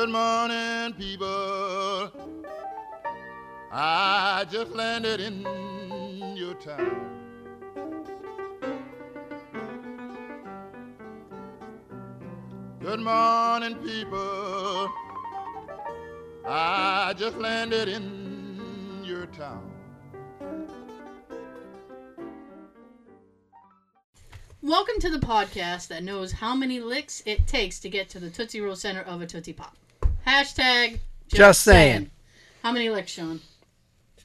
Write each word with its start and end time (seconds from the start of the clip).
Good 0.00 0.08
morning, 0.08 0.94
people. 0.94 2.10
I 3.70 4.46
just 4.50 4.72
landed 4.72 5.20
in 5.20 5.42
your 6.34 6.54
town. 6.54 7.18
Good 12.80 13.00
morning, 13.00 13.74
people. 13.84 14.90
I 16.46 17.12
just 17.18 17.36
landed 17.36 17.88
in 17.88 19.02
your 19.04 19.26
town. 19.26 19.70
Welcome 24.62 24.98
to 25.00 25.10
the 25.10 25.18
podcast 25.18 25.88
that 25.88 26.02
knows 26.02 26.32
how 26.32 26.56
many 26.56 26.80
licks 26.80 27.22
it 27.26 27.46
takes 27.46 27.78
to 27.80 27.90
get 27.90 28.08
to 28.08 28.18
the 28.18 28.30
Tootsie 28.30 28.62
Roll 28.62 28.76
center 28.76 29.02
of 29.02 29.20
a 29.20 29.26
Tootsie 29.26 29.52
Pop. 29.52 29.76
Hashtag 30.26 30.98
Just 31.28 31.62
saying. 31.62 32.10
How 32.62 32.72
many 32.72 32.90
licks, 32.90 33.12
Sean? 33.12 33.40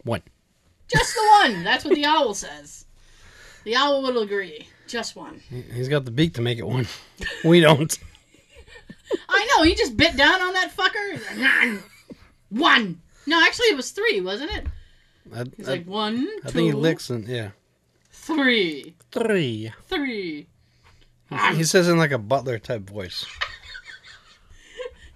One. 0.03 0.21
Just 0.87 1.13
the 1.15 1.21
one. 1.43 1.63
That's 1.63 1.85
what 1.85 1.95
the 1.95 2.05
owl 2.05 2.33
says. 2.33 2.85
The 3.63 3.75
owl 3.75 4.03
will 4.03 4.21
agree. 4.21 4.67
Just 4.87 5.15
one. 5.15 5.41
He's 5.73 5.87
got 5.89 6.05
the 6.05 6.11
beak 6.11 6.33
to 6.35 6.41
make 6.41 6.59
it 6.59 6.67
one. 6.67 6.87
We 7.43 7.59
don't. 7.59 7.97
I 9.29 9.47
know. 9.57 9.63
He 9.63 9.73
just 9.75 9.97
bit 9.97 10.15
down 10.15 10.41
on 10.41 10.53
that 10.53 10.75
fucker. 10.75 11.11
He's 11.13 11.25
like, 11.27 11.37
"None. 11.37 11.83
One. 12.49 13.01
No, 13.25 13.41
actually, 13.43 13.67
it 13.67 13.75
was 13.77 13.89
three, 13.91 14.21
wasn't 14.21 14.51
it? 14.51 14.65
I, 15.35 15.45
He's 15.57 15.67
I- 15.67 15.71
like 15.71 15.87
one, 15.87 16.27
I 16.43 16.47
two, 16.49 16.53
think 16.53 16.65
he 16.67 16.71
licks 16.73 17.09
and 17.09 17.27
yeah. 17.27 17.49
three, 18.11 18.93
Three. 19.11 19.71
three. 19.87 20.45
He 21.55 21.63
says 21.63 21.89
in 21.89 21.97
like 21.97 22.11
a 22.11 22.19
butler 22.19 22.59
type 22.59 22.87
voice. 22.87 23.25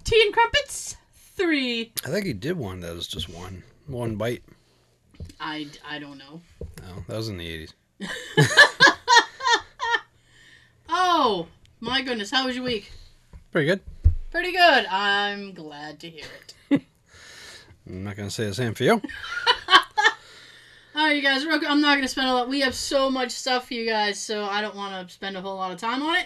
Tea 0.09 0.23
and 0.25 0.33
crumpets. 0.33 0.95
Three. 1.35 1.91
I 2.03 2.09
think 2.09 2.25
he 2.25 2.33
did 2.33 2.57
one 2.57 2.79
that 2.81 2.95
was 2.95 3.07
just 3.07 3.29
one. 3.29 3.61
One 3.85 4.15
bite. 4.15 4.41
I, 5.39 5.67
I 5.88 5.99
don't 5.99 6.17
know. 6.17 6.41
No, 6.59 7.03
that 7.07 7.15
was 7.17 7.29
in 7.29 7.38
the 7.38 7.47
eighties. 7.47 7.73
Oh 10.91 11.47
my 11.80 12.02
goodness! 12.02 12.31
How 12.31 12.47
was 12.47 12.55
your 12.55 12.65
week? 12.65 12.91
Pretty 13.52 13.67
good. 13.67 13.81
Pretty 14.31 14.52
good. 14.52 14.85
I'm 14.87 15.53
glad 15.53 15.99
to 15.99 16.09
hear 16.09 16.25
it. 16.71 16.81
I'm 17.87 18.03
not 18.03 18.15
gonna 18.15 18.31
say 18.31 18.45
the 18.45 18.53
same 18.55 18.73
for 18.73 18.83
you. 18.83 18.93
All 20.95 21.05
right, 21.05 21.15
you 21.15 21.21
guys. 21.21 21.45
real 21.45 21.59
quick, 21.59 21.69
I'm 21.69 21.81
not 21.81 21.91
going 21.93 22.02
to 22.02 22.07
spend 22.09 22.27
a 22.27 22.33
lot. 22.33 22.49
We 22.49 22.59
have 22.61 22.73
so 22.75 23.09
much 23.09 23.31
stuff 23.31 23.67
for 23.67 23.73
you 23.75 23.85
guys, 23.85 24.19
so 24.19 24.45
I 24.45 24.59
don't 24.59 24.75
want 24.75 25.07
to 25.07 25.13
spend 25.13 25.37
a 25.37 25.41
whole 25.41 25.55
lot 25.55 25.71
of 25.71 25.80
time 25.80 26.02
on 26.02 26.15
it. 26.17 26.25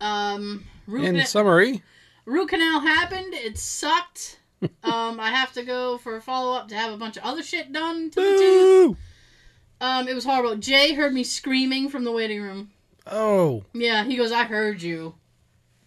Um, 0.00 0.64
In 0.88 1.24
summary, 1.26 1.82
root 2.24 2.48
canal 2.48 2.80
happened. 2.80 3.34
It 3.34 3.58
sucked. 3.58 4.38
um, 4.82 5.20
I 5.20 5.30
have 5.30 5.52
to 5.54 5.62
go 5.62 5.98
for 5.98 6.16
a 6.16 6.22
follow 6.22 6.56
up 6.56 6.68
to 6.68 6.74
have 6.74 6.92
a 6.92 6.96
bunch 6.96 7.16
of 7.16 7.24
other 7.24 7.42
shit 7.42 7.72
done 7.72 8.10
to 8.10 8.20
the 8.20 8.36
tooth. 8.38 8.98
Um, 9.80 10.08
it 10.08 10.14
was 10.14 10.24
horrible. 10.24 10.56
Jay 10.56 10.94
heard 10.94 11.12
me 11.12 11.24
screaming 11.24 11.88
from 11.88 12.04
the 12.04 12.12
waiting 12.12 12.40
room. 12.40 12.70
Oh, 13.06 13.64
Yeah, 13.74 14.04
he 14.04 14.16
goes, 14.16 14.32
"I 14.32 14.44
heard 14.44 14.80
you." 14.80 15.14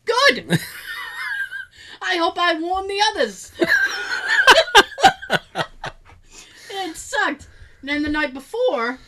Good. 0.06 0.60
I 2.02 2.18
hope 2.18 2.38
I 2.38 2.60
warned 2.60 2.90
the 2.90 3.02
others. 3.12 3.52
it 6.70 6.96
sucked. 6.96 7.48
And 7.82 7.90
then 7.90 8.04
the 8.04 8.10
night 8.10 8.34
before, 8.34 9.00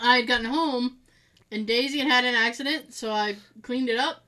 I 0.00 0.16
had 0.16 0.28
gotten 0.28 0.46
home, 0.46 0.98
and 1.50 1.66
Daisy 1.66 1.98
had 1.98 2.08
had 2.08 2.24
an 2.24 2.34
accident, 2.34 2.94
so 2.94 3.10
I 3.10 3.36
cleaned 3.62 3.88
it 3.88 3.98
up. 3.98 4.25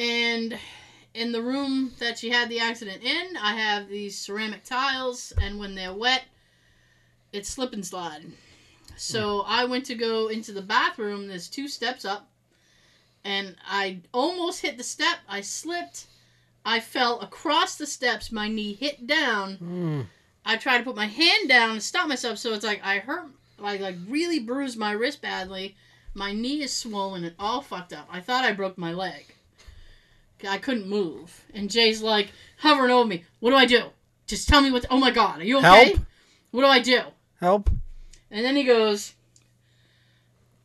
And 0.00 0.58
in 1.12 1.30
the 1.30 1.42
room 1.42 1.92
that 1.98 2.18
she 2.18 2.30
had 2.30 2.48
the 2.48 2.58
accident 2.58 3.02
in, 3.02 3.36
I 3.36 3.52
have 3.52 3.86
these 3.86 4.18
ceramic 4.18 4.64
tiles, 4.64 5.30
and 5.38 5.58
when 5.58 5.74
they're 5.74 5.92
wet, 5.92 6.24
it's 7.34 7.50
slip 7.50 7.74
and 7.74 7.84
slide. 7.84 8.24
So 8.96 9.44
I 9.46 9.66
went 9.66 9.84
to 9.86 9.94
go 9.94 10.28
into 10.28 10.52
the 10.52 10.62
bathroom. 10.62 11.28
There's 11.28 11.48
two 11.48 11.68
steps 11.68 12.06
up, 12.06 12.30
and 13.24 13.56
I 13.66 14.00
almost 14.14 14.62
hit 14.62 14.78
the 14.78 14.84
step. 14.84 15.18
I 15.28 15.42
slipped. 15.42 16.06
I 16.64 16.80
fell 16.80 17.20
across 17.20 17.76
the 17.76 17.86
steps. 17.86 18.32
My 18.32 18.48
knee 18.48 18.72
hit 18.72 19.06
down. 19.06 19.56
Hmm. 19.56 20.00
I 20.46 20.56
tried 20.56 20.78
to 20.78 20.84
put 20.84 20.96
my 20.96 21.08
hand 21.08 21.50
down 21.50 21.74
to 21.74 21.80
stop 21.82 22.08
myself, 22.08 22.38
so 22.38 22.54
it's 22.54 22.64
like 22.64 22.80
I 22.82 23.00
hurt, 23.00 23.28
like 23.58 23.82
like 23.82 23.96
really 24.08 24.38
bruised 24.38 24.78
my 24.78 24.92
wrist 24.92 25.20
badly. 25.20 25.76
My 26.14 26.32
knee 26.32 26.62
is 26.62 26.72
swollen 26.72 27.22
and 27.22 27.34
all 27.38 27.60
fucked 27.60 27.92
up. 27.92 28.08
I 28.10 28.20
thought 28.20 28.46
I 28.46 28.52
broke 28.52 28.78
my 28.78 28.94
leg. 28.94 29.34
I 30.44 30.58
couldn't 30.58 30.88
move, 30.88 31.44
and 31.54 31.70
Jay's 31.70 32.02
like 32.02 32.32
hovering 32.58 32.90
over 32.90 33.06
me. 33.08 33.24
What 33.40 33.50
do 33.50 33.56
I 33.56 33.66
do? 33.66 33.84
Just 34.26 34.48
tell 34.48 34.60
me 34.60 34.70
what. 34.70 34.86
oh 34.90 34.98
my 34.98 35.10
god, 35.10 35.40
are 35.40 35.44
you 35.44 35.58
okay? 35.58 35.92
Help. 35.92 35.98
What 36.52 36.60
do 36.62 36.66
I 36.66 36.80
do? 36.80 37.00
help! 37.40 37.70
And 38.30 38.44
then 38.44 38.54
he 38.56 38.64
goes, 38.64 39.14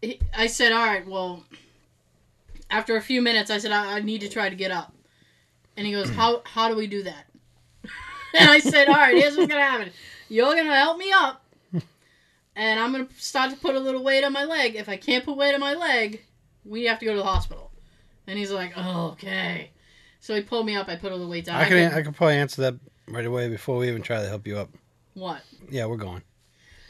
he- 0.01 0.19
I 0.35 0.47
said, 0.47 0.71
all 0.71 0.85
right, 0.85 1.07
well, 1.07 1.43
after 2.69 2.95
a 2.95 3.01
few 3.01 3.21
minutes, 3.21 3.49
I 3.49 3.57
said, 3.59 3.71
I, 3.71 3.97
I 3.97 3.99
need 4.01 4.21
to 4.21 4.29
try 4.29 4.49
to 4.49 4.55
get 4.55 4.71
up. 4.71 4.93
And 5.77 5.87
he 5.87 5.93
goes, 5.93 6.09
how, 6.15 6.41
how 6.45 6.67
do 6.69 6.75
we 6.75 6.87
do 6.87 7.03
that? 7.03 7.25
and 8.37 8.49
I 8.49 8.59
said, 8.59 8.87
all 8.87 8.95
right, 8.95 9.15
here's 9.15 9.37
what's 9.37 9.47
going 9.47 9.61
to 9.61 9.65
happen. 9.67 9.91
You're 10.29 10.53
going 10.53 10.65
to 10.65 10.75
help 10.75 10.97
me 10.97 11.11
up, 11.11 11.43
and 12.55 12.79
I'm 12.79 12.91
going 12.91 13.07
to 13.07 13.13
start 13.21 13.51
to 13.51 13.57
put 13.57 13.75
a 13.75 13.79
little 13.79 14.03
weight 14.03 14.23
on 14.23 14.33
my 14.33 14.43
leg. 14.43 14.75
If 14.75 14.89
I 14.89 14.97
can't 14.97 15.23
put 15.23 15.37
weight 15.37 15.53
on 15.53 15.59
my 15.59 15.73
leg, 15.75 16.21
we 16.65 16.85
have 16.85 16.99
to 16.99 17.05
go 17.05 17.11
to 17.11 17.17
the 17.19 17.23
hospital. 17.23 17.71
And 18.27 18.37
he's 18.39 18.51
like, 18.51 18.73
oh, 18.75 19.09
okay. 19.11 19.71
So 20.19 20.33
he 20.35 20.41
pulled 20.41 20.65
me 20.65 20.75
up. 20.75 20.87
I 20.87 20.95
put 20.95 21.11
all 21.11 21.19
the 21.19 21.27
weights 21.27 21.49
on. 21.49 21.55
I 21.55 21.65
can 21.67 21.93
I 21.93 22.01
can 22.01 22.13
probably 22.13 22.35
answer 22.37 22.61
that 22.63 22.75
right 23.07 23.25
away 23.25 23.49
before 23.49 23.77
we 23.77 23.87
even 23.87 24.01
try 24.01 24.21
to 24.21 24.27
help 24.27 24.47
you 24.47 24.57
up. 24.57 24.69
What? 25.13 25.41
Yeah, 25.69 25.85
we're 25.85 25.97
going. 25.97 26.23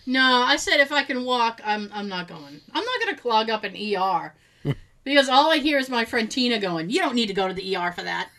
No, 0.06 0.44
I 0.44 0.56
said 0.56 0.80
if 0.80 0.92
I 0.92 1.04
can 1.04 1.26
walk, 1.26 1.62
I'm 1.66 1.90
I'm 1.94 2.08
not 2.08 2.28
going. 2.28 2.62
I'm 2.74 2.84
not 2.84 3.00
gonna 3.04 3.18
clog 3.18 3.50
up 3.50 3.64
an 3.64 3.76
ER 3.76 4.34
because 5.04 5.28
all 5.30 5.52
I 5.52 5.58
hear 5.58 5.78
is 5.80 5.90
my 5.90 6.06
friend 6.06 6.30
Tina 6.32 6.60
going. 6.60 6.90
You 6.90 7.00
don't 7.00 7.16
need 7.16 7.28
to 7.28 7.34
go 7.34 7.48
to 7.48 7.54
the 7.54 7.76
ER 7.76 7.92
for 7.92 8.04
that. 8.04 8.30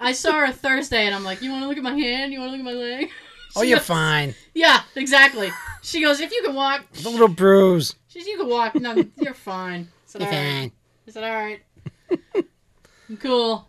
I 0.00 0.12
saw 0.12 0.46
her 0.46 0.52
Thursday, 0.52 1.06
and 1.06 1.14
I'm 1.14 1.24
like, 1.24 1.42
you 1.42 1.50
want 1.50 1.62
to 1.62 1.68
look 1.68 1.76
at 1.76 1.82
my 1.82 1.96
hand? 1.98 2.32
You 2.32 2.40
want 2.40 2.52
to 2.52 2.58
look 2.58 2.66
at 2.66 2.72
my 2.74 2.78
leg? 2.78 3.10
Oh, 3.56 3.62
you're 3.62 3.78
goes- 3.78 3.86
fine. 3.86 4.34
Yeah, 4.54 4.82
exactly. 4.94 5.50
She 5.82 6.02
goes, 6.02 6.20
if 6.20 6.30
you 6.30 6.42
can 6.44 6.54
walk, 6.54 6.84
A 7.04 7.08
little 7.08 7.28
bruise. 7.28 7.94
she 8.06 8.20
says, 8.20 8.28
you 8.28 8.36
can 8.36 8.46
walk. 8.46 8.74
No, 8.74 8.94
you're 9.16 9.32
fine. 9.32 9.88
I 9.90 10.06
said, 10.06 10.22
all 10.22 10.28
right. 10.28 10.34
fine. 10.36 10.72
I 11.08 11.10
said, 11.10 11.24
all 11.24 11.34
right. 11.34 11.60
Cool. 13.20 13.66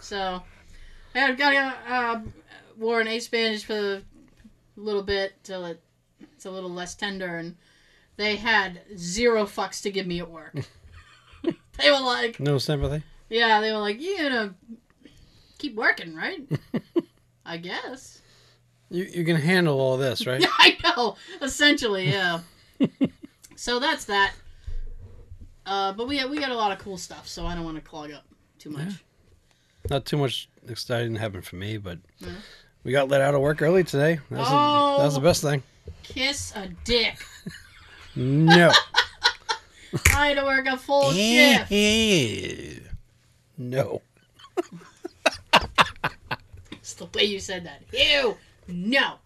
So, 0.00 0.42
I 1.14 1.18
had 1.18 1.36
got 1.38 1.76
uh, 1.88 2.20
wore 2.78 3.00
an 3.00 3.08
ace 3.08 3.28
bandage 3.28 3.64
for 3.64 3.74
a 3.76 4.02
little 4.76 5.02
bit 5.02 5.34
till 5.42 5.66
it, 5.66 5.82
it's 6.34 6.46
a 6.46 6.50
little 6.50 6.70
less 6.70 6.94
tender, 6.94 7.36
and 7.36 7.56
they 8.16 8.36
had 8.36 8.80
zero 8.96 9.44
fucks 9.44 9.82
to 9.82 9.90
give 9.90 10.06
me 10.06 10.20
at 10.20 10.30
work. 10.30 10.54
they 11.42 11.90
were 11.90 12.00
like, 12.00 12.40
No 12.40 12.58
sympathy. 12.58 13.02
yeah, 13.28 13.60
they 13.60 13.72
were 13.72 13.78
like, 13.78 14.00
you 14.00 14.16
gonna 14.16 14.54
keep 15.58 15.74
working, 15.74 16.14
right? 16.14 16.48
I 17.44 17.58
guess. 17.58 18.22
You 18.90 19.04
you 19.04 19.24
can 19.24 19.36
handle 19.36 19.80
all 19.80 19.96
this, 19.98 20.26
right? 20.26 20.44
I 20.58 20.76
know. 20.84 21.16
Essentially, 21.42 22.08
yeah. 22.10 22.40
so 23.56 23.78
that's 23.78 24.06
that. 24.06 24.32
Uh, 25.70 25.92
but 25.92 26.08
we 26.08 26.22
we 26.24 26.36
got 26.38 26.50
a 26.50 26.54
lot 26.56 26.72
of 26.72 26.78
cool 26.78 26.98
stuff, 26.98 27.28
so 27.28 27.46
I 27.46 27.54
don't 27.54 27.64
want 27.64 27.76
to 27.76 27.80
clog 27.80 28.10
up 28.10 28.24
too 28.58 28.70
much. 28.70 28.92
Not 29.88 30.04
too 30.04 30.16
much 30.16 30.48
exciting 30.68 31.14
happened 31.14 31.44
for 31.46 31.54
me, 31.56 31.78
but 31.78 31.98
Yeah. 32.18 32.30
we 32.82 32.90
got 32.90 33.08
let 33.08 33.20
out 33.20 33.34
of 33.36 33.40
work 33.40 33.62
early 33.62 33.84
today. 33.84 34.18
That's, 34.30 34.48
Oh. 34.52 34.96
the, 34.96 35.02
that's 35.04 35.14
the 35.14 35.20
best 35.20 35.42
thing. 35.42 35.62
Kiss 36.02 36.52
a 36.56 36.68
dick. 36.84 37.16
No. 38.16 38.72
I 40.16 40.26
had 40.30 40.36
to 40.38 40.42
work 40.44 40.66
a 40.66 40.76
full 40.76 41.12
shift. 41.12 41.70
no. 43.56 44.02
It's 46.72 46.94
the 46.94 47.06
way 47.14 47.22
you 47.24 47.38
said 47.38 47.64
that. 47.66 47.82
Ew. 47.92 48.36
No. 48.66 49.18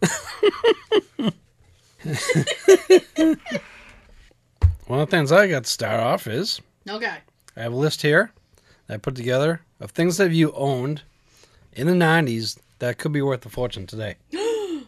One 4.87 4.99
of 4.99 5.09
the 5.09 5.17
things 5.17 5.31
I 5.31 5.47
got 5.47 5.63
to 5.63 5.69
start 5.69 5.99
off 5.99 6.27
is 6.27 6.61
Okay. 6.89 7.17
I 7.57 7.61
have 7.61 7.73
a 7.73 7.75
list 7.75 8.01
here 8.01 8.31
that 8.87 8.93
I 8.95 8.97
put 8.97 9.15
together 9.15 9.61
of 9.79 9.91
things 9.91 10.17
that 10.17 10.31
you 10.31 10.51
owned 10.53 11.01
in 11.73 11.87
the 11.87 11.93
90s 11.93 12.57
that 12.79 12.97
could 12.97 13.11
be 13.11 13.21
worth 13.21 13.45
a 13.45 13.49
fortune 13.49 13.87
today. 13.87 14.15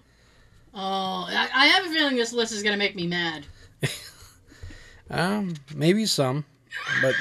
Oh, 0.79 1.25
I, 1.27 1.49
I 1.55 1.65
have 1.67 1.87
a 1.87 1.89
feeling 1.89 2.15
this 2.17 2.33
list 2.33 2.51
is 2.51 2.61
gonna 2.61 2.77
make 2.77 2.95
me 2.95 3.07
mad. 3.07 3.47
Um, 5.09 5.55
maybe 5.73 6.05
some, 6.05 6.45
but 7.01 7.15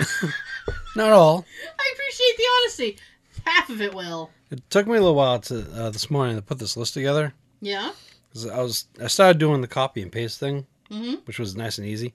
not 0.96 1.11
all. 1.12 1.46
I 1.78 1.93
appreciate 1.94 2.37
the 2.37 2.44
honesty. 2.61 2.99
Half 3.46 3.70
of 3.70 3.81
it 3.81 3.94
will. 3.94 4.28
It 4.50 4.69
took 4.69 4.87
me 4.87 4.94
a 4.96 5.00
little 5.00 5.14
while 5.14 5.38
to 5.40 5.61
uh, 5.75 5.88
this 5.90 6.11
morning 6.11 6.37
to 6.37 6.43
put 6.43 6.58
this 6.58 6.76
list 6.76 6.93
together 6.94 7.32
Yeah. 7.62 7.93
because 8.28 8.46
I 8.46 8.61
was 8.61 8.87
I 9.02 9.06
started 9.06 9.38
doing 9.38 9.62
the 9.62 9.69
copy 9.69 10.02
and 10.02 10.12
paste 10.12 10.38
thing, 10.38 10.67
Mm-hmm. 10.90 11.14
which 11.25 11.38
was 11.38 11.56
nice 11.56 11.78
and 11.78 11.87
easy. 11.87 12.12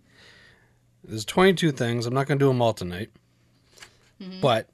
There's 1.03 1.25
22 1.25 1.71
things. 1.71 2.06
I'm 2.06 2.13
not 2.13 2.27
gonna 2.27 2.39
do 2.39 2.48
them 2.48 2.62
all 2.62 2.74
tonight, 2.74 3.09
Mhm. 4.21 4.42
but 4.42 4.68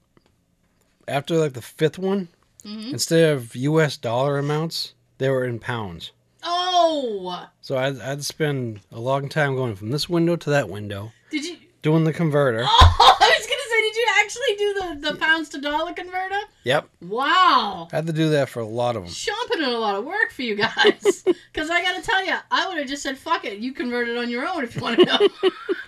after 1.08 1.38
like 1.38 1.54
the 1.54 1.62
fifth 1.62 1.98
one, 1.98 2.28
Mhm. 2.66 2.92
instead 2.94 3.32
of 3.34 3.56
U.S. 3.56 3.98
dollar 3.98 4.38
amounts, 4.38 4.94
they 5.20 5.30
were 5.30 5.46
in 5.46 5.60
pounds. 5.60 6.12
Oh, 6.44 7.48
So 7.62 7.78
I'd, 7.78 8.00
I'd 8.00 8.24
spend 8.24 8.82
a 8.92 9.00
long 9.00 9.28
time 9.30 9.56
going 9.56 9.76
from 9.76 9.90
this 9.92 10.08
window 10.08 10.36
to 10.36 10.50
that 10.52 10.70
window, 10.70 11.12
did 11.32 11.44
you? 11.46 11.58
doing 11.82 12.04
the 12.04 12.14
converter. 12.14 12.64
Oh, 12.70 13.18
I 13.20 13.36
was 13.40 13.48
gonna 13.48 13.70
say, 13.70 13.82
did 13.82 13.96
you 13.96 14.08
actually 14.20 14.56
do 14.58 14.74
the 15.02 15.12
the 15.12 15.18
pounds 15.20 15.50
to 15.50 15.62
dollar 15.62 15.94
converter? 15.94 16.40
Yep, 16.64 16.90
Wow. 17.02 17.88
I 17.92 17.96
had 17.96 18.08
to 18.08 18.14
do 18.14 18.30
that 18.32 18.50
for 18.50 18.60
a 18.62 18.66
lot 18.68 18.96
of 18.96 19.04
them. 19.04 19.12
Sean 19.12 19.36
put 19.48 19.60
in 19.60 19.66
a 19.66 19.78
lot 19.80 19.96
of 19.96 20.04
work 20.06 20.32
for 20.32 20.42
you 20.44 20.56
guys. 20.56 21.24
Because 21.54 21.70
I 21.72 21.82
gotta 21.82 22.02
tell 22.04 22.24
you, 22.24 22.36
I 22.52 22.68
would 22.68 22.78
have 22.78 22.88
just 22.88 23.02
said, 23.02 23.18
fuck 23.18 23.44
it, 23.44 23.58
you 23.58 23.74
convert 23.74 24.08
it 24.10 24.18
on 24.18 24.30
your 24.30 24.48
own 24.48 24.64
if 24.64 24.76
you 24.76 24.82
want 24.84 25.00
to 25.00 25.06
know. 25.06 25.28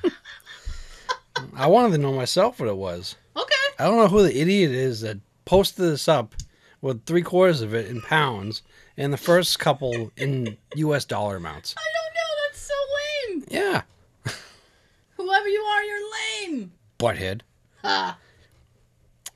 I 1.60 1.68
wanted 1.68 1.92
to 1.92 2.02
know 2.02 2.14
myself 2.14 2.60
what 2.60 2.70
it 2.70 2.78
was. 2.78 3.16
okay. 3.36 3.54
I 3.78 3.84
don't 3.86 3.98
know 3.98 4.08
who 4.08 4.24
the 4.24 4.40
idiot 4.40 4.72
is 4.72 5.02
that 5.02 5.18
posted 5.46 5.86
this 5.86 6.08
up 6.08 6.34
with 6.82 7.06
three 7.06 7.22
quarters 7.22 7.62
of 7.62 7.74
it 7.74 7.88
in 7.88 8.02
pounds 8.02 8.62
and 8.98 9.12
the 9.12 9.18
first 9.18 9.60
couple 9.60 10.12
in 10.16 10.58
U.S. 10.76 11.04
dollar 11.06 11.36
amounts. 11.36 11.76
I 11.78 11.82
don't 11.82 12.14
know, 12.16 12.44
that's 12.48 12.62
so 12.62 12.74
lame. 13.30 13.46
Yeah, 13.50 14.34
Whoever 15.18 15.48
you 15.50 15.60
are, 15.60 15.84
you're 15.84 16.12
lame. 16.48 16.72
butthead. 16.98 17.42
Ah. 17.84 18.18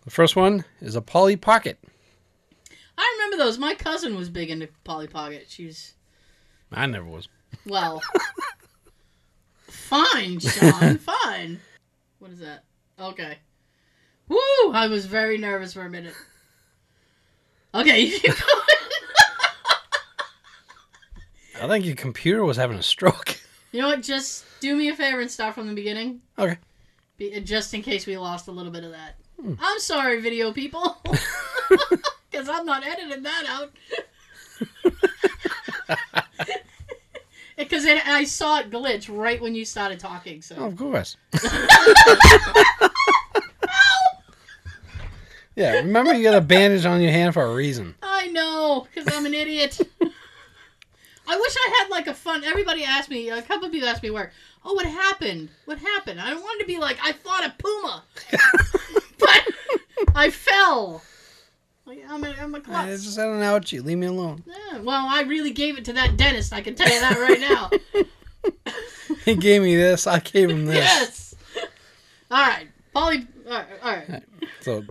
The 0.05 0.11
first 0.11 0.35
one 0.37 0.63
is 0.81 0.95
a 0.95 1.01
Polly 1.01 1.35
Pocket. 1.35 1.77
I 2.97 3.17
remember 3.17 3.43
those. 3.43 3.57
My 3.57 3.75
cousin 3.75 4.15
was 4.15 4.29
big 4.29 4.49
into 4.49 4.69
Polly 4.85 5.07
Pocket. 5.07 5.45
She's, 5.49 5.93
I 6.71 6.85
never 6.85 7.05
was. 7.05 7.27
well, 7.65 8.01
fine, 9.67 10.39
Sean, 10.39 10.97
fine. 10.99 11.59
What 12.23 12.31
is 12.31 12.39
that? 12.39 12.63
Okay. 12.97 13.37
Woo! 14.29 14.71
I 14.71 14.87
was 14.87 15.05
very 15.05 15.37
nervous 15.37 15.73
for 15.73 15.81
a 15.81 15.89
minute. 15.89 16.13
Okay, 17.75 17.99
you 18.05 18.17
keep 18.17 18.31
going. 18.31 18.61
I 21.61 21.67
think 21.67 21.83
your 21.83 21.95
computer 21.95 22.45
was 22.45 22.55
having 22.55 22.77
a 22.77 22.81
stroke. 22.81 23.41
You 23.73 23.81
know 23.81 23.89
what? 23.89 24.03
Just 24.03 24.45
do 24.61 24.73
me 24.73 24.87
a 24.87 24.95
favor 24.95 25.19
and 25.19 25.29
start 25.29 25.53
from 25.53 25.67
the 25.67 25.73
beginning. 25.73 26.21
Okay. 26.39 26.57
Be, 27.17 27.41
just 27.41 27.73
in 27.73 27.81
case 27.81 28.07
we 28.07 28.17
lost 28.17 28.47
a 28.47 28.51
little 28.51 28.71
bit 28.71 28.85
of 28.85 28.91
that. 28.91 29.15
Hmm. 29.41 29.55
I'm 29.59 29.79
sorry, 29.79 30.21
video 30.21 30.53
people. 30.53 31.03
Because 32.31 32.47
I'm 32.47 32.65
not 32.65 32.85
editing 32.85 33.23
that 33.23 33.45
out. 33.49 33.73
Because 37.73 37.87
I 38.05 38.23
saw 38.25 38.59
it 38.59 38.69
glitch 38.69 39.09
right 39.09 39.41
when 39.41 39.55
you 39.55 39.65
started 39.65 39.99
talking. 39.99 40.43
So 40.43 40.55
Oh, 40.59 40.65
of 40.65 40.77
course. 40.77 41.17
yeah, 45.55 45.71
remember 45.77 46.13
you 46.13 46.21
got 46.21 46.35
a 46.35 46.41
bandage 46.41 46.85
on 46.85 47.01
your 47.01 47.11
hand 47.11 47.33
for 47.33 47.41
a 47.41 47.55
reason. 47.55 47.95
I 48.03 48.27
know, 48.27 48.85
because 48.93 49.11
I'm 49.11 49.25
an 49.25 49.33
idiot. 49.33 49.79
I 51.27 51.35
wish 51.35 51.55
I 51.57 51.79
had 51.79 51.89
like 51.89 52.05
a 52.05 52.13
fun. 52.13 52.43
Everybody 52.43 52.83
asked 52.83 53.09
me. 53.09 53.31
A 53.31 53.41
couple 53.41 53.65
of 53.65 53.71
people 53.71 53.89
asked 53.89 54.03
me 54.03 54.11
where. 54.11 54.31
Oh, 54.63 54.73
what 54.73 54.85
happened? 54.85 55.49
What 55.65 55.79
happened? 55.79 56.21
I 56.21 56.35
wanted 56.35 56.61
to 56.61 56.67
be 56.67 56.77
like 56.77 56.99
I 57.01 57.13
fought 57.13 57.43
a 57.43 57.55
puma, 57.57 58.03
but 59.17 59.47
I 60.13 60.29
fell. 60.29 61.01
Like, 61.85 62.03
I'm 62.07 62.23
a, 62.23 62.29
I'm 62.39 62.55
a 62.55 62.59
I 62.59 62.61
klutz. 62.61 63.03
just 63.03 63.17
had 63.17 63.27
an 63.27 63.41
ouchie. 63.41 63.83
Leave 63.83 63.97
me 63.97 64.07
alone. 64.07 64.43
Yeah, 64.45 64.79
well, 64.79 65.05
I 65.07 65.23
really 65.23 65.51
gave 65.51 65.77
it 65.77 65.85
to 65.85 65.93
that 65.93 66.15
dentist. 66.15 66.53
I 66.53 66.61
can 66.61 66.75
tell 66.75 66.87
you 66.87 66.99
that 67.01 67.17
right 67.17 67.39
now. 67.39 67.69
He 69.25 69.35
gave 69.35 69.61
me 69.61 69.75
this. 69.75 70.05
I 70.07 70.19
gave 70.19 70.49
him 70.49 70.65
this. 70.65 70.75
yes. 70.75 71.35
All 72.29 72.45
right, 72.45 72.67
Polly. 72.93 73.27
All 73.47 73.53
right, 73.53 73.67
all 73.81 73.91
right. 73.91 74.23
So, 74.61 74.83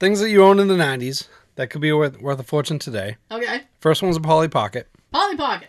things 0.00 0.20
that 0.20 0.30
you 0.30 0.42
owned 0.42 0.60
in 0.60 0.68
the 0.68 0.74
'90s 0.74 1.28
that 1.56 1.70
could 1.70 1.80
be 1.80 1.92
worth 1.92 2.20
worth 2.20 2.40
a 2.40 2.44
fortune 2.44 2.78
today. 2.78 3.16
Okay, 3.30 3.62
First 3.80 4.02
one's 4.02 4.16
a 4.16 4.20
Polly 4.20 4.48
Pocket. 4.48 4.88
Polly 5.12 5.36
Pocket. 5.36 5.68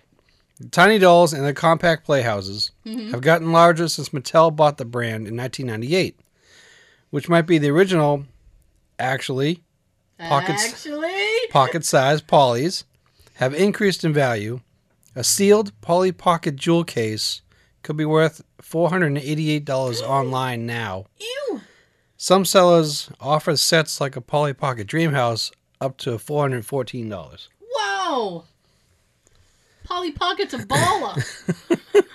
Tiny 0.71 0.99
dolls 0.99 1.33
and 1.33 1.45
their 1.45 1.53
compact 1.53 2.05
playhouses 2.05 2.71
mm-hmm. 2.85 3.11
have 3.11 3.21
gotten 3.21 3.51
larger 3.51 3.87
since 3.87 4.09
Mattel 4.09 4.53
bought 4.53 4.77
the 4.77 4.85
brand 4.85 5.27
in 5.27 5.37
1998, 5.37 6.19
which 7.11 7.29
might 7.29 7.43
be 7.43 7.57
the 7.57 7.69
original, 7.69 8.25
actually, 8.97 9.63
Pockets- 10.19 10.65
Actually, 10.73 11.47
pocket-sized 11.49 12.27
Pollys 12.27 12.83
have 13.35 13.53
increased 13.53 14.03
in 14.03 14.13
value. 14.13 14.59
A 15.15 15.23
sealed 15.23 15.71
Polly 15.81 16.11
Pocket 16.11 16.55
jewel 16.55 16.83
case 16.83 17.41
could 17.83 17.97
be 17.97 18.05
worth 18.05 18.41
$488 18.61 20.01
online 20.01 20.65
now. 20.65 21.05
ew. 21.19 21.61
Some 22.17 22.43
sellers 22.43 23.09
offer 23.21 23.55
sets 23.55 24.01
like 24.01 24.15
a 24.17 24.21
Polly 24.21 24.53
Pocket 24.53 24.87
Dream 24.87 25.13
House 25.13 25.51
up 25.79 25.97
to 25.99 26.11
$414. 26.17 27.47
Wow. 27.75 28.43
Polly 29.85 30.11
Pocket's 30.11 30.53
a 30.53 30.59
baller. 30.59 31.25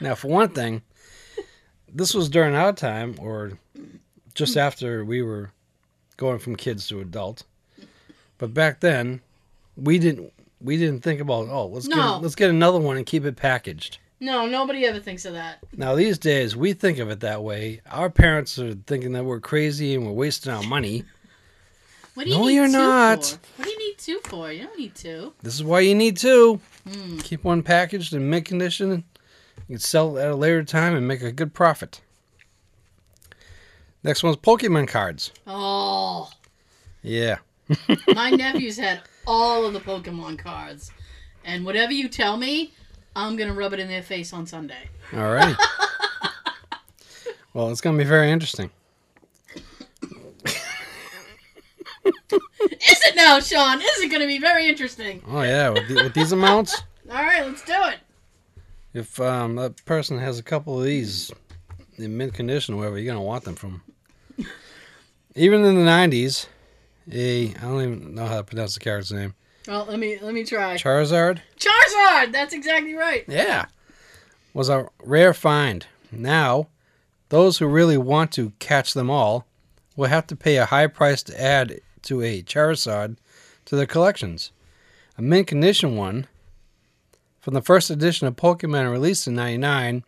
Now, 0.00 0.14
for 0.14 0.28
one 0.28 0.50
thing, 0.50 0.82
this 1.92 2.14
was 2.14 2.28
during 2.28 2.54
our 2.54 2.72
time, 2.72 3.16
or 3.18 3.58
just 4.32 4.56
after 4.56 5.04
we 5.04 5.22
were 5.22 5.50
going 6.18 6.38
from 6.38 6.54
kids 6.56 6.86
to 6.88 7.00
adult. 7.00 7.44
But 8.36 8.52
back 8.52 8.80
then, 8.80 9.22
we 9.74 9.98
didn't 9.98 10.32
we 10.60 10.76
didn't 10.76 11.02
think 11.02 11.20
about 11.20 11.48
oh 11.48 11.66
let's 11.68 11.86
No. 11.88 11.96
get 11.96 12.22
let's 12.22 12.34
get 12.34 12.50
another 12.50 12.78
one 12.78 12.98
and 12.98 13.06
keep 13.06 13.24
it 13.24 13.36
packaged. 13.36 13.98
no, 14.20 14.44
nobody 14.46 14.84
ever 14.84 15.00
thinks 15.00 15.24
of 15.24 15.32
that. 15.32 15.58
Now 15.76 15.94
these 15.94 16.18
days 16.18 16.54
we 16.54 16.72
think 16.74 16.98
of 16.98 17.08
it 17.10 17.20
that 17.20 17.42
way. 17.42 17.80
Our 17.90 18.10
parents 18.10 18.58
are 18.58 18.74
thinking 18.74 19.12
that 19.12 19.24
we're 19.24 19.40
crazy 19.40 19.94
and 19.94 20.04
we're 20.04 20.12
wasting 20.12 20.52
our 20.52 20.62
money. 20.64 21.04
What 22.14 22.24
do 22.24 22.30
you 22.30 22.36
No, 22.38 22.46
need 22.46 22.54
you're 22.54 22.68
not. 22.68 23.24
For? 23.24 23.38
What 23.62 23.64
do 23.66 23.70
you 23.70 23.78
need 23.78 23.98
two 23.98 24.18
for? 24.24 24.50
You 24.52 24.64
don't 24.64 24.78
need 24.78 24.94
two. 24.96 25.32
This 25.42 25.54
is 25.54 25.62
why 25.62 25.80
you 25.80 25.94
need 25.94 26.16
two. 26.16 26.60
Hmm. 26.88 27.18
Keep 27.18 27.44
one 27.44 27.62
packaged 27.62 28.12
in 28.12 28.28
mint 28.28 28.44
condition. 28.44 29.04
You 29.68 29.74
can 29.74 29.78
sell 29.78 30.16
it 30.16 30.22
at 30.22 30.30
a 30.32 30.34
later 30.36 30.64
time 30.64 30.96
and 30.96 31.06
make 31.06 31.22
a 31.22 31.30
good 31.30 31.54
profit. 31.54 32.00
Next 34.04 34.22
one's 34.22 34.36
Pokemon 34.36 34.88
cards. 34.88 35.32
Oh, 35.46 36.30
Yeah. 37.02 37.38
my 38.14 38.30
nephews 38.30 38.78
had 38.78 39.02
all 39.26 39.66
of 39.66 39.72
the 39.74 39.80
Pokemon 39.80 40.38
cards, 40.38 40.90
and 41.44 41.64
whatever 41.66 41.92
you 41.92 42.08
tell 42.08 42.36
me, 42.38 42.72
I'm 43.14 43.36
gonna 43.36 43.52
rub 43.52 43.72
it 43.74 43.80
in 43.80 43.88
their 43.88 44.02
face 44.02 44.32
on 44.32 44.46
Sunday. 44.46 44.88
All 45.12 45.32
right. 45.32 45.54
well, 47.54 47.70
it's 47.70 47.80
going 47.82 47.96
to 47.98 48.02
be 48.02 48.08
very 48.08 48.30
interesting. 48.30 48.70
Is 52.30 53.00
it 53.04 53.16
now, 53.16 53.40
Sean? 53.40 53.80
Is 53.80 54.00
it 54.00 54.10
gonna 54.10 54.26
be 54.26 54.38
very 54.38 54.66
interesting? 54.68 55.22
Oh 55.28 55.42
yeah, 55.42 55.70
with, 55.70 55.88
the, 55.88 55.94
with 55.94 56.14
these 56.14 56.32
amounts, 56.32 56.82
All 57.10 57.16
right, 57.22 57.44
let's 57.46 57.62
do 57.64 57.72
it. 57.74 57.98
if 58.94 59.20
um, 59.20 59.56
that 59.56 59.84
person 59.84 60.18
has 60.18 60.38
a 60.38 60.42
couple 60.42 60.78
of 60.78 60.84
these 60.84 61.30
in 61.98 62.16
mint 62.16 62.34
condition, 62.34 62.76
wherever 62.76 62.96
you're 62.98 63.12
going 63.12 63.16
to 63.16 63.26
want 63.26 63.44
them 63.44 63.54
from. 63.54 63.82
Even 65.34 65.64
in 65.64 65.74
the 65.74 65.90
'90s, 65.90 66.46
a 67.10 67.48
I 67.48 67.60
don't 67.60 67.82
even 67.82 68.14
know 68.14 68.26
how 68.26 68.38
to 68.38 68.44
pronounce 68.44 68.74
the 68.74 68.80
character's 68.80 69.12
name. 69.12 69.34
Well, 69.66 69.86
let 69.88 69.98
me 69.98 70.18
let 70.20 70.34
me 70.34 70.44
try. 70.44 70.76
Charizard. 70.76 71.40
Charizard. 71.58 72.32
That's 72.32 72.54
exactly 72.54 72.94
right. 72.94 73.24
Yeah, 73.28 73.66
was 74.54 74.68
a 74.68 74.88
rare 75.04 75.34
find. 75.34 75.86
Now, 76.10 76.68
those 77.28 77.58
who 77.58 77.66
really 77.66 77.98
want 77.98 78.32
to 78.32 78.52
catch 78.58 78.94
them 78.94 79.10
all 79.10 79.46
will 79.96 80.08
have 80.08 80.26
to 80.28 80.36
pay 80.36 80.56
a 80.56 80.66
high 80.66 80.86
price 80.86 81.22
to 81.24 81.40
add 81.40 81.80
to 82.02 82.22
a 82.22 82.42
Charizard 82.42 83.16
to 83.66 83.76
their 83.76 83.86
collections. 83.86 84.52
A 85.18 85.22
mint 85.22 85.46
condition 85.46 85.96
one 85.96 86.26
from 87.40 87.54
the 87.54 87.62
first 87.62 87.90
edition 87.90 88.26
of 88.26 88.36
Pokemon 88.36 88.90
released 88.90 89.26
in 89.26 89.34
99 89.34 90.04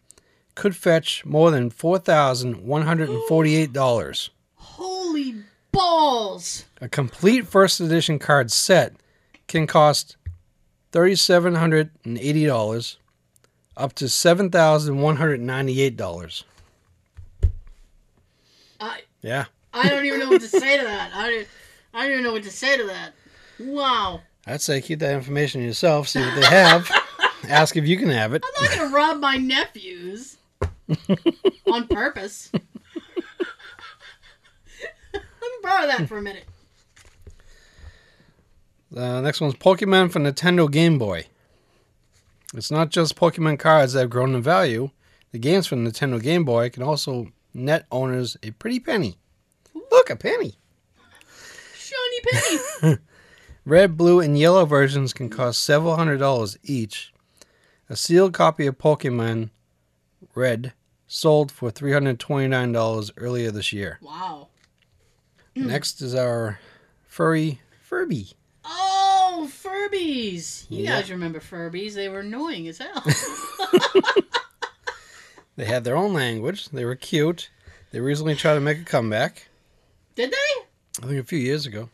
could 0.61 0.77
fetch 0.77 1.25
more 1.25 1.51
than 1.51 1.71
$4,148. 1.71 4.29
Holy 4.57 5.35
balls! 5.73 6.67
A 6.83 6.89
complete 6.89 7.47
first 7.47 7.81
edition 7.81 8.19
card 8.19 8.53
set 8.53 8.93
can 9.49 9.67
cost 9.67 10.19
$3,780 10.93 12.97
up 13.75 13.95
to 13.95 14.05
$7,198. 14.05 16.45
I 18.79 19.01
Yeah. 19.23 19.47
I 19.73 19.89
don't 19.89 20.05
even 20.05 20.21
know 20.21 20.29
what 20.29 20.43
to 20.43 20.49
say 20.49 20.77
to 20.77 20.85
that. 20.85 21.11
I 21.15 21.31
don't, 21.31 21.49
I 21.95 22.03
don't 22.03 22.13
even 22.13 22.25
know 22.25 22.33
what 22.33 22.43
to 22.43 22.51
say 22.51 22.77
to 22.77 22.85
that. 22.85 23.15
Wow. 23.59 24.21
I'd 24.47 24.61
say 24.61 24.83
keep 24.83 24.99
that 24.99 25.15
information 25.15 25.63
yourself, 25.63 26.09
see 26.09 26.21
what 26.21 26.35
they 26.35 26.45
have, 26.45 26.91
ask 27.49 27.79
if 27.79 27.89
you 27.89 27.97
can 27.97 28.11
have 28.11 28.35
it. 28.35 28.45
I'm 28.45 28.53
not 28.63 28.77
gonna 28.77 28.95
rob 28.95 29.21
my 29.21 29.37
nephews 29.37 30.37
on 31.71 31.87
purpose. 31.89 32.51
Let 35.13 35.23
me 35.43 35.49
borrow 35.63 35.87
that 35.87 36.09
for 36.09 36.19
a 36.19 36.23
minute. 36.23 36.45
The 38.91 39.21
next 39.21 39.41
one's 39.41 39.55
Pokemon 39.55 40.11
for 40.11 40.19
Nintendo 40.19 40.71
Game 40.71 40.99
Boy. 40.99 41.27
It's 42.55 42.71
not 42.71 42.91
just 42.91 43.17
Pokemon 43.17 43.61
cards 43.61 43.93
that 43.93 44.01
have 44.01 44.11
grown 44.11 44.35
in 44.35 44.43
value. 44.43 44.91
The 45.31 45.39
games 45.39 45.69
for 45.69 45.77
Nintendo 45.77 46.21
Game 46.21 46.45
Boy 46.45 46.71
can 46.71 46.83
also 46.83 47.29
net 47.55 47.87
owners 47.93 48.37
a 48.43 48.51
pretty 48.53 48.81
penny. 48.81 49.17
Look, 49.93 50.11
a 50.11 50.17
penny. 50.17 50.57
Shiny 51.77 52.21
Penny. 52.83 52.97
Red, 53.65 53.97
blue, 53.97 54.21
and 54.21 54.37
yellow 54.39 54.65
versions 54.65 55.13
can 55.13 55.29
cost 55.29 55.63
several 55.63 55.97
hundred 55.97 56.19
dollars 56.19 56.59
each. 56.65 57.13
A 57.89 57.95
sealed 57.95 58.33
copy 58.33 58.67
of 58.67 58.79
Pokemon 58.79 59.51
Red 60.35 60.73
sold 61.13 61.51
for 61.51 61.73
$329 61.73 63.11
earlier 63.17 63.51
this 63.51 63.73
year. 63.73 63.99
Wow. 64.01 64.47
Mm. 65.57 65.67
Next 65.67 66.01
is 66.03 66.15
our 66.15 66.61
furry 67.09 67.61
Furby. 67.83 68.31
Oh, 68.65 69.51
Furbies! 69.51 70.67
You 70.71 70.85
Yeah. 70.85 71.01
guys 71.01 71.11
remember 71.11 71.41
Furbies? 71.41 71.95
They 71.95 72.09
were 72.09 72.21
annoying 72.21 72.69
as 72.69 72.79
hell. 72.79 73.03
They 75.57 75.65
had 75.67 75.85
their 75.85 75.97
own 75.97 76.15
language. 76.15 76.71
They 76.71 76.87
were 76.87 76.95
cute. 76.95 77.51
They 77.91 78.01
recently 78.01 78.35
tried 78.35 78.55
to 78.55 78.61
make 78.61 78.79
a 78.81 78.85
comeback. 78.85 79.49
Did 80.15 80.31
they? 80.31 81.03
I 81.03 81.07
think 81.07 81.21
a 81.21 81.25
few 81.25 81.39
years 81.39 81.67
ago, 81.67 81.91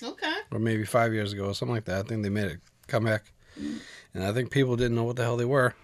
Okay. 0.00 0.32
or 0.52 0.60
maybe 0.60 0.84
five 0.84 1.12
years 1.12 1.32
ago, 1.32 1.46
or 1.46 1.54
something 1.54 1.74
like 1.74 1.86
that. 1.86 2.04
I 2.04 2.08
think 2.08 2.22
they 2.22 2.28
made 2.28 2.52
a 2.52 2.58
comeback, 2.86 3.32
and 3.56 4.22
I 4.22 4.32
think 4.32 4.52
people 4.52 4.76
didn't 4.76 4.94
know 4.94 5.02
what 5.02 5.16
the 5.16 5.24
hell 5.24 5.36
they 5.36 5.44
were. 5.44 5.74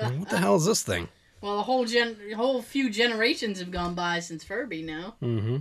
Uh, 0.00 0.08
what 0.12 0.30
the 0.30 0.38
hell 0.38 0.56
is 0.56 0.64
this 0.64 0.82
thing? 0.82 1.08
Well, 1.40 1.60
a 1.60 1.62
whole 1.62 1.84
gen, 1.84 2.16
a 2.30 2.34
whole 2.34 2.62
few 2.62 2.90
generations 2.90 3.58
have 3.58 3.70
gone 3.70 3.94
by 3.94 4.20
since 4.20 4.44
Furby. 4.44 4.82
Now. 4.82 5.14
Mm-hmm. 5.22 5.58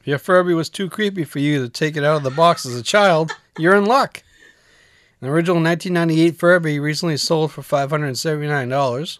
If 0.00 0.06
your 0.06 0.18
Furby 0.18 0.54
was 0.54 0.68
too 0.68 0.90
creepy 0.90 1.24
for 1.24 1.38
you 1.38 1.62
to 1.62 1.68
take 1.68 1.96
it 1.96 2.04
out 2.04 2.16
of 2.16 2.22
the 2.24 2.30
box 2.30 2.66
as 2.66 2.74
a 2.74 2.82
child, 2.82 3.30
you're 3.58 3.76
in 3.76 3.84
luck. 3.84 4.22
An 5.20 5.28
original 5.28 5.62
1998 5.62 6.36
Furby 6.36 6.80
recently 6.80 7.16
sold 7.16 7.52
for 7.52 7.62
$579. 7.62 9.18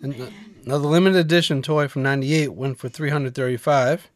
And 0.00 0.32
another 0.64 0.88
limited 0.88 1.18
edition 1.18 1.60
toy 1.60 1.88
from 1.88 2.02
98 2.02 2.54
went 2.54 2.78
for 2.78 2.88
335 2.88 4.08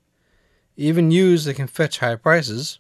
Even 0.79 1.11
used, 1.11 1.47
they 1.47 1.53
can 1.53 1.67
fetch 1.67 1.99
high 1.99 2.17
prices. 2.17 2.79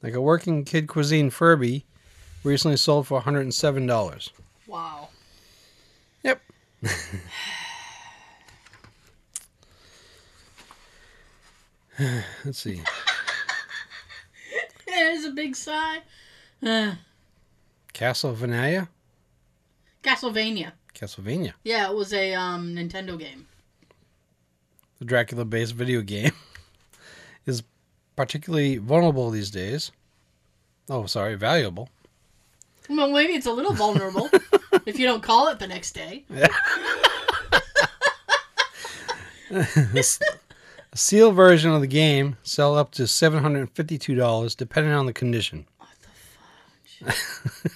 Like 0.00 0.14
a 0.14 0.20
working 0.20 0.64
kid 0.64 0.86
cuisine 0.86 1.30
Furby 1.30 1.84
recently 2.44 2.76
sold 2.76 3.08
for 3.08 3.20
$107. 3.20 4.30
Wow. 4.66 5.08
Let's 12.44 12.58
see. 12.58 12.80
There's 14.86 15.24
a 15.24 15.32
big 15.32 15.54
sigh. 15.54 15.98
Uh, 16.62 16.94
Castlevania? 17.92 18.88
Castlevania. 20.02 20.72
Castlevania. 20.94 21.52
Yeah, 21.64 21.90
it 21.90 21.94
was 21.94 22.14
a 22.14 22.32
um, 22.34 22.74
Nintendo 22.74 23.18
game. 23.18 23.46
The 24.98 25.04
Dracula 25.04 25.44
based 25.44 25.74
video 25.74 26.00
game 26.00 26.32
is 27.46 27.62
particularly 28.16 28.78
vulnerable 28.78 29.30
these 29.30 29.50
days. 29.50 29.92
Oh, 30.88 31.06
sorry, 31.06 31.34
valuable. 31.34 31.90
Well, 32.90 33.10
maybe 33.12 33.34
it's 33.34 33.46
a 33.46 33.52
little 33.52 33.72
vulnerable 33.72 34.28
if 34.84 34.98
you 34.98 35.06
don't 35.06 35.22
call 35.22 35.48
it 35.48 35.60
the 35.60 35.68
next 35.68 35.92
day. 35.92 36.24
A 40.92 40.96
sealed 40.96 41.36
version 41.36 41.70
of 41.70 41.80
the 41.80 41.86
game 41.86 42.36
sell 42.42 42.76
up 42.76 42.90
to 42.92 43.02
$752 43.02 44.56
depending 44.56 44.92
on 44.92 45.06
the 45.06 45.12
condition. 45.12 45.66
What 45.78 45.88
the 47.02 47.12
fudge? 47.12 47.72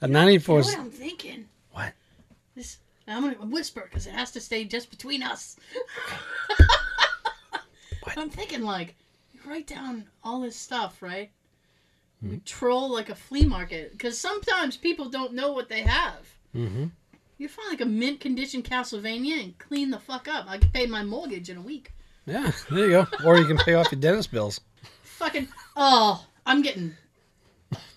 A 0.00 0.06
You 0.06 0.12
94 0.12 0.60
know 0.60 0.66
what 0.66 0.78
I'm 0.78 0.90
thinking? 0.90 1.44
What? 1.72 1.92
This 2.54 2.78
I'm 3.08 3.22
gonna 3.22 3.34
whisper 3.46 3.82
because 3.82 4.06
it 4.06 4.12
has 4.12 4.30
to 4.32 4.40
stay 4.40 4.64
just 4.64 4.90
between 4.90 5.22
us. 5.22 5.56
What? 8.02 8.16
I'm 8.16 8.30
thinking 8.30 8.62
like 8.62 8.94
you 9.32 9.40
write 9.46 9.66
down 9.66 10.04
all 10.22 10.40
this 10.40 10.56
stuff, 10.56 11.02
right? 11.02 11.30
Hmm. 12.24 12.36
Troll 12.46 12.90
like 12.90 13.10
a 13.10 13.14
flea 13.14 13.44
market 13.44 13.92
because 13.92 14.18
sometimes 14.18 14.78
people 14.78 15.10
don't 15.10 15.34
know 15.34 15.52
what 15.52 15.68
they 15.68 15.82
have. 15.82 16.26
Mm-hmm. 16.56 16.86
You 17.36 17.48
find 17.48 17.68
like 17.68 17.82
a 17.82 17.86
mint 17.86 18.20
condition 18.20 18.62
Castlevania 18.62 19.42
and 19.42 19.58
clean 19.58 19.90
the 19.90 19.98
fuck 19.98 20.26
up. 20.26 20.46
I 20.48 20.56
can 20.56 20.70
pay 20.70 20.86
my 20.86 21.04
mortgage 21.04 21.50
in 21.50 21.58
a 21.58 21.60
week. 21.60 21.92
Yeah, 22.24 22.50
there 22.70 22.78
you 22.86 22.90
go. 22.90 23.06
Or 23.26 23.36
you 23.36 23.44
can 23.44 23.58
pay 23.58 23.74
off 23.74 23.92
your 23.92 24.00
dentist 24.00 24.30
bills. 24.30 24.60
Fucking 25.02 25.48
oh, 25.76 26.24
I'm 26.46 26.62
getting 26.62 26.94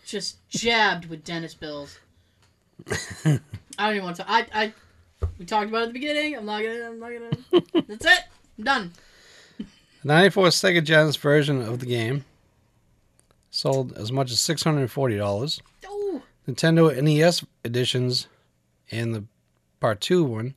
just 0.05 0.45
jabbed 0.49 1.05
with 1.05 1.23
dentist 1.23 1.61
bills. 1.61 1.97
I 2.89 3.39
don't 3.77 3.91
even 3.91 4.03
want 4.03 4.17
to. 4.17 4.29
I 4.29 4.45
I 4.53 4.73
we 5.39 5.45
talked 5.45 5.69
about 5.69 5.79
it 5.79 5.83
at 5.83 5.87
the 5.87 5.93
beginning. 5.93 6.35
I'm 6.35 6.45
not 6.45 6.63
gonna. 6.63 6.89
I'm 6.89 6.99
not 6.99 7.11
gonna. 7.11 7.85
That's 7.87 8.05
it. 8.05 8.23
I'm 8.57 8.63
done. 8.65 8.91
The 9.57 9.65
94 10.03 10.47
Sega 10.47 10.83
Genesis 10.83 11.15
version 11.15 11.61
of 11.61 11.79
the 11.79 11.85
game 11.85 12.25
sold 13.57 13.91
as 13.93 14.11
much 14.11 14.31
as 14.31 14.37
$640. 14.37 15.61
Oh, 15.87 16.21
Nintendo 16.47 17.01
NES 17.01 17.43
editions 17.65 18.27
and 18.91 19.15
the 19.15 19.23
Part 19.79 19.99
2 20.01 20.23
one 20.23 20.53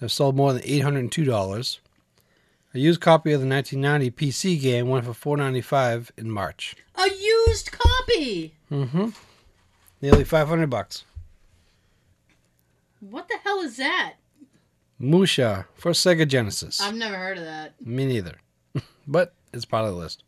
have 0.00 0.12
sold 0.12 0.36
more 0.36 0.52
than 0.52 0.62
$802. 0.62 1.78
A 2.72 2.78
used 2.78 3.00
copy 3.00 3.32
of 3.32 3.40
the 3.40 3.48
1990 3.48 4.10
PC 4.10 4.60
game 4.60 4.88
went 4.88 5.04
for 5.04 5.14
495 5.14 6.12
in 6.16 6.30
March. 6.30 6.76
a 6.94 7.08
used 7.08 7.72
copy. 7.72 8.54
Mm-hmm. 8.70 9.08
Nearly 10.00 10.24
500 10.24 10.70
bucks. 10.70 11.04
What 13.00 13.28
the 13.28 13.38
hell 13.42 13.60
is 13.60 13.76
that? 13.78 14.14
Musha 14.98 15.66
for 15.74 15.92
Sega 15.92 16.26
Genesis. 16.28 16.80
I've 16.80 16.94
never 16.94 17.16
heard 17.16 17.38
of 17.38 17.44
that. 17.44 17.74
Me 17.84 18.04
neither. 18.04 18.36
but 19.06 19.34
it's 19.52 19.64
part 19.64 19.86
of 19.86 19.92
the 19.94 19.98
list. 19.98 20.22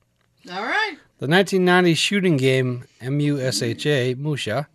All 0.51 0.63
right. 0.63 0.97
The 1.19 1.29
1990 1.29 1.95
shooting 1.95 2.37
game 2.37 2.85
MUSHA, 3.01 4.17
Musha, 4.17 4.69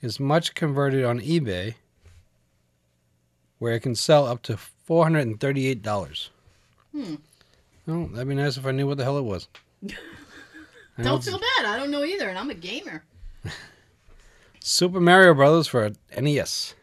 is 0.00 0.18
much 0.18 0.54
converted 0.54 1.04
on 1.04 1.20
eBay, 1.20 1.74
where 3.58 3.74
it 3.74 3.80
can 3.80 3.94
sell 3.94 4.26
up 4.26 4.42
to 4.42 4.58
$438. 4.88 6.28
Hmm. 6.92 7.14
Oh, 7.88 8.06
that'd 8.08 8.28
be 8.28 8.34
nice 8.34 8.56
if 8.56 8.64
I 8.66 8.70
knew 8.70 8.86
what 8.86 8.96
the 8.96 9.04
hell 9.04 9.18
it 9.18 9.22
was. 9.22 9.48
I 10.98 11.02
know 11.02 11.04
Don't 11.04 11.18
it's 11.18 11.28
feel 11.28 11.38
bad. 11.38 11.66
I 11.66 11.76
don't 11.78 11.90
know 11.90 12.04
either, 12.04 12.28
and 12.28 12.38
I'm 12.38 12.50
a 12.50 12.54
gamer. 12.54 13.04
Super 14.60 15.00
Mario 15.00 15.34
Brothers 15.34 15.66
for 15.66 15.90
NES. 16.18 16.74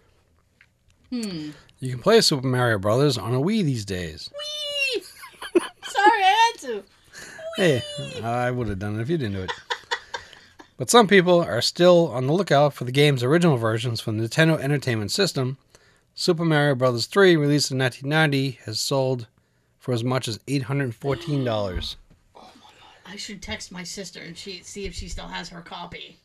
Hmm. 1.10 1.52
You 1.80 1.92
can 1.92 2.00
play 2.00 2.22
Super 2.22 2.48
Mario 2.48 2.78
Brothers 2.78 3.18
on 3.18 3.34
a 3.34 3.40
Wii 3.40 3.64
these 3.64 3.86
days. 3.86 4.30
Whee! 4.34 5.02
Sorry, 5.84 6.24
I 6.24 6.52
had 6.54 6.62
to. 6.68 6.84
Hey, 7.60 7.84
I 8.24 8.52
would 8.52 8.70
have 8.70 8.80
done 8.80 8.98
it 8.98 9.02
if 9.02 9.10
you 9.10 9.18
didn't 9.18 9.34
do 9.36 9.42
it. 9.42 9.52
But 10.78 10.90
some 10.90 11.10
people 11.10 11.42
are 11.42 11.62
still 11.62 12.08
on 12.08 12.26
the 12.26 12.32
lookout 12.32 12.74
for 12.74 12.86
the 12.86 12.92
game's 12.94 13.22
original 13.22 13.58
versions 13.58 14.00
from 14.00 14.18
the 14.18 14.30
Nintendo 14.30 14.58
Entertainment 14.58 15.12
System. 15.12 15.58
Super 16.16 16.46
Mario 16.46 16.74
Bros. 16.76 17.06
3, 17.06 17.36
released 17.36 17.70
in 17.70 17.78
1990, 17.78 18.60
has 18.64 18.80
sold 18.80 19.28
for 19.78 19.94
as 19.94 20.06
much 20.06 20.30
as 20.30 20.38
$814. 20.48 21.96
Oh 22.34 22.40
my 22.56 22.62
god. 22.62 22.74
I 23.06 23.18
should 23.18 23.42
text 23.42 23.74
my 23.74 23.84
sister 23.84 24.22
and 24.22 24.38
she 24.38 24.62
see 24.64 24.86
if 24.86 24.94
she 24.94 25.10
still 25.10 25.28
has 25.28 25.50
her 25.50 25.60
copy. 25.60 26.18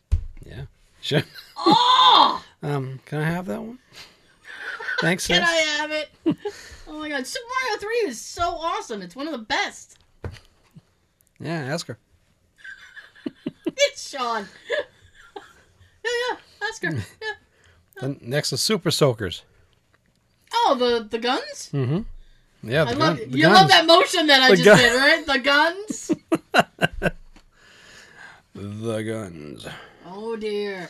Yeah. 0.46 0.66
Sure. 1.00 1.22
Oh! 1.56 2.44
Um, 2.62 3.00
can 3.06 3.18
I 3.18 3.24
have 3.24 3.46
that 3.46 3.60
one? 3.60 3.80
Thanks, 5.00 5.26
Can 5.26 5.42
sis. 5.42 5.50
I 5.50 5.54
have 5.82 5.90
it? 5.90 6.10
Oh 6.86 6.98
my 7.00 7.08
god, 7.08 7.26
Super 7.26 7.44
Mario 7.64 7.80
3 7.80 7.92
is 8.08 8.20
so 8.20 8.42
awesome. 8.42 9.02
It's 9.02 9.16
one 9.16 9.26
of 9.26 9.32
the 9.32 9.38
best. 9.38 9.98
Yeah, 11.40 11.60
ask 11.72 11.86
her. 11.88 11.98
It's 13.66 14.08
Sean. 14.10 14.46
yeah, 16.04 16.10
yeah, 16.30 16.36
ask 16.68 16.82
her. 16.82 16.92
Yeah. 16.92 17.32
Then 18.00 18.18
next 18.22 18.52
is 18.52 18.60
Super 18.60 18.90
Soakers. 18.90 19.42
Oh, 20.52 20.76
the 20.78 21.06
the 21.08 21.18
guns? 21.18 21.70
Mm-hmm. 21.72 22.02
Yeah, 22.70 22.84
the, 22.84 22.90
I 22.90 22.92
gun, 22.94 22.98
love 23.00 23.16
the 23.18 23.26
you 23.38 23.42
guns. 23.42 23.54
love 23.54 23.68
that 23.68 23.86
motion 23.86 24.26
that 24.28 24.42
I 24.42 24.50
The 24.50 24.56
just 24.56 24.64
gun- 24.66 24.78
did, 24.78 24.96
right? 24.96 25.26
The 25.26 25.38
guns. 25.40 26.10
The 28.54 29.02
guns. 29.02 29.66
Oh 30.06 30.36
dear. 30.36 30.88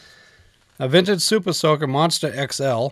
A 0.78 0.88
vintage 0.88 1.22
Super 1.22 1.52
Soaker 1.52 1.86
Monster 1.86 2.30
XL, 2.52 2.88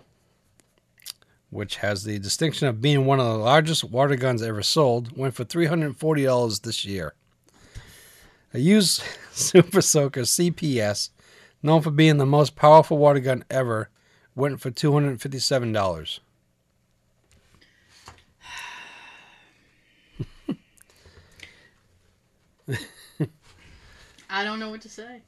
which 1.51 1.77
has 1.77 2.03
the 2.03 2.17
distinction 2.17 2.67
of 2.67 2.81
being 2.81 3.05
one 3.05 3.19
of 3.19 3.25
the 3.27 3.37
largest 3.37 3.83
water 3.83 4.15
guns 4.15 4.41
ever 4.41 4.63
sold, 4.63 5.15
went 5.17 5.35
for 5.35 5.45
$340 5.45 6.61
this 6.61 6.85
year. 6.85 7.13
A 8.53 8.59
used 8.59 9.01
Super 9.31 9.81
Soaker 9.81 10.21
CPS, 10.21 11.09
known 11.61 11.81
for 11.81 11.91
being 11.91 12.17
the 12.17 12.25
most 12.25 12.55
powerful 12.55 12.97
water 12.97 13.19
gun 13.19 13.43
ever, 13.49 13.89
went 14.35 14.61
for 14.61 14.71
$257. 14.71 16.19
I 24.29 24.43
don't 24.43 24.59
know 24.59 24.69
what 24.69 24.81
to 24.81 24.89
say. 24.89 25.21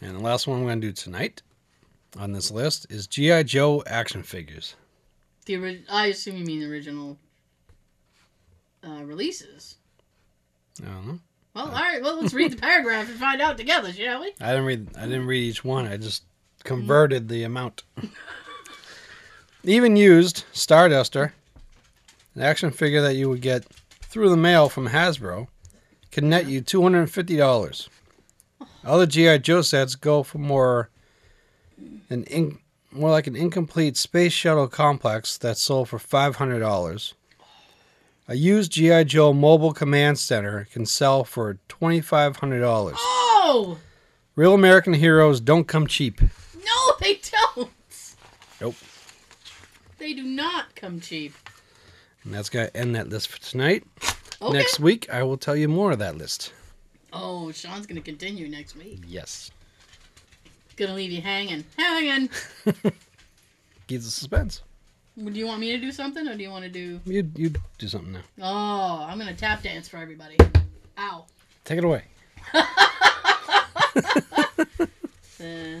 And 0.00 0.14
the 0.14 0.20
last 0.20 0.46
one 0.46 0.58
I'm 0.58 0.64
going 0.64 0.80
to 0.80 0.86
do 0.86 0.92
tonight 0.92 1.42
on 2.18 2.32
this 2.32 2.50
list 2.50 2.86
is 2.90 3.06
G.I. 3.06 3.42
Joe 3.44 3.82
action 3.86 4.22
figures. 4.22 4.76
The 5.46 5.56
ori- 5.56 5.84
I 5.88 6.06
assume 6.06 6.36
you 6.36 6.44
mean 6.44 6.60
the 6.60 6.70
original 6.70 7.18
uh, 8.86 9.02
releases. 9.04 9.76
I 10.82 10.86
don't 10.86 11.06
know. 11.06 11.18
Well, 11.56 11.68
all 11.68 11.72
right. 11.72 12.02
Well, 12.02 12.20
let's 12.20 12.34
read 12.34 12.52
the 12.52 12.58
paragraph 12.58 13.08
and 13.08 13.18
find 13.18 13.40
out 13.40 13.56
together, 13.56 13.90
shall 13.90 14.20
we? 14.20 14.34
I 14.42 14.50
didn't 14.50 14.66
read. 14.66 14.88
I 14.94 15.06
didn't 15.06 15.24
read 15.24 15.42
each 15.42 15.64
one. 15.64 15.86
I 15.86 15.96
just 15.96 16.24
converted 16.64 17.30
the 17.30 17.44
amount. 17.44 17.82
Even 19.64 19.96
used 19.96 20.44
Starduster, 20.52 21.32
an 22.34 22.42
action 22.42 22.70
figure 22.70 23.00
that 23.00 23.16
you 23.16 23.30
would 23.30 23.40
get 23.40 23.64
through 24.02 24.28
the 24.28 24.36
mail 24.36 24.68
from 24.68 24.88
Hasbro, 24.88 25.48
can 26.12 26.28
net 26.28 26.46
you 26.46 26.60
two 26.60 26.82
hundred 26.82 27.00
and 27.00 27.10
fifty 27.10 27.38
dollars. 27.38 27.88
Other 28.84 29.06
GI 29.06 29.38
Joe 29.38 29.62
sets 29.62 29.94
go 29.94 30.22
for 30.22 30.36
more 30.36 30.90
an 32.10 32.24
in, 32.24 32.58
more 32.92 33.10
like 33.10 33.26
an 33.26 33.34
incomplete 33.34 33.96
space 33.96 34.34
shuttle 34.34 34.68
complex 34.68 35.38
that's 35.38 35.62
sold 35.62 35.88
for 35.88 35.98
five 35.98 36.36
hundred 36.36 36.60
dollars. 36.60 37.14
A 38.28 38.34
used 38.34 38.72
GI 38.72 39.04
Joe 39.04 39.32
mobile 39.32 39.72
command 39.72 40.18
center 40.18 40.66
can 40.72 40.84
sell 40.84 41.22
for 41.24 41.58
twenty 41.68 42.00
five 42.00 42.36
hundred 42.36 42.60
dollars. 42.60 42.96
Oh 42.98 43.78
Real 44.34 44.52
American 44.52 44.92
heroes 44.92 45.40
don't 45.40 45.66
come 45.66 45.86
cheap. 45.86 46.20
no, 46.20 46.92
they 47.00 47.20
don't. 47.54 47.70
Nope. 48.60 48.74
They 49.98 50.12
do 50.12 50.24
not 50.24 50.74
come 50.74 51.00
cheap. 51.00 51.32
And 52.22 52.34
that's 52.34 52.50
going 52.50 52.66
to 52.66 52.76
end 52.76 52.94
that 52.96 53.08
list 53.08 53.28
for 53.28 53.40
tonight. 53.40 53.84
Okay. 54.42 54.52
Next 54.52 54.78
week, 54.78 55.08
I 55.10 55.22
will 55.22 55.38
tell 55.38 55.56
you 55.56 55.68
more 55.68 55.92
of 55.92 55.98
that 56.00 56.18
list. 56.18 56.52
Oh, 57.12 57.50
Sean's 57.52 57.86
gonna 57.86 58.02
continue 58.02 58.48
next 58.48 58.76
week. 58.76 59.02
Yes. 59.06 59.50
Gonna 60.76 60.94
leave 60.94 61.10
you 61.10 61.22
hanging, 61.22 61.64
hanging. 61.78 62.28
Keep 63.86 64.02
the 64.02 64.10
suspense. 64.10 64.62
Do 65.16 65.30
you 65.32 65.46
want 65.46 65.60
me 65.60 65.72
to 65.72 65.78
do 65.78 65.90
something, 65.92 66.28
or 66.28 66.36
do 66.36 66.42
you 66.42 66.50
want 66.50 66.64
to 66.64 66.70
do? 66.70 67.00
You 67.06 67.30
you 67.34 67.54
do 67.78 67.88
something 67.88 68.12
now. 68.12 68.20
Oh, 68.42 69.06
I'm 69.08 69.18
gonna 69.18 69.34
tap 69.34 69.62
dance 69.62 69.88
for 69.88 69.96
everybody. 69.96 70.36
Ow. 70.98 71.24
Take 71.64 71.78
it 71.78 71.84
away. 71.84 72.02
Uh, 75.38 75.80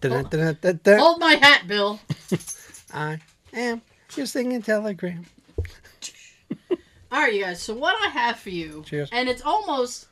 Da-da-da-da-da. 0.00 0.98
hold 0.98 1.20
my 1.20 1.34
hat, 1.34 1.66
Bill. 1.68 2.00
I 2.92 3.18
am 3.52 3.82
your 4.16 4.26
singing 4.26 4.62
telegram. 4.62 5.24
All 7.12 7.20
right, 7.20 7.32
you 7.34 7.42
guys. 7.42 7.62
So 7.62 7.74
what 7.74 7.94
I 8.04 8.08
have 8.10 8.38
for 8.38 8.50
you, 8.50 8.82
Cheers. 8.86 9.10
and 9.12 9.28
it's 9.28 9.42
almost. 9.42 10.06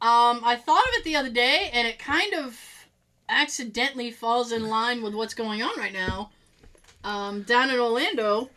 Um, 0.00 0.40
I 0.44 0.56
thought 0.56 0.82
of 0.82 0.94
it 0.94 1.04
the 1.04 1.16
other 1.16 1.30
day, 1.30 1.70
and 1.72 1.86
it 1.86 1.98
kind 1.98 2.34
of 2.34 2.58
accidentally 3.28 4.10
falls 4.10 4.52
in 4.52 4.68
line 4.68 5.02
with 5.02 5.14
what's 5.14 5.34
going 5.34 5.62
on 5.62 5.78
right 5.78 5.92
now. 5.92 6.30
Um, 7.04 7.42
down 7.42 7.70
in 7.70 7.78
Orlando, 7.78 8.50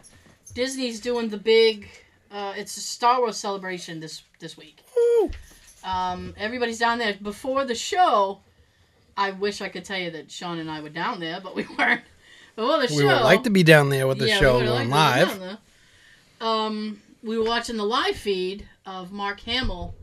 Disney's 0.54 1.00
doing 1.00 1.30
the 1.30 1.38
big. 1.38 1.88
Uh, 2.32 2.54
it's 2.56 2.76
a 2.78 2.82
Star 2.82 3.20
Wars 3.20 3.38
celebration 3.38 4.00
this 4.00 4.24
this 4.40 4.58
week. 4.58 4.82
Um, 5.84 6.34
everybody's 6.38 6.80
down 6.80 6.98
there. 6.98 7.16
Before 7.22 7.64
the 7.66 7.76
show, 7.76 8.40
I 9.16 9.32
wish 9.32 9.62
I 9.62 9.70
could 9.70 9.86
tell 9.86 10.00
you 10.00 10.12
that 10.12 10.32
Sean 10.32 10.58
and 10.60 10.70
I 10.70 10.82
were 10.82 10.90
down 10.90 11.20
there, 11.20 11.40
but 11.42 11.56
we 11.56 11.66
weren't. 11.78 12.02
Before 12.56 12.78
the 12.78 12.82
We 12.84 12.88
show, 12.88 12.98
we 12.98 13.06
would 13.06 13.22
like 13.22 13.44
to 13.44 13.50
be 13.50 13.64
down 13.64 13.90
there 13.90 14.08
with 14.08 14.18
the 14.18 14.30
yeah, 14.30 14.40
show 14.40 14.60
going 14.64 14.90
live. 14.90 15.28
have 15.28 15.40
been 15.40 15.48
down 15.48 15.58
there. 16.40 16.48
Um, 16.48 17.02
we 17.22 17.38
were 17.38 17.44
watching 17.46 17.76
the 17.76 17.84
live 17.84 18.16
feed 18.16 18.68
of 18.86 19.12
Mark 19.12 19.42
Hamill. 19.42 19.94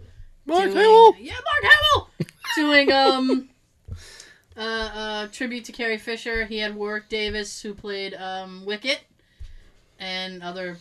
Mark 0.44 0.64
doing, 0.64 0.76
Hamill. 0.76 1.14
Yeah, 1.18 1.32
Mark 1.34 1.72
Hamill 1.72 2.10
doing 2.56 2.92
um 2.92 3.48
uh, 4.56 4.60
uh 4.60 5.26
tribute 5.28 5.64
to 5.66 5.72
Carrie 5.72 5.98
Fisher. 5.98 6.44
He 6.44 6.58
had 6.58 6.74
Warwick 6.74 7.08
Davis 7.08 7.60
who 7.60 7.74
played 7.74 8.14
um 8.14 8.64
Wicket 8.64 9.00
and 9.98 10.42
other 10.42 10.78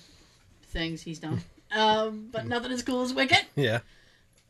things 0.64 1.02
he's 1.02 1.20
done. 1.20 1.42
Um, 1.74 2.28
but 2.34 2.48
nothing 2.48 2.74
as 2.74 2.84
cool 2.84 3.02
as 3.02 3.14
Wicket. 3.14 3.46
Yeah. 3.56 3.80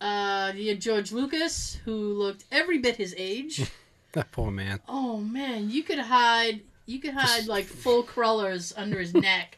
Uh, 0.01 0.53
you 0.55 0.69
had 0.69 0.81
George 0.81 1.11
Lucas, 1.11 1.77
who 1.85 2.13
looked 2.13 2.45
every 2.51 2.79
bit 2.79 2.95
his 2.95 3.13
age. 3.15 3.69
That 4.13 4.31
poor 4.31 4.49
man. 4.51 4.79
Oh 4.89 5.17
man, 5.17 5.69
you 5.69 5.83
could 5.83 5.99
hide 5.99 6.61
you 6.85 6.99
could 6.99 7.13
hide 7.13 7.47
like 7.47 7.65
full 7.65 8.03
crawlers 8.03 8.73
under 8.75 8.99
his 8.99 9.13
neck. 9.13 9.57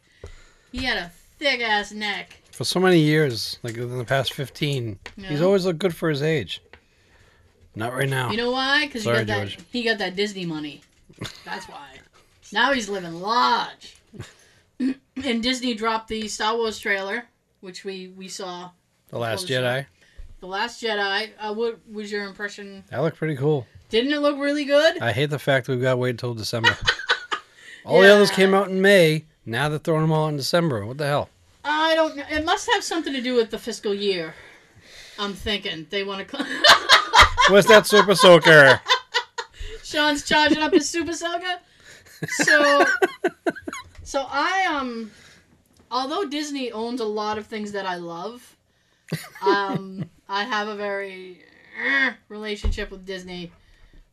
He 0.71 0.83
had 0.83 0.97
a 0.97 1.11
thick 1.39 1.61
ass 1.61 1.91
neck. 1.91 2.41
For 2.51 2.63
so 2.63 2.79
many 2.79 2.99
years, 2.99 3.57
like 3.63 3.77
in 3.77 3.97
the 3.97 4.05
past 4.05 4.33
15, 4.33 4.99
he's 5.27 5.41
always 5.41 5.65
looked 5.65 5.79
good 5.79 5.95
for 5.95 6.09
his 6.09 6.21
age. 6.21 6.61
Not 7.75 7.93
right 7.93 8.09
now. 8.09 8.31
You 8.31 8.37
know 8.37 8.51
why? 8.51 8.85
Because 8.85 9.03
he 9.03 9.11
got 9.11 9.27
that 9.27 9.47
George. 9.47 9.57
he 9.71 9.83
got 9.83 9.97
that 9.97 10.15
Disney 10.15 10.45
money. 10.45 10.81
That's 11.45 11.67
why. 11.67 11.87
Now 12.51 12.71
he's 12.71 12.87
living 12.87 13.13
large. 13.13 13.97
and 14.79 15.43
Disney 15.43 15.73
dropped 15.73 16.07
the 16.07 16.27
Star 16.27 16.55
Wars 16.55 16.77
trailer, 16.77 17.25
which 17.61 17.83
we 17.83 18.09
we 18.09 18.27
saw. 18.27 18.69
the 19.09 19.17
Last 19.17 19.47
Jedi. 19.47 19.85
The 20.39 20.47
Last 20.47 20.83
Jedi. 20.83 21.29
Uh, 21.39 21.53
what 21.53 21.79
was 21.91 22.11
your 22.11 22.25
impression? 22.25 22.83
That 22.89 23.01
looked 23.01 23.17
pretty 23.17 23.35
cool. 23.35 23.65
Didn't 23.89 24.11
it 24.11 24.19
look 24.19 24.37
really 24.37 24.65
good? 24.65 24.99
I 25.01 25.11
hate 25.11 25.29
the 25.29 25.39
fact 25.39 25.67
we've 25.67 25.81
got 25.81 25.91
to 25.91 25.97
wait 25.97 26.11
until 26.11 26.33
December. 26.33 26.75
all 27.85 28.01
the 28.01 28.13
others 28.13 28.31
came 28.31 28.53
out 28.53 28.69
in 28.69 28.81
May. 28.81 29.25
Now 29.45 29.69
they're 29.69 29.79
throwing 29.79 30.01
them 30.01 30.11
all 30.11 30.27
in 30.27 30.37
December. 30.37 30.85
What 30.85 30.97
the 30.97 31.07
hell? 31.07 31.29
I 31.63 31.95
don't 31.95 32.15
know. 32.17 32.23
It 32.29 32.45
must 32.45 32.69
have 32.73 32.83
something 32.83 33.13
to 33.13 33.21
do 33.21 33.35
with 33.35 33.51
the 33.51 33.59
fiscal 33.59 33.93
year. 33.93 34.35
I'm 35.17 35.33
thinking 35.33 35.87
they 35.89 36.03
want 36.03 36.27
to. 36.27 36.45
Where's 37.49 37.65
that 37.67 37.85
Super 37.85 38.15
Soaker? 38.15 38.79
Sean's 39.83 40.23
charging 40.23 40.59
up 40.59 40.73
his 40.73 40.89
super 40.89 41.13
soaker. 41.13 41.59
So, 42.27 42.85
so 44.03 44.25
I 44.29 44.65
um, 44.65 45.11
although 45.91 46.25
Disney 46.25 46.71
owns 46.71 46.99
a 47.01 47.05
lot 47.05 47.37
of 47.37 47.45
things 47.45 47.73
that 47.73 47.85
I 47.85 47.95
love, 47.95 48.55
um, 49.41 50.09
I 50.27 50.43
have 50.43 50.67
a 50.67 50.75
very 50.75 51.43
eh, 51.85 52.13
relationship 52.29 52.91
with 52.91 53.05
Disney. 53.05 53.51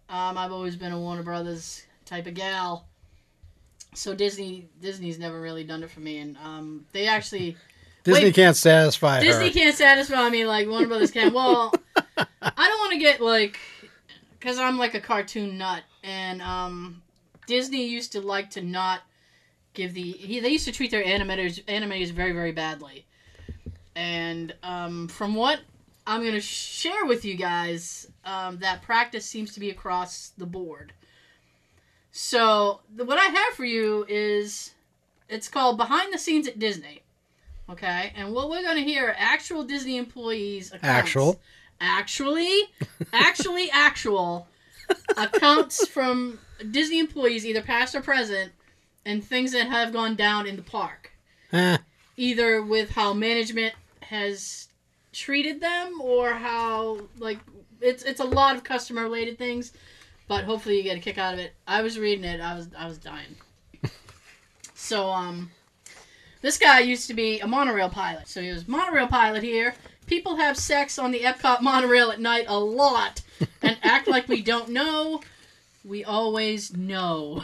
Um, 0.08 0.36
I've 0.36 0.52
always 0.52 0.76
been 0.76 0.92
a 0.92 0.98
Warner 0.98 1.22
Brothers 1.22 1.84
type 2.04 2.26
of 2.26 2.34
gal. 2.34 2.86
So 3.94 4.14
Disney, 4.14 4.68
Disney's 4.80 5.18
never 5.18 5.40
really 5.40 5.64
done 5.64 5.82
it 5.82 5.90
for 5.90 6.00
me, 6.00 6.18
and 6.18 6.36
um, 6.44 6.86
they 6.92 7.06
actually 7.06 7.56
Disney 8.02 8.24
Wait. 8.24 8.34
can't 8.34 8.56
satisfy 8.56 9.20
Disney 9.20 9.48
her. 9.48 9.52
can't 9.52 9.76
satisfy 9.76 10.28
me 10.30 10.46
like 10.46 10.68
Warner 10.68 10.86
Brothers 10.86 11.10
can. 11.10 11.32
Well, 11.32 11.72
I 11.96 12.24
don't 12.56 12.78
want 12.80 12.92
to 12.92 12.98
get 12.98 13.20
like, 13.20 13.58
because 14.38 14.58
I'm 14.58 14.78
like 14.78 14.94
a 14.94 15.00
cartoon 15.00 15.58
nut, 15.58 15.82
and 16.02 16.40
um, 16.40 17.02
Disney 17.46 17.86
used 17.86 18.12
to 18.12 18.20
like 18.20 18.50
to 18.50 18.62
not 18.62 19.00
give 19.74 19.92
the. 19.92 20.12
He, 20.12 20.40
they 20.40 20.48
used 20.48 20.64
to 20.64 20.72
treat 20.72 20.90
their 20.90 21.04
animators 21.04 21.62
animators 21.64 22.10
very 22.10 22.32
very 22.32 22.52
badly, 22.52 23.06
and 23.94 24.54
um, 24.62 25.08
from 25.08 25.34
what 25.34 25.60
I'm 26.06 26.24
gonna 26.24 26.40
share 26.40 27.04
with 27.04 27.24
you 27.24 27.36
guys, 27.36 28.08
um, 28.24 28.58
that 28.58 28.82
practice 28.82 29.26
seems 29.26 29.52
to 29.54 29.60
be 29.60 29.70
across 29.70 30.32
the 30.38 30.46
board. 30.46 30.94
So 32.12 32.80
the, 32.94 33.04
what 33.04 33.18
I 33.18 33.26
have 33.26 33.54
for 33.54 33.64
you 33.64 34.04
is, 34.08 34.72
it's 35.28 35.48
called 35.48 35.76
Behind 35.76 36.12
the 36.12 36.18
Scenes 36.18 36.48
at 36.48 36.58
Disney. 36.58 37.02
Okay, 37.70 38.12
and 38.16 38.32
what 38.32 38.50
we're 38.50 38.62
gonna 38.62 38.80
hear 38.80 39.08
are 39.08 39.14
actual 39.16 39.62
Disney 39.64 39.96
employees 39.96 40.68
accounts. 40.68 40.84
Actual. 40.84 41.40
Actually, 41.80 42.62
actually, 43.12 43.70
actual 43.70 44.48
accounts 45.16 45.86
from 45.86 46.38
Disney 46.70 46.98
employees, 46.98 47.46
either 47.46 47.62
past 47.62 47.94
or 47.94 48.00
present, 48.00 48.52
and 49.04 49.24
things 49.24 49.52
that 49.52 49.68
have 49.68 49.92
gone 49.92 50.16
down 50.16 50.46
in 50.46 50.56
the 50.56 50.62
park. 50.62 51.12
Eh, 51.52 51.78
Either 52.16 52.62
with 52.62 52.90
how 52.90 53.12
management 53.14 53.74
has 54.02 54.68
treated 55.12 55.60
them 55.60 56.00
or 56.00 56.30
how 56.32 56.98
like 57.18 57.38
it's 57.80 58.02
it's 58.02 58.20
a 58.20 58.24
lot 58.24 58.56
of 58.56 58.64
customer 58.64 59.02
related 59.02 59.38
things, 59.38 59.72
but 60.28 60.44
hopefully 60.44 60.76
you 60.76 60.82
get 60.82 60.96
a 60.96 61.00
kick 61.00 61.18
out 61.18 61.34
of 61.34 61.40
it. 61.40 61.54
I 61.66 61.82
was 61.82 61.98
reading 61.98 62.24
it, 62.24 62.40
I 62.40 62.54
was 62.56 62.68
I 62.76 62.86
was 62.86 62.98
dying. 62.98 63.36
so 64.74 65.08
um 65.08 65.50
this 66.42 66.58
guy 66.58 66.80
used 66.80 67.06
to 67.08 67.14
be 67.14 67.40
a 67.40 67.46
monorail 67.46 67.88
pilot. 67.90 68.28
So 68.28 68.40
he 68.40 68.50
was 68.50 68.66
monorail 68.66 69.08
pilot 69.08 69.42
here. 69.42 69.74
People 70.06 70.36
have 70.36 70.56
sex 70.56 70.98
on 70.98 71.10
the 71.10 71.20
Epcot 71.20 71.60
monorail 71.62 72.10
at 72.10 72.20
night 72.20 72.46
a 72.48 72.58
lot 72.58 73.22
and 73.62 73.76
act 73.82 74.08
like 74.08 74.28
we 74.28 74.42
don't 74.42 74.70
know. 74.70 75.20
We 75.84 76.04
always 76.04 76.74
know. 76.76 77.42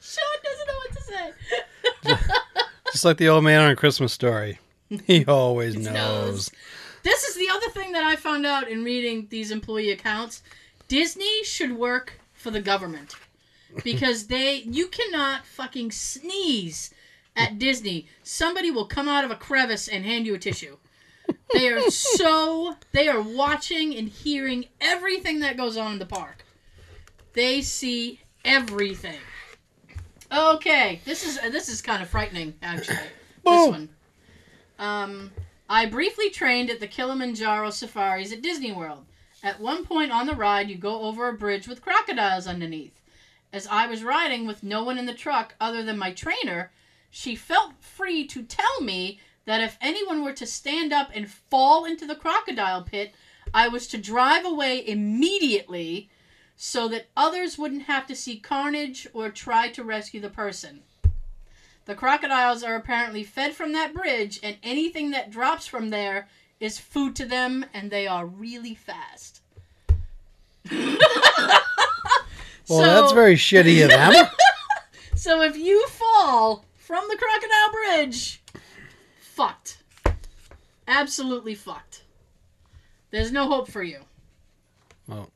Sean 0.00 0.36
doesn't 0.42 0.66
know 0.66 0.76
what 0.76 0.92
to 0.92 1.02
say. 1.02 1.32
just 2.92 3.04
like 3.04 3.16
the 3.16 3.28
old 3.28 3.44
man 3.44 3.60
on 3.60 3.70
a 3.70 3.76
Christmas 3.76 4.12
story. 4.12 4.58
He 5.06 5.24
always 5.24 5.76
knows. 5.76 5.92
knows. 5.92 6.50
This 7.02 7.24
is 7.24 7.36
the 7.36 7.48
other 7.48 7.68
thing 7.70 7.92
that 7.92 8.04
I 8.04 8.16
found 8.16 8.44
out 8.44 8.68
in 8.68 8.84
reading 8.84 9.26
these 9.30 9.50
employee 9.50 9.90
accounts. 9.90 10.42
Disney 10.88 11.44
should 11.44 11.72
work 11.76 12.19
for 12.40 12.50
the 12.50 12.60
government 12.60 13.14
because 13.84 14.26
they 14.26 14.62
you 14.62 14.88
cannot 14.88 15.46
fucking 15.46 15.90
sneeze 15.90 16.92
at 17.36 17.58
Disney. 17.58 18.08
Somebody 18.22 18.70
will 18.70 18.86
come 18.86 19.08
out 19.08 19.24
of 19.24 19.30
a 19.30 19.36
crevice 19.36 19.88
and 19.88 20.04
hand 20.04 20.26
you 20.26 20.34
a 20.34 20.38
tissue. 20.38 20.76
They 21.52 21.68
are 21.68 21.90
so 21.90 22.76
they 22.92 23.08
are 23.08 23.20
watching 23.20 23.94
and 23.94 24.08
hearing 24.08 24.66
everything 24.80 25.40
that 25.40 25.56
goes 25.56 25.76
on 25.76 25.92
in 25.92 25.98
the 25.98 26.06
park. 26.06 26.44
They 27.34 27.60
see 27.60 28.20
everything. 28.44 29.18
Okay, 30.32 31.00
this 31.04 31.26
is 31.26 31.40
this 31.52 31.68
is 31.68 31.82
kind 31.82 32.02
of 32.02 32.08
frightening, 32.08 32.54
actually. 32.62 32.96
this 33.44 33.68
one. 33.68 33.88
Um, 34.78 35.30
I 35.68 35.86
briefly 35.86 36.30
trained 36.30 36.70
at 36.70 36.80
the 36.80 36.86
Kilimanjaro 36.86 37.70
safaris 37.70 38.32
at 38.32 38.42
Disney 38.42 38.72
World. 38.72 39.04
At 39.42 39.60
one 39.60 39.86
point 39.86 40.12
on 40.12 40.26
the 40.26 40.34
ride, 40.34 40.68
you 40.68 40.76
go 40.76 41.02
over 41.02 41.28
a 41.28 41.32
bridge 41.32 41.66
with 41.66 41.80
crocodiles 41.80 42.46
underneath. 42.46 43.00
As 43.52 43.66
I 43.66 43.86
was 43.86 44.04
riding 44.04 44.46
with 44.46 44.62
no 44.62 44.84
one 44.84 44.98
in 44.98 45.06
the 45.06 45.14
truck 45.14 45.54
other 45.58 45.82
than 45.82 45.98
my 45.98 46.12
trainer, 46.12 46.70
she 47.10 47.34
felt 47.34 47.72
free 47.80 48.26
to 48.26 48.42
tell 48.42 48.80
me 48.82 49.18
that 49.46 49.62
if 49.62 49.78
anyone 49.80 50.22
were 50.22 50.34
to 50.34 50.46
stand 50.46 50.92
up 50.92 51.10
and 51.14 51.30
fall 51.30 51.84
into 51.84 52.06
the 52.06 52.14
crocodile 52.14 52.82
pit, 52.82 53.14
I 53.52 53.68
was 53.68 53.86
to 53.88 53.98
drive 53.98 54.44
away 54.44 54.86
immediately 54.86 56.10
so 56.54 56.86
that 56.88 57.08
others 57.16 57.56
wouldn't 57.56 57.84
have 57.84 58.06
to 58.08 58.14
see 58.14 58.38
carnage 58.38 59.08
or 59.14 59.30
try 59.30 59.70
to 59.70 59.82
rescue 59.82 60.20
the 60.20 60.28
person. 60.28 60.82
The 61.86 61.94
crocodiles 61.94 62.62
are 62.62 62.76
apparently 62.76 63.24
fed 63.24 63.54
from 63.54 63.72
that 63.72 63.94
bridge, 63.94 64.38
and 64.42 64.58
anything 64.62 65.10
that 65.12 65.30
drops 65.30 65.66
from 65.66 65.88
there 65.88 66.28
is 66.60 66.78
food 66.78 67.16
to 67.16 67.24
them, 67.24 67.64
and 67.74 67.90
they 67.90 68.06
are 68.06 68.26
really 68.26 68.74
fast. 68.74 69.40
Well, 72.70 73.02
that's 73.02 73.12
very 73.12 73.34
shitty 73.34 73.82
of 73.82 73.90
them. 73.90 74.12
So 75.16 75.42
if 75.42 75.54
you 75.54 75.86
fall 75.88 76.64
from 76.76 77.04
the 77.10 77.16
crocodile 77.18 77.72
bridge, 77.72 78.40
fucked. 79.20 79.82
Absolutely 80.88 81.54
fucked. 81.54 82.04
There's 83.10 83.30
no 83.30 83.46
hope 83.46 83.70
for 83.70 83.82
you. 83.82 83.98
Well, 85.06 85.30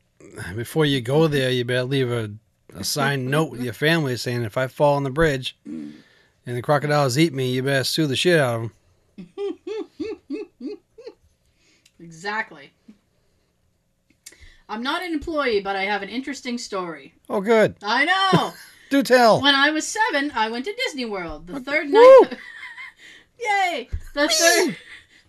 before 0.56 0.86
you 0.86 1.02
go 1.02 1.28
there, 1.28 1.50
you 1.50 1.66
better 1.66 1.84
leave 1.84 2.10
a, 2.10 2.30
a 2.74 2.82
signed 2.82 3.26
note 3.30 3.50
with 3.50 3.62
your 3.62 3.74
family 3.74 4.16
saying, 4.16 4.42
if 4.42 4.56
I 4.56 4.68
fall 4.68 4.94
on 4.94 5.02
the 5.02 5.10
bridge 5.10 5.54
and 5.66 5.92
the 6.46 6.62
crocodiles 6.62 7.18
eat 7.18 7.34
me, 7.34 7.50
you 7.50 7.62
better 7.62 7.84
sue 7.84 8.06
the 8.06 8.16
shit 8.16 8.40
out 8.40 8.54
of 8.54 8.60
them. 8.62 9.58
Exactly. 12.04 12.70
I'm 14.68 14.82
not 14.82 15.02
an 15.02 15.12
employee, 15.12 15.60
but 15.60 15.74
I 15.74 15.84
have 15.84 16.02
an 16.02 16.10
interesting 16.10 16.58
story. 16.58 17.14
Oh, 17.30 17.40
good. 17.40 17.76
I 17.82 18.04
know. 18.04 18.52
Do 18.90 19.02
tell. 19.02 19.40
when 19.40 19.54
I 19.54 19.70
was 19.70 19.86
seven, 19.86 20.30
I 20.34 20.50
went 20.50 20.66
to 20.66 20.74
Disney 20.74 21.06
World. 21.06 21.46
The 21.46 21.60
third 21.60 21.90
Woo! 21.90 21.92
night. 21.92 22.38
Yay! 23.40 23.88
The 24.12 24.28
third. 24.28 24.76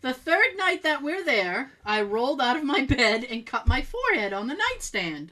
The 0.02 0.14
third 0.14 0.58
night 0.58 0.84
that 0.84 1.02
we're 1.02 1.24
there, 1.24 1.72
I 1.86 2.02
rolled 2.02 2.42
out 2.42 2.58
of 2.58 2.64
my 2.64 2.86
bed 2.86 3.24
and 3.24 3.46
cut 3.46 3.68
my 3.68 3.82
forehead 3.82 4.34
on 4.34 4.48
the 4.48 4.54
nightstand. 4.54 5.32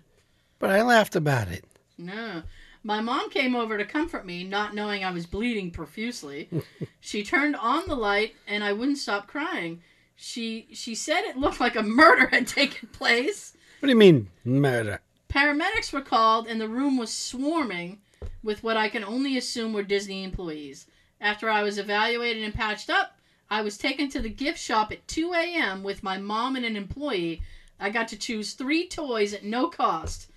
But 0.60 0.70
I 0.70 0.82
laughed 0.82 1.16
about 1.16 1.50
it. 1.50 1.66
No. 1.98 2.44
My 2.84 3.02
mom 3.02 3.30
came 3.30 3.56
over 3.56 3.78
to 3.78 3.86
comfort 3.86 4.26
me, 4.26 4.44
not 4.44 4.74
knowing 4.74 5.04
I 5.04 5.12
was 5.12 5.26
bleeding 5.26 5.72
profusely. 5.72 6.50
she 7.02 7.24
turned 7.24 7.56
on 7.58 7.88
the 7.88 7.96
light 7.96 8.36
and 8.48 8.64
I 8.64 8.74
wouldn't 8.74 8.98
stop 8.98 9.28
crying. 9.28 9.82
She 10.26 10.70
she 10.72 10.96
said 10.96 11.26
it 11.26 11.38
looked 11.38 11.60
like 11.60 11.76
a 11.76 11.84
murder 11.84 12.28
had 12.28 12.48
taken 12.48 12.88
place. 12.88 13.58
What 13.82 13.88
do 13.88 13.92
you 13.92 13.98
mean, 13.98 14.30
murder? 14.46 15.02
Paramedics 15.28 15.92
were 15.92 16.00
called 16.00 16.48
and 16.48 16.62
the 16.62 16.70
room 16.70 16.98
was 16.98 17.12
swarming 17.12 18.00
with 18.42 18.64
what 18.64 18.78
I 18.78 18.88
can 18.88 19.04
only 19.04 19.38
assume 19.38 19.74
were 19.74 19.84
Disney 19.84 20.24
employees. 20.24 20.88
After 21.20 21.50
I 21.50 21.62
was 21.62 21.78
evaluated 21.78 22.42
and 22.42 22.54
patched 22.54 22.90
up, 22.90 23.18
I 23.52 23.64
was 23.64 23.78
taken 23.78 24.10
to 24.12 24.22
the 24.22 24.30
gift 24.30 24.60
shop 24.60 24.94
at 24.94 25.06
2 25.10 25.34
a.m. 25.34 25.84
with 25.84 26.04
my 26.04 26.18
mom 26.18 26.56
and 26.56 26.64
an 26.64 26.78
employee. 26.78 27.42
I 27.78 27.90
got 27.90 28.08
to 28.08 28.18
choose 28.18 28.54
three 28.54 28.88
toys 28.88 29.34
at 29.34 29.44
no 29.44 29.68
cost. 29.68 30.32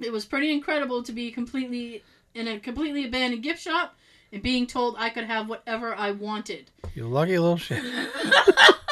It 0.00 0.10
was 0.10 0.24
pretty 0.24 0.50
incredible 0.50 1.04
to 1.04 1.12
be 1.12 1.30
completely 1.30 2.02
in 2.34 2.48
a 2.48 2.58
completely 2.58 3.04
abandoned 3.04 3.44
gift 3.44 3.62
shop 3.62 3.96
and 4.32 4.42
being 4.42 4.66
told 4.66 4.96
I 4.98 5.10
could 5.10 5.24
have 5.24 5.48
whatever 5.48 5.94
I 5.94 6.10
wanted. 6.10 6.72
You 6.96 7.06
lucky 7.06 7.38
little 7.38 7.56
shit. 7.56 7.84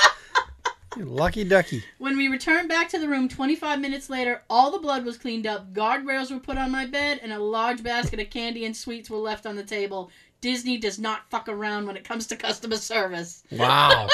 lucky 1.04 1.44
ducky. 1.44 1.82
When 1.98 2.16
we 2.16 2.28
returned 2.28 2.68
back 2.68 2.88
to 2.90 2.98
the 2.98 3.08
room 3.08 3.28
25 3.28 3.80
minutes 3.80 4.08
later, 4.10 4.42
all 4.48 4.70
the 4.70 4.78
blood 4.78 5.04
was 5.04 5.18
cleaned 5.18 5.46
up, 5.46 5.72
guardrails 5.72 6.30
were 6.30 6.40
put 6.40 6.58
on 6.58 6.70
my 6.70 6.86
bed, 6.86 7.20
and 7.22 7.32
a 7.32 7.38
large 7.38 7.82
basket 7.82 8.20
of 8.20 8.30
candy 8.30 8.64
and 8.64 8.76
sweets 8.76 9.10
were 9.10 9.18
left 9.18 9.46
on 9.46 9.56
the 9.56 9.62
table. 9.62 10.10
Disney 10.40 10.78
does 10.78 10.98
not 10.98 11.28
fuck 11.30 11.48
around 11.48 11.86
when 11.86 11.96
it 11.96 12.04
comes 12.04 12.26
to 12.28 12.36
customer 12.36 12.76
service. 12.76 13.42
Wow. 13.50 14.08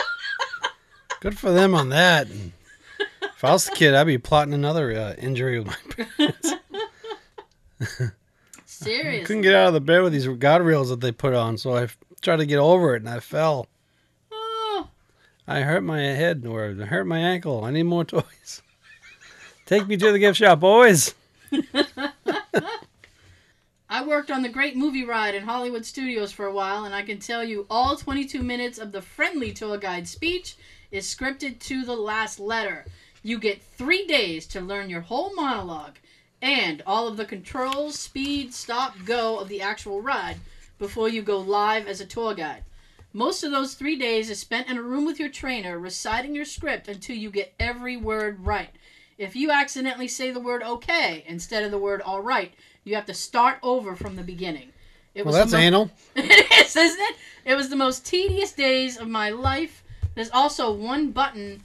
Good 1.21 1.39
for 1.39 1.53
them 1.53 1.75
on 1.75 1.91
that. 1.91 2.29
And 2.29 2.53
if 3.23 3.45
I 3.45 3.53
was 3.53 3.67
the 3.67 3.73
kid, 3.73 3.95
I'd 3.95 4.07
be 4.07 4.19
plotting 4.19 4.55
another 4.55 4.93
uh, 4.93 5.15
injury 5.19 5.59
with 5.61 5.69
my 5.69 6.07
parents. 6.17 6.53
Serious. 8.65 9.27
Couldn't 9.27 9.43
get 9.43 9.55
out 9.55 9.69
of 9.69 9.75
the 9.75 9.81
bed 9.81 10.03
with 10.03 10.13
these 10.13 10.27
guardrails 10.27 10.89
that 10.89 11.01
they 11.01 11.13
put 11.13 11.35
on, 11.35 11.59
so 11.59 11.77
I 11.77 11.89
tried 12.23 12.37
to 12.37 12.47
get 12.47 12.59
over 12.59 12.95
it 12.95 13.03
and 13.03 13.09
I 13.09 13.21
fell. 13.21 13.67
I 15.47 15.61
hurt 15.61 15.83
my 15.83 16.01
head 16.01 16.45
or 16.47 16.77
I 16.81 16.85
hurt 16.85 17.07
my 17.07 17.19
ankle. 17.19 17.65
I 17.65 17.71
need 17.71 17.83
more 17.85 18.05
toys. 18.07 18.63
Take 19.67 19.87
me 19.89 19.97
to 19.97 20.13
the 20.13 20.19
gift 20.19 20.39
shop, 20.39 20.61
boys. 20.61 21.15
I 23.89 24.05
worked 24.07 24.31
on 24.31 24.43
the 24.43 24.49
great 24.49 24.77
movie 24.77 25.05
ride 25.05 25.35
in 25.35 25.43
Hollywood 25.43 25.85
Studios 25.85 26.33
for 26.33 26.47
a 26.47 26.53
while, 26.53 26.85
and 26.85 26.95
I 26.95 27.03
can 27.03 27.19
tell 27.19 27.45
you 27.45 27.67
all 27.69 27.95
22 27.95 28.43
minutes 28.43 28.79
of 28.79 28.91
the 28.91 29.03
friendly 29.03 29.53
tour 29.53 29.77
guide 29.77 30.09
speech 30.09 30.57
is 30.91 31.07
scripted 31.07 31.59
to 31.61 31.85
the 31.85 31.95
last 31.95 32.41
letter. 32.41 32.87
You 33.23 33.39
get 33.39 33.63
three 33.63 34.07
days 34.07 34.47
to 34.49 34.61
learn 34.61 34.89
your 34.89 35.03
whole 35.03 35.35
monologue 35.35 35.99
and 36.41 36.83
all 36.87 37.07
of 37.07 37.17
the 37.17 37.25
controls, 37.25 37.99
speed, 37.99 38.53
stop, 38.53 38.95
go 39.05 39.39
of 39.39 39.49
the 39.49 39.61
actual 39.61 40.01
ride 40.01 40.37
before 40.79 41.09
you 41.09 41.23
go 41.23 41.39
live 41.39 41.87
as 41.87 42.01
a 42.01 42.07
tour 42.07 42.35
guide. 42.35 42.65
Most 43.13 43.45
of 43.45 43.51
those 43.51 43.75
three 43.75 43.97
days 43.97 44.31
is 44.31 44.41
spent 44.41 44.69
in 44.69 44.79
a 44.79 44.83
room 44.83 45.05
with 45.05 45.21
your 45.21 45.29
trainer 45.29 45.79
reciting 45.79 46.35
your 46.35 46.47
script 46.47 46.89
until 46.89 47.17
you 47.17 47.31
get 47.31 47.53
every 47.61 47.97
word 47.97 48.45
right. 48.45 48.71
If 49.19 49.37
you 49.37 49.51
accidentally 49.51 50.09
say 50.09 50.31
the 50.31 50.41
word 50.41 50.63
okay 50.63 51.23
instead 51.27 51.63
of 51.63 51.71
the 51.71 51.79
word 51.79 52.01
all 52.01 52.23
right, 52.23 52.55
you 52.85 52.95
have 52.95 53.07
to 53.07 53.15
start 53.15 53.59
over 53.63 53.95
from 53.95 54.17
the 54.17 54.23
beginning. 54.23 54.73
It 55.15 55.27
Well, 55.27 55.35
that's 55.35 55.53
mo- 55.53 55.59
anal. 55.59 55.91
it 56.17 56.65
is, 56.65 56.75
isn't 56.75 57.01
it? 57.01 57.17
It 57.45 57.55
was 57.55 57.69
the 57.69 57.77
most 57.77 58.07
tedious 58.07 58.53
days 58.53 58.97
of 58.97 59.09
my 59.09 59.29
life. 59.29 59.85
There's 60.15 60.31
also 60.31 60.73
one 60.73 61.11
button 61.11 61.63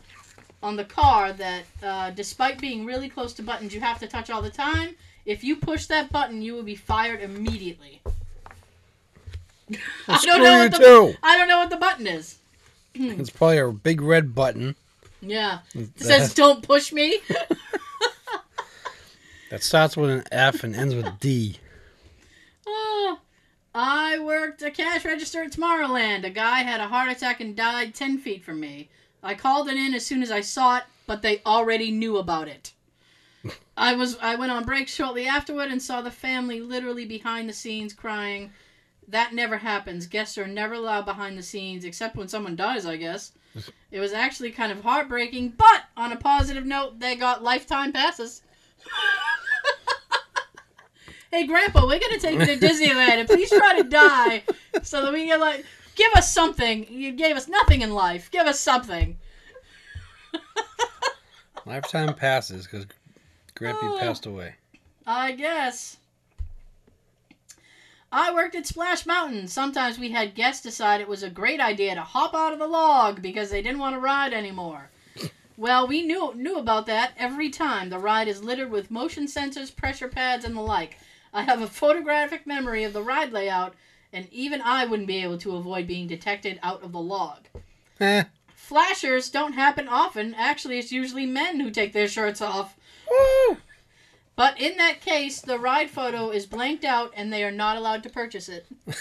on 0.61 0.75
the 0.75 0.83
car 0.83 1.31
that, 1.31 1.63
uh, 1.81 2.11
despite 2.11 2.59
being 2.59 2.85
really 2.85 3.07
close 3.07 3.33
to 3.33 3.41
buttons 3.41 3.73
you 3.73 3.79
have 3.79 3.99
to 3.99 4.07
touch 4.07 4.29
all 4.29 4.41
the 4.41 4.49
time, 4.49 4.95
if 5.25 5.43
you 5.43 5.55
push 5.55 5.85
that 5.85 6.11
button, 6.11 6.41
you 6.41 6.53
will 6.53 6.63
be 6.63 6.75
fired 6.75 7.21
immediately. 7.21 8.01
I 10.07 10.19
don't 10.23 10.43
know 10.43 10.59
what 10.59 10.71
the 10.71 10.77
too. 10.77 11.13
I 11.21 11.37
don't 11.37 11.47
know 11.47 11.57
what 11.57 11.69
the 11.69 11.77
button 11.77 12.07
is. 12.07 12.35
It's 12.95 13.29
probably 13.29 13.59
a 13.59 13.67
big 13.67 14.01
red 14.01 14.33
button 14.33 14.75
Yeah, 15.21 15.59
it 15.75 15.99
says 15.99 16.33
"Don't 16.33 16.63
push 16.63 16.91
me." 16.91 17.19
that 19.49 19.63
starts 19.63 19.95
with 19.95 20.09
an 20.09 20.23
F 20.31 20.63
and 20.63 20.75
ends 20.75 20.95
with 20.95 21.19
D. 21.19 21.57
Oh, 22.65 23.19
I 23.75 24.19
worked 24.19 24.63
a 24.63 24.71
cash 24.71 25.05
register 25.05 25.43
at 25.43 25.51
Tomorrowland. 25.51 26.25
A 26.25 26.29
guy 26.29 26.63
had 26.63 26.81
a 26.81 26.87
heart 26.87 27.11
attack 27.11 27.39
and 27.39 27.55
died 27.55 27.93
10 27.93 28.17
feet 28.17 28.43
from 28.43 28.59
me. 28.59 28.89
I 29.21 29.35
called 29.35 29.69
it 29.69 29.77
in 29.77 29.93
as 29.93 30.05
soon 30.05 30.23
as 30.23 30.31
I 30.31 30.41
saw 30.41 30.77
it, 30.77 30.83
but 31.05 31.21
they 31.21 31.41
already 31.45 31.91
knew 31.91 32.17
about 32.17 32.47
it. 32.47 32.73
I 33.77 33.93
was 33.93 34.17
I 34.19 34.35
went 34.35 34.51
on 34.51 34.63
break 34.63 34.87
shortly 34.87 35.27
afterward 35.27 35.69
and 35.69 35.81
saw 35.81 36.01
the 36.01 36.11
family 36.11 36.59
literally 36.59 37.05
behind 37.05 37.47
the 37.47 37.53
scenes 37.53 37.93
crying. 37.93 38.51
That 39.09 39.33
never 39.33 39.57
happens. 39.57 40.05
Guests 40.07 40.37
are 40.37 40.47
never 40.47 40.73
allowed 40.75 41.05
behind 41.05 41.37
the 41.37 41.43
scenes 41.43 41.85
except 41.85 42.15
when 42.17 42.27
someone 42.27 42.55
dies, 42.55 42.85
I 42.85 42.97
guess. 42.97 43.31
It 43.89 44.01
was 44.01 44.11
actually 44.11 44.51
kind 44.51 44.73
of 44.73 44.83
heartbreaking, 44.83 45.53
but 45.57 45.83
on 45.95 46.11
a 46.11 46.17
positive 46.17 46.65
note, 46.65 46.99
they 46.99 47.15
got 47.15 47.41
lifetime 47.41 47.93
passes. 47.93 48.41
hey, 51.31 51.47
Grandpa, 51.47 51.87
we're 51.87 51.99
gonna 51.99 52.19
take 52.19 52.37
you 52.37 52.45
to 52.45 52.57
Disneyland, 52.57 53.17
and 53.19 53.29
please 53.29 53.49
try 53.49 53.81
to 53.81 53.87
die 53.87 54.43
so 54.83 55.01
that 55.03 55.13
we 55.13 55.25
can 55.27 55.39
like 55.39 55.65
give 55.95 56.11
us 56.15 56.33
something. 56.33 56.85
You 56.89 57.13
gave 57.13 57.37
us 57.37 57.47
nothing 57.47 57.81
in 57.81 57.93
life. 57.93 58.29
Give 58.29 58.45
us 58.45 58.59
something. 58.59 59.17
Lifetime 61.65 62.13
passes 62.13 62.65
because 62.65 62.85
Grampy 63.55 63.77
Oh. 63.83 63.97
passed 63.99 64.25
away. 64.25 64.55
I 65.05 65.31
guess. 65.31 65.97
I 68.17 68.33
worked 68.33 68.55
at 68.55 68.65
Splash 68.65 69.05
Mountain. 69.05 69.47
Sometimes 69.47 69.99
we 69.99 70.09
had 70.09 70.33
guests 70.33 70.63
decide 70.63 71.01
it 71.01 71.07
was 71.07 71.21
a 71.21 71.29
great 71.29 71.59
idea 71.59 71.93
to 71.93 72.01
hop 72.01 72.33
out 72.33 72.51
of 72.51 72.57
the 72.57 72.65
log 72.65 73.21
because 73.21 73.51
they 73.51 73.61
didn't 73.61 73.77
want 73.77 73.95
to 73.95 73.99
ride 73.99 74.33
anymore. 74.33 74.89
Well, 75.55 75.87
we 75.87 76.01
knew 76.01 76.33
knew 76.33 76.57
about 76.57 76.87
that 76.87 77.11
every 77.15 77.51
time. 77.51 77.91
The 77.91 77.99
ride 77.99 78.27
is 78.27 78.43
littered 78.43 78.71
with 78.71 78.89
motion 78.89 79.27
sensors, 79.27 79.75
pressure 79.75 80.07
pads, 80.07 80.45
and 80.45 80.55
the 80.55 80.61
like. 80.61 80.97
I 81.31 81.43
have 81.43 81.61
a 81.61 81.67
photographic 81.67 82.47
memory 82.47 82.83
of 82.83 82.93
the 82.93 83.03
ride 83.03 83.31
layout, 83.31 83.75
and 84.11 84.27
even 84.31 84.63
I 84.63 84.85
wouldn't 84.85 85.07
be 85.07 85.21
able 85.21 85.37
to 85.37 85.55
avoid 85.55 85.85
being 85.85 86.07
detected 86.07 86.59
out 86.63 86.81
of 86.81 86.93
the 86.93 86.99
log. 86.99 87.45
Eh. 87.99 88.23
Flashers 88.47 89.29
don't 89.29 89.53
happen 89.53 89.87
often. 89.87 90.33
Actually, 90.33 90.79
it's 90.79 90.91
usually 90.91 91.27
men 91.27 91.59
who 91.59 91.69
take 91.69 91.93
their 91.93 92.07
shirts 92.07 92.41
off. 92.41 92.75
Woo! 93.11 93.57
But 94.37 94.61
in 94.61 94.77
that 94.77 95.01
case, 95.01 95.41
the 95.41 95.57
ride 95.59 95.89
photo 95.89 96.29
is 96.29 96.45
blanked 96.45 96.85
out 96.85 97.11
and 97.15 97.33
they 97.33 97.43
are 97.43 97.51
not 97.51 97.75
allowed 97.75 98.03
to 98.03 98.09
purchase 98.09 98.47
it. 98.47 98.67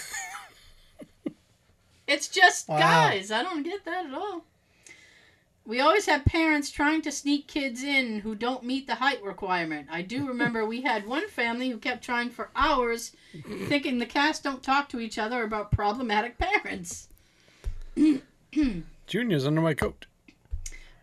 it's 2.07 2.27
just 2.27 2.67
Wow. 2.67 2.79
guys. 2.79 3.31
I 3.31 3.43
don't 3.43 3.61
get 3.63 3.85
that 3.85 4.07
at 4.07 4.13
all. 4.13 4.43
We 5.63 5.79
always 5.79 6.07
have 6.07 6.25
parents 6.25 6.71
trying 6.71 7.01
to 7.03 7.11
sneak 7.11 7.47
kids 7.47 7.83
in 7.83 8.21
who 8.21 8.33
don't 8.35 8.63
meet 8.63 8.87
the 8.87 8.95
height 8.95 9.21
requirement. 9.21 9.89
I 9.91 10.01
do 10.01 10.25
remember 10.27 10.65
we 10.65 10.81
had 10.81 11.05
one 11.05 11.27
family 11.27 11.69
who 11.69 11.77
kept 11.77 12.03
trying 12.03 12.29
for 12.31 12.49
hours, 12.55 13.11
thinking 13.67 13.99
the 13.99 14.05
cast 14.05 14.43
don't 14.43 14.63
talk 14.63 14.89
to 14.89 14.99
each 14.99 15.19
other 15.19 15.43
about 15.43 15.71
problematic 15.71 16.37
parents. 16.39 17.09
Junior's 19.07 19.45
under 19.45 19.61
my 19.61 19.73
coat. 19.73 20.05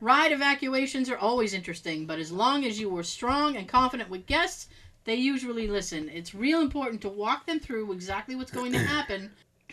Ride 0.04 0.32
evacuations 0.32 1.08
are 1.08 1.16
always 1.16 1.54
interesting, 1.54 2.04
but 2.04 2.18
as 2.18 2.30
long 2.30 2.66
as 2.66 2.78
you 2.78 2.90
were 2.90 3.02
strong 3.02 3.56
and 3.56 3.66
confident 3.66 4.10
with 4.10 4.26
guests, 4.26 4.68
they 5.04 5.14
usually 5.14 5.66
listen. 5.66 6.10
It's 6.10 6.34
real 6.34 6.60
important 6.60 7.00
to 7.00 7.08
walk 7.08 7.46
them 7.46 7.58
through 7.58 7.90
exactly 7.90 8.36
what's 8.36 8.50
going 8.50 8.72
to 8.72 8.78
happen. 8.96 9.30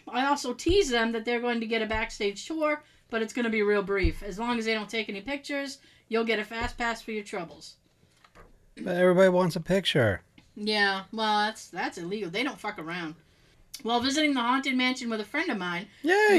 I 0.08 0.26
also 0.26 0.54
tease 0.54 0.90
them 0.90 1.12
that 1.12 1.26
they're 1.26 1.42
going 1.42 1.60
to 1.60 1.66
get 1.66 1.82
a 1.82 1.86
backstage 1.86 2.48
tour, 2.48 2.82
but 3.10 3.22
it's 3.22 3.34
going 3.34 3.44
to 3.44 3.50
be 3.50 3.62
real 3.62 3.84
brief. 3.84 4.24
As 4.24 4.40
long 4.40 4.58
as 4.58 4.64
they 4.64 4.74
don't 4.74 4.90
take 4.90 5.10
any 5.10 5.20
pictures, 5.20 5.80
you'll 6.08 6.24
get 6.24 6.40
a 6.40 6.46
fast 6.46 6.78
pass 6.78 7.02
for 7.02 7.12
your 7.12 7.26
troubles. 7.26 7.76
But 8.78 8.96
everybody 8.96 9.28
wants 9.28 9.58
a 9.58 9.60
picture. 9.60 10.22
Yeah, 10.56 11.04
well, 11.12 11.48
that's 11.48 11.68
that's 11.68 11.98
illegal. 11.98 12.30
They 12.30 12.44
don't 12.44 12.58
fuck 12.58 12.80
around. 12.80 13.16
While 13.84 14.00
visiting 14.00 14.34
the 14.34 14.40
haunted 14.40 14.78
mansion 14.78 15.10
with 15.10 15.20
a 15.20 15.26
friend 15.26 15.50
of 15.50 15.58
mine, 15.58 15.88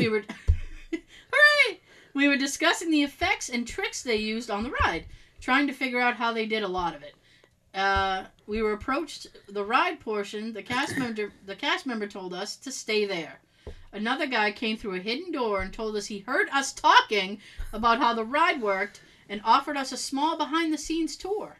we 0.01 0.09
were 0.09 0.25
hooray 0.91 1.81
we 2.15 2.29
were 2.29 2.37
discussing 2.37 2.91
the 2.91 3.03
effects 3.03 3.49
and 3.49 3.67
tricks 3.67 4.03
they 4.03 4.17
used 4.17 4.51
on 4.51 4.65
the 4.65 4.73
ride 4.85 5.07
trying 5.41 5.67
to 5.67 5.73
figure 5.73 6.01
out 6.01 6.15
how 6.17 6.33
they 6.33 6.47
did 6.47 6.63
a 6.63 6.69
lot 6.69 6.95
of 6.95 7.03
it. 7.03 7.15
Uh, 7.75 8.25
we 8.47 8.63
were 8.63 8.73
approached 8.75 9.27
the 9.49 9.65
ride 9.65 9.99
portion 9.99 10.53
the 10.53 10.63
cast 10.63 10.97
member 10.99 11.33
the 11.47 11.57
cast 11.57 11.87
member 11.87 12.07
told 12.07 12.33
us 12.35 12.57
to 12.57 12.71
stay 12.71 13.05
there. 13.07 13.41
Another 13.93 14.27
guy 14.27 14.51
came 14.53 14.77
through 14.77 14.95
a 14.95 15.01
hidden 15.01 15.33
door 15.33 15.61
and 15.63 15.73
told 15.73 15.97
us 15.97 16.07
he 16.07 16.21
heard 16.21 16.49
us 16.51 16.73
talking 16.73 17.41
about 17.73 17.99
how 17.99 18.15
the 18.15 18.25
ride 18.25 18.61
worked 18.63 19.01
and 19.29 19.41
offered 19.45 19.77
us 19.77 19.93
a 19.93 19.97
small 19.97 20.37
behind 20.37 20.73
the 20.73 20.79
scenes 20.79 21.17
tour. 21.17 21.59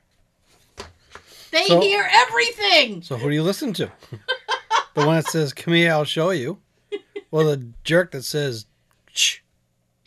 They 1.51 1.67
So- 1.67 1.81
hear 1.81 2.09
everything! 2.11 3.03
So 3.03 3.17
who 3.17 3.29
do 3.29 3.35
you 3.35 3.43
listen 3.43 3.73
to? 3.75 3.91
the 4.95 5.07
one 5.07 5.17
that 5.17 5.27
says, 5.27 5.53
"Come 5.53 5.75
here, 5.75 5.93
I'll 5.93 6.05
show 6.05 6.31
you," 6.31 6.59
or 7.31 7.45
the 7.45 7.69
jerk 7.85 8.13
that 8.13 8.25
says, 8.25 8.67
"Shh, 9.13 9.39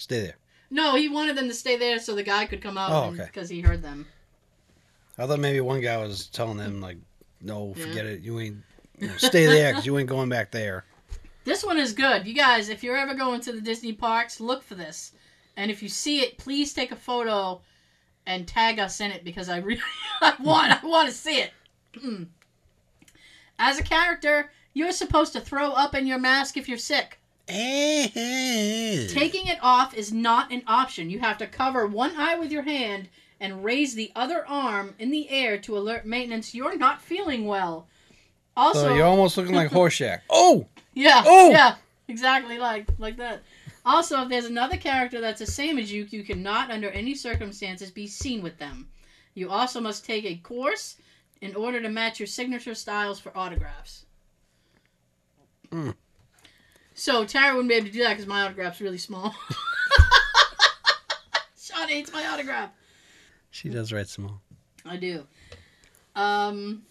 stay 0.06 0.22
there." 0.22 0.38
no 0.72 0.96
he 0.96 1.08
wanted 1.10 1.36
them 1.38 1.48
to 1.48 1.54
stay 1.54 1.78
there 1.78 2.00
so 2.00 2.16
the 2.16 2.24
guy 2.24 2.46
could 2.46 2.62
come 2.62 2.78
out 2.78 2.92
Oh, 2.92 3.10
okay. 3.14 3.26
because 3.26 3.50
he 3.50 3.62
heard 3.62 3.82
them 3.84 4.06
I 5.18 5.26
thought 5.28 5.40
maybe 5.40 5.60
one 5.62 5.80
guy 5.82 5.98
was 5.98 6.28
telling 6.28 6.58
them 6.58 6.82
like, 6.82 6.98
"No, 7.40 7.74
Yeah. 7.78 7.86
forget 7.86 8.06
it. 8.06 8.20
You 8.22 8.40
ain't 8.40 8.58
you 9.00 9.08
know, 9.08 9.16
stay 9.18 9.46
there 9.46 9.72
because 9.72 9.86
you 9.86 9.98
ain't 9.98 10.10
going 10.10 10.30
back 10.30 10.52
there." 10.52 10.86
This 11.46 11.64
one 11.64 11.78
is 11.78 11.94
good. 11.94 12.26
You 12.26 12.34
guys, 12.34 12.70
if 12.70 12.84
you're 12.84 12.98
ever 12.98 13.14
going 13.14 13.40
to 13.42 13.52
the 13.54 13.62
Disney 13.62 13.94
parks, 13.94 14.40
look 14.42 14.64
for 14.64 14.74
this. 14.74 15.14
And 15.56 15.70
if 15.70 15.84
you 15.84 15.90
see 15.90 16.22
it, 16.22 16.40
please 16.40 16.74
take 16.74 16.92
a 16.92 16.96
photo 16.96 17.62
and 18.26 18.48
tag 18.48 18.80
us 18.80 19.00
in 19.00 19.12
it 19.12 19.24
because 19.24 19.48
I 19.48 19.58
really 19.60 19.80
I 20.22 20.34
want 20.42 20.84
I 20.84 20.86
want 20.88 21.08
to 21.08 21.14
see 21.16 21.40
it. 21.46 21.52
As 23.60 23.80
a 23.80 23.84
character, 23.84 24.52
you're 24.74 24.92
supposed 24.92 25.34
to 25.34 25.40
throw 25.40 25.72
up 25.72 25.96
in 25.96 26.08
your 26.08 26.18
mask 26.20 26.58
if 26.58 26.68
you're 26.68 26.78
sick. 26.78 27.20
Taking 29.14 29.48
it 29.48 29.60
off 29.62 29.94
is 29.94 30.12
not 30.12 30.52
an 30.52 30.64
option. 30.68 31.10
You 31.10 31.20
have 31.20 31.38
to 31.40 31.48
cover 31.48 31.86
one 31.86 32.16
eye 32.18 32.38
with 32.38 32.52
your 32.52 32.64
hand 32.64 33.10
and 33.40 33.64
raise 33.64 33.94
the 33.94 34.12
other 34.16 34.48
arm 34.48 34.96
in 34.98 35.12
the 35.12 35.30
air 35.30 35.58
to 35.60 35.78
alert 35.78 36.06
maintenance 36.06 36.56
you're 36.56 36.78
not 36.78 37.02
feeling 37.02 37.46
well. 37.46 37.88
Also, 38.58 38.88
so 38.88 38.96
you're 38.96 39.06
almost 39.06 39.38
looking 39.38 39.54
like 39.54 39.70
Horshack. 39.72 40.22
Oh, 40.30 40.68
yeah. 40.94 41.24
Oh! 41.26 41.52
Yeah. 41.52 41.76
Exactly 42.08 42.58
like 42.60 42.88
like 43.00 43.18
that. 43.18 43.44
Also, 43.86 44.22
if 44.24 44.30
there's 44.30 44.46
another 44.46 44.78
character 44.78 45.22
that's 45.22 45.40
the 45.40 45.46
same 45.46 45.78
as 45.78 45.92
you, 45.92 46.08
you 46.10 46.24
cannot 46.24 46.72
under 46.72 46.90
any 46.90 47.14
circumstances 47.14 47.92
be 47.92 48.08
seen 48.08 48.42
with 48.42 48.58
them. 48.58 48.88
You 49.36 49.50
also 49.50 49.82
must 49.82 50.06
take 50.06 50.26
a 50.26 50.38
course 50.38 50.98
in 51.42 51.56
order 51.56 51.82
to 51.82 51.90
match 51.90 52.20
your 52.20 52.28
signature 52.28 52.74
styles 52.74 53.20
for 53.20 53.36
autographs. 53.38 54.06
Hmm. 55.72 55.92
So 56.96 57.26
Tara 57.26 57.54
wouldn't 57.54 57.70
be 57.70 57.76
able 57.76 57.88
to 57.88 57.94
do 57.94 58.04
that 58.04 58.14
because 58.14 58.26
my 58.26 58.44
autograph's 58.44 58.82
really 58.82 58.98
small. 58.98 59.36
Sean 61.62 61.90
hates 61.90 62.14
my 62.14 62.26
autograph. 62.26 62.70
she 63.52 63.70
does 63.70 63.92
write 63.92 64.08
small. 64.08 64.42
I 64.86 64.96
do. 64.98 65.26
Um, 66.16 66.84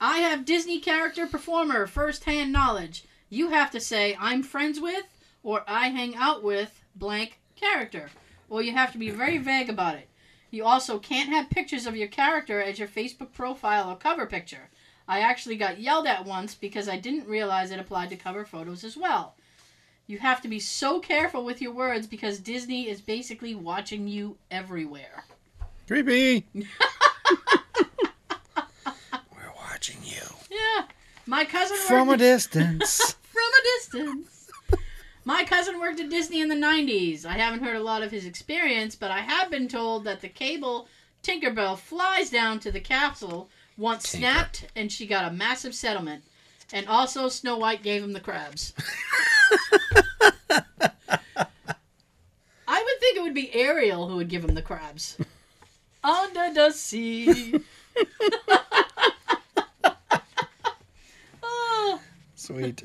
I 0.00 0.18
have 0.18 0.44
Disney 0.44 0.78
character 0.78 1.26
performer 1.26 1.86
first 1.88 2.24
hand 2.24 2.52
knowledge. 2.52 3.04
You 3.28 3.50
have 3.50 3.70
to 3.72 3.80
say 3.80 4.16
I'm 4.20 4.44
friends 4.44 4.80
with 4.80 5.04
or 5.42 5.64
I 5.66 5.88
hang 5.88 6.14
out 6.14 6.44
with 6.44 6.84
blank 6.94 7.40
character, 7.56 8.10
or 8.48 8.62
you 8.62 8.72
have 8.72 8.92
to 8.92 8.98
be 8.98 9.10
very 9.10 9.38
vague 9.38 9.68
about 9.68 9.96
it. 9.96 10.08
You 10.50 10.64
also 10.64 10.98
can't 10.98 11.28
have 11.30 11.50
pictures 11.50 11.86
of 11.86 11.96
your 11.96 12.08
character 12.08 12.62
as 12.62 12.78
your 12.78 12.88
Facebook 12.88 13.32
profile 13.32 13.90
or 13.90 13.96
cover 13.96 14.26
picture. 14.26 14.70
I 15.06 15.20
actually 15.20 15.56
got 15.56 15.80
yelled 15.80 16.06
at 16.06 16.24
once 16.24 16.54
because 16.54 16.88
I 16.88 16.98
didn't 16.98 17.26
realize 17.26 17.70
it 17.70 17.80
applied 17.80 18.10
to 18.10 18.16
cover 18.16 18.44
photos 18.44 18.84
as 18.84 18.96
well. 18.96 19.34
You 20.08 20.18
have 20.20 20.40
to 20.40 20.48
be 20.48 20.58
so 20.58 21.00
careful 21.00 21.44
with 21.44 21.60
your 21.60 21.72
words 21.72 22.06
because 22.06 22.38
Disney 22.38 22.88
is 22.88 23.02
basically 23.02 23.54
watching 23.54 24.08
you 24.08 24.38
everywhere. 24.50 25.24
Creepy. 25.86 26.46
We're 26.54 26.64
watching 29.54 29.98
you 30.02 30.22
Yeah. 30.50 30.86
My 31.26 31.44
cousin 31.44 31.76
from 31.86 32.08
a 32.08 32.16
distance. 32.16 33.16
from 33.22 33.42
a 33.42 33.62
distance. 33.76 34.50
My 35.26 35.44
cousin 35.44 35.78
worked 35.78 36.00
at 36.00 36.08
Disney 36.08 36.40
in 36.40 36.48
the 36.48 36.54
90s. 36.54 37.26
I 37.26 37.34
haven't 37.34 37.62
heard 37.62 37.76
a 37.76 37.82
lot 37.82 38.02
of 38.02 38.10
his 38.10 38.24
experience, 38.24 38.96
but 38.96 39.10
I 39.10 39.20
have 39.20 39.50
been 39.50 39.68
told 39.68 40.04
that 40.04 40.22
the 40.22 40.30
cable 40.30 40.88
Tinkerbell 41.22 41.78
flies 41.78 42.30
down 42.30 42.60
to 42.60 42.72
the 42.72 42.80
capsule 42.80 43.50
once 43.76 44.10
Tinker. 44.10 44.26
snapped 44.26 44.68
and 44.74 44.90
she 44.90 45.06
got 45.06 45.30
a 45.30 45.34
massive 45.34 45.74
settlement. 45.74 46.24
And 46.72 46.86
also 46.86 47.28
Snow 47.28 47.56
White 47.56 47.82
gave 47.82 48.02
him 48.02 48.12
the 48.12 48.20
crabs. 48.20 48.74
I 52.68 52.82
would 52.82 53.00
think 53.00 53.16
it 53.16 53.22
would 53.22 53.34
be 53.34 53.54
Ariel 53.54 54.08
who 54.08 54.16
would 54.16 54.28
give 54.28 54.44
him 54.44 54.54
the 54.54 54.62
crabs. 54.62 55.16
Under 56.04 56.52
the 56.52 56.70
sea. 56.70 57.54
oh. 61.42 62.00
Sweet. 62.34 62.84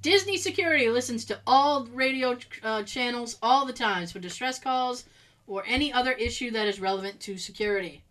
Disney 0.00 0.36
Security 0.36 0.88
listens 0.88 1.24
to 1.26 1.40
all 1.46 1.86
radio 1.86 2.36
uh, 2.62 2.82
channels 2.82 3.38
all 3.42 3.66
the 3.66 3.72
times 3.72 4.10
for 4.10 4.18
distress 4.18 4.58
calls 4.58 5.04
or 5.46 5.64
any 5.66 5.92
other 5.92 6.12
issue 6.12 6.50
that 6.50 6.66
is 6.66 6.80
relevant 6.80 7.20
to 7.20 7.38
security. 7.38 8.02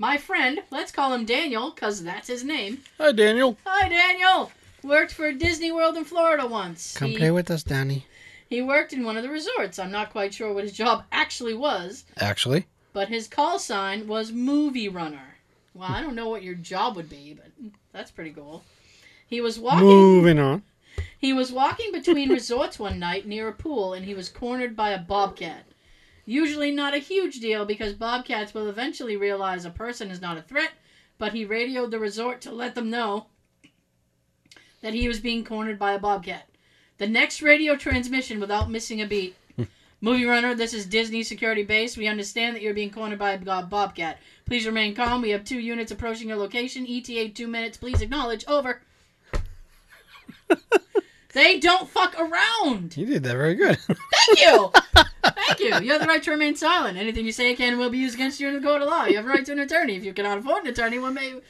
My 0.00 0.16
friend, 0.16 0.60
let's 0.70 0.92
call 0.92 1.12
him 1.12 1.24
Daniel 1.24 1.72
because 1.72 2.04
that's 2.04 2.28
his 2.28 2.44
name. 2.44 2.82
Hi, 2.98 3.10
Daniel. 3.10 3.58
Hi, 3.66 3.88
Daniel. 3.88 4.52
Worked 4.84 5.12
for 5.12 5.32
Disney 5.32 5.72
World 5.72 5.96
in 5.96 6.04
Florida 6.04 6.46
once. 6.46 6.96
Come 6.96 7.10
he, 7.10 7.16
play 7.16 7.32
with 7.32 7.50
us, 7.50 7.64
Danny. 7.64 8.06
he 8.48 8.62
worked 8.62 8.92
in 8.92 9.02
one 9.02 9.16
of 9.16 9.24
the 9.24 9.28
resorts. 9.28 9.76
I'm 9.76 9.90
not 9.90 10.10
quite 10.10 10.32
sure 10.32 10.52
what 10.52 10.62
his 10.62 10.72
job 10.72 11.04
actually 11.10 11.54
was, 11.54 12.04
Actually, 12.20 12.66
but 12.92 13.08
his 13.08 13.26
call 13.26 13.58
sign 13.58 14.06
was 14.06 14.30
movie 14.30 14.88
runner. 14.88 15.34
Well, 15.74 15.90
I 15.90 16.00
don't 16.00 16.14
know 16.14 16.28
what 16.28 16.44
your 16.44 16.54
job 16.54 16.94
would 16.94 17.10
be, 17.10 17.34
but 17.34 17.50
that's 17.92 18.12
pretty 18.12 18.30
cool. 18.30 18.62
He 19.26 19.40
was 19.40 19.58
walking. 19.58 19.84
moving 19.84 20.38
on. 20.38 20.62
He 21.18 21.32
was 21.32 21.50
walking 21.50 21.90
between 21.90 22.28
resorts 22.32 22.78
one 22.78 23.00
night 23.00 23.26
near 23.26 23.48
a 23.48 23.52
pool 23.52 23.94
and 23.94 24.04
he 24.04 24.14
was 24.14 24.28
cornered 24.28 24.76
by 24.76 24.90
a 24.90 24.98
bobcat. 24.98 25.64
Usually 26.28 26.70
not 26.70 26.92
a 26.92 26.98
huge 26.98 27.40
deal 27.40 27.64
because 27.64 27.94
bobcats 27.94 28.52
will 28.52 28.68
eventually 28.68 29.16
realize 29.16 29.64
a 29.64 29.70
person 29.70 30.10
is 30.10 30.20
not 30.20 30.36
a 30.36 30.42
threat, 30.42 30.72
but 31.16 31.32
he 31.32 31.46
radioed 31.46 31.90
the 31.90 31.98
resort 31.98 32.42
to 32.42 32.52
let 32.52 32.74
them 32.74 32.90
know 32.90 33.28
that 34.82 34.92
he 34.92 35.08
was 35.08 35.20
being 35.20 35.42
cornered 35.42 35.78
by 35.78 35.94
a 35.94 35.98
bobcat. 35.98 36.46
The 36.98 37.06
next 37.06 37.40
radio 37.40 37.76
transmission 37.76 38.40
without 38.40 38.70
missing 38.70 39.00
a 39.00 39.06
beat. 39.06 39.36
Movie 40.02 40.26
runner, 40.26 40.54
this 40.54 40.74
is 40.74 40.84
Disney 40.84 41.22
Security 41.22 41.62
Base. 41.62 41.96
We 41.96 42.06
understand 42.06 42.54
that 42.54 42.60
you're 42.60 42.74
being 42.74 42.90
cornered 42.90 43.18
by 43.18 43.30
a 43.30 43.38
bob- 43.38 43.70
bobcat. 43.70 44.18
Please 44.44 44.66
remain 44.66 44.94
calm. 44.94 45.22
We 45.22 45.30
have 45.30 45.44
two 45.44 45.58
units 45.58 45.92
approaching 45.92 46.28
your 46.28 46.36
location. 46.36 46.86
ETA 46.86 47.30
two 47.30 47.48
minutes. 47.48 47.78
Please 47.78 48.02
acknowledge. 48.02 48.44
Over. 48.46 48.82
they 51.32 51.60
don't 51.60 51.88
fuck 51.88 52.18
around. 52.18 52.96
You 52.96 53.06
did 53.06 53.22
that 53.24 53.36
very 53.36 53.54
good. 53.54 53.76
Thank 53.78 54.40
you. 54.40 54.72
Thank 55.22 55.60
you. 55.60 55.80
You 55.80 55.92
have 55.92 56.00
the 56.00 56.06
right 56.06 56.22
to 56.22 56.30
remain 56.30 56.56
silent. 56.56 56.96
Anything 56.96 57.26
you 57.26 57.32
say 57.32 57.54
can 57.54 57.70
and 57.70 57.78
will 57.78 57.90
be 57.90 57.98
used 57.98 58.14
against 58.14 58.40
you 58.40 58.48
in 58.48 58.54
the 58.54 58.60
court 58.60 58.80
of 58.80 58.88
law. 58.88 59.04
You 59.04 59.16
have 59.16 59.26
a 59.26 59.28
right 59.28 59.44
to 59.44 59.52
an 59.52 59.58
attorney. 59.58 59.96
If 59.96 60.04
you 60.04 60.14
cannot 60.14 60.38
afford 60.38 60.64
an 60.64 60.70
attorney, 60.70 60.98
one 60.98 61.14
may 61.14 61.34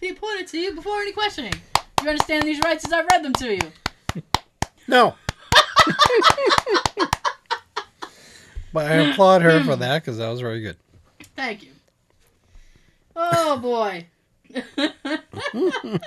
be 0.00 0.10
appointed 0.10 0.48
to 0.48 0.58
you 0.58 0.74
before 0.74 1.00
any 1.00 1.12
questioning. 1.12 1.54
You 2.02 2.10
understand 2.10 2.44
these 2.44 2.60
rights 2.60 2.84
as 2.84 2.92
I've 2.92 3.06
read 3.10 3.24
them 3.24 3.32
to 3.34 3.54
you. 3.54 4.22
no. 4.86 5.14
but 8.72 8.90
I 8.90 8.94
applaud 9.10 9.42
her 9.42 9.64
for 9.64 9.76
that 9.76 10.02
because 10.02 10.18
that 10.18 10.28
was 10.28 10.40
very 10.40 10.60
good. 10.60 10.76
Thank 11.34 11.62
you. 11.62 11.70
Oh 13.14 13.58
boy. 13.58 14.06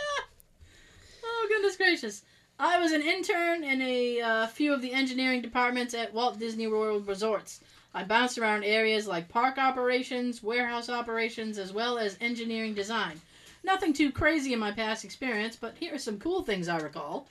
oh 1.39 1.47
goodness 1.47 1.77
gracious. 1.77 2.23
I 2.59 2.79
was 2.79 2.91
an 2.91 3.01
intern 3.01 3.63
in 3.63 3.81
a 3.81 4.21
uh, 4.21 4.47
few 4.47 4.73
of 4.73 4.81
the 4.81 4.91
engineering 4.91 5.41
departments 5.41 5.93
at 5.93 6.13
Walt 6.13 6.37
Disney 6.37 6.67
World 6.67 7.07
resorts. 7.07 7.61
I 7.93 8.03
bounced 8.03 8.37
around 8.37 8.65
areas 8.65 9.07
like 9.07 9.29
park 9.29 9.57
operations, 9.57 10.43
warehouse 10.43 10.89
operations, 10.89 11.57
as 11.57 11.71
well 11.71 11.97
as 11.97 12.17
engineering 12.19 12.73
design. 12.73 13.21
Nothing 13.63 13.93
too 13.93 14.11
crazy 14.11 14.53
in 14.53 14.59
my 14.59 14.71
past 14.71 15.05
experience, 15.05 15.55
but 15.55 15.75
here 15.79 15.95
are 15.95 15.99
some 15.99 16.19
cool 16.19 16.43
things 16.43 16.67
I 16.67 16.77
recall. 16.77 17.27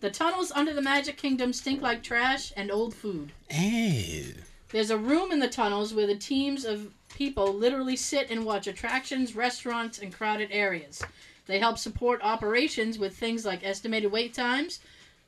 The 0.00 0.10
tunnels 0.10 0.52
under 0.52 0.72
the 0.72 0.82
Magic 0.82 1.16
Kingdom 1.16 1.52
stink 1.52 1.82
like 1.82 2.02
trash 2.02 2.52
and 2.56 2.70
old 2.70 2.94
food. 2.94 3.32
Hey. 3.48 4.34
There's 4.70 4.90
a 4.90 4.98
room 4.98 5.32
in 5.32 5.40
the 5.40 5.48
tunnels 5.48 5.94
where 5.94 6.06
the 6.06 6.16
teams 6.16 6.64
of 6.64 6.92
people 7.14 7.52
literally 7.52 7.96
sit 7.96 8.30
and 8.30 8.44
watch 8.44 8.66
attractions, 8.66 9.34
restaurants, 9.34 9.98
and 9.98 10.14
crowded 10.14 10.50
areas. 10.52 11.02
They 11.48 11.58
help 11.58 11.78
support 11.78 12.20
operations 12.22 12.98
with 12.98 13.16
things 13.16 13.46
like 13.46 13.64
estimated 13.64 14.12
wait 14.12 14.34
times, 14.34 14.80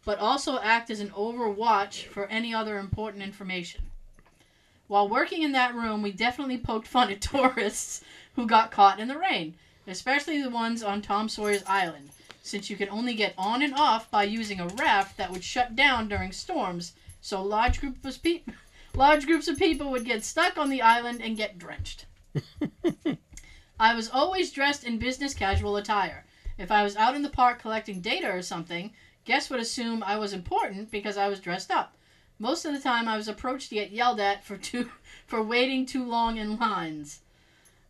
but 0.04 0.18
also 0.18 0.60
act 0.60 0.90
as 0.90 1.00
an 1.00 1.08
overwatch 1.10 2.04
for 2.04 2.26
any 2.26 2.52
other 2.54 2.78
important 2.78 3.22
information. 3.22 3.86
While 4.86 5.08
working 5.08 5.42
in 5.42 5.52
that 5.52 5.74
room, 5.74 6.02
we 6.02 6.12
definitely 6.12 6.58
poked 6.58 6.86
fun 6.86 7.10
at 7.10 7.20
tourists 7.22 8.04
who 8.36 8.46
got 8.46 8.70
caught 8.70 9.00
in 9.00 9.08
the 9.08 9.16
rain, 9.16 9.54
especially 9.86 10.42
the 10.42 10.50
ones 10.50 10.82
on 10.82 11.00
Tom 11.00 11.30
Sawyer's 11.30 11.64
Island, 11.66 12.10
since 12.42 12.68
you 12.68 12.76
can 12.76 12.90
only 12.90 13.14
get 13.14 13.32
on 13.38 13.62
and 13.62 13.72
off 13.74 14.10
by 14.10 14.24
using 14.24 14.60
a 14.60 14.68
raft 14.68 15.16
that 15.16 15.30
would 15.30 15.42
shut 15.42 15.74
down 15.74 16.06
during 16.06 16.32
storms, 16.32 16.92
so 17.22 17.42
large 17.42 17.80
group 17.80 18.04
of 18.04 18.22
people 18.22 18.52
large 18.94 19.24
groups 19.24 19.48
of 19.48 19.56
people 19.56 19.90
would 19.90 20.04
get 20.04 20.22
stuck 20.22 20.58
on 20.58 20.68
the 20.68 20.82
island 20.82 21.22
and 21.22 21.38
get 21.38 21.58
drenched. 21.58 22.04
I 23.80 23.94
was 23.94 24.10
always 24.10 24.52
dressed 24.52 24.84
in 24.84 24.98
business 24.98 25.32
casual 25.32 25.78
attire. 25.78 26.26
If 26.58 26.70
I 26.70 26.82
was 26.82 26.96
out 26.96 27.14
in 27.14 27.22
the 27.22 27.30
park 27.30 27.62
collecting 27.62 28.02
data 28.02 28.30
or 28.30 28.42
something, 28.42 28.92
guests 29.24 29.48
would 29.48 29.58
assume 29.58 30.02
I 30.02 30.18
was 30.18 30.34
important 30.34 30.90
because 30.90 31.16
I 31.16 31.28
was 31.28 31.40
dressed 31.40 31.70
up. 31.70 31.96
Most 32.38 32.66
of 32.66 32.74
the 32.74 32.78
time, 32.78 33.08
I 33.08 33.16
was 33.16 33.26
approached 33.26 33.70
to 33.70 33.76
get 33.76 33.90
yelled 33.90 34.20
at 34.20 34.44
for 34.44 34.56
too 34.68 34.90
for 35.26 35.42
waiting 35.42 35.86
too 35.86 36.04
long 36.04 36.36
in 36.36 36.58
lines. 36.58 37.20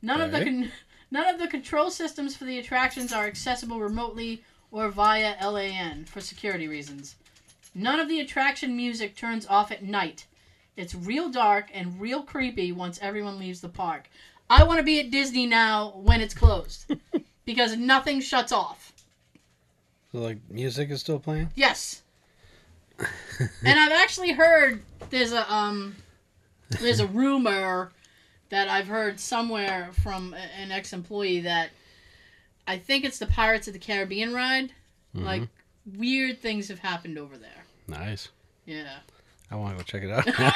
None 0.01 0.21
of 0.21 0.31
the 0.31 0.45
con- 0.45 0.71
none 1.11 1.27
of 1.27 1.41
the 1.41 1.49
control 1.49 1.91
systems 1.91 2.37
for 2.37 2.45
the 2.45 2.61
attractions 2.61 3.13
are 3.13 3.27
accessible 3.27 3.81
remotely 3.81 4.45
or 4.71 4.91
via 4.91 5.35
LAN 5.45 6.05
for 6.05 6.21
security 6.21 6.69
reasons. 6.69 7.17
None 7.75 7.99
of 7.99 8.09
the 8.09 8.21
attraction 8.21 8.77
music 8.77 9.17
turns 9.17 9.45
off 9.45 9.73
at 9.73 9.83
night. 9.83 10.27
It's 10.77 10.95
real 10.95 11.29
dark 11.31 11.69
and 11.75 12.01
real 12.01 12.23
creepy 12.23 12.71
once 12.71 13.01
everyone 13.03 13.41
leaves 13.41 13.61
the 13.61 13.69
park. 13.69 14.09
I 14.51 14.65
want 14.65 14.79
to 14.79 14.83
be 14.83 14.99
at 15.01 15.11
Disney 15.11 15.47
now 15.47 15.93
when 15.97 16.21
it's 16.21 16.35
closed 16.35 16.93
because 17.45 17.77
nothing 17.77 18.21
shuts 18.21 18.51
off. 18.53 18.93
So 20.13 20.19
like 20.19 20.39
music 20.51 20.91
is 20.91 21.01
still 21.01 21.21
playing? 21.21 21.51
Yes. 21.55 22.03
and 22.99 23.79
I've 23.79 23.93
actually 23.93 24.33
heard 24.33 24.83
there's 25.11 25.33
a 25.33 25.51
um 25.51 25.97
there's 26.81 27.01
a 27.01 27.07
rumor 27.21 27.93
that 28.51 28.69
I've 28.69 28.89
heard 28.89 29.21
somewhere 29.21 29.91
from 30.03 30.35
an 30.35 30.73
ex-employee 30.73 31.41
that 31.41 31.71
I 32.67 32.79
think 32.79 33.05
it's 33.05 33.19
the 33.19 33.27
Pirates 33.27 33.69
of 33.69 33.73
the 33.73 33.79
Caribbean 33.79 34.35
ride. 34.35 34.73
Like 35.15 35.43
weird 35.97 36.39
things 36.41 36.69
have 36.69 36.79
happened 36.81 37.19
over 37.19 37.37
there. 37.37 37.65
Nice. 37.89 38.29
Yeah. 38.65 38.99
I 39.51 39.57
want 39.57 39.77
to 39.79 39.85
go 39.85 39.87
check 39.87 40.03
it 40.03 40.11
out. 40.11 40.55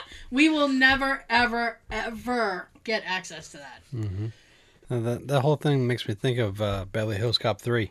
We 0.30 0.48
will 0.48 0.68
never 0.68 1.24
ever 1.30 1.78
ever 1.90 2.68
get 2.82 3.04
access 3.06 3.50
to 3.52 3.58
that. 3.58 3.82
mm-hmm. 3.94 5.04
that, 5.04 5.28
that 5.28 5.40
whole 5.42 5.54
thing 5.56 5.86
makes 5.86 6.08
me 6.08 6.14
think 6.14 6.38
of 6.38 6.60
uh, 6.60 6.84
Beverly 6.90 7.16
Hills 7.16 7.38
Cop 7.38 7.60
3. 7.60 7.90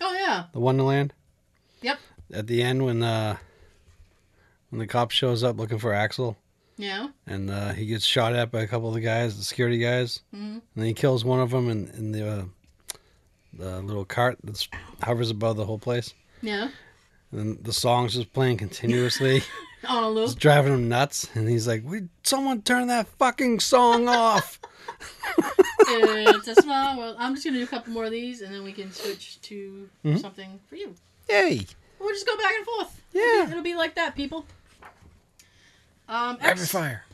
Oh 0.00 0.14
yeah. 0.14 0.44
The 0.52 0.60
Wonderland. 0.60 1.14
Yep. 1.80 1.98
At 2.32 2.46
the 2.46 2.62
end 2.62 2.84
when 2.84 3.02
uh 3.02 3.36
when 4.70 4.78
the 4.78 4.86
cop 4.86 5.10
shows 5.10 5.42
up 5.42 5.58
looking 5.58 5.78
for 5.78 5.92
Axel 5.92 6.36
Yeah. 6.76 7.08
and 7.26 7.50
uh, 7.50 7.72
he 7.72 7.86
gets 7.86 8.04
shot 8.04 8.34
at 8.34 8.50
by 8.52 8.60
a 8.60 8.66
couple 8.68 8.88
of 8.88 8.94
the 8.94 9.00
guys, 9.00 9.36
the 9.36 9.42
security 9.44 9.78
guys, 9.78 10.20
hmm 10.32 10.36
and 10.52 10.62
then 10.76 10.86
he 10.86 10.94
kills 10.94 11.24
one 11.24 11.40
of 11.40 11.50
them 11.50 11.68
in, 11.68 11.88
in 11.88 12.12
the 12.12 12.28
uh, 12.28 12.44
the 13.52 13.80
little 13.82 14.04
cart 14.04 14.38
that 14.44 14.66
hovers 15.02 15.30
above 15.30 15.56
the 15.56 15.66
whole 15.66 15.78
place. 15.78 16.14
Yeah. 16.40 16.68
And 17.32 17.62
the 17.64 17.72
song's 17.72 18.14
just 18.14 18.32
playing 18.32 18.58
continuously. 18.58 19.42
On 19.88 20.16
a 20.16 20.22
it's 20.22 20.34
driving 20.36 20.72
him 20.74 20.88
nuts, 20.88 21.28
and 21.34 21.48
he's 21.48 21.66
like, 21.66 21.82
"We 21.84 22.02
someone 22.22 22.62
turn 22.62 22.86
that 22.86 23.08
fucking 23.18 23.58
song 23.58 24.06
off." 24.06 24.60
it's 25.80 26.46
a 26.48 26.54
small 26.62 26.98
world. 26.98 27.16
I'm 27.18 27.34
just 27.34 27.44
gonna 27.44 27.58
do 27.58 27.64
a 27.64 27.66
couple 27.66 27.92
more 27.92 28.04
of 28.04 28.12
these, 28.12 28.42
and 28.42 28.54
then 28.54 28.62
we 28.62 28.72
can 28.72 28.92
switch 28.92 29.40
to 29.42 29.88
Mhm. 30.04 30.20
something 30.20 30.60
for 30.68 30.76
you. 30.76 30.94
Yay! 31.28 31.66
We'll 31.98 32.10
just 32.10 32.26
go 32.26 32.36
back 32.36 32.52
and 32.56 32.64
forth. 32.64 33.00
Yeah. 33.12 33.50
It'll 33.50 33.62
be 33.62 33.74
like 33.74 33.94
that, 33.96 34.14
people. 34.14 34.46
Um, 36.08 36.36
Rapid 36.40 36.60
X, 36.62 36.68
fire. 36.70 37.04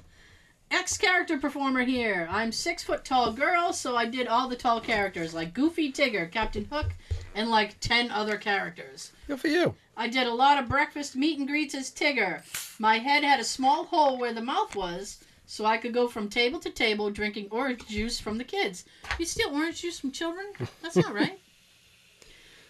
X 0.70 0.98
character 0.98 1.38
performer 1.38 1.84
here. 1.84 2.28
I'm 2.30 2.52
six 2.52 2.82
foot 2.82 3.04
tall 3.04 3.32
girl, 3.32 3.72
so 3.72 3.96
I 3.96 4.04
did 4.06 4.26
all 4.26 4.48
the 4.48 4.56
tall 4.56 4.80
characters 4.80 5.32
like 5.32 5.54
Goofy, 5.54 5.90
Tigger, 5.92 6.30
Captain 6.30 6.66
Hook, 6.70 6.92
and 7.34 7.50
like 7.50 7.78
ten 7.80 8.10
other 8.10 8.36
characters. 8.36 9.12
Good 9.26 9.40
for 9.40 9.48
you. 9.48 9.74
I 9.96 10.08
did 10.08 10.26
a 10.26 10.34
lot 10.34 10.62
of 10.62 10.68
breakfast 10.68 11.16
meet 11.16 11.38
and 11.38 11.48
greets 11.48 11.74
as 11.74 11.90
Tigger. 11.90 12.42
My 12.78 12.98
head 12.98 13.24
had 13.24 13.40
a 13.40 13.44
small 13.44 13.84
hole 13.84 14.16
where 14.18 14.32
the 14.32 14.40
mouth 14.42 14.76
was, 14.76 15.18
so 15.46 15.64
I 15.64 15.76
could 15.78 15.92
go 15.92 16.06
from 16.08 16.28
table 16.28 16.60
to 16.60 16.70
table 16.70 17.10
drinking 17.10 17.48
orange 17.50 17.86
juice 17.88 18.20
from 18.20 18.38
the 18.38 18.44
kids. 18.44 18.84
You 19.18 19.24
steal 19.24 19.50
orange 19.50 19.80
juice 19.82 19.98
from 19.98 20.12
children? 20.12 20.46
That's 20.82 20.96
not 20.96 21.14
right. 21.14 21.38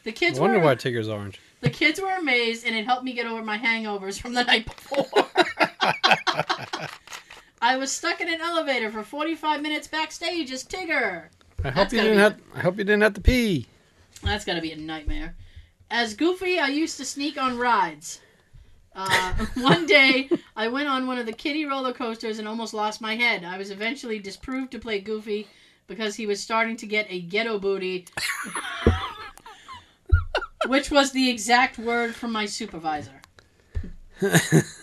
The 0.05 0.11
I 0.11 0.15
kids 0.15 0.41
wonder 0.41 0.59
were 0.59 0.65
why 0.65 0.75
Tigger's 0.77 1.09
orange. 1.09 1.39
the 1.61 1.69
kids 1.69 2.01
were 2.01 2.15
amazed, 2.17 2.65
and 2.65 2.75
it 2.75 2.87
helped 2.87 3.05
me 3.05 3.13
get 3.13 3.27
over 3.27 3.43
my 3.43 3.59
hangovers 3.59 4.19
from 4.19 4.33
the 4.33 4.45
night 4.45 4.65
before. 4.65 5.05
I 7.61 7.77
was 7.77 7.91
stuck 7.93 8.21
in 8.21 8.29
an 8.33 8.41
elevator 8.41 8.91
for 8.91 9.03
45 9.03 9.61
minutes 9.61 9.89
backstage 9.89 10.51
as 10.53 10.65
Tigger. 10.65 11.25
I 11.65 11.69
hope 11.71 11.75
That's 11.75 11.93
you 11.93 12.01
didn't 12.01 12.17
be 12.17 12.21
have. 12.23 12.41
I 12.55 12.61
hope 12.61 12.79
you 12.79 12.85
didn't 12.85 13.03
have 13.03 13.15
to 13.15 13.21
pee. 13.21 13.67
That's 14.23 14.45
got 14.45 14.55
to 14.55 14.61
be 14.61 14.73
a 14.73 14.77
nightmare. 14.77 15.37
As 15.91 16.15
Goofy, 16.15 16.59
I 16.59 16.69
used 16.69 16.97
to 16.99 17.05
sneak 17.05 17.41
on 17.41 17.57
rides. 17.57 18.21
Uh, 18.95 19.33
one 19.55 19.87
day, 19.87 20.29
I 20.57 20.69
went 20.69 20.89
on 20.89 21.07
one 21.07 21.19
of 21.19 21.27
the 21.27 21.33
kiddie 21.33 21.67
roller 21.67 21.93
coasters 21.93 22.39
and 22.39 22.49
almost 22.49 22.75
lost 22.75 23.01
my 23.01 23.15
head. 23.15 23.45
I 23.45 23.57
was 23.57 23.71
eventually 23.71 24.19
disproved 24.19 24.73
to 24.73 24.79
play 24.79 25.01
Goofy 25.01 25.47
because 25.87 26.17
he 26.17 26.27
was 26.27 26.41
starting 26.41 26.77
to 26.79 26.87
get 26.87 27.07
a 27.09 27.21
ghetto 27.21 27.59
booty, 27.59 28.07
which 30.67 30.91
was 30.91 31.13
the 31.13 31.31
exact 31.31 31.79
word 31.79 32.15
from 32.15 32.33
my 32.33 32.47
supervisor. 32.47 33.21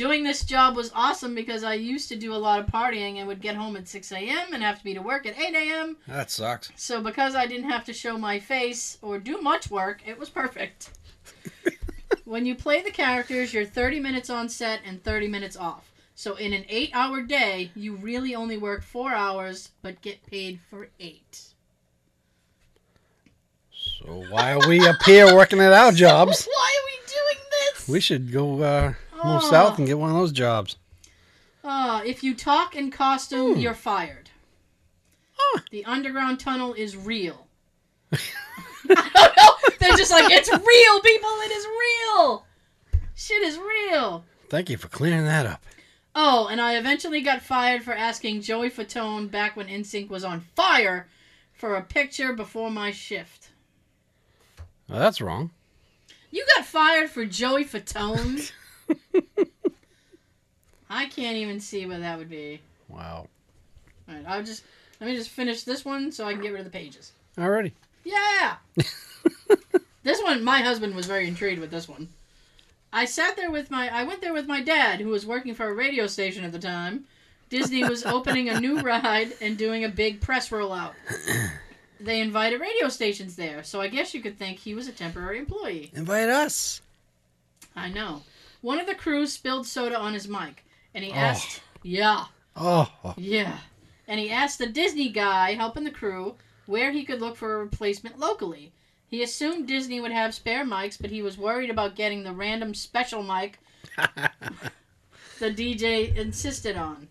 Doing 0.00 0.24
this 0.24 0.44
job 0.44 0.76
was 0.76 0.90
awesome 0.94 1.34
because 1.34 1.62
I 1.62 1.74
used 1.74 2.08
to 2.08 2.16
do 2.16 2.32
a 2.32 2.36
lot 2.40 2.58
of 2.58 2.64
partying 2.64 3.16
and 3.16 3.28
would 3.28 3.42
get 3.42 3.54
home 3.54 3.76
at 3.76 3.86
6 3.86 4.12
a.m. 4.12 4.54
and 4.54 4.62
have 4.62 4.78
to 4.78 4.84
be 4.84 4.94
to 4.94 5.02
work 5.02 5.26
at 5.26 5.38
8 5.38 5.54
a.m. 5.54 5.98
That 6.08 6.30
sucks. 6.30 6.72
So 6.74 7.02
because 7.02 7.34
I 7.34 7.44
didn't 7.44 7.68
have 7.68 7.84
to 7.84 7.92
show 7.92 8.16
my 8.16 8.38
face 8.38 8.96
or 9.02 9.18
do 9.18 9.42
much 9.42 9.70
work, 9.70 10.00
it 10.06 10.18
was 10.18 10.30
perfect. 10.30 10.92
when 12.24 12.46
you 12.46 12.54
play 12.54 12.80
the 12.80 12.90
characters, 12.90 13.52
you're 13.52 13.66
30 13.66 14.00
minutes 14.00 14.30
on 14.30 14.48
set 14.48 14.80
and 14.86 15.04
30 15.04 15.28
minutes 15.28 15.54
off. 15.54 15.92
So 16.14 16.34
in 16.36 16.54
an 16.54 16.62
8-hour 16.62 17.24
day, 17.24 17.70
you 17.74 17.94
really 17.96 18.34
only 18.34 18.56
work 18.56 18.82
4 18.82 19.12
hours 19.12 19.72
but 19.82 20.00
get 20.00 20.24
paid 20.24 20.60
for 20.70 20.88
8. 20.98 21.42
So 23.70 24.24
why 24.30 24.52
are 24.52 24.66
we 24.66 24.80
up 24.88 25.02
here 25.04 25.34
working 25.34 25.60
at 25.60 25.74
our 25.74 25.92
jobs? 25.92 26.46
Why 26.50 26.78
are 26.78 26.86
we 26.86 27.06
doing 27.06 27.44
this? 27.50 27.86
We 27.86 28.00
should 28.00 28.32
go 28.32 28.62
uh, 28.62 28.94
move 29.24 29.42
Oh. 29.44 29.50
south 29.50 29.78
and 29.78 29.86
get 29.86 29.98
one 29.98 30.10
of 30.10 30.16
those 30.16 30.32
jobs. 30.32 30.76
Uh, 31.62 32.00
if 32.04 32.22
you 32.22 32.34
talk 32.34 32.74
in 32.74 32.90
costume, 32.90 33.54
Hmm. 33.54 33.60
you're 33.60 33.74
fired. 33.74 34.30
Huh. 35.36 35.60
The 35.70 35.84
underground 35.84 36.40
tunnel 36.40 36.74
is 36.74 36.96
real. 36.96 37.46
I 38.12 38.18
don't 38.88 39.36
know. 39.36 39.70
They're 39.78 39.96
just 39.96 40.10
like, 40.10 40.30
it's 40.32 40.50
real, 40.50 41.00
people. 41.00 41.30
It 41.42 41.52
is 41.52 41.66
real. 41.66 42.46
Shit 43.14 43.42
is 43.42 43.58
real. 43.58 44.24
Thank 44.48 44.68
you 44.70 44.76
for 44.76 44.88
clearing 44.88 45.24
that 45.24 45.46
up. 45.46 45.62
Oh, 46.14 46.48
and 46.48 46.60
I 46.60 46.76
eventually 46.76 47.20
got 47.20 47.40
fired 47.42 47.82
for 47.84 47.92
asking 47.92 48.42
Joey 48.42 48.68
Fatone 48.70 49.30
back 49.30 49.56
when 49.56 49.68
NSYNC 49.68 50.08
was 50.08 50.24
on 50.24 50.40
fire 50.40 51.06
for 51.52 51.76
a 51.76 51.82
picture 51.82 52.32
before 52.32 52.70
my 52.70 52.90
shift. 52.90 53.50
Well, 54.88 54.98
that's 54.98 55.20
wrong. 55.20 55.50
You 56.32 56.44
got 56.56 56.66
fired 56.66 57.10
for 57.10 57.24
Joey 57.26 57.64
Fatone? 57.64 58.50
I 60.90 61.06
can't 61.06 61.36
even 61.36 61.60
see 61.60 61.86
what 61.86 62.00
that 62.00 62.18
would 62.18 62.30
be. 62.30 62.60
Wow. 62.88 63.28
All 64.08 64.14
right, 64.14 64.24
I'll 64.26 64.42
just 64.42 64.64
let 65.00 65.08
me 65.08 65.16
just 65.16 65.30
finish 65.30 65.62
this 65.62 65.84
one 65.84 66.12
so 66.12 66.26
I 66.26 66.32
can 66.32 66.42
get 66.42 66.52
rid 66.52 66.60
of 66.60 66.72
the 66.72 66.78
pages. 66.78 67.12
Alrighty. 67.38 67.72
Yeah. 68.04 68.56
this 70.02 70.22
one, 70.22 70.42
my 70.42 70.60
husband 70.60 70.94
was 70.94 71.06
very 71.06 71.28
intrigued 71.28 71.60
with 71.60 71.70
this 71.70 71.88
one. 71.88 72.08
I 72.92 73.04
sat 73.04 73.36
there 73.36 73.50
with 73.50 73.70
my, 73.70 73.88
I 73.88 74.02
went 74.04 74.20
there 74.20 74.32
with 74.32 74.48
my 74.48 74.60
dad, 74.60 75.00
who 75.00 75.08
was 75.08 75.24
working 75.24 75.54
for 75.54 75.68
a 75.68 75.74
radio 75.74 76.06
station 76.08 76.44
at 76.44 76.50
the 76.52 76.58
time, 76.58 77.04
Disney 77.50 77.84
was 77.84 78.04
opening 78.06 78.48
a 78.48 78.60
new 78.60 78.80
ride 78.80 79.34
and 79.40 79.58
doing 79.58 79.84
a 79.84 79.88
big 79.88 80.20
press 80.20 80.48
rollout. 80.50 80.94
They 82.02 82.20
invited 82.20 82.62
radio 82.62 82.88
stations 82.88 83.36
there, 83.36 83.62
so 83.62 83.82
I 83.82 83.88
guess 83.88 84.14
you 84.14 84.22
could 84.22 84.38
think 84.38 84.58
he 84.58 84.74
was 84.74 84.88
a 84.88 84.92
temporary 84.92 85.38
employee. 85.38 85.90
Invite 85.94 86.30
us. 86.30 86.80
I 87.76 87.90
know. 87.90 88.22
One 88.60 88.78
of 88.78 88.86
the 88.86 88.94
crews 88.94 89.32
spilled 89.32 89.66
soda 89.66 89.98
on 89.98 90.12
his 90.14 90.28
mic, 90.28 90.64
and 90.94 91.04
he 91.04 91.10
Oh. 91.10 91.14
asked, 91.14 91.62
"Yeah, 91.82 92.26
Oh, 92.56 93.14
yeah," 93.16 93.58
and 94.06 94.20
he 94.20 94.30
asked 94.30 94.58
the 94.58 94.66
Disney 94.66 95.08
guy 95.08 95.54
helping 95.54 95.84
the 95.84 95.90
crew 95.90 96.36
where 96.66 96.92
he 96.92 97.04
could 97.04 97.20
look 97.20 97.36
for 97.36 97.54
a 97.54 97.58
replacement 97.64 98.18
locally. 98.18 98.72
He 99.06 99.22
assumed 99.22 99.66
Disney 99.66 100.00
would 100.00 100.12
have 100.12 100.34
spare 100.34 100.64
mics, 100.64 100.96
but 101.00 101.10
he 101.10 101.22
was 101.22 101.36
worried 101.38 101.70
about 101.70 101.96
getting 101.96 102.22
the 102.22 102.32
random 102.32 102.74
special 102.74 103.22
mic 103.22 103.58
the 105.38 105.50
DJ 105.50 106.14
insisted 106.16 106.76
on. 106.76 107.08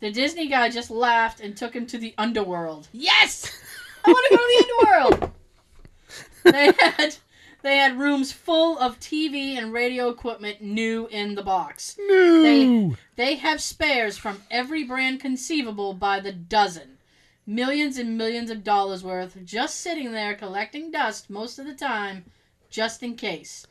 The 0.00 0.12
Disney 0.12 0.46
guy 0.48 0.68
just 0.68 0.90
laughed 0.90 1.40
and 1.40 1.56
took 1.56 1.74
him 1.74 1.86
to 1.86 1.98
the 1.98 2.14
underworld. 2.18 2.88
Yes, 2.92 3.50
I 4.04 4.10
want 4.12 4.26
to 4.30 4.36
go 4.36 4.42
to 4.42 4.48
the 4.52 5.14
underworld. 5.14 5.32
they 6.44 6.72
had 6.94 7.16
they 7.62 7.76
had 7.76 7.98
rooms 7.98 8.32
full 8.32 8.78
of 8.78 9.00
TV 9.00 9.56
and 9.58 9.72
radio 9.72 10.08
equipment 10.08 10.62
new 10.62 11.06
in 11.08 11.34
the 11.34 11.42
box. 11.42 11.96
no. 11.98 12.94
They 13.16 13.34
have 13.36 13.60
spares 13.60 14.16
from 14.16 14.42
every 14.50 14.84
brand 14.84 15.20
conceivable 15.20 15.92
by 15.94 16.20
the 16.20 16.32
dozen. 16.32 16.98
Millions 17.46 17.98
and 17.98 18.16
millions 18.16 18.50
of 18.50 18.62
dollars 18.62 19.02
worth 19.02 19.36
just 19.44 19.80
sitting 19.80 20.12
there 20.12 20.34
collecting 20.34 20.90
dust 20.90 21.30
most 21.30 21.58
of 21.58 21.66
the 21.66 21.74
time, 21.74 22.24
just 22.70 23.02
in 23.02 23.16
case. 23.16 23.66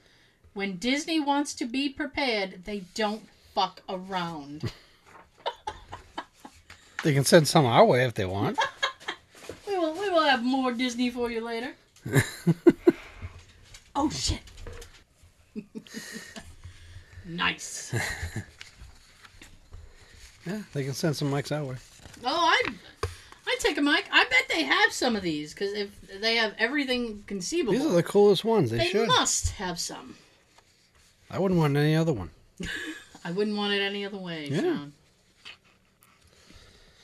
When 0.53 0.77
Disney 0.77 1.19
wants 1.19 1.53
to 1.55 1.65
be 1.65 1.87
prepared, 1.87 2.65
they 2.65 2.79
don't 2.95 3.23
fuck 3.53 3.81
around. 3.87 4.71
They 7.03 7.13
can 7.13 7.25
send 7.25 7.47
some 7.47 7.65
our 7.65 7.85
way 7.85 8.05
if 8.05 8.15
they 8.15 8.25
want. 8.25 8.57
We 9.67 9.77
will, 9.77 9.93
we 9.93 10.09
will 10.09 10.23
have 10.23 10.43
more 10.43 10.71
Disney 10.73 11.09
for 11.09 11.29
you 11.29 11.41
later. 11.41 11.73
oh 13.97 14.09
shit. 14.09 14.39
nice. 17.25 17.93
Yeah, 20.45 20.61
they 20.73 20.85
can 20.85 20.93
send 20.93 21.13
some 21.13 21.29
mics 21.29 21.51
our 21.53 21.61
way. 21.65 21.75
Oh, 22.23 22.29
I 22.29 22.63
I 23.45 23.57
take 23.59 23.77
a 23.77 23.81
mic. 23.81 24.05
I 24.13 24.23
bet 24.29 24.43
they 24.47 24.63
have 24.63 24.93
some 24.93 25.17
of 25.17 25.21
these 25.21 25.53
because 25.53 25.73
if 25.73 25.89
they 26.21 26.37
have 26.37 26.53
everything 26.57 27.25
conceivable, 27.27 27.73
These 27.73 27.85
are 27.85 27.91
the 27.91 28.01
coolest 28.01 28.45
ones. 28.45 28.71
They, 28.71 28.77
they 28.77 28.87
should. 28.87 29.07
must 29.09 29.49
have 29.55 29.77
some. 29.77 30.15
I 31.29 31.37
wouldn't 31.37 31.59
want 31.59 31.75
any 31.75 31.97
other 31.97 32.13
one. 32.13 32.29
I 33.25 33.31
wouldn't 33.31 33.57
want 33.57 33.73
it 33.73 33.81
any 33.81 34.05
other 34.05 34.17
way. 34.17 34.47
Yeah. 34.49 34.61
Sean. 34.61 34.93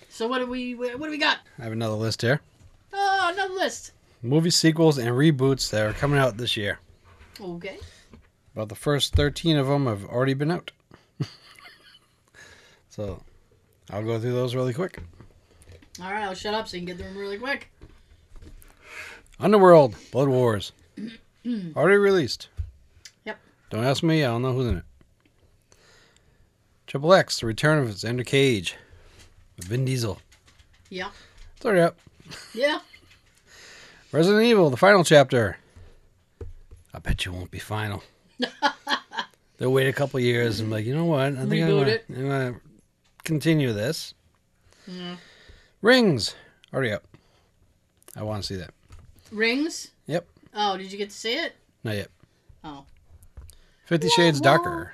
So 0.07 0.27
what 0.29 0.39
do 0.39 0.47
we 0.47 0.75
what 0.75 1.01
do 1.01 1.09
we 1.09 1.17
got? 1.17 1.39
I 1.59 1.63
have 1.63 1.73
another 1.73 1.95
list 1.95 2.21
here. 2.21 2.39
Oh, 2.93 3.29
another 3.33 3.55
list. 3.55 3.91
Movie 4.21 4.51
sequels 4.51 4.97
and 4.97 5.09
reboots 5.09 5.69
that 5.71 5.85
are 5.85 5.91
coming 5.91 6.17
out 6.17 6.37
this 6.37 6.55
year. 6.55 6.79
Okay. 7.39 7.77
About 8.55 8.69
the 8.69 8.75
first 8.75 9.15
13 9.15 9.57
of 9.57 9.67
them 9.67 9.87
have 9.87 10.05
already 10.05 10.33
been 10.33 10.51
out. 10.51 10.71
so 12.89 13.21
I'll 13.89 14.03
go 14.03 14.19
through 14.19 14.33
those 14.33 14.55
really 14.55 14.73
quick. 14.73 14.99
All 16.01 16.11
right, 16.11 16.23
I'll 16.23 16.33
shut 16.33 16.53
up 16.53 16.67
so 16.67 16.77
you 16.77 16.81
can 16.81 16.87
get 16.87 16.97
through 16.97 17.13
them 17.13 17.17
really 17.17 17.37
quick. 17.37 17.71
Underworld, 19.39 19.95
Blood 20.11 20.29
Wars. 20.29 20.71
already 21.75 21.97
released. 21.97 22.49
Yep. 23.25 23.37
Don't 23.69 23.83
ask 23.83 24.03
me, 24.03 24.23
I 24.23 24.27
don't 24.27 24.41
know 24.41 24.53
who's 24.53 24.67
in 24.67 24.77
it. 24.77 24.83
Triple 26.87 27.13
X, 27.13 27.39
The 27.39 27.47
Return 27.47 27.79
of 27.79 27.89
Xander 27.89 28.25
Cage. 28.25 28.75
Vin 29.57 29.85
Diesel. 29.85 30.19
Yeah. 30.89 31.09
It's 31.55 31.65
already 31.65 31.81
up. 31.81 31.97
Yeah. 32.53 32.79
Resident 34.11 34.43
Evil, 34.43 34.69
the 34.69 34.77
final 34.77 35.03
chapter. 35.03 35.57
I 36.93 36.99
bet 36.99 37.25
you 37.25 37.31
won't 37.31 37.51
be 37.51 37.59
final. 37.59 38.03
They'll 39.57 39.71
wait 39.71 39.87
a 39.87 39.93
couple 39.93 40.19
years 40.19 40.59
and 40.59 40.69
be 40.69 40.75
like, 40.75 40.85
you 40.85 40.95
know 40.95 41.05
what? 41.05 41.21
I 41.21 41.45
think 41.45 41.63
I'm 41.63 41.69
Reboot 41.69 42.01
gonna. 42.09 42.19
I'm 42.19 42.27
gonna 42.27 42.55
continue 43.23 43.73
this. 43.73 44.13
Yeah. 44.87 45.15
Rings, 45.81 46.35
already 46.73 46.91
up. 46.91 47.03
I 48.15 48.23
want 48.23 48.43
to 48.43 48.47
see 48.47 48.59
that. 48.59 48.71
Rings. 49.31 49.91
Yep. 50.07 50.27
Oh, 50.53 50.77
did 50.77 50.91
you 50.91 50.97
get 50.97 51.09
to 51.09 51.15
see 51.15 51.33
it? 51.33 51.55
Not 51.83 51.95
yet. 51.95 52.09
Oh. 52.63 52.85
Fifty 53.85 54.07
Wah, 54.07 54.13
Shades 54.15 54.39
wah. 54.39 54.43
Darker. 54.43 54.93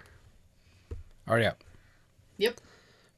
Already 1.27 1.45
up. 1.45 1.63
Yep. 2.37 2.59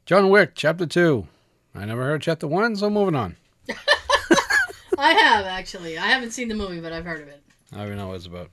John 0.04 0.28
Wick, 0.28 0.52
Chapter 0.54 0.84
2. 0.84 1.26
I 1.74 1.84
never 1.84 2.02
heard 2.02 2.16
of 2.16 2.20
Chapter 2.22 2.46
1, 2.46 2.76
so 2.76 2.90
moving 2.90 3.14
on. 3.14 3.36
I 4.98 5.12
have 5.14 5.46
actually. 5.46 5.96
I 5.96 6.06
haven't 6.06 6.32
seen 6.32 6.48
the 6.48 6.54
movie, 6.54 6.80
but 6.80 6.92
I've 6.92 7.04
heard 7.04 7.22
of 7.22 7.28
it. 7.28 7.42
I 7.72 7.76
don't 7.78 7.86
even 7.86 7.98
know 7.98 8.08
what 8.08 8.16
it's 8.16 8.26
about. 8.26 8.50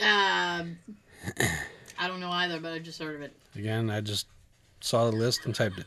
Um, 0.00 0.78
I 1.98 2.06
don't 2.08 2.20
know 2.20 2.30
either, 2.30 2.60
but 2.60 2.72
I 2.72 2.78
just 2.78 3.00
heard 3.00 3.14
of 3.16 3.22
it. 3.22 3.32
Again, 3.54 3.90
I 3.90 4.00
just 4.00 4.26
saw 4.80 5.08
the 5.10 5.16
list 5.16 5.46
and 5.46 5.54
typed 5.54 5.78
it. 5.78 5.86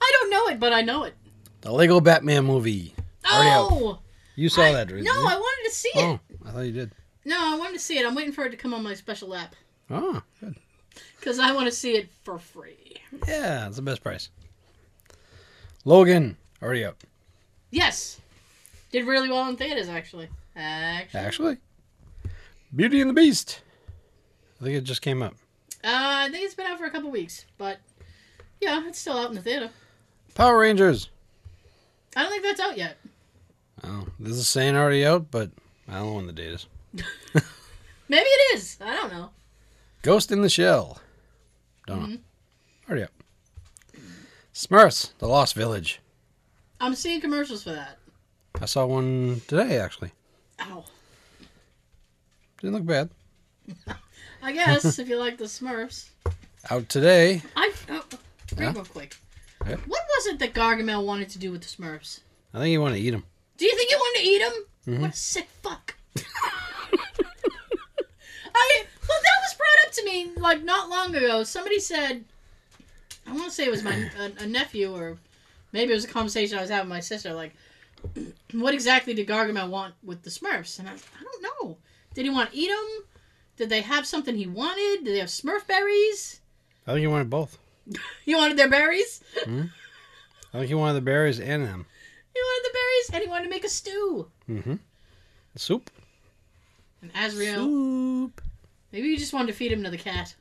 I 0.00 0.12
don't 0.20 0.30
know 0.30 0.48
it, 0.48 0.58
but 0.60 0.72
I 0.72 0.80
know 0.82 1.04
it. 1.04 1.14
The 1.60 1.72
Lego 1.72 2.00
Batman 2.00 2.44
movie. 2.44 2.94
Oh, 3.24 3.98
You 4.34 4.48
saw 4.48 4.62
I- 4.62 4.72
that, 4.72 4.88
didn't 4.88 5.04
No, 5.04 5.12
you? 5.12 5.26
I 5.26 5.34
wanted 5.36 5.68
to 5.68 5.74
see 5.74 5.90
it. 5.94 6.02
Oh, 6.04 6.20
I 6.46 6.50
thought 6.50 6.60
you 6.60 6.72
did. 6.72 6.90
No, 7.24 7.36
I 7.38 7.56
wanted 7.56 7.74
to 7.74 7.78
see 7.78 7.98
it. 7.98 8.06
I'm 8.06 8.14
waiting 8.14 8.32
for 8.32 8.44
it 8.44 8.50
to 8.50 8.56
come 8.56 8.74
on 8.74 8.82
my 8.82 8.94
special 8.94 9.34
app 9.34 9.54
Oh, 9.90 10.22
good. 10.40 10.56
because 11.20 11.38
I 11.38 11.52
want 11.52 11.66
to 11.66 11.72
see 11.72 11.96
it 11.96 12.08
for 12.24 12.38
free. 12.38 12.96
Yeah, 13.28 13.66
it's 13.68 13.76
the 13.76 13.82
best 13.82 14.02
price. 14.02 14.28
Logan, 15.84 16.36
already 16.62 16.84
up. 16.84 17.02
Yes, 17.70 18.20
did 18.90 19.06
really 19.06 19.28
well 19.28 19.48
in 19.48 19.56
theaters 19.56 19.88
actually. 19.88 20.28
Actually, 20.56 21.20
Actually, 21.20 21.56
Beauty 22.74 23.00
and 23.00 23.10
the 23.10 23.14
Beast. 23.14 23.60
I 24.60 24.64
think 24.64 24.76
it 24.76 24.84
just 24.84 25.02
came 25.02 25.22
up. 25.22 25.34
uh, 25.84 25.88
I 25.90 26.28
think 26.30 26.44
it's 26.44 26.54
been 26.54 26.66
out 26.66 26.78
for 26.78 26.84
a 26.86 26.90
couple 26.90 27.10
weeks, 27.10 27.44
but 27.58 27.78
yeah, 28.60 28.82
it's 28.86 28.98
still 28.98 29.18
out 29.18 29.28
in 29.30 29.34
the 29.34 29.42
theater. 29.42 29.70
Power 30.34 30.58
Rangers. 30.58 31.10
I 32.16 32.22
don't 32.22 32.30
think 32.30 32.42
that's 32.44 32.60
out 32.60 32.78
yet. 32.78 32.96
Oh, 33.84 34.06
this 34.20 34.36
is 34.36 34.48
saying 34.48 34.76
already 34.76 35.04
out, 35.04 35.30
but 35.30 35.50
I 35.88 35.94
don't 35.94 36.06
know 36.06 36.14
when 36.14 36.26
the 36.26 36.32
date 36.32 36.50
is. 36.52 36.66
Maybe 38.08 38.24
it 38.26 38.54
is. 38.56 38.78
I 38.80 38.94
don't 38.94 39.12
know. 39.12 39.30
Ghost 40.02 40.30
in 40.30 40.42
the 40.42 40.48
Shell. 40.48 41.00
Don't 41.86 42.00
know. 42.00 42.06
Mm-hmm. 42.06 42.90
Already 42.90 43.04
up. 43.04 43.10
Smurfs, 44.54 45.12
The 45.18 45.26
Lost 45.26 45.54
Village. 45.54 46.00
I'm 46.80 46.94
seeing 46.94 47.20
commercials 47.20 47.62
for 47.62 47.70
that. 47.72 47.98
I 48.60 48.66
saw 48.66 48.84
one 48.86 49.40
today, 49.48 49.78
actually. 49.78 50.12
Ow. 50.60 50.84
Didn't 52.62 52.74
look 52.74 52.86
bad. 52.86 53.10
I 54.42 54.52
guess 54.52 54.98
if 55.00 55.08
you 55.08 55.18
like 55.18 55.36
the 55.36 55.44
Smurfs. 55.44 56.10
Out 56.70 56.88
today. 56.88 57.42
I 57.56 57.72
oh, 57.90 58.04
read 58.56 58.60
Yeah? 58.60 58.72
real 58.72 58.84
quick. 58.84 59.16
Yeah. 59.66 59.76
What 59.86 60.02
was 60.16 60.26
it 60.26 60.38
that 60.38 60.54
Gargamel 60.54 61.04
wanted 61.04 61.28
to 61.30 61.40
do 61.40 61.50
with 61.50 61.62
the 61.62 61.66
Smurfs? 61.82 62.20
I 62.54 62.58
think 62.58 62.70
you 62.70 62.80
want 62.80 62.94
to 62.94 63.00
eat 63.00 63.10
them. 63.10 63.24
Do 63.58 63.64
you 63.64 63.76
think 63.76 63.90
you 63.90 63.96
wanted 63.96 64.20
to 64.20 64.26
eat 64.28 64.38
them? 64.38 64.54
Mhm. 64.86 65.00
What 65.00 65.10
a 65.10 65.16
sick 65.16 65.48
fuck. 65.60 65.96
I 68.54 68.84
well, 69.08 69.18
that 69.22 69.40
was 69.42 69.54
brought 69.54 69.86
up 69.86 69.92
to 69.94 70.04
me 70.04 70.30
like 70.36 70.62
not 70.62 70.88
long 70.88 71.14
ago. 71.16 71.42
Somebody 71.42 71.80
said, 71.80 72.24
I 73.26 73.32
want 73.32 73.46
to 73.46 73.50
say 73.50 73.64
it 73.64 73.70
was 73.70 73.82
my 73.82 74.08
a, 74.20 74.44
a 74.44 74.46
nephew 74.46 74.94
or 74.94 75.18
maybe 75.72 75.90
it 75.90 75.96
was 75.96 76.04
a 76.04 76.08
conversation 76.08 76.58
I 76.58 76.60
was 76.60 76.70
having 76.70 76.88
with 76.88 76.96
my 76.96 77.00
sister. 77.00 77.32
Like, 77.34 77.54
what 78.52 78.72
exactly 78.74 79.14
did 79.14 79.26
Gargamel 79.26 79.68
want 79.68 79.94
with 80.04 80.22
the 80.22 80.30
Smurfs? 80.30 80.78
And 80.78 80.88
I, 80.88 80.92
I 80.92 81.22
don't 81.22 81.42
know. 81.42 81.76
Did 82.14 82.24
he 82.24 82.30
want 82.30 82.50
to 82.52 82.56
eat 82.56 82.68
them? 82.68 83.04
Did 83.56 83.68
they 83.68 83.82
have 83.82 84.06
something 84.06 84.34
he 84.36 84.46
wanted? 84.46 85.04
Did 85.04 85.14
they 85.14 85.18
have 85.18 85.28
Smurf 85.28 85.66
berries? 85.66 86.40
I 86.86 86.92
think 86.92 87.00
he 87.00 87.06
wanted 87.06 87.30
both. 87.30 87.58
He 88.24 88.34
wanted 88.34 88.56
their 88.56 88.68
berries. 88.70 89.22
I 89.44 89.48
think 90.52 90.68
he 90.68 90.74
wanted 90.74 90.94
the 90.94 91.00
berries 91.00 91.40
and 91.40 91.64
them. 91.64 91.86
He 92.32 92.40
wanted 92.40 92.68
the 92.68 92.72
berries, 92.74 93.10
and 93.14 93.22
he 93.24 93.28
wanted 93.28 93.44
to 93.44 93.50
make 93.50 93.64
a 93.64 93.68
stew. 93.68 94.28
Mm-hmm. 94.48 94.74
Soup. 95.56 95.90
And 97.02 97.10
Azrael, 97.16 97.64
Soup. 97.64 98.40
maybe 98.92 99.08
you 99.08 99.18
just 99.18 99.32
wanted 99.32 99.48
to 99.48 99.52
feed 99.54 99.72
him 99.72 99.82
to 99.82 99.90
the 99.90 99.98
cat. 99.98 100.34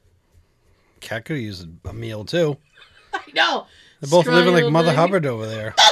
Cat 1.00 1.26
could 1.26 1.40
use 1.40 1.66
a 1.86 1.94
meal 1.94 2.24
too. 2.24 2.58
I 3.14 3.22
know. 3.34 3.66
They're 4.00 4.10
both 4.10 4.26
Scrawny 4.26 4.46
living 4.46 4.64
like 4.64 4.72
Mother 4.72 4.90
thing. 4.90 4.98
Hubbard 4.98 5.26
over 5.26 5.48
there. 5.48 5.76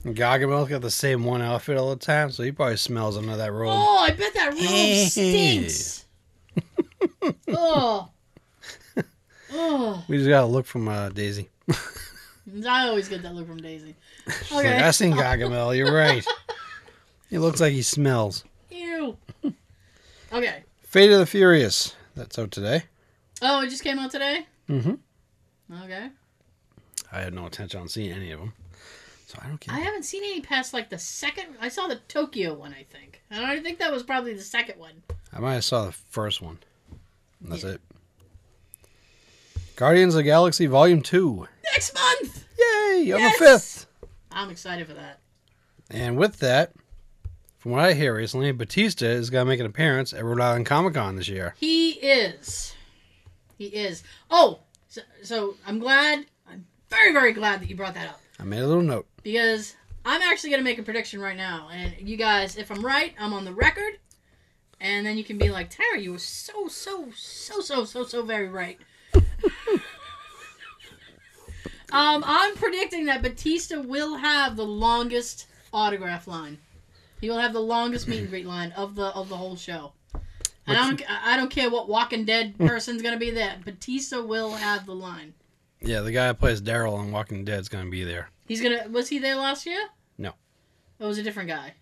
Gargamel's 0.15 0.69
got 0.69 0.81
the 0.81 0.91
same 0.91 1.23
one 1.23 1.41
outfit 1.41 1.77
all 1.77 1.89
the 1.89 1.95
time, 1.95 2.31
so 2.31 2.43
he 2.43 2.51
probably 2.51 2.77
smells 2.77 3.17
under 3.17 3.35
that 3.37 3.51
robe. 3.51 3.69
Oh, 3.73 3.97
I 3.99 4.11
bet 4.11 4.33
that 4.33 4.53
robe 4.53 5.09
stinks. 5.09 6.05
oh. 7.49 8.09
Oh. 9.53 10.01
We 10.07 10.15
just 10.15 10.29
got 10.29 10.45
a 10.45 10.47
look 10.47 10.65
from 10.65 10.87
uh, 10.87 11.09
Daisy. 11.09 11.49
I 12.65 12.87
always 12.87 13.09
get 13.09 13.21
that 13.23 13.35
look 13.35 13.47
from 13.47 13.57
Daisy. 13.61 13.95
She's 14.25 14.51
like, 14.53 14.65
Okay. 14.65 14.81
I 14.81 14.91
seen 14.91 15.11
Gargamel. 15.17 15.75
You're 15.75 15.93
right. 15.93 16.25
he 17.29 17.37
looks 17.37 17.59
like 17.59 17.73
he 17.73 17.81
smells. 17.81 18.45
Ew. 18.69 19.17
Okay. 20.31 20.63
Fate 20.83 21.11
of 21.11 21.19
the 21.19 21.25
Furious. 21.25 21.93
That's 22.15 22.39
out 22.39 22.51
today. 22.51 22.83
Oh, 23.41 23.61
it 23.61 23.69
just 23.69 23.83
came 23.83 23.99
out 23.99 24.11
today? 24.11 24.45
Mm-hmm. 24.69 25.83
Okay. 25.83 26.09
I 27.11 27.19
had 27.19 27.33
no 27.33 27.43
intention 27.45 27.81
on 27.81 27.89
seeing 27.89 28.13
any 28.13 28.31
of 28.31 28.39
them, 28.39 28.53
so 29.31 29.39
I 29.41 29.47
don't. 29.47 29.69
I 29.69 29.79
haven't 29.79 30.03
seen 30.03 30.23
any 30.23 30.41
past 30.41 30.73
like 30.73 30.89
the 30.89 30.97
second. 30.99 31.55
I 31.61 31.69
saw 31.69 31.87
the 31.87 31.97
Tokyo 32.07 32.53
one, 32.53 32.73
I 32.73 32.83
think. 32.83 33.21
And 33.29 33.45
I 33.45 33.59
think 33.59 33.79
that 33.79 33.91
was 33.91 34.03
probably 34.03 34.33
the 34.33 34.41
second 34.41 34.77
one. 34.79 35.03
I 35.33 35.39
might 35.39 35.53
have 35.53 35.63
saw 35.63 35.85
the 35.85 35.91
first 35.91 36.41
one. 36.41 36.59
And 37.41 37.51
that's 37.51 37.63
Yeah. 37.63 37.71
it. 37.71 37.81
Guardians 39.75 40.13
of 40.13 40.17
the 40.19 40.23
Galaxy 40.23 40.65
Volume 40.67 41.01
Two. 41.01 41.47
Next 41.71 41.93
month. 41.93 42.45
Yay! 42.59 43.11
On 43.13 43.19
Yes! 43.19 43.39
the 43.39 43.45
fifth. 43.45 43.85
I'm 44.31 44.49
excited 44.49 44.87
for 44.87 44.93
that. 44.93 45.19
And 45.89 46.17
with 46.17 46.39
that, 46.39 46.71
from 47.57 47.71
what 47.71 47.81
I 47.81 47.93
hear 47.93 48.15
recently, 48.15 48.51
Batista 48.51 49.05
is 49.05 49.29
gonna 49.29 49.45
make 49.45 49.59
an 49.59 49.65
appearance 49.65 50.13
at 50.13 50.23
Rhode 50.23 50.39
Island 50.41 50.65
Comic 50.65 50.93
Con 50.95 51.15
this 51.15 51.27
year. 51.27 51.55
He 51.57 51.91
is. 51.91 52.73
He 53.57 53.65
is. 53.67 54.03
Oh, 54.29 54.59
so, 54.89 55.01
so 55.23 55.55
I'm 55.65 55.79
glad. 55.79 56.25
I'm 56.49 56.65
very, 56.89 57.13
very 57.13 57.33
glad 57.33 57.61
that 57.61 57.69
you 57.69 57.75
brought 57.75 57.93
that 57.95 58.09
up 58.09 58.20
I 58.41 58.43
made 58.43 58.59
a 58.59 58.67
little 58.67 58.81
note. 58.81 59.05
because 59.21 59.75
I'm 60.03 60.21
actually 60.23 60.49
going 60.49 60.61
to 60.61 60.63
make 60.63 60.79
a 60.79 60.83
prediction 60.83 61.21
right 61.21 61.37
now. 61.37 61.69
And 61.71 61.93
you 61.99 62.17
guys, 62.17 62.57
if 62.57 62.71
I'm 62.71 62.83
right, 62.83 63.13
I'm 63.19 63.33
on 63.33 63.45
the 63.45 63.53
record. 63.53 63.99
And 64.79 65.05
then 65.05 65.15
you 65.15 65.23
can 65.23 65.37
be 65.37 65.51
like, 65.51 65.69
Tara, 65.69 65.99
you 65.99 66.13
were 66.13 66.17
so, 66.17 66.67
so, 66.67 67.09
so, 67.15 67.61
so, 67.61 67.85
so, 67.85 68.03
so 68.03 68.23
very 68.23 68.49
right. 68.49 68.79
um, 71.91 72.23
I'm 72.25 72.55
predicting 72.55 73.05
that 73.05 73.21
Batista 73.21 73.79
will 73.79 74.17
have 74.17 74.55
the 74.55 74.65
longest 74.65 75.45
autograph 75.71 76.27
line. 76.27 76.57
He 77.19 77.29
will 77.29 77.37
have 77.37 77.53
the 77.53 77.59
longest 77.59 78.07
meet 78.07 78.21
and 78.21 78.29
greet 78.29 78.47
line 78.47 78.71
of 78.71 78.95
the 78.95 79.05
of 79.09 79.29
the 79.29 79.37
whole 79.37 79.55
show. 79.55 79.93
And 80.65 80.75
I 80.77 80.87
don't, 80.87 81.03
I 81.27 81.37
don't 81.37 81.51
care 81.51 81.69
what 81.69 81.87
Walking 81.87 82.25
Dead 82.25 82.57
person's 82.57 83.03
gonna 83.03 83.17
be 83.17 83.29
there. 83.29 83.57
Batista 83.63 84.23
will 84.23 84.53
have 84.53 84.87
the 84.87 84.95
line. 84.95 85.35
Yeah, 85.81 86.01
the 86.01 86.11
guy 86.11 86.27
that 86.27 86.39
plays 86.39 86.61
Daryl 86.61 86.93
on 86.97 87.11
Walking 87.11 87.43
Dead 87.43 87.59
is 87.59 87.69
gonna 87.69 87.89
be 87.89 88.03
there. 88.03 88.29
He's 88.47 88.61
gonna. 88.61 88.87
Was 88.89 89.09
he 89.09 89.19
there 89.19 89.35
last 89.35 89.65
year? 89.65 89.89
No. 90.17 90.33
It 90.99 91.05
was 91.05 91.17
a 91.17 91.23
different 91.23 91.49
guy. 91.49 91.73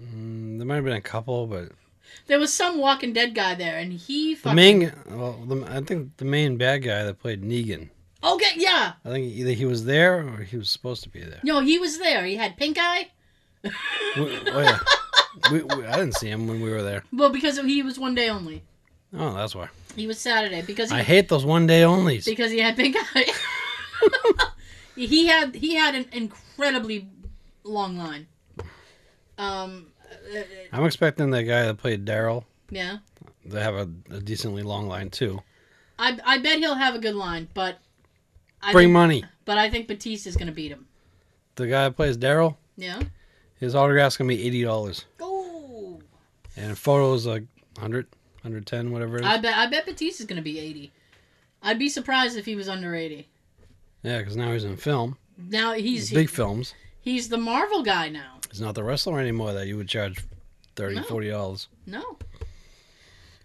Mm, 0.00 0.58
there 0.58 0.66
might 0.66 0.76
have 0.76 0.84
been 0.84 0.94
a 0.94 1.00
couple, 1.00 1.46
but 1.46 1.72
There 2.26 2.38
was 2.38 2.52
some 2.52 2.78
Walking 2.78 3.12
Dead 3.12 3.34
guy 3.34 3.54
there, 3.54 3.76
and 3.78 3.92
he 3.92 4.34
fucking... 4.34 4.50
the 4.50 4.54
main, 4.54 4.92
well, 5.10 5.32
the, 5.46 5.64
I 5.68 5.80
think 5.80 6.16
the 6.18 6.24
main 6.24 6.56
bad 6.56 6.78
guy 6.84 7.02
that 7.02 7.18
played 7.18 7.42
Negan. 7.42 7.90
Okay, 8.22 8.52
yeah. 8.56 8.92
I 9.04 9.08
think 9.10 9.26
either 9.32 9.50
he 9.52 9.66
was 9.66 9.84
there 9.84 10.26
or 10.26 10.38
he 10.38 10.56
was 10.56 10.70
supposed 10.70 11.02
to 11.02 11.08
be 11.10 11.20
there. 11.20 11.40
No, 11.42 11.60
he 11.60 11.78
was 11.78 11.98
there. 11.98 12.24
He 12.24 12.36
had 12.36 12.56
pink 12.56 12.78
eye. 12.80 13.10
We- 13.62 13.72
oh 14.16 14.60
yeah, 14.60 14.78
we, 15.50 15.62
we, 15.62 15.84
I 15.86 15.96
didn't 15.96 16.14
see 16.16 16.28
him 16.28 16.46
when 16.46 16.60
we 16.60 16.70
were 16.70 16.82
there. 16.82 17.04
Well, 17.12 17.30
because 17.30 17.58
he 17.58 17.82
was 17.82 17.98
one 17.98 18.14
day 18.14 18.28
only. 18.30 18.62
Oh, 19.16 19.34
that's 19.34 19.54
why. 19.54 19.68
He 19.96 20.06
was 20.06 20.18
Saturday 20.18 20.62
because 20.62 20.90
he 20.90 20.96
I 20.96 21.02
hate 21.02 21.28
those 21.28 21.44
one 21.44 21.66
day 21.66 21.82
onlys. 21.82 22.24
because 22.24 22.50
he 22.50 22.58
had 22.58 22.76
pink 22.76 22.96
eye. 23.14 23.32
he 24.96 25.26
had 25.26 25.54
he 25.54 25.74
had 25.74 25.94
an 25.94 26.06
incredibly 26.12 27.08
long 27.64 27.96
line. 27.96 28.26
Um, 29.38 29.86
uh, 30.34 30.40
I'm 30.72 30.84
expecting 30.84 31.30
the 31.30 31.42
guy 31.42 31.64
that 31.64 31.78
played 31.78 32.04
Daryl 32.04 32.44
yeah. 32.70 32.98
to 33.50 33.60
have 33.60 33.74
a, 33.74 33.88
a 34.10 34.20
decently 34.20 34.62
long 34.62 34.86
line 34.88 35.10
too. 35.10 35.40
I 35.98 36.18
I 36.24 36.38
bet 36.38 36.58
he'll 36.58 36.74
have 36.76 36.94
a 36.94 36.98
good 36.98 37.14
line, 37.14 37.48
but 37.54 37.78
I 38.62 38.72
Bring 38.72 38.86
think, 38.86 38.92
money. 38.92 39.24
but 39.44 39.58
I 39.58 39.70
think 39.70 39.88
Batista's 39.88 40.36
gonna 40.36 40.52
beat 40.52 40.70
him. 40.72 40.86
The 41.56 41.66
guy 41.66 41.84
that 41.84 41.96
plays 41.96 42.16
Daryl, 42.16 42.56
Yeah. 42.76 43.00
his 43.60 43.74
autograph's 43.74 44.16
gonna 44.16 44.28
be 44.28 44.44
eighty 44.46 44.62
dollars, 44.64 45.04
Oh. 45.20 46.00
and 46.56 46.76
photos 46.78 47.26
like 47.26 47.44
100, 47.76 48.06
110, 48.44 48.92
whatever 48.92 49.16
it 49.16 49.22
is. 49.22 49.26
I 49.26 49.38
bet 49.38 49.56
I 49.56 49.66
bet 49.66 49.86
Batista's 49.86 50.26
gonna 50.26 50.42
be 50.42 50.58
eighty. 50.60 50.92
I'd 51.62 51.78
be 51.78 51.88
surprised 51.88 52.36
if 52.36 52.44
he 52.44 52.54
was 52.56 52.68
under 52.68 52.94
eighty. 52.94 53.26
yeah, 54.02 54.18
because 54.18 54.36
now 54.36 54.52
he's 54.52 54.64
in 54.64 54.76
film, 54.76 55.16
Now 55.36 55.72
he's 55.72 56.10
big 56.12 56.28
films. 56.30 56.74
he's 57.00 57.28
the 57.30 57.38
Marvel 57.38 57.82
guy 57.82 58.08
now. 58.10 58.34
He's 58.50 58.60
not 58.60 58.74
the 58.74 58.84
wrestler 58.84 59.18
anymore 59.18 59.52
that 59.54 59.66
you 59.66 59.76
would 59.76 59.88
charge 59.88 60.22
30 60.76 60.96
No. 60.96 61.02
40 61.02 61.28
dollars. 61.30 61.68
No. 61.86 62.18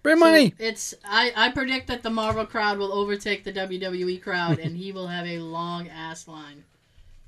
Bring 0.03 0.17
So 0.17 0.25
money. 0.25 0.53
It's 0.59 0.93
I, 1.03 1.31
I 1.35 1.49
predict 1.51 1.87
that 1.87 2.03
the 2.03 2.09
Marvel 2.09 2.45
crowd 2.45 2.77
will 2.77 2.93
overtake 2.93 3.43
the 3.43 3.51
WWE 3.53 4.21
crowd 4.21 4.59
and 4.63 4.75
he 4.77 4.91
will 4.91 5.07
have 5.07 5.25
a 5.25 5.39
long 5.39 5.87
ass 5.89 6.27
line. 6.27 6.63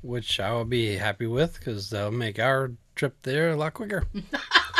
which 0.01 0.39
I 0.39 0.51
will 0.53 0.65
be 0.65 0.95
happy 0.97 1.25
with 1.27 1.57
because 1.57 1.89
that'll 1.89 2.11
make 2.11 2.37
our 2.39 2.71
trip 2.95 3.15
there 3.23 3.49
a 3.51 3.55
lot 3.55 3.73
quicker. 3.73 4.03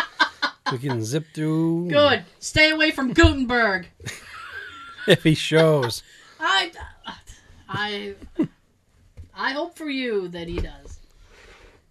we 0.72 0.78
can 0.80 1.03
zip 1.03 1.26
through. 1.34 1.89
Good. 1.89 2.24
Stay 2.39 2.69
away 2.72 2.91
from 2.91 3.13
Guttenberg. 3.13 3.88
If 5.07 5.24
he 5.24 5.34
shows. 5.34 6.03
I 6.39 6.72
I 7.67 8.13
I 9.36 9.51
hope 9.53 9.76
for 9.76 9.89
you 9.89 10.28
that 10.28 10.47
he 10.47 10.57
does. 10.59 10.99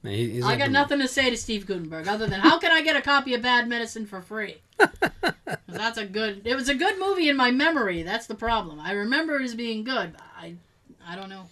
He- 0.05 0.39
I 0.41 0.45
like 0.47 0.59
got 0.61 0.67
the- 0.67 0.71
nothing 0.71 1.01
to 1.01 1.09
say 1.09 1.29
to 1.29 1.37
Steve 1.37 1.67
Guttenberg 1.67 2.07
other 2.07 2.29
than 2.29 2.39
how 2.39 2.61
can 2.61 2.71
I 2.71 2.83
get 2.83 2.95
a 2.95 3.03
copy 3.03 3.35
of 3.35 3.43
Bad 3.43 3.69
Medicine 3.69 4.07
for 4.07 4.23
free? 4.23 4.59
that's 5.67 5.99
a 5.99 6.07
good. 6.07 6.43
It 6.47 6.55
was 6.55 6.69
a 6.69 6.75
good 6.77 7.01
movie 7.01 7.29
in 7.29 7.37
my 7.37 7.51
memory. 7.51 8.05
That's 8.05 8.27
the 8.29 8.37
problem. 8.37 8.79
I 8.79 8.93
remember 8.93 9.41
it 9.41 9.43
as 9.45 9.57
being 9.57 9.83
good. 9.83 10.13
but 10.13 10.23
I 10.39 10.55
I 11.05 11.17
don't 11.17 11.29
know. 11.31 11.47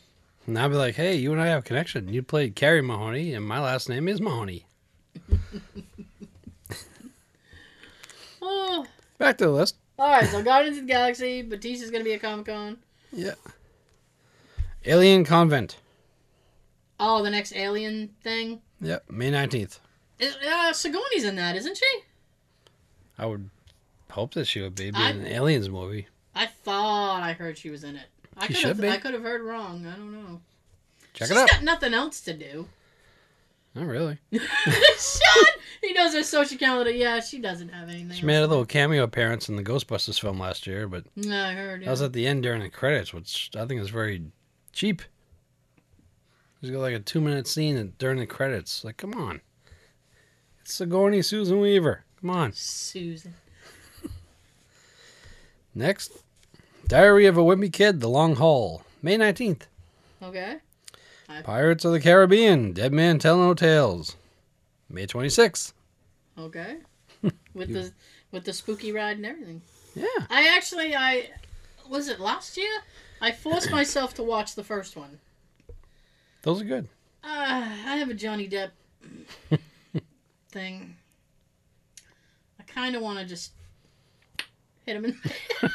And 0.47 0.57
I'd 0.59 0.68
be 0.68 0.76
like, 0.76 0.95
hey, 0.95 1.16
you 1.16 1.33
and 1.33 1.41
I 1.41 1.47
have 1.49 1.59
a 1.59 1.62
connection. 1.62 2.09
You 2.09 2.22
played 2.22 2.55
Carey 2.55 2.83
Mahoney, 2.83 3.35
and 3.35 3.45
my 3.45 3.59
last 3.61 3.89
name 3.89 4.07
is 4.07 4.20
Mahoney. 4.20 4.64
Oh. 8.51 8.87
Back 9.19 9.37
to 9.39 9.45
the 9.47 9.51
list. 9.51 9.77
All 9.99 10.09
right, 10.09 10.27
so 10.29 10.43
Guardians 10.43 10.79
of 10.79 10.87
the 10.87 10.93
Galaxy. 10.93 11.43
Batista's 11.43 11.91
gonna 11.91 12.05
be 12.05 12.15
at 12.15 12.23
Comic 12.23 12.47
Con. 12.47 12.79
Yeah. 13.13 13.35
Alien 14.85 15.25
Covenant. 15.25 15.77
Oh, 17.01 17.23
the 17.23 17.31
next 17.31 17.55
Alien 17.55 18.11
thing. 18.23 18.61
Yep, 18.81 19.11
May 19.11 19.31
19th. 19.31 19.81
Is, 20.19 20.37
uh, 20.37 20.73
Sigourney's 20.73 21.25
in 21.25 21.37
that, 21.37 21.57
isn't 21.57 21.77
she? 21.77 22.01
I 23.19 23.27
would 23.27 23.51
hope 24.11 24.35
that 24.35 24.47
she 24.47 24.61
would 24.61 24.75
be, 24.77 24.91
be 24.91 24.97
I- 24.97 25.11
in 25.11 25.21
an 25.21 25.27
Aliens 25.27 25.69
movie. 25.69 26.07
I 26.35 26.47
thought 26.47 27.23
I 27.23 27.33
heard 27.33 27.59
she 27.59 27.71
was 27.71 27.83
in 27.83 27.97
it. 27.97 28.07
I 28.37 28.47
could 28.47 28.57
have. 28.57 28.85
I 28.85 28.99
could 28.99 29.15
have 29.15 29.23
heard 29.23 29.43
wrong. 29.43 29.85
I 29.85 29.97
don't 29.97 30.13
know. 30.13 30.41
Check 31.13 31.27
She's 31.29 31.37
it 31.37 31.41
out. 31.41 31.49
She's 31.49 31.57
got 31.59 31.65
nothing 31.65 31.93
else 31.95 32.21
to 32.23 32.33
do. 32.33 32.69
Not 33.75 33.87
really. 33.87 34.19
Sean, 34.33 35.45
he 35.83 35.93
knows 35.93 36.12
her 36.14 36.23
social 36.23 36.59
calendar. 36.59 36.91
Yeah, 36.91 37.21
she 37.21 37.39
doesn't 37.39 37.69
have 37.69 37.89
anything. 37.89 38.11
She 38.12 38.27
made 38.27 38.39
a 38.39 38.47
little 38.47 38.64
cameo 38.66 39.03
appearance 39.05 39.49
in 39.49 39.57
the 39.57 39.62
Ghostbusters 39.62 40.21
film 40.21 40.39
last 40.41 40.66
year, 40.66 40.89
but 40.89 41.05
No, 41.16 41.45
I 41.45 41.53
heard. 41.53 41.83
that 41.85 41.91
was 41.91 42.03
at 42.03 42.12
the 42.12 42.27
end 42.27 42.43
during 42.43 42.62
the 42.62 42.71
credits, 42.71 43.12
which 43.14 43.51
I 43.57 43.66
think 43.66 43.81
is 43.81 43.91
very 43.91 44.23
cheap. 44.73 45.03
She's 46.61 46.71
got 46.71 46.81
like 46.81 46.95
a 46.95 46.99
two 47.01 47.21
minute 47.21 47.47
scene 47.47 47.93
during 47.99 48.19
the 48.19 48.27
credits. 48.27 48.83
Like, 48.85 48.97
come 48.97 49.14
on. 49.14 49.41
It's 50.62 50.75
Sigourney 50.75 51.23
Susan 51.23 51.61
Weaver. 51.61 52.05
Come 52.21 52.31
on. 52.31 52.53
Susan. 52.53 53.35
Next, 55.75 56.11
Diary 56.89 57.27
of 57.27 57.37
a 57.39 57.43
Wimpy 57.43 57.73
Kid, 57.73 58.01
The 58.01 58.09
Long 58.09 58.35
Haul, 58.37 58.83
May 59.03 59.16
19th. 59.16 59.62
Okay. 60.23 60.57
Pirates 61.45 61.85
of 61.85 61.93
the 61.93 62.01
Caribbean, 62.01 62.72
Dead 62.72 62.93
Man 62.93 63.18
Tell 63.18 63.37
No 63.37 63.55
Tales, 63.55 64.16
May 64.89 65.07
26th. 65.07 65.72
Okay. 66.39 66.79
With 67.55 67.72
the 67.72 67.93
with 68.31 68.45
the 68.45 68.53
spooky 68.53 68.93
ride 68.93 69.16
and 69.16 69.26
everything. 69.26 69.62
Yeah. 69.95 70.07
I 70.31 70.55
actually 70.57 70.95
I 70.95 71.31
was 71.89 72.09
it 72.09 72.20
last 72.20 72.57
year? 72.57 72.70
I 73.20 73.33
forced 73.33 73.70
myself 73.70 74.14
to 74.14 74.22
watch 74.22 74.55
the 74.55 74.62
first 74.62 74.97
one. 74.97 75.18
Those 76.43 76.61
are 76.61 76.64
good. 76.64 76.89
Uh, 77.24 77.26
I 77.26 77.97
have 77.97 78.11
a 78.11 78.14
Johnny 78.14 78.49
Depp 78.49 78.70
thing. 80.51 80.97
I 82.61 82.62
kind 82.64 82.95
of 82.95 83.03
want 83.03 83.18
to 83.18 83.24
just 83.24 83.53
hit 84.87 84.97
him 84.97 85.07
in. 85.07 85.18
I 85.62 85.68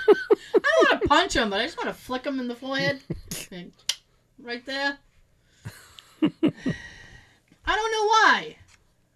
don't 0.53 0.91
want 0.91 1.01
to 1.01 1.07
punch 1.07 1.35
him, 1.35 1.49
but 1.49 1.59
I 1.59 1.65
just 1.65 1.77
want 1.77 1.89
to 1.89 1.93
flick 1.93 2.25
him 2.25 2.39
in 2.39 2.47
the 2.47 2.55
forehead. 2.55 3.01
Right 4.41 4.65
there. 4.65 4.97
I 7.65 7.75
don't 7.75 7.91
know 7.91 8.07
why. 8.07 8.57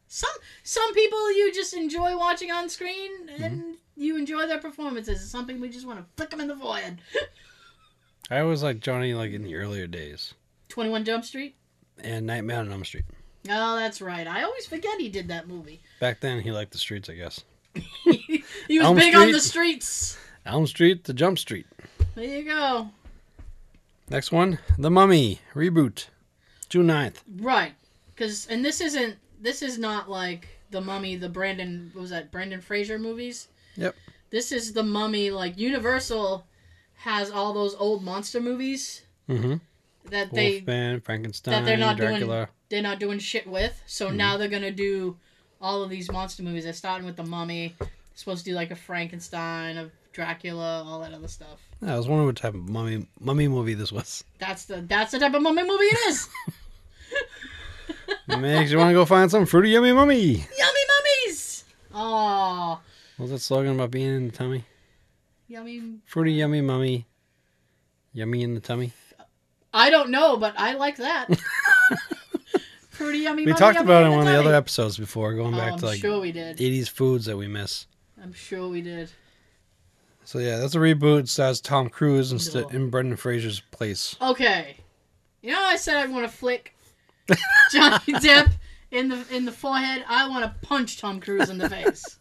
Some 0.08 0.30
some 0.64 0.94
people 0.94 1.32
you 1.34 1.54
just 1.54 1.74
enjoy 1.74 2.18
watching 2.18 2.52
on 2.52 2.70
screen 2.70 3.28
mm-hmm. 3.28 3.44
and 3.44 3.76
you 3.96 4.18
enjoy 4.18 4.48
their 4.48 4.60
performances. 4.60 5.22
It's 5.22 5.32
something 5.32 5.60
we 5.60 5.70
just 5.70 5.88
want 5.88 6.00
to 6.00 6.06
flick 6.16 6.30
them 6.30 6.42
in 6.42 6.48
the 6.48 6.56
forehead. 6.56 7.00
I 8.32 8.40
always 8.40 8.64
liked 8.64 8.82
Johnny 8.82 9.14
like 9.14 9.32
in 9.32 9.44
the 9.44 9.56
earlier 9.56 9.88
days. 9.88 10.34
Twenty 10.70 10.90
One 10.90 11.06
Jump 11.06 11.26
Street. 11.26 11.56
And 12.04 12.28
Nightmare 12.28 12.60
on 12.60 12.72
Elm 12.72 12.86
Street. 12.86 13.06
Oh, 13.50 13.76
that's 13.76 14.02
right. 14.02 14.28
I 14.28 14.44
always 14.44 14.66
forget 14.66 15.00
he 15.00 15.10
did 15.10 15.30
that 15.30 15.48
movie. 15.48 15.82
Back 16.00 16.20
then, 16.20 16.42
he 16.42 16.52
liked 16.52 16.72
the 16.72 16.78
streets, 16.78 17.10
I 17.10 17.14
guess. 17.16 17.44
he 17.74 18.44
was 18.70 18.86
Elm 18.86 18.98
big 18.98 19.16
on 19.16 19.32
the 19.32 19.40
streets. 19.40 20.18
Elm 20.46 20.68
Street 20.68 21.04
to 21.06 21.14
Jump 21.14 21.40
Street. 21.40 21.66
There 22.16 22.26
you 22.26 22.44
go. 22.44 22.90
Next 24.10 24.32
one, 24.32 24.60
The 24.78 24.90
Mummy 24.90 25.42
reboot, 25.54 26.08
June 26.70 26.88
9th. 26.88 27.16
Right. 27.40 27.74
Cause 28.16 28.48
and 28.50 28.64
this 28.66 28.82
isn't 28.82 29.16
this 29.40 29.62
is 29.62 29.78
not 29.78 30.10
like 30.10 30.48
the 30.72 30.82
mummy, 30.82 31.16
the 31.16 31.30
Brendan 31.30 31.92
what 31.94 32.02
was 32.02 32.10
that, 32.10 32.32
Brendan 32.32 32.62
Fraser 32.62 32.98
movies? 33.00 33.48
Yep. 33.76 33.96
This 34.32 34.52
is 34.52 34.74
the 34.74 34.84
mummy, 34.84 35.30
like 35.32 35.58
Universal 35.58 36.46
has 36.96 37.30
all 37.30 37.54
those 37.54 37.76
old 37.76 38.04
monster 38.04 38.42
movies 38.42 39.04
Mm-hmm. 39.30 39.56
that 40.10 40.34
they 40.34 40.52
Wolfman, 40.58 41.02
Frankenstein, 41.02 41.52
that 41.52 41.66
they're 41.66 41.78
not 41.78 41.98
doing- 41.98 42.48
they're 42.70 42.82
not 42.82 43.00
doing 43.00 43.20
shit 43.20 43.46
with. 43.48 43.82
So 43.86 44.08
Mm-hmm. 44.08 44.18
now 44.18 44.38
they're 44.38 44.48
gonna 44.50 44.72
do 44.72 45.18
all 45.62 45.84
of 45.84 45.90
these 45.90 46.12
monster 46.12 46.44
movies. 46.44 46.64
They're 46.66 46.74
starting 46.74 47.06
with 47.06 47.16
the 47.18 47.24
Mummy. 47.26 47.76
They're 47.80 47.88
supposed 48.16 48.46
to 48.46 48.52
do 48.52 48.56
like 48.56 48.72
a 48.72 48.76
Frankenstein, 48.76 49.78
a 49.78 49.92
Dracula, 50.18 50.84
all 50.84 51.00
that 51.02 51.14
other 51.14 51.28
stuff. 51.28 51.62
Yeah, 51.80 51.94
I 51.94 51.98
was 51.98 52.08
wondering 52.08 52.26
what 52.26 52.38
type 52.38 52.56
of 52.56 52.68
mummy 52.68 53.06
mummy 53.20 53.48
movie 53.48 53.76
this 53.76 53.92
was. 53.92 54.24
That's 54.40 54.66
the 54.66 54.82
that's 54.82 55.12
the 55.12 55.20
type 55.20 55.36
of 55.36 55.44
mummy 55.44 55.62
movie 55.62 55.84
it 55.86 56.10
is. 56.10 56.28
Makes 58.28 58.72
you 58.72 58.80
want 58.80 58.90
to 58.90 58.94
go 58.94 59.06
find 59.06 59.30
some 59.30 59.46
fruity 59.46 59.70
yummy 59.70 59.92
mummy. 59.94 60.24
yummy 60.24 60.80
mummies. 61.28 61.64
Oh, 61.94 62.80
What's 63.18 63.32
that 63.32 63.40
slogan 63.40 63.76
about 63.76 63.92
being 63.92 64.16
in 64.16 64.26
the 64.30 64.34
tummy? 64.34 64.64
yummy. 65.48 66.00
Fruity 66.08 66.34
yummy 66.34 66.62
mummy. 66.62 67.06
Yummy 68.14 68.42
in 68.42 68.56
the 68.56 68.60
tummy. 68.60 68.92
I 69.72 69.92
don't 69.92 70.10
know, 70.10 70.36
but 70.38 70.56
I 70.58 70.74
like 70.74 70.98
that. 70.98 71.28
Pretty 72.92 73.20
yummy. 73.20 73.44
We 73.46 73.52
mummy, 73.52 73.60
talked 73.60 73.76
yummy 73.76 73.86
about 73.86 74.04
it 74.04 74.06
in 74.08 74.12
one 74.14 74.22
of 74.22 74.26
the 74.26 74.32
tummy. 74.34 74.48
other 74.48 74.56
episodes 74.58 74.98
before, 74.98 75.34
going 75.36 75.54
Oh, 75.54 75.58
back 75.58 75.74
I'm 75.74 75.80
to 75.80 75.86
like 75.86 76.00
sure 76.02 76.20
we 76.20 76.32
did. 76.32 76.58
80s 76.58 76.90
foods 76.90 77.26
that 77.26 77.38
we 77.38 77.48
miss. 77.48 77.86
I'm 78.22 78.34
sure 78.34 78.68
we 78.68 78.82
did. 78.82 79.12
So 80.28 80.40
yeah, 80.40 80.58
that's 80.58 80.76
a 80.76 80.80
reboot. 80.80 81.30
Stars 81.30 81.62
Tom 81.62 81.88
Cruise 81.88 82.34
instead 82.34 82.64
No. 82.64 82.70
in 82.72 82.90
Brendan 82.90 83.16
Fraser's 83.16 83.62
place. 83.72 84.18
Okay. 84.22 84.76
You 85.42 85.52
know, 85.52 85.64
I 85.64 85.78
said 85.78 85.96
I 85.96 86.06
want 86.08 86.30
to 86.30 86.38
flick 86.38 86.76
Johnny 87.72 88.12
Depp 88.12 88.52
in 88.92 89.08
the 89.08 89.26
in 89.32 89.46
the 89.46 89.54
forehead. 89.54 90.04
I 90.06 90.28
want 90.28 90.44
to 90.44 90.68
punch 90.68 91.00
Tom 91.00 91.22
Cruise 91.22 91.50
in 91.50 91.58
the 91.58 91.70
face. 91.70 92.20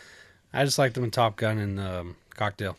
I 0.52 0.64
just 0.64 0.78
liked 0.78 0.96
him 0.96 1.02
in 1.02 1.10
Top 1.10 1.34
Gun 1.34 1.58
and 1.58 1.80
um, 1.80 2.16
Cocktail. 2.36 2.76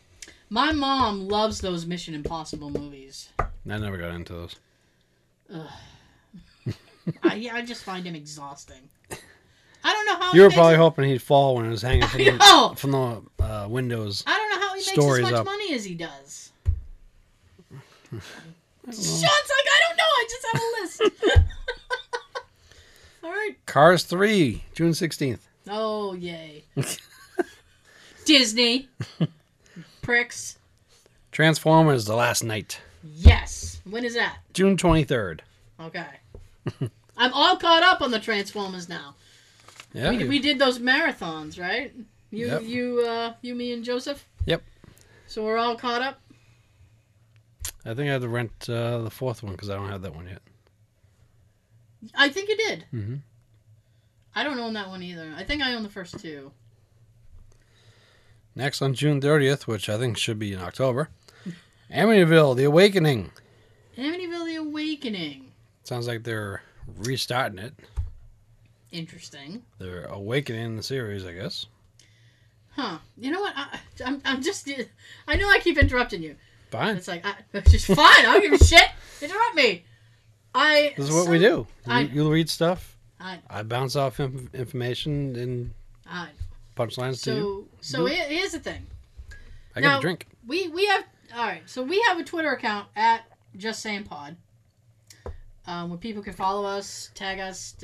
My 0.48 0.72
mom 0.72 1.28
loves 1.28 1.60
those 1.60 1.84
Mission 1.84 2.14
Impossible 2.14 2.70
movies. 2.70 3.28
I 3.38 3.44
never 3.66 3.98
got 3.98 4.12
into 4.14 4.32
those. 4.32 4.56
I, 7.22 7.50
I 7.52 7.62
just 7.66 7.84
find 7.84 8.06
him 8.06 8.14
exhausting. 8.14 8.88
I 9.84 9.92
don't 9.92 10.06
know 10.06 10.16
how 10.16 10.32
You 10.32 10.42
were 10.42 10.50
probably 10.50 10.76
hoping 10.76 11.04
he'd 11.04 11.20
fall 11.20 11.56
when 11.56 11.66
it 11.66 11.70
was 11.70 11.82
hanging 11.82 12.06
from 12.06 12.20
the, 12.24 12.74
from 12.76 12.90
the 12.92 13.44
uh, 13.44 13.68
windows. 13.68 14.24
I 14.26 14.36
don't 14.36 14.50
know 14.50 14.59
he 14.84 14.90
makes 14.90 15.00
Stories 15.02 15.24
as 15.26 15.30
much 15.32 15.40
up. 15.40 15.46
money 15.46 15.74
as 15.74 15.84
he 15.84 15.94
does. 15.94 16.52
Sean's 18.10 18.22
like, 18.92 19.66
I 19.68 19.80
don't 19.86 19.96
know. 19.96 20.02
I 20.02 20.26
just 20.28 20.46
have 20.52 20.60
a 20.62 20.80
list. 20.80 21.44
All 23.24 23.30
right. 23.30 23.54
Cars 23.66 24.04
3, 24.04 24.62
June 24.74 24.92
16th. 24.92 25.38
Oh 25.68 26.14
yay. 26.14 26.64
Disney. 28.24 28.88
Pricks. 30.02 30.58
Transformers 31.32 32.06
The 32.06 32.16
Last 32.16 32.42
Knight, 32.42 32.80
Yes. 33.14 33.80
When 33.88 34.04
is 34.04 34.14
that? 34.14 34.38
June 34.52 34.76
23rd. 34.76 35.40
Okay. 35.80 36.06
I'm 37.16 37.32
all 37.32 37.56
caught 37.56 37.82
up 37.82 38.00
on 38.02 38.10
the 38.10 38.18
Transformers 38.18 38.88
now. 38.88 39.14
Yeah. 39.92 40.10
We, 40.10 40.24
we 40.24 40.38
did 40.38 40.58
those 40.58 40.78
marathons, 40.78 41.60
right? 41.60 41.92
You, 42.30 42.46
Yep. 42.46 42.62
you, 42.62 43.04
uh, 43.06 43.34
you, 43.42 43.54
me, 43.54 43.72
and 43.72 43.84
Joseph. 43.84 44.26
Yep. 44.46 44.62
So 45.30 45.44
we're 45.44 45.58
all 45.58 45.76
caught 45.76 46.02
up. 46.02 46.20
I 47.84 47.94
think 47.94 48.08
I 48.10 48.14
had 48.14 48.22
to 48.22 48.28
rent 48.28 48.68
uh, 48.68 48.98
the 48.98 49.10
fourth 49.12 49.44
one 49.44 49.52
because 49.52 49.70
I 49.70 49.76
don't 49.76 49.88
have 49.88 50.02
that 50.02 50.12
one 50.12 50.26
yet. 50.26 50.42
I 52.16 52.28
think 52.30 52.48
you 52.48 52.56
did. 52.56 52.84
hmm 52.90 53.14
I 54.34 54.42
don't 54.42 54.58
own 54.58 54.72
that 54.72 54.88
one 54.88 55.04
either. 55.04 55.32
I 55.36 55.44
think 55.44 55.62
I 55.62 55.74
own 55.74 55.84
the 55.84 55.88
first 55.88 56.18
two. 56.18 56.50
Next 58.56 58.82
on 58.82 58.92
June 58.92 59.20
30th, 59.20 59.68
which 59.68 59.88
I 59.88 59.98
think 59.98 60.16
should 60.18 60.38
be 60.40 60.52
in 60.52 60.58
October, 60.60 61.10
Amityville: 61.94 62.56
The 62.56 62.64
Awakening. 62.64 63.30
Amityville: 63.96 64.46
The 64.46 64.56
Awakening. 64.56 65.52
Sounds 65.84 66.08
like 66.08 66.24
they're 66.24 66.62
restarting 66.96 67.58
it. 67.60 67.74
Interesting. 68.90 69.62
They're 69.78 70.06
awakening 70.06 70.76
the 70.76 70.82
series, 70.82 71.24
I 71.24 71.34
guess. 71.34 71.66
Huh. 72.80 72.96
You 73.18 73.30
know 73.30 73.40
what? 73.42 73.52
I, 73.54 73.78
I'm, 74.06 74.22
I'm 74.24 74.40
just. 74.42 74.66
I 75.28 75.36
know 75.36 75.48
I 75.50 75.58
keep 75.58 75.76
interrupting 75.76 76.22
you. 76.22 76.36
Fine. 76.70 76.96
It's 76.96 77.08
like 77.08 77.26
I, 77.26 77.34
it's 77.52 77.70
just 77.72 77.86
fine. 77.88 77.98
I 77.98 78.22
don't 78.22 78.40
give 78.40 78.58
a 78.58 78.64
shit. 78.64 78.88
Interrupt 79.20 79.54
me. 79.54 79.84
I. 80.54 80.94
This 80.96 81.08
is 81.10 81.14
what 81.14 81.28
we 81.28 81.38
do. 81.38 81.44
You, 81.44 81.66
I- 81.86 82.00
you'll 82.00 82.30
read 82.30 82.48
stuff. 82.48 82.96
I. 83.20 83.38
I 83.50 83.62
bounce 83.64 83.96
off 83.96 84.18
inf- 84.18 84.54
information 84.54 85.36
and 85.36 85.72
I. 86.08 86.28
punchlines 86.74 87.22
to 87.24 87.34
you. 87.34 87.68
So 87.82 88.06
so 88.06 88.06
here's 88.06 88.52
the 88.52 88.60
thing. 88.60 88.86
I 89.76 89.82
get 89.82 89.88
now- 89.88 89.98
a 89.98 90.00
drink. 90.00 90.26
We 90.46 90.68
we 90.68 90.86
have 90.86 91.04
all 91.36 91.44
right. 91.44 91.62
So 91.66 91.82
we 91.82 92.00
have 92.08 92.18
a 92.18 92.24
Twitter 92.24 92.50
account 92.50 92.88
at 92.96 93.24
Just 93.58 93.82
Saying 93.82 94.04
Pod, 94.04 94.36
um, 95.66 95.90
where 95.90 95.98
people 95.98 96.22
can 96.22 96.32
follow 96.32 96.64
us, 96.66 97.10
tag 97.14 97.40
us. 97.40 97.76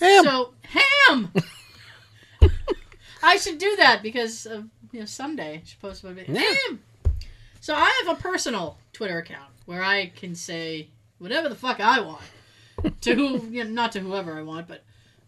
Ham. 0.00 0.24
So 0.24 0.54
ham. 0.64 1.32
I 3.26 3.36
should 3.38 3.58
do 3.58 3.74
that 3.76 4.02
because 4.02 4.46
of 4.46 4.66
you 4.92 5.00
know 5.00 5.06
someday 5.06 5.54
I 5.54 5.62
should 5.64 5.80
post 5.80 6.04
my 6.04 6.12
video. 6.12 6.40
Yeah. 6.40 6.76
So 7.60 7.74
I 7.74 8.02
have 8.04 8.16
a 8.16 8.20
personal 8.20 8.78
Twitter 8.92 9.18
account 9.18 9.50
where 9.64 9.82
I 9.82 10.12
can 10.14 10.34
say 10.36 10.88
whatever 11.18 11.48
the 11.48 11.56
fuck 11.56 11.80
I 11.80 12.00
want 12.00 12.22
to 13.00 13.14
who 13.14 13.48
you 13.48 13.64
know, 13.64 13.70
not 13.70 13.92
to 13.92 14.00
whoever 14.00 14.38
I 14.38 14.42
want, 14.42 14.68
but 14.68 14.84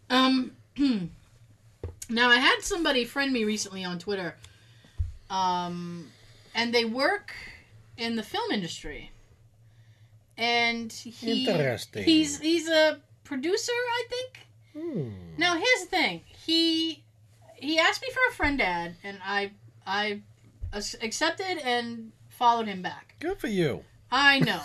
um. 0.09 0.53
now 2.09 2.29
I 2.29 2.37
had 2.37 2.61
somebody 2.61 3.03
friend 3.03 3.33
me 3.33 3.43
recently 3.43 3.83
on 3.83 3.99
Twitter, 3.99 4.35
um, 5.29 6.07
and 6.55 6.73
they 6.73 6.85
work 6.85 7.33
in 7.97 8.15
the 8.15 8.23
film 8.23 8.49
industry, 8.51 9.11
and 10.37 10.91
he 10.91 11.45
Interesting. 11.45 12.03
he's 12.03 12.39
he's 12.39 12.69
a 12.69 12.99
producer, 13.25 13.73
I 13.73 14.03
think. 14.09 14.47
Hmm. 14.73 15.09
Now 15.37 15.55
here's 15.55 15.81
the 15.81 15.87
thing. 15.87 16.21
He 16.45 17.03
he 17.61 17.79
asked 17.79 18.01
me 18.01 18.09
for 18.11 18.21
a 18.29 18.35
friend 18.35 18.61
ad, 18.61 18.95
and 19.03 19.17
I 19.23 19.51
I 19.85 20.21
accepted 21.01 21.57
and 21.63 22.11
followed 22.27 22.67
him 22.67 22.81
back. 22.81 23.15
Good 23.19 23.39
for 23.39 23.47
you. 23.47 23.83
I 24.11 24.39
know. 24.39 24.61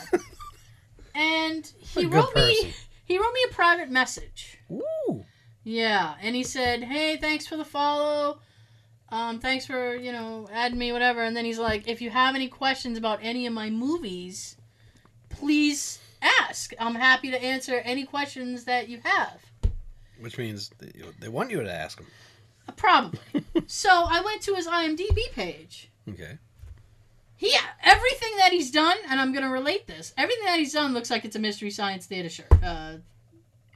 and 1.14 1.70
he 1.94 2.06
wrote 2.06 2.32
person. 2.34 2.68
me 2.68 2.74
he 3.04 3.18
wrote 3.18 3.32
me 3.32 3.44
a 3.50 3.54
private 3.54 3.90
message. 3.90 4.58
Ooh. 4.70 5.24
Yeah, 5.62 6.14
and 6.20 6.34
he 6.34 6.42
said, 6.42 6.82
"Hey, 6.82 7.16
thanks 7.16 7.46
for 7.46 7.56
the 7.56 7.64
follow. 7.64 8.40
Um, 9.10 9.38
thanks 9.40 9.66
for 9.66 9.94
you 9.94 10.12
know 10.12 10.48
adding 10.52 10.78
me, 10.78 10.92
whatever." 10.92 11.22
And 11.22 11.36
then 11.36 11.44
he's 11.44 11.58
like, 11.58 11.88
"If 11.88 12.00
you 12.00 12.10
have 12.10 12.34
any 12.34 12.48
questions 12.48 12.98
about 12.98 13.20
any 13.22 13.46
of 13.46 13.52
my 13.52 13.70
movies, 13.70 14.56
please 15.28 16.00
ask. 16.42 16.72
I'm 16.78 16.94
happy 16.94 17.30
to 17.30 17.42
answer 17.42 17.78
any 17.78 18.04
questions 18.04 18.64
that 18.64 18.88
you 18.88 19.00
have." 19.04 19.40
Which 20.20 20.38
means 20.38 20.70
they, 20.78 20.92
they 21.18 21.28
want 21.28 21.50
you 21.50 21.62
to 21.62 21.72
ask 21.72 21.98
them. 21.98 22.06
Probably. 22.76 23.20
so 23.66 23.88
I 23.90 24.20
went 24.22 24.42
to 24.42 24.54
his 24.54 24.66
IMDb 24.66 25.18
page. 25.32 25.90
Okay. 26.08 26.38
He 27.36 27.54
everything 27.82 28.36
that 28.38 28.52
he's 28.52 28.70
done, 28.70 28.96
and 29.08 29.20
I'm 29.20 29.32
gonna 29.32 29.50
relate 29.50 29.86
this. 29.86 30.12
Everything 30.16 30.44
that 30.46 30.58
he's 30.58 30.72
done 30.72 30.94
looks 30.94 31.10
like 31.10 31.24
it's 31.24 31.36
a 31.36 31.40
Mystery 31.40 31.70
Science 31.70 32.06
Theater 32.06 32.28
show. 32.28 32.44
Uh, 32.62 32.96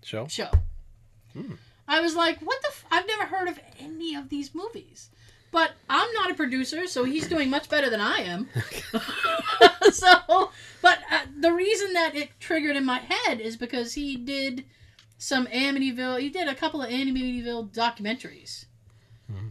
Show. 0.03 0.27
show. 0.27 0.51
Hmm. 1.35 1.55
I 1.87 2.01
was 2.01 2.15
like, 2.15 2.39
what 2.41 2.61
the? 2.63 2.69
F-? 2.69 2.85
I've 2.91 3.07
never 3.07 3.25
heard 3.27 3.49
of 3.49 3.59
any 3.81 4.15
of 4.15 4.29
these 4.29 4.55
movies. 4.55 5.11
But 5.51 5.73
I'm 5.89 6.13
not 6.13 6.31
a 6.31 6.35
producer, 6.35 6.87
so 6.87 7.05
he's 7.05 7.27
doing 7.27 7.49
much 7.49 7.69
better 7.71 7.89
than 7.89 8.01
I 8.03 8.19
am. 8.19 8.49
so, 9.93 10.51
but 10.83 10.99
uh, 11.11 11.21
the 11.41 11.53
reason 11.53 11.95
that 11.95 12.15
it 12.15 12.31
triggered 12.39 12.77
in 12.77 12.85
my 12.85 12.99
head 12.99 13.41
is 13.41 13.57
because 13.57 13.95
he 13.95 14.17
did 14.17 14.65
some 15.17 15.47
Amityville. 15.47 16.21
He 16.21 16.29
did 16.29 16.49
a 16.49 16.55
couple 16.55 16.83
of 16.83 16.91
Amityville 16.91 17.71
documentaries, 17.75 18.67
Hmm. 19.31 19.49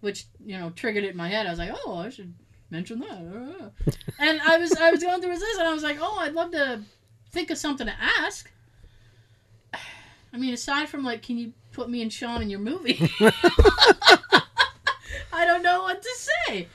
which 0.00 0.26
you 0.44 0.58
know 0.58 0.70
triggered 0.70 1.04
it 1.04 1.10
in 1.10 1.16
my 1.16 1.28
head. 1.28 1.46
I 1.46 1.50
was 1.50 1.58
like, 1.58 1.70
oh, 1.86 1.96
I 1.98 2.08
should 2.10 2.34
mention 2.70 2.98
that. 3.00 3.72
and 4.18 4.40
I 4.40 4.58
was 4.58 4.72
I 4.72 4.90
was 4.90 5.02
going 5.02 5.20
through 5.20 5.30
his 5.32 5.40
list, 5.40 5.58
and 5.60 5.68
I 5.68 5.74
was 5.74 5.82
like, 5.82 5.98
oh, 6.00 6.18
I'd 6.20 6.32
love 6.34 6.50
to 6.52 6.82
think 7.30 7.50
of 7.50 7.58
something 7.58 7.86
to 7.86 7.94
ask. 8.20 8.50
I 10.32 10.38
mean, 10.38 10.54
aside 10.54 10.88
from 10.88 11.04
like, 11.04 11.22
can 11.22 11.36
you 11.38 11.52
put 11.72 11.88
me 11.90 12.02
and 12.02 12.12
Sean 12.12 12.42
in 12.42 12.50
your 12.50 12.60
movie? 12.60 13.10
I 15.34 15.44
don't 15.46 15.62
know 15.62 15.82
what 15.82 16.02
to 16.02 16.08
say. 16.18 16.68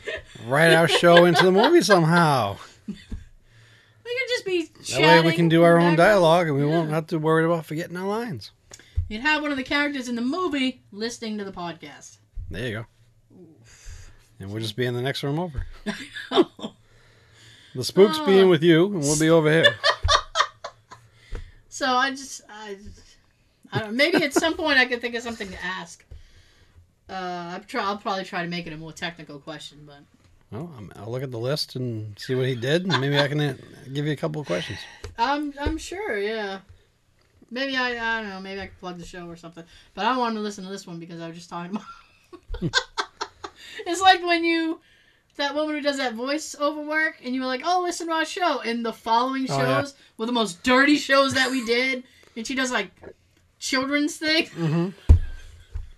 Write 0.45 0.73
our 0.73 0.87
show 0.87 1.25
into 1.25 1.43
the 1.43 1.51
movie 1.51 1.81
somehow. 1.81 2.57
We 2.87 2.93
could 2.93 4.29
just 4.29 4.45
be 4.45 4.69
That 4.95 5.23
way 5.25 5.31
we 5.31 5.35
can 5.35 5.49
do 5.49 5.63
our 5.63 5.77
own 5.77 5.95
dialogue 5.95 6.47
and 6.47 6.55
we 6.55 6.63
Yeah. 6.63 6.69
won't 6.69 6.89
have 6.91 7.07
to 7.07 7.19
worry 7.19 7.45
about 7.45 7.65
forgetting 7.65 7.97
our 7.97 8.07
lines. 8.07 8.51
You'd 9.09 9.21
have 9.21 9.41
one 9.41 9.51
of 9.51 9.57
the 9.57 9.63
characters 9.63 10.07
in 10.07 10.15
the 10.15 10.21
movie 10.21 10.81
listening 10.91 11.37
to 11.37 11.43
the 11.45 11.51
podcast. 11.51 12.17
There 12.49 12.67
you 12.67 12.73
go. 12.73 12.85
And 14.39 14.51
we'll 14.51 14.61
just 14.61 14.75
be 14.75 14.85
in 14.85 14.93
the 14.93 15.01
next 15.01 15.23
room 15.23 15.39
over. 15.39 15.65
The 17.75 17.83
spooks 17.83 18.17
Oh. 18.19 18.25
being 18.25 18.49
with 18.49 18.63
you, 18.63 18.85
and 18.85 19.01
we'll 19.01 19.19
be 19.19 19.29
over 19.29 19.51
here. 19.51 19.75
so 21.69 21.85
I 21.85 22.09
just, 22.09 22.41
I, 22.49 22.75
I 23.71 23.79
don't. 23.81 23.93
Maybe 23.95 24.23
at 24.23 24.33
some 24.33 24.55
point 24.55 24.79
I 24.79 24.85
could 24.85 24.99
think 24.99 25.13
of 25.13 25.21
something 25.21 25.47
to 25.47 25.63
ask. 25.63 26.03
Uh, 27.07 27.13
I'll 27.53 27.59
try. 27.59 27.83
I'll 27.83 27.97
probably 27.97 28.23
try 28.23 28.41
to 28.41 28.47
make 28.49 28.65
it 28.65 28.73
a 28.73 28.77
more 28.77 28.91
technical 28.93 29.37
question, 29.39 29.83
but 29.85 29.99
Well, 30.51 30.73
I'm, 30.75 30.91
I'll 30.95 31.11
look 31.11 31.21
at 31.21 31.29
the 31.29 31.37
list 31.37 31.75
and 31.75 32.17
see 32.17 32.33
what 32.33 32.47
he 32.47 32.55
did, 32.55 32.83
and 32.91 32.99
maybe 32.99 33.19
I 33.19 33.27
can 33.27 33.39
uh, 33.39 33.55
give 33.93 34.07
you 34.07 34.11
a 34.11 34.15
couple 34.15 34.41
of 34.41 34.47
questions. 34.47 34.79
I'm 35.19 35.53
I'm 35.61 35.77
sure, 35.77 36.17
yeah. 36.17 36.59
Maybe 37.51 37.77
I 37.77 37.91
I 37.91 38.21
don't 38.21 38.29
know. 38.31 38.39
Maybe 38.39 38.59
I 38.59 38.67
could 38.67 38.79
plug 38.79 38.97
the 38.97 39.05
show 39.05 39.27
or 39.29 39.35
something. 39.35 39.65
But 39.93 40.05
I 40.07 40.17
wanted 40.17 40.35
to 40.35 40.41
listen 40.41 40.63
to 40.63 40.69
this 40.71 40.87
one 40.87 40.97
because 40.99 41.21
I 41.21 41.27
was 41.27 41.35
just 41.37 41.49
talking 41.49 41.75
about. 41.75 41.85
it's 43.85 44.01
like 44.01 44.23
when 44.25 44.43
you 44.43 44.79
that 45.37 45.53
woman 45.53 45.75
who 45.75 45.81
does 45.81 45.97
that 45.97 46.15
voice 46.15 46.55
over 46.59 46.81
work, 46.81 47.17
and 47.23 47.33
you 47.35 47.41
were 47.41 47.47
like, 47.47 47.61
"Oh, 47.63 47.81
listen 47.83 48.07
to 48.07 48.13
our 48.13 48.25
show," 48.25 48.59
and 48.61 48.85
the 48.85 48.93
following 48.93 49.45
Oh, 49.49 49.57
yeah. 49.57 49.81
shows 49.81 49.93
were 50.17 50.25
the 50.25 50.31
most 50.31 50.63
dirty 50.63 50.97
shows 50.97 51.33
that 51.35 51.51
we 51.51 51.65
did, 51.65 52.03
and 52.35 52.45
she 52.45 52.55
does 52.55 52.71
like 52.71 52.91
children's 53.59 54.17
things. 54.17 54.49
Mm-hmm. 54.49 54.89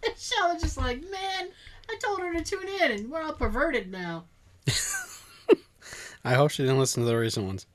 I 0.43 0.53
was 0.53 0.61
just 0.61 0.77
like, 0.77 1.01
man, 1.09 1.49
I 1.89 1.97
told 2.01 2.19
her 2.21 2.33
to 2.33 2.43
tune 2.43 2.67
in, 2.81 2.91
and 2.91 3.09
we're 3.09 3.21
all 3.21 3.33
perverted 3.33 3.91
now. 3.91 4.25
I 6.23 6.33
hope 6.33 6.51
she 6.51 6.63
didn't 6.63 6.79
listen 6.79 7.03
to 7.03 7.09
the 7.09 7.17
recent 7.17 7.45
ones. 7.45 7.65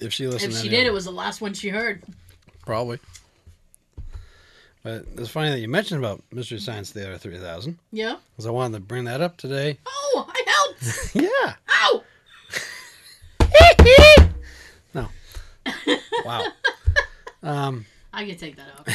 If 0.00 0.12
she 0.12 0.26
listened, 0.26 0.52
if 0.52 0.58
she 0.60 0.68
did, 0.68 0.86
it 0.86 0.92
was 0.92 1.04
the 1.04 1.12
last 1.12 1.40
one 1.40 1.54
she 1.54 1.68
heard. 1.68 2.02
probably. 2.66 2.98
But 4.82 5.04
it's 5.16 5.28
funny 5.30 5.50
that 5.50 5.60
you 5.60 5.68
mentioned 5.68 6.04
about 6.04 6.22
Mystery 6.32 6.58
Science 6.58 6.90
Theater 6.90 7.16
3000, 7.16 7.78
Yeah. 7.92 8.16
because 8.32 8.46
I 8.46 8.50
wanted 8.50 8.74
to 8.78 8.80
bring 8.80 9.04
that 9.04 9.20
up 9.20 9.36
today. 9.36 9.78
Oh, 9.86 10.26
I 10.28 10.42
helped. 10.46 11.14
yeah. 11.14 11.54
Ow! 11.70 12.02
No. 14.94 15.08
Wow. 16.24 16.44
um, 17.42 17.86
I 18.12 18.26
can 18.26 18.36
take 18.36 18.56
that 18.56 18.66
out. 18.78 18.88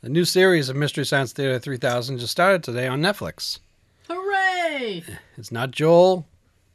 the 0.00 0.08
new 0.08 0.24
series 0.24 0.68
of 0.68 0.76
Mystery 0.76 1.04
Science 1.04 1.32
Theater 1.32 1.58
3000 1.58 2.18
just 2.18 2.32
started 2.32 2.62
today 2.64 2.86
on 2.86 3.00
Netflix. 3.00 3.58
Hooray! 4.08 5.02
It's 5.36 5.52
not 5.52 5.70
Joel. 5.70 6.26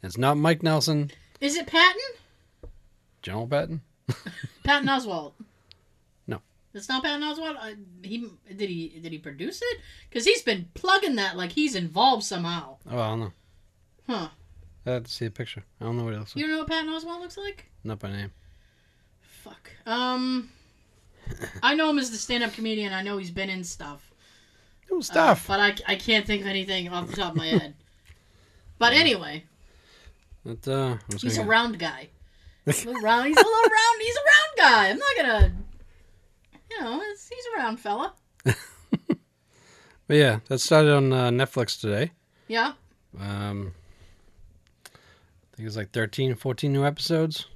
It's 0.04 0.18
not 0.18 0.38
Mike 0.38 0.62
Nelson. 0.64 1.12
Is 1.42 1.56
it 1.56 1.68
Patton? 1.68 2.02
General 3.22 3.48
Patton. 3.48 3.82
Patton 4.64 4.88
Oswalt. 4.88 5.34
It's 6.74 6.90
not 6.90 7.04
Patton 7.04 7.22
Oswalt. 7.22 7.56
Uh, 7.60 7.76
he 8.04 8.30
did 8.56 8.70
he 8.70 9.00
did 9.02 9.12
he 9.12 9.18
produce 9.18 9.62
it? 9.62 9.80
Because 10.10 10.26
he's 10.26 10.42
been 10.42 10.68
plugging 10.74 11.16
that 11.16 11.36
like 11.38 11.52
he's 11.54 11.76
involved 11.76 12.24
somehow. 12.24 12.78
Oh, 12.90 13.00
I 13.00 13.08
don't 13.10 13.20
know. 13.20 13.32
Huh? 14.08 14.28
I 14.86 14.90
have 14.92 15.04
to 15.04 15.12
see 15.12 15.26
a 15.26 15.32
picture. 15.32 15.64
I 15.82 15.86
don't 15.86 15.98
know 15.98 16.04
what 16.04 16.14
like. 16.14 16.36
You 16.36 16.44
don't 16.44 16.52
know 16.52 16.60
what 16.60 16.68
Patton 16.68 16.90
Oswalt 16.90 17.20
looks 17.20 17.38
like? 17.38 17.66
Not 17.84 18.00
by 18.00 18.12
name. 18.12 18.32
Fuck. 19.22 19.72
Um, 19.86 20.50
I 21.64 21.76
know 21.76 21.90
him 21.90 22.00
as 22.00 22.12
the 22.12 22.18
stand-up 22.18 22.54
comedian. 22.54 22.94
I 22.94 23.02
know 23.02 23.18
he's 23.18 23.32
been 23.32 23.50
in 23.50 23.64
stuff. 23.64 24.14
Uh, 24.92 25.02
stuff. 25.02 25.46
but 25.48 25.60
I, 25.60 25.76
I 25.88 25.96
can't 25.96 26.26
think 26.26 26.42
of 26.42 26.48
anything 26.48 26.88
off 26.90 27.10
the 27.10 27.16
top 27.18 27.32
of 27.32 27.38
my 27.38 27.48
head. 27.48 27.74
But 28.80 28.94
anyway, 28.94 29.44
But, 30.46 30.66
uh, 30.68 30.98
he's 31.20 31.38
a 31.38 31.44
round 31.44 31.80
guy. 31.80 32.10
He's 32.66 32.86
a 32.86 32.92
round. 32.92 33.28
He's 33.28 33.38
a 33.38 33.40
little 33.40 33.72
round. 33.72 34.02
He's 34.02 34.16
a 34.16 34.20
round 34.20 34.58
guy. 34.58 34.90
I'm 34.90 34.98
not 34.98 35.16
gonna. 35.16 35.52
You 36.70 36.82
know, 36.82 37.02
it's, 37.04 37.30
he's 37.30 37.46
around, 37.56 37.78
fella. 37.78 38.14
But 40.08 40.16
yeah, 40.16 40.40
that 40.48 40.60
started 40.60 40.94
on 40.94 41.12
uh, 41.12 41.30
Netflix 41.30 41.80
today. 41.80 42.12
Yeah. 42.48 42.74
Um, 43.20 43.74
I 44.86 45.58
think 45.58 45.68
it's 45.68 45.76
like 45.76 45.92
13, 45.92 46.36
14 46.36 46.72
new 46.72 46.86
episodes. 46.86 47.48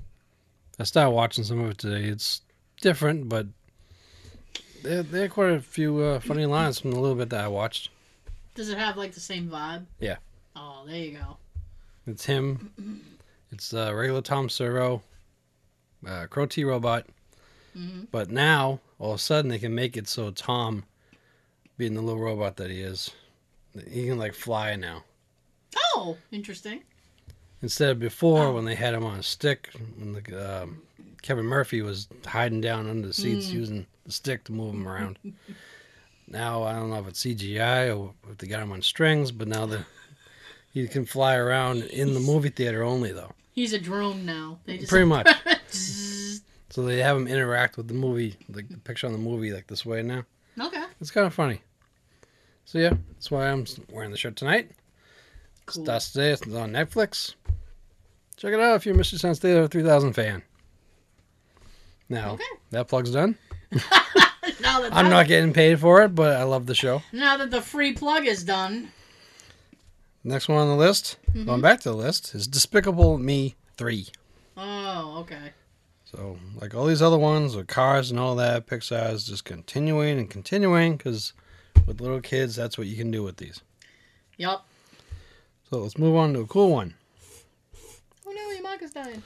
I 0.78 0.84
started 0.84 1.12
watching 1.12 1.46
some 1.46 1.62
of 1.62 1.72
it 1.72 1.78
today. 1.78 2.06
It's 2.10 2.42
different, 2.82 3.30
but 3.30 3.48
there, 4.84 5.02
there 5.04 5.26
are 5.26 5.30
quite 5.30 5.52
a 5.52 5.62
few 5.62 6.00
uh, 6.00 6.20
funny 6.20 6.46
lines 6.46 6.80
from 6.80 6.92
the 6.92 7.00
little 7.00 7.16
bit 7.16 7.30
that 7.30 7.46
I 7.46 7.48
watched. 7.48 7.90
Does 8.56 8.68
it 8.68 8.78
have 8.78 8.98
like 8.98 9.14
the 9.14 9.22
same 9.22 9.50
vibe? 9.50 9.86
Yeah. 10.00 10.18
Oh, 10.56 10.84
there 10.86 10.98
you 10.98 11.12
go. 11.18 11.38
It's 12.06 12.26
him. 12.26 13.02
It's 13.54 13.74
uh, 13.74 13.94
regular 13.96 14.22
Tom 14.22 14.50
Servo, 14.50 15.04
uh, 16.06 16.26
Crow 16.30 16.48
T 16.48 16.66
Robot. 16.66 17.06
Hmm 17.74 18.02
But 18.12 18.30
now, 18.30 18.80
all 19.00 19.12
of 19.12 19.16
a 19.16 19.22
sudden, 19.22 19.50
they 19.50 19.60
can 19.60 19.74
make 19.76 19.98
it 19.98 20.08
so 20.08 20.32
Tom, 20.32 20.84
being 21.78 21.94
the 21.94 22.02
little 22.02 22.22
robot 22.22 22.58
that 22.58 22.70
he 22.70 22.82
is, 22.82 23.12
he 23.90 24.08
can 24.08 24.18
like 24.18 24.34
fly 24.34 24.76
now. 24.76 25.04
Oh, 25.96 26.18
interesting. 26.32 26.84
Instead 27.62 27.90
of 27.92 28.00
before, 28.00 28.52
when 28.54 28.66
they 28.66 28.76
had 28.76 28.94
him 28.94 29.06
on 29.06 29.20
a 29.20 29.24
stick, 29.24 29.70
when 29.98 30.14
the, 30.14 30.62
um, 30.64 30.82
Kevin 31.22 31.46
Murphy 31.46 31.82
was 31.82 32.08
hiding 32.26 32.60
down 32.62 32.90
under 32.90 33.08
the 33.08 33.14
seats 33.14 33.50
Mm. 33.50 33.54
using 33.54 33.86
the 34.06 34.12
stick 34.12 34.44
to 34.46 34.52
move 34.52 34.74
him 34.74 34.88
around. 34.88 35.20
now 36.28 36.64
I 36.64 36.74
don't 36.74 36.90
know 36.90 37.00
if 37.00 37.08
it's 37.08 37.24
CGI 37.24 37.96
or 37.96 38.14
if 38.32 38.38
they 38.40 38.48
got 38.48 38.64
him 38.64 38.72
on 38.72 38.82
strings, 38.82 39.32
but 39.32 39.48
now 39.48 39.66
the 39.66 39.86
he 40.74 40.88
can 40.88 41.06
fly 41.06 41.36
around 41.36 41.84
in 41.84 42.14
the 42.14 42.20
movie 42.20 42.50
theater 42.50 42.84
only 42.84 43.12
though. 43.12 43.34
He's 43.54 43.74
a 43.74 43.80
drone 43.80 44.26
now. 44.26 44.60
They 44.66 44.78
just 44.78 44.90
Pretty 44.90 45.06
much. 45.06 45.28
So 46.72 46.84
they 46.84 47.00
have 47.00 47.18
them 47.18 47.28
interact 47.28 47.78
with 47.78 47.88
the 47.88 47.94
movie, 47.94 48.38
like 48.50 48.70
the 48.70 48.78
picture 48.78 49.06
on 49.08 49.14
the 49.14 49.20
movie, 49.20 49.52
like 49.52 49.68
this 49.68 49.86
way 49.86 50.02
now. 50.02 50.24
okay. 50.60 50.84
It's 51.00 51.12
kind 51.12 51.28
of 51.28 51.34
funny. 51.34 51.62
So 52.66 52.80
yeah, 52.80 52.94
that's 53.14 53.30
why 53.30 53.50
I'm 53.50 53.66
wearing 53.92 54.12
the 54.12 54.18
shirt 54.18 54.36
tonight. 54.38 54.72
Cool. 55.66 55.84
Starts 55.84 56.12
today. 56.12 56.32
It's 56.32 56.42
on 56.44 56.72
Netflix. 56.72 57.36
Check 58.38 58.54
it 58.54 58.60
out 58.60 58.76
if 58.76 58.86
you're 58.86 58.96
Mr. 58.96 59.20
Science 59.20 59.40
Theater 59.40 59.68
3000 59.68 60.14
fan. 60.14 60.42
Now 62.10 62.32
Okay. 62.34 62.44
that 62.72 62.88
plug's 62.88 63.12
done. 63.12 63.38
I'm 64.64 65.10
not 65.10 65.28
getting 65.28 65.54
paid 65.54 65.80
for 65.80 66.02
it, 66.04 66.16
but 66.16 66.36
I 66.38 66.44
love 66.44 66.66
the 66.66 66.76
show. 66.76 67.02
Now 67.12 67.38
that 67.38 67.52
the 67.52 67.62
free 67.62 67.94
plug 67.94 68.26
is 68.26 68.44
done. 68.44 68.92
Next 70.24 70.48
one 70.48 70.60
on 70.60 70.68
the 70.68 70.76
list, 70.76 71.18
Mm-hmm. 71.30 71.46
going 71.46 71.62
back 71.62 71.80
to 71.82 71.90
the 71.90 71.96
list, 71.96 72.36
is 72.36 72.48
Despicable 72.48 73.18
Me 73.18 73.56
3. 73.78 74.08
Oh, 74.58 75.18
okay. 75.22 75.52
So, 76.12 76.38
like 76.60 76.76
all 76.76 76.88
these 76.88 77.02
other 77.02 77.18
ones 77.18 77.56
with 77.56 77.68
cars 77.68 78.12
and 78.12 78.20
all 78.20 78.36
that, 78.36 78.68
Pixar 78.68 79.14
is 79.14 79.26
just 79.26 79.46
continuing 79.46 80.20
and 80.20 80.30
continuing 80.30 80.98
because 80.98 81.32
with 81.86 82.02
little 82.02 82.20
kids, 82.20 82.54
that's 82.54 82.78
what 82.78 82.88
you 82.88 82.98
can 82.98 83.12
do 83.12 83.24
with 83.24 83.38
these. 83.38 83.62
Yup. 84.36 84.68
So, 85.70 85.78
let's 85.78 85.98
move 85.98 86.18
on 86.18 86.34
to 86.34 86.42
a 86.42 86.48
cool 86.48 86.70
one 86.70 86.96
Oh 88.28 88.32
no, 88.34 88.52
your 88.52 88.62
mark 88.62 88.82
is 88.82 88.92
dying. 88.92 89.24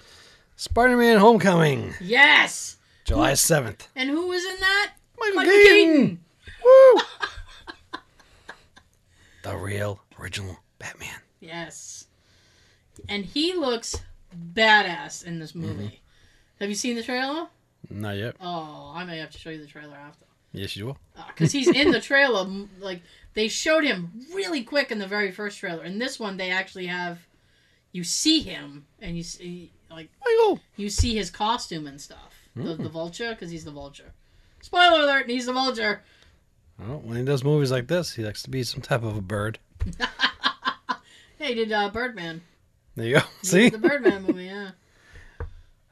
Spider 0.58 0.96
Man 0.96 1.18
Homecoming, 1.18 1.96
Yes. 2.00 2.78
July 3.04 3.32
7th. 3.32 3.88
And 3.96 4.10
who 4.10 4.28
was 4.28 4.44
in 4.44 4.60
that? 4.60 4.94
Michael, 5.20 5.36
Michael 5.36 5.52
Keaton! 5.54 5.96
Keaton. 5.96 6.20
Woo! 6.64 7.02
the 9.44 9.58
real 9.58 10.02
original 10.20 10.58
Batman. 10.78 11.20
Yes. 11.40 12.08
And 13.10 13.26
he 13.26 13.54
looks 13.54 14.02
badass 14.54 15.26
in 15.26 15.40
this 15.40 15.52
mm-hmm. 15.54 15.68
movie. 15.68 16.02
Have 16.60 16.70
you 16.70 16.76
seen 16.76 16.96
the 16.96 17.04
trailer? 17.04 17.48
Not 17.90 18.18
yet. 18.18 18.36
Oh, 18.42 18.92
I 18.96 19.04
may 19.06 19.18
have 19.20 19.32
to 19.32 19.38
show 19.38 19.50
you 19.50 19.60
the 19.60 19.68
trailer 19.68 19.96
after. 19.96 20.26
Yes, 20.54 20.76
you 20.78 20.86
will. 20.88 20.98
Because 21.28 21.52
he's 21.52 21.68
in 21.68 21.92
the 21.92 22.00
trailer. 22.12 22.48
Like, 22.80 23.02
they 23.34 23.48
showed 23.48 23.84
him 23.84 24.12
really 24.34 24.64
quick 24.64 24.90
in 24.92 25.00
the 25.00 25.08
very 25.08 25.32
first 25.32 25.60
trailer. 25.60 25.84
In 25.84 26.00
this 26.00 26.20
one, 26.20 26.38
they 26.38 26.50
actually 26.52 26.88
have. 26.88 27.20
You 27.92 28.04
see 28.04 28.42
him, 28.42 28.86
and 29.02 29.16
you 29.16 29.24
see, 29.24 29.72
like, 29.90 30.10
Michael! 30.26 30.60
you 30.76 30.90
see 30.90 31.16
his 31.16 31.30
costume 31.30 31.88
and 31.88 32.00
stuff. 32.02 32.34
The, 32.56 32.62
Mm. 32.76 32.84
the 32.84 32.90
vulture, 32.90 33.30
because 33.32 33.52
he's 33.52 33.64
the 33.66 33.72
vulture. 33.72 34.14
Spoiler 34.62 35.02
alert, 35.02 35.30
he's 35.30 35.46
the 35.46 35.54
vulture. 35.54 36.02
Well, 36.80 37.00
when 37.04 37.18
he 37.18 37.24
does 37.24 37.44
movies 37.44 37.72
like 37.72 37.88
this, 37.88 38.14
he 38.16 38.24
likes 38.24 38.42
to 38.44 38.50
be 38.50 38.64
some 38.64 38.82
type 38.82 39.04
of 39.04 39.16
a 39.16 39.22
bird. 39.22 39.60
Hey, 41.38 41.50
he 41.50 41.56
did 41.56 41.72
uh, 41.74 41.90
Birdman. 41.90 42.42
There 42.96 43.06
you 43.06 43.14
go. 43.16 43.22
He 43.42 43.48
See? 43.48 43.70
the 43.70 43.78
Birdman 43.78 44.24
movie, 44.24 44.46
yeah. 44.46 44.72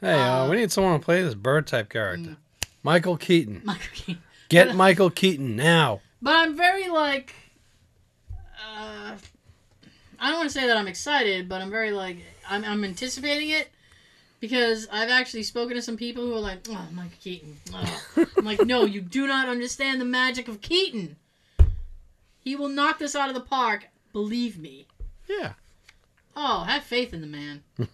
Hey, 0.03 0.19
uh, 0.19 0.49
we 0.49 0.57
need 0.57 0.69
someone 0.69 0.99
to 0.99 1.03
play 1.03 1.21
this 1.21 1.33
bird 1.33 1.65
type 1.65 1.87
character. 1.87 2.35
Michael 2.83 3.15
Keaton. 3.15 3.61
Michael 3.65 3.87
Keaton. 3.93 4.23
Get 4.49 4.75
Michael 4.75 5.09
Keaton 5.09 5.55
now. 5.55 6.01
But 6.21 6.35
I'm 6.35 6.57
very 6.57 6.89
like, 6.89 7.33
uh, 8.33 9.15
I 10.19 10.29
don't 10.29 10.39
want 10.39 10.49
to 10.49 10.53
say 10.53 10.67
that 10.67 10.75
I'm 10.75 10.89
excited, 10.89 11.47
but 11.47 11.61
I'm 11.61 11.71
very 11.71 11.91
like, 11.91 12.17
I'm, 12.49 12.65
I'm 12.65 12.83
anticipating 12.83 13.51
it 13.51 13.69
because 14.41 14.89
I've 14.91 15.09
actually 15.09 15.43
spoken 15.43 15.77
to 15.77 15.81
some 15.81 15.95
people 15.95 16.25
who 16.25 16.35
are 16.35 16.39
like, 16.39 16.67
oh, 16.69 16.87
Michael 16.91 17.17
Keaton. 17.21 17.57
Oh. 17.73 18.03
I'm 18.37 18.43
like, 18.43 18.65
no, 18.65 18.83
you 18.83 18.99
do 18.99 19.25
not 19.25 19.47
understand 19.47 20.01
the 20.01 20.05
magic 20.05 20.49
of 20.49 20.59
Keaton. 20.59 21.15
He 22.41 22.57
will 22.57 22.67
knock 22.67 22.99
this 22.99 23.15
out 23.15 23.29
of 23.29 23.35
the 23.35 23.41
park. 23.41 23.87
Believe 24.11 24.59
me. 24.59 24.85
Yeah, 25.29 25.53
Oh, 26.35 26.63
have 26.63 26.83
faith 26.83 27.13
in 27.13 27.21
the 27.21 27.27
man. 27.27 27.63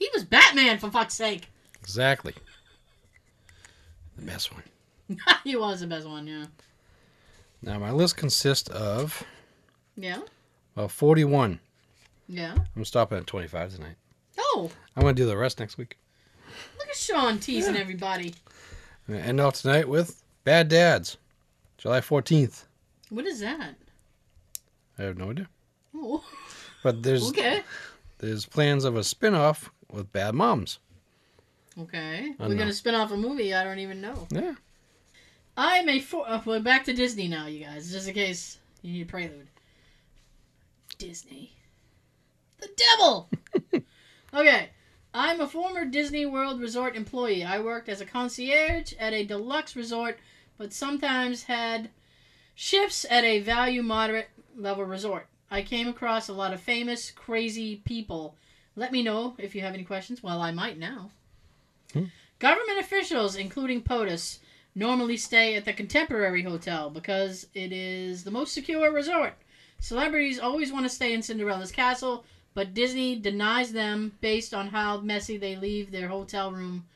he 0.00 0.08
was 0.12 0.24
Batman 0.24 0.78
for 0.78 0.90
fuck's 0.90 1.14
sake. 1.14 1.46
exactly. 1.80 2.34
The 4.16 4.22
best 4.22 4.52
one. 4.52 4.64
he 5.44 5.54
was 5.56 5.80
the 5.80 5.86
best 5.86 6.08
one, 6.08 6.26
yeah. 6.26 6.46
Now, 7.62 7.78
my 7.78 7.90
list 7.92 8.16
consists 8.16 8.68
of 8.70 9.22
Yeah, 9.96 10.20
well, 10.74 10.88
41. 10.88 11.60
yeah. 12.28 12.56
I'm 12.74 12.84
stopping 12.84 13.18
at 13.18 13.26
25 13.26 13.74
tonight. 13.76 13.96
Oh, 14.38 14.70
I'm 14.96 15.02
to 15.04 15.12
do 15.12 15.26
the 15.26 15.36
rest 15.36 15.60
next 15.60 15.76
week. 15.78 15.96
look 16.78 16.88
at 16.88 16.96
Sean 16.96 17.38
teasing 17.38 17.76
everybody. 17.76 18.34
I'm 19.08 19.14
to 19.14 19.20
end 19.20 19.40
off 19.40 19.60
tonight 19.60 19.88
with 19.88 20.22
Bad 20.44 20.68
Dads, 20.68 21.16
July 21.78 22.00
14th. 22.00 22.64
What 23.10 23.26
is 23.26 23.40
that? 23.40 23.74
I 24.98 25.02
have 25.02 25.18
no 25.18 25.30
idea. 25.30 25.48
Oh, 25.94 26.24
But 26.82 27.02
there's 27.02 27.28
okay. 27.30 27.62
there's 28.18 28.46
plans 28.46 28.84
of 28.84 28.96
a 28.96 29.02
spin-off 29.04 29.70
with 29.92 30.12
Bad 30.12 30.34
Moms. 30.34 30.78
Okay. 31.78 32.34
We're 32.38 32.54
going 32.54 32.68
to 32.68 32.72
spin 32.72 32.94
off 32.94 33.12
a 33.12 33.16
movie 33.16 33.54
I 33.54 33.64
don't 33.64 33.78
even 33.78 34.00
know. 34.00 34.26
Yeah. 34.30 34.54
I'm 35.56 35.88
a. 35.88 36.00
For- 36.00 36.28
uh, 36.28 36.40
we're 36.44 36.60
back 36.60 36.84
to 36.84 36.92
Disney 36.92 37.28
now, 37.28 37.46
you 37.46 37.64
guys, 37.64 37.90
just 37.92 38.08
in 38.08 38.14
case 38.14 38.58
you 38.82 38.92
need 38.92 39.02
a 39.02 39.06
prelude. 39.06 39.48
Disney. 40.98 41.52
The 42.60 42.68
devil! 42.76 43.30
okay. 44.34 44.70
I'm 45.12 45.40
a 45.40 45.48
former 45.48 45.84
Disney 45.84 46.24
World 46.24 46.60
Resort 46.60 46.94
employee. 46.94 47.44
I 47.44 47.58
worked 47.60 47.88
as 47.88 48.00
a 48.00 48.06
concierge 48.06 48.92
at 48.98 49.12
a 49.12 49.24
deluxe 49.24 49.74
resort, 49.74 50.18
but 50.56 50.72
sometimes 50.72 51.44
had 51.44 51.90
shifts 52.54 53.04
at 53.10 53.24
a 53.24 53.40
value 53.40 53.82
moderate 53.82 54.28
level 54.56 54.84
resort. 54.84 55.26
I 55.50 55.62
came 55.62 55.88
across 55.88 56.28
a 56.28 56.32
lot 56.32 56.52
of 56.52 56.60
famous, 56.60 57.10
crazy 57.10 57.82
people. 57.84 58.36
Let 58.76 58.92
me 58.92 59.02
know 59.02 59.34
if 59.38 59.54
you 59.54 59.60
have 59.62 59.74
any 59.74 59.84
questions. 59.84 60.22
Well, 60.22 60.40
I 60.40 60.52
might 60.52 60.78
now. 60.78 61.10
Hmm. 61.92 62.04
Government 62.38 62.80
officials, 62.80 63.36
including 63.36 63.82
POTUS, 63.82 64.38
normally 64.74 65.16
stay 65.16 65.56
at 65.56 65.64
the 65.64 65.72
Contemporary 65.72 66.42
Hotel 66.42 66.88
because 66.90 67.46
it 67.54 67.72
is 67.72 68.24
the 68.24 68.30
most 68.30 68.54
secure 68.54 68.92
resort. 68.92 69.34
Celebrities 69.80 70.38
always 70.38 70.72
want 70.72 70.84
to 70.84 70.90
stay 70.90 71.12
in 71.12 71.22
Cinderella's 71.22 71.72
castle, 71.72 72.24
but 72.54 72.74
Disney 72.74 73.16
denies 73.16 73.72
them 73.72 74.12
based 74.20 74.54
on 74.54 74.68
how 74.68 75.00
messy 75.00 75.36
they 75.36 75.56
leave 75.56 75.90
their 75.90 76.08
hotel 76.08 76.52
room 76.52 76.86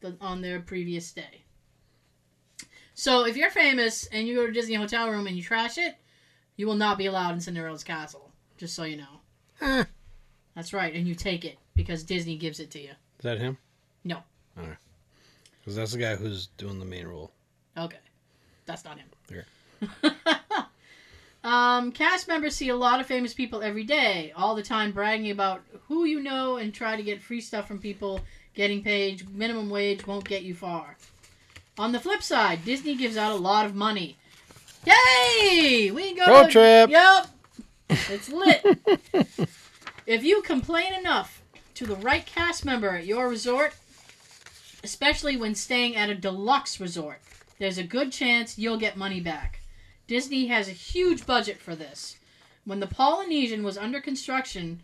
the, 0.00 0.16
on 0.20 0.40
their 0.40 0.60
previous 0.60 1.06
stay. 1.06 1.42
So 2.94 3.26
if 3.26 3.36
you're 3.36 3.50
famous 3.50 4.06
and 4.06 4.28
you 4.28 4.36
go 4.36 4.46
to 4.46 4.52
Disney 4.52 4.76
hotel 4.76 5.10
room 5.10 5.26
and 5.26 5.36
you 5.36 5.42
trash 5.42 5.78
it, 5.78 5.96
you 6.56 6.66
will 6.66 6.76
not 6.76 6.98
be 6.98 7.06
allowed 7.06 7.34
in 7.34 7.40
Cinderella's 7.40 7.82
castle. 7.82 8.30
Just 8.56 8.74
so 8.74 8.84
you 8.84 8.98
know. 8.98 9.20
Eh, 9.60 9.84
That's 10.54 10.72
right, 10.72 10.94
and 10.94 11.06
you 11.06 11.14
take 11.14 11.44
it 11.44 11.58
because 11.74 12.02
Disney 12.02 12.36
gives 12.36 12.60
it 12.60 12.70
to 12.72 12.80
you. 12.80 12.90
is 12.90 13.22
that 13.22 13.38
him? 13.38 13.58
No. 14.04 14.18
Alright. 14.58 14.76
Because 15.60 15.76
that's 15.76 15.92
the 15.92 15.98
guy 15.98 16.14
who's 16.14 16.48
doing 16.58 16.78
the 16.78 16.84
main 16.84 17.06
role. 17.06 17.32
Okay. 17.76 17.98
That's 18.66 18.84
not 18.84 18.98
him. 18.98 19.06
Okay. 19.30 20.14
um, 21.44 21.90
cast 21.90 22.28
members 22.28 22.54
see 22.54 22.68
a 22.68 22.76
lot 22.76 23.00
of 23.00 23.06
famous 23.06 23.34
people 23.34 23.62
every 23.62 23.84
day, 23.84 24.32
all 24.36 24.54
the 24.54 24.62
time 24.62 24.92
bragging 24.92 25.30
about 25.30 25.62
who 25.88 26.04
you 26.04 26.20
know 26.20 26.56
and 26.56 26.72
try 26.72 26.96
to 26.96 27.02
get 27.02 27.20
free 27.20 27.40
stuff 27.40 27.66
from 27.66 27.78
people. 27.78 28.20
Getting 28.54 28.82
paid 28.84 29.28
minimum 29.34 29.68
wage 29.68 30.06
won't 30.06 30.28
get 30.28 30.42
you 30.42 30.54
far. 30.54 30.96
On 31.76 31.90
the 31.90 31.98
flip 31.98 32.22
side, 32.22 32.64
Disney 32.64 32.94
gives 32.94 33.16
out 33.16 33.32
a 33.32 33.36
lot 33.36 33.66
of 33.66 33.74
money. 33.74 34.16
Yay! 34.86 35.90
We 35.90 36.14
go 36.14 36.26
Road 36.26 36.50
trip. 36.50 36.90
Yep. 36.90 37.26
It's 37.88 38.30
lit. 38.30 39.48
if 40.06 40.22
you 40.22 40.42
complain 40.42 40.92
enough 40.94 41.42
to 41.74 41.86
the 41.86 41.96
right 41.96 42.24
cast 42.24 42.64
member 42.64 42.90
at 42.90 43.06
your 43.06 43.28
resort, 43.28 43.74
especially 44.82 45.36
when 45.36 45.54
staying 45.54 45.96
at 45.96 46.10
a 46.10 46.14
deluxe 46.14 46.78
resort, 46.78 47.20
there's 47.58 47.78
a 47.78 47.84
good 47.84 48.12
chance 48.12 48.58
you'll 48.58 48.78
get 48.78 48.96
money 48.96 49.20
back. 49.20 49.60
Disney 50.06 50.46
has 50.48 50.68
a 50.68 50.72
huge 50.72 51.26
budget 51.26 51.58
for 51.58 51.74
this. 51.74 52.16
When 52.64 52.80
the 52.80 52.86
Polynesian 52.86 53.62
was 53.62 53.78
under 53.78 54.00
construction, 54.00 54.80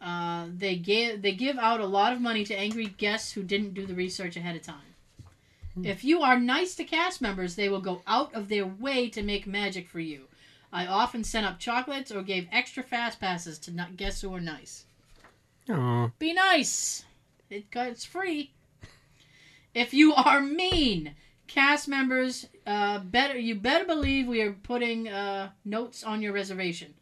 uh, 0.00 0.46
they 0.54 0.76
gave 0.76 1.22
they 1.22 1.32
give 1.32 1.58
out 1.58 1.80
a 1.80 1.86
lot 1.86 2.12
of 2.12 2.20
money 2.20 2.44
to 2.44 2.58
angry 2.58 2.86
guests 2.86 3.32
who 3.32 3.42
didn't 3.42 3.74
do 3.74 3.86
the 3.86 3.94
research 3.94 4.36
ahead 4.36 4.56
of 4.56 4.62
time. 4.62 4.94
If 5.82 6.04
you 6.04 6.22
are 6.22 6.38
nice 6.38 6.76
to 6.76 6.84
cast 6.84 7.20
members, 7.20 7.56
they 7.56 7.68
will 7.68 7.80
go 7.80 8.02
out 8.06 8.32
of 8.32 8.48
their 8.48 8.64
way 8.64 9.08
to 9.08 9.22
make 9.22 9.46
magic 9.46 9.88
for 9.88 9.98
you. 9.98 10.28
I 10.74 10.88
often 10.88 11.22
sent 11.22 11.46
up 11.46 11.60
chocolates 11.60 12.10
or 12.10 12.22
gave 12.22 12.48
extra 12.50 12.82
fast 12.82 13.20
passes 13.20 13.60
to 13.60 13.70
not 13.70 13.96
guests 13.96 14.20
who 14.20 14.28
were 14.28 14.40
nice. 14.40 14.84
Aw. 15.70 16.10
Be 16.18 16.34
nice. 16.34 17.04
It, 17.48 17.66
it's 17.72 18.04
free. 18.04 18.50
If 19.72 19.94
you 19.94 20.14
are 20.14 20.40
mean, 20.40 21.14
cast 21.46 21.86
members, 21.86 22.48
uh, 22.66 22.98
better 22.98 23.38
you 23.38 23.54
better 23.54 23.84
believe 23.84 24.26
we 24.26 24.42
are 24.42 24.52
putting 24.52 25.08
uh, 25.08 25.50
notes 25.64 26.02
on 26.02 26.20
your 26.20 26.32
reservation. 26.32 26.94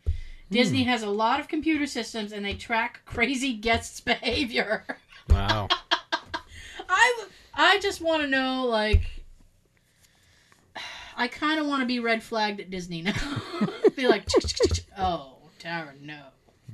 Disney 0.51 0.85
has 0.85 1.03
a 1.03 1.09
lot 1.09 1.41
of 1.41 1.49
computer 1.49 1.87
systems 1.87 2.33
and 2.33 2.45
they 2.45 2.53
track 2.53 3.01
crazy 3.07 3.55
guests' 3.69 4.01
behavior. 4.01 4.85
Wow. 5.31 5.69
I 6.91 7.25
I 7.55 7.79
just 7.81 8.03
want 8.03 8.23
to 8.23 8.29
know, 8.29 8.67
like, 8.67 9.12
I 11.17 11.29
kind 11.29 11.61
of 11.61 11.67
want 11.67 11.83
to 11.83 11.87
be 11.87 12.01
red 12.01 12.23
flagged 12.23 12.61
at 12.61 12.71
Disney 12.71 13.03
now. 13.03 13.15
be 13.97 14.09
like, 14.09 14.27
oh, 14.99 15.37
Tara, 15.59 15.93
no. 16.01 16.23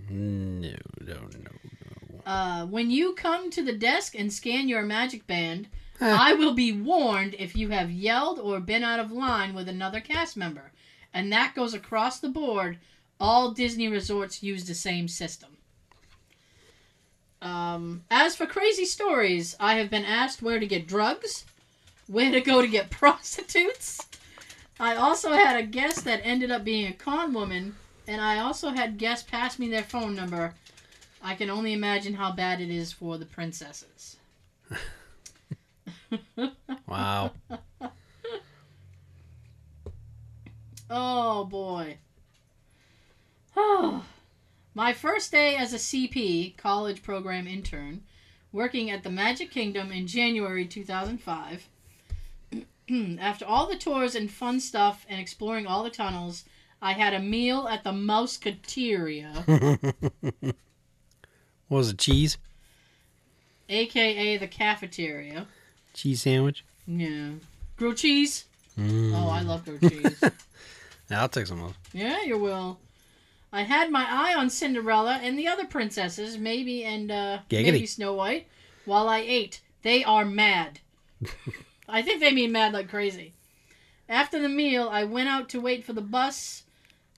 no, 0.08 0.74
no, 1.00 1.14
no. 1.38 1.50
Uh, 2.24 2.66
when 2.66 2.90
you 2.90 3.14
come 3.14 3.50
to 3.50 3.62
the 3.62 3.72
desk 3.72 4.14
and 4.18 4.32
scan 4.32 4.68
your 4.68 4.82
magic 4.82 5.26
band, 5.26 5.68
I 6.00 6.34
will 6.34 6.54
be 6.54 6.72
warned 6.72 7.34
if 7.38 7.56
you 7.56 7.70
have 7.70 7.90
yelled 7.90 8.38
or 8.38 8.60
been 8.60 8.84
out 8.84 9.00
of 9.00 9.10
line 9.10 9.54
with 9.54 9.68
another 9.68 10.00
cast 10.00 10.36
member. 10.36 10.70
And 11.12 11.32
that 11.32 11.54
goes 11.54 11.74
across 11.74 12.20
the 12.20 12.28
board. 12.28 12.78
All 13.18 13.52
Disney 13.52 13.88
resorts 13.88 14.42
use 14.42 14.66
the 14.66 14.74
same 14.74 15.08
system. 15.08 15.56
Um, 17.40 18.04
as 18.10 18.36
for 18.36 18.46
crazy 18.46 18.84
stories, 18.84 19.56
I 19.60 19.74
have 19.74 19.90
been 19.90 20.04
asked 20.04 20.42
where 20.42 20.58
to 20.58 20.66
get 20.66 20.88
drugs, 20.88 21.44
where 22.06 22.30
to 22.30 22.40
go 22.40 22.60
to 22.60 22.68
get 22.68 22.90
prostitutes. 22.90 24.07
I 24.80 24.94
also 24.96 25.32
had 25.32 25.56
a 25.56 25.66
guest 25.66 26.04
that 26.04 26.20
ended 26.22 26.50
up 26.50 26.64
being 26.64 26.86
a 26.86 26.92
con 26.92 27.34
woman, 27.34 27.74
and 28.06 28.20
I 28.20 28.38
also 28.38 28.70
had 28.70 28.98
guests 28.98 29.28
pass 29.28 29.58
me 29.58 29.68
their 29.68 29.82
phone 29.82 30.14
number 30.14 30.54
I 31.20 31.34
can 31.34 31.50
only 31.50 31.72
imagine 31.72 32.14
how 32.14 32.32
bad 32.32 32.60
it 32.60 32.70
is 32.70 32.92
for 32.92 33.18
the 33.18 33.26
princesses. 33.26 34.16
Wow. 36.86 37.32
Oh 40.90 41.44
boy. 41.44 41.98
Oh. 43.54 44.02
My 44.74 44.94
first 44.94 45.30
day 45.30 45.54
as 45.54 45.74
a 45.74 45.76
CP, 45.76 46.56
college 46.56 47.02
program 47.02 47.46
intern, 47.46 48.04
working 48.52 48.90
at 48.90 49.02
the 49.02 49.10
Magic 49.10 49.50
Kingdom 49.50 49.92
in 49.92 50.06
January 50.06 50.64
2005. 50.64 51.68
After 53.20 53.44
all 53.44 53.66
the 53.66 53.76
tours 53.76 54.14
and 54.14 54.30
fun 54.30 54.60
stuff 54.60 55.04
and 55.08 55.20
exploring 55.20 55.66
all 55.66 55.84
the 55.84 55.90
tunnels, 55.90 56.44
I 56.80 56.92
had 56.92 57.14
a 57.14 57.18
meal 57.20 57.68
at 57.68 57.84
the 57.84 57.92
Mouseketeria, 57.92 59.44
what 60.40 60.54
was 61.68 61.90
it? 61.90 61.98
Cheese? 61.98 62.38
aka 63.68 64.36
the 64.36 64.46
cafeteria. 64.46 65.46
Cheese 65.92 66.22
sandwich? 66.22 66.64
Yeah. 66.86 67.32
Grilled 67.76 67.96
cheese? 67.96 68.46
Mm. 68.78 69.12
Oh, 69.14 69.28
I 69.28 69.42
love 69.42 69.64
grilled 69.64 69.82
cheese. 69.82 70.24
Yeah, 71.10 71.22
I'll 71.22 71.28
take 71.30 71.46
some 71.46 71.62
of. 71.62 71.74
Yeah, 71.94 72.22
you 72.22 72.36
will. 72.36 72.78
I 73.50 73.62
had 73.62 73.90
my 73.90 74.06
eye 74.06 74.34
on 74.34 74.50
Cinderella 74.50 75.18
and 75.22 75.38
the 75.38 75.48
other 75.48 75.64
princesses, 75.64 76.36
maybe 76.36 76.84
and 76.84 77.10
uh, 77.10 77.38
maybe 77.50 77.86
Snow 77.86 78.12
White, 78.12 78.46
while 78.84 79.08
I 79.08 79.20
ate. 79.20 79.62
They 79.82 80.04
are 80.04 80.26
mad. 80.26 80.80
I 81.88 82.02
think 82.02 82.20
they 82.20 82.32
mean 82.32 82.52
mad 82.52 82.72
like 82.72 82.88
crazy. 82.88 83.34
After 84.08 84.40
the 84.40 84.48
meal, 84.48 84.88
I 84.90 85.04
went 85.04 85.28
out 85.28 85.48
to 85.50 85.60
wait 85.60 85.84
for 85.84 85.92
the 85.92 86.00
bus 86.00 86.64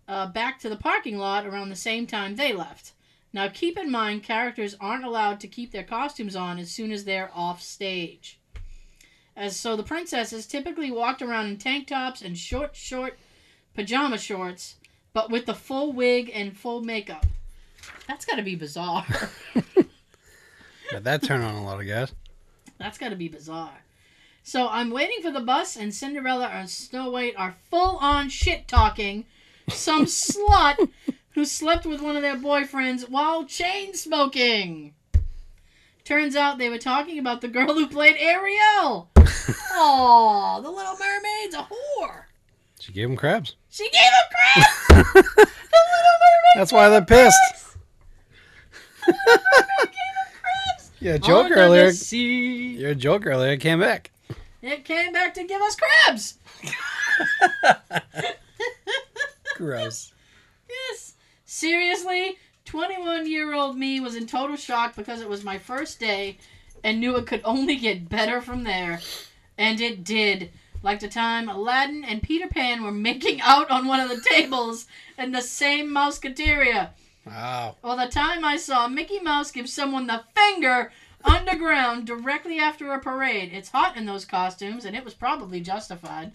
uh, 0.08 0.26
back 0.26 0.58
to 0.60 0.68
the 0.68 0.76
parking 0.76 1.18
lot 1.18 1.46
around 1.46 1.68
the 1.68 1.76
same 1.76 2.06
time 2.06 2.36
they 2.36 2.52
left. 2.52 2.92
Now, 3.32 3.48
keep 3.48 3.78
in 3.78 3.90
mind, 3.90 4.24
characters 4.24 4.76
aren't 4.80 5.04
allowed 5.04 5.38
to 5.40 5.48
keep 5.48 5.70
their 5.70 5.84
costumes 5.84 6.34
on 6.34 6.58
as 6.58 6.70
soon 6.70 6.90
as 6.90 7.04
they're 7.04 7.30
off 7.32 7.62
stage. 7.62 8.40
As 9.36 9.56
so, 9.56 9.76
the 9.76 9.84
princesses 9.84 10.46
typically 10.46 10.90
walked 10.90 11.22
around 11.22 11.46
in 11.46 11.56
tank 11.56 11.86
tops 11.86 12.22
and 12.22 12.36
short, 12.36 12.74
short 12.74 13.16
pajama 13.74 14.18
shorts, 14.18 14.76
but 15.12 15.30
with 15.30 15.46
the 15.46 15.54
full 15.54 15.92
wig 15.92 16.30
and 16.34 16.56
full 16.56 16.82
makeup. 16.82 17.24
That's 18.08 18.24
got 18.24 18.36
to 18.36 18.42
be 18.42 18.56
bizarre. 18.56 19.06
Got 20.90 21.04
that 21.04 21.22
turn 21.22 21.42
on 21.42 21.54
a 21.54 21.64
lot 21.64 21.80
of 21.80 21.86
guys. 21.86 22.12
That's 22.78 22.98
got 22.98 23.10
to 23.10 23.16
be 23.16 23.28
bizarre. 23.28 23.78
So 24.50 24.66
I'm 24.66 24.90
waiting 24.90 25.22
for 25.22 25.30
the 25.30 25.38
bus, 25.38 25.76
and 25.76 25.94
Cinderella 25.94 26.48
and 26.48 26.68
Snow 26.68 27.08
White 27.08 27.34
are 27.36 27.54
full 27.70 27.98
on 27.98 28.28
shit 28.28 28.66
talking 28.66 29.26
some 29.68 30.06
slut 30.06 30.88
who 31.34 31.44
slept 31.44 31.86
with 31.86 32.02
one 32.02 32.16
of 32.16 32.22
their 32.22 32.34
boyfriends 32.34 33.08
while 33.08 33.44
chain 33.44 33.94
smoking. 33.94 34.94
Turns 36.02 36.34
out 36.34 36.58
they 36.58 36.68
were 36.68 36.78
talking 36.78 37.16
about 37.16 37.42
the 37.42 37.46
girl 37.46 37.74
who 37.74 37.86
played 37.86 38.16
Ariel. 38.18 39.08
Aw, 39.16 40.60
the 40.60 40.68
Little 40.68 40.96
Mermaid's 40.98 41.54
a 41.54 41.68
whore. 41.70 42.24
She 42.80 42.92
gave 42.92 43.08
him 43.08 43.14
crabs. 43.14 43.54
She 43.68 43.88
gave 43.88 44.02
him 44.02 44.10
crabs. 44.32 44.88
the 45.14 45.14
Little 45.14 45.22
Mermaid. 45.22 46.56
That's 46.56 46.72
why 46.72 46.88
they're 46.88 47.04
pissed. 47.04 47.38
crabs. 49.04 50.90
Yeah, 50.98 51.18
joke 51.18 51.52
earlier. 51.52 51.92
the. 51.92 52.18
Your 52.18 52.96
joke 52.96 53.26
earlier 53.26 53.56
came 53.56 53.78
back. 53.78 54.09
It 54.62 54.84
came 54.84 55.12
back 55.12 55.34
to 55.34 55.44
give 55.44 55.62
us 55.62 55.76
crabs. 55.76 56.38
Gross. 59.56 60.12
Yes. 60.68 61.14
Seriously? 61.44 62.36
21 62.66 63.28
year 63.28 63.54
old 63.54 63.76
me 63.76 64.00
was 64.00 64.14
in 64.14 64.26
total 64.26 64.56
shock 64.56 64.94
because 64.94 65.20
it 65.20 65.28
was 65.28 65.42
my 65.42 65.58
first 65.58 65.98
day 65.98 66.38
and 66.84 67.00
knew 67.00 67.16
it 67.16 67.26
could 67.26 67.42
only 67.44 67.76
get 67.76 68.08
better 68.08 68.40
from 68.40 68.64
there. 68.64 69.00
And 69.58 69.80
it 69.80 70.04
did. 70.04 70.50
Like 70.82 71.00
the 71.00 71.08
time 71.08 71.48
Aladdin 71.48 72.04
and 72.04 72.22
Peter 72.22 72.46
Pan 72.46 72.82
were 72.82 72.92
making 72.92 73.40
out 73.42 73.70
on 73.70 73.86
one 73.86 74.00
of 74.00 74.08
the 74.08 74.24
tables 74.30 74.86
in 75.18 75.32
the 75.32 75.42
same 75.42 75.90
Mouseketeria. 75.90 76.90
Wow. 77.26 77.76
Or 77.82 77.96
the 77.96 78.06
time 78.06 78.44
I 78.44 78.56
saw 78.56 78.88
Mickey 78.88 79.20
Mouse 79.20 79.50
give 79.50 79.68
someone 79.68 80.06
the 80.06 80.24
finger 80.34 80.90
underground 81.24 82.06
directly 82.06 82.58
after 82.58 82.92
a 82.92 83.00
parade. 83.00 83.52
It's 83.52 83.70
hot 83.70 83.96
in 83.96 84.06
those 84.06 84.24
costumes, 84.24 84.84
and 84.84 84.96
it 84.96 85.04
was 85.04 85.14
probably 85.14 85.60
justified. 85.60 86.32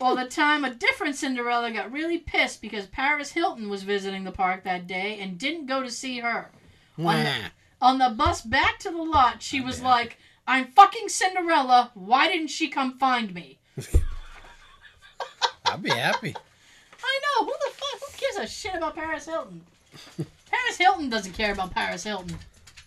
or 0.00 0.16
the 0.16 0.24
time 0.24 0.64
a 0.64 0.74
different 0.74 1.16
Cinderella 1.16 1.70
got 1.70 1.92
really 1.92 2.18
pissed 2.18 2.62
because 2.62 2.86
Paris 2.86 3.32
Hilton 3.32 3.68
was 3.68 3.82
visiting 3.82 4.24
the 4.24 4.32
park 4.32 4.64
that 4.64 4.86
day 4.86 5.18
and 5.20 5.38
didn't 5.38 5.66
go 5.66 5.82
to 5.82 5.90
see 5.90 6.20
her. 6.20 6.50
Wah. 6.96 7.24
On 7.82 7.98
the 7.98 8.10
bus 8.10 8.42
back 8.42 8.78
to 8.80 8.90
the 8.90 9.02
lot, 9.02 9.42
she 9.42 9.60
was 9.60 9.80
yeah. 9.80 9.88
like, 9.88 10.18
I'm 10.46 10.66
fucking 10.66 11.08
Cinderella. 11.08 11.90
Why 11.94 12.28
didn't 12.28 12.48
she 12.48 12.68
come 12.68 12.98
find 12.98 13.32
me? 13.34 13.58
I'd 15.66 15.82
be 15.82 15.90
happy. 15.90 16.34
I 17.02 17.20
know. 17.22 17.46
Who 17.46 17.52
the 17.52 17.72
fuck? 17.72 18.00
Who 18.00 18.18
gives 18.18 18.36
a 18.36 18.46
shit 18.46 18.74
about 18.74 18.96
Paris 18.96 19.26
Hilton? 19.26 19.62
Paris 20.16 20.78
Hilton 20.78 21.08
doesn't 21.08 21.32
care 21.32 21.52
about 21.52 21.72
Paris 21.72 22.04
Hilton. 22.04 22.36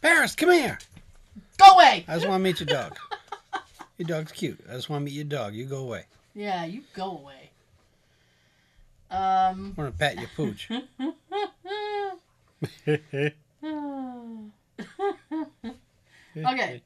Paris, 0.03 0.35
come 0.35 0.51
here. 0.51 0.77
Go 1.57 1.65
away. 1.75 2.03
I 2.09 2.15
just 2.15 2.27
want 2.27 2.41
to 2.41 2.43
meet 2.43 2.59
your 2.59 2.67
dog. 2.67 2.97
Your 3.97 4.07
dog's 4.07 4.33
cute. 4.33 4.59
I 4.69 4.73
just 4.73 4.89
want 4.89 5.01
to 5.01 5.05
meet 5.05 5.13
your 5.13 5.23
dog. 5.23 5.53
You 5.53 5.65
go 5.65 5.77
away. 5.77 6.05
Yeah, 6.33 6.65
you 6.65 6.81
go 6.95 7.11
away. 7.11 7.51
Um. 9.11 9.75
I 9.77 9.81
want 9.81 9.93
to 9.93 9.99
pat 9.99 10.17
your 10.17 10.29
pooch. 10.35 10.67
okay. 16.35 16.81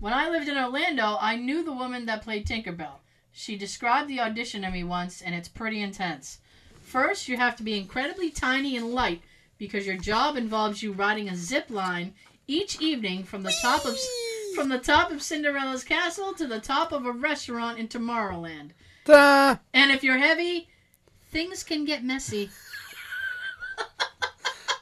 When 0.00 0.12
I 0.12 0.28
lived 0.28 0.48
in 0.48 0.58
Orlando, 0.58 1.16
I 1.20 1.36
knew 1.36 1.62
the 1.62 1.72
woman 1.72 2.06
that 2.06 2.22
played 2.22 2.44
Tinkerbell. 2.44 2.98
She 3.30 3.56
described 3.56 4.08
the 4.08 4.18
audition 4.18 4.62
to 4.62 4.70
me 4.70 4.82
once, 4.82 5.22
and 5.22 5.32
it's 5.32 5.48
pretty 5.48 5.80
intense. 5.80 6.40
First, 6.82 7.28
you 7.28 7.36
have 7.36 7.54
to 7.56 7.62
be 7.62 7.78
incredibly 7.78 8.30
tiny 8.30 8.76
and 8.76 8.90
light 8.90 9.22
because 9.58 9.86
your 9.86 9.96
job 9.96 10.36
involves 10.36 10.82
you 10.82 10.92
riding 10.92 11.28
a 11.28 11.36
zip 11.36 11.70
line 11.70 12.14
each 12.48 12.80
evening 12.80 13.22
from 13.22 13.42
the 13.44 13.54
top 13.62 13.84
of 13.84 13.96
from 14.54 14.68
the 14.70 14.78
top 14.78 15.12
of 15.12 15.22
Cinderella's 15.22 15.84
castle 15.84 16.32
to 16.34 16.46
the 16.46 16.58
top 16.58 16.90
of 16.90 17.06
a 17.06 17.12
restaurant 17.12 17.78
in 17.78 17.86
Tomorrowland. 17.86 18.70
Ta! 19.04 19.60
And 19.72 19.92
if 19.92 20.02
you're 20.02 20.18
heavy, 20.18 20.68
things 21.30 21.62
can 21.62 21.84
get 21.84 22.02
messy. 22.02 22.50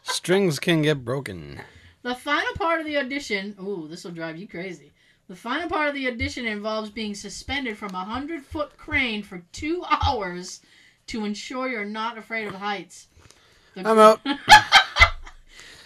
Strings 0.03 0.59
can 0.59 0.83
get 0.83 1.05
broken. 1.05 1.61
The 2.03 2.15
final 2.15 2.53
part 2.55 2.81
of 2.81 2.87
the 2.87 2.97
audition, 2.97 3.57
ooh, 3.61 3.87
this 3.89 4.05
will 4.05 4.13
drive 4.13 4.39
you 4.39 4.49
crazy. 4.49 4.93
The 5.29 5.37
final 5.37 5.69
part 5.69 5.89
of 5.89 5.95
the 5.95 6.07
audition 6.09 6.47
involves 6.47 6.89
being 6.89 7.15
suspended 7.15 7.77
from 7.77 7.95
a 7.95 8.05
hundred 8.05 8.45
foot 8.45 8.77
crane 8.79 9.23
for 9.23 9.43
two 9.53 9.85
hours 10.07 10.61
to 11.09 11.25
ensure 11.25 11.69
you're 11.69 11.85
not 11.85 12.17
afraid 12.17 12.47
of 12.47 12.55
heights. 12.55 13.09
The- 13.75 13.89
I'm 13.89 13.99
out. 13.99 14.21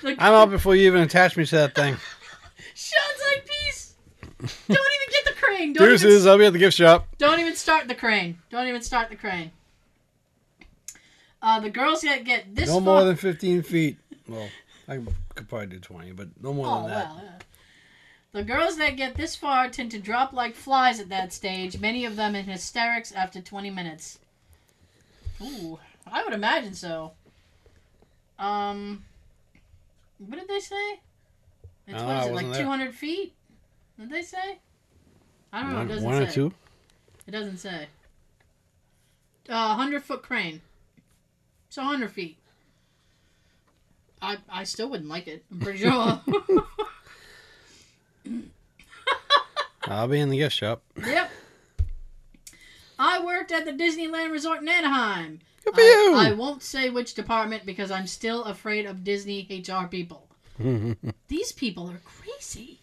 the- 0.03 0.17
I'm 0.19 0.33
out 0.35 0.51
before 0.51 0.75
you 0.77 0.87
even 0.87 1.03
attach 1.03 1.37
me 1.37 1.45
to 1.47 1.55
that 1.57 1.75
thing. 1.75 1.97
Sean's 2.75 3.23
like, 3.35 3.47
peace. 3.47 3.95
Don't 4.39 4.71
even 4.71 5.11
get 5.11 5.25
the 5.27 5.41
crane. 5.41 5.73
Don't 5.73 5.87
even, 5.87 5.99
Deuces, 5.99 6.27
I'll 6.27 6.39
be 6.39 6.47
at 6.47 6.53
the 6.53 6.59
gift 6.59 6.77
shop. 6.77 7.07
don't 7.19 7.41
even 7.41 7.55
start 7.57 7.89
the 7.89 7.95
crane. 7.95 8.39
Don't 8.51 8.67
even 8.69 8.83
start 8.83 9.11
the 9.11 9.17
crane. 9.17 9.51
Uh, 11.43 11.61
the 11.61 11.71
girls 11.71 12.03
that 12.03 12.25
get 12.25 12.55
this 12.55 12.69
No 12.69 12.75
far. 12.75 12.83
more 12.83 13.05
than 13.05 13.17
15 13.17 13.63
feet. 13.63 13.97
Well, 14.29 14.49
I 14.89 14.99
could 15.35 15.49
probably 15.49 15.67
do 15.69 15.79
20, 15.79 16.13
but 16.13 16.29
no 16.43 16.53
more 16.53 16.67
Oh, 16.67 16.81
than 16.83 16.91
that. 16.91 17.07
well, 17.09 17.21
yeah. 17.25 17.31
The 18.33 18.45
girls 18.45 18.77
that 18.77 18.97
get 18.97 19.17
this 19.17 19.35
far 19.35 19.69
tend 19.69 19.91
to 19.91 19.99
drop 19.99 20.33
like 20.33 20.55
flies 20.55 21.01
at 21.01 21.09
that 21.09 21.33
stage, 21.33 21.81
many 21.81 22.05
of 22.05 22.15
them 22.17 22.35
in 22.37 22.45
hysterics 22.45 23.11
after 23.11 23.41
20 23.41 23.71
minutes. 23.71 24.19
Ooh, 25.43 25.79
I 26.07 26.23
would 26.23 26.33
imagine 26.35 26.75
so. 26.75 27.13
Um, 28.39 29.05
what 30.27 30.39
did 30.39 30.49
they 30.49 30.61
say? 30.61 31.01
It's, 31.87 32.03
what 32.03 32.17
is 32.19 32.27
it, 32.27 32.33
like 32.33 32.33
wasn't 32.33 32.53
there. 32.53 32.63
200 32.63 32.95
feet? 32.95 33.35
What 33.97 34.09
did 34.09 34.19
they 34.19 34.23
say? 34.23 34.59
I 35.53 35.63
don't 35.63 35.73
know. 35.73 35.77
It 35.77 35.79
One, 35.79 35.89
doesn't 35.89 36.05
one 36.05 36.15
say. 36.23 36.29
or 36.29 36.33
two? 36.33 36.53
It 37.27 37.31
doesn't 37.33 37.59
say. 37.59 37.87
Uh, 39.49 39.75
100 39.75 40.03
foot 40.05 40.23
crane. 40.23 40.61
So 41.71 41.83
100 41.83 42.11
feet. 42.11 42.37
I, 44.23 44.37
I 44.51 44.65
still 44.65 44.89
wouldn't 44.91 45.09
like 45.09 45.27
it. 45.27 45.45
I'm 45.51 45.61
pretty 45.61 45.79
sure. 45.81 45.91
I'll 49.85 50.09
be 50.09 50.21
in 50.21 50.29
the 50.29 50.37
gift 50.39 50.55
shop. 50.55 50.83
Yep. 51.05 51.31
I 52.99 53.25
worked 53.25 53.51
at 53.51 53.65
the 53.65 53.73
Disneyland 53.73 54.31
Resort 54.31 54.61
in 54.61 54.69
Anaheim. 54.69 55.41
Good 55.65 55.75
for 55.75 55.81
I, 55.81 55.85
you. 55.85 56.15
I 56.15 56.33
won't 56.33 56.63
say 56.63 56.91
which 56.91 57.15
department 57.15 57.67
because 57.67 57.91
I'm 57.91 58.07
still 58.07 58.45
afraid 58.45 58.87
of 58.87 59.05
Disney 59.05 59.47
HR 59.67 59.87
people. 59.87 60.29
These 61.29 61.53
people 61.53 61.91
are 61.91 62.01
crazy. 62.05 62.81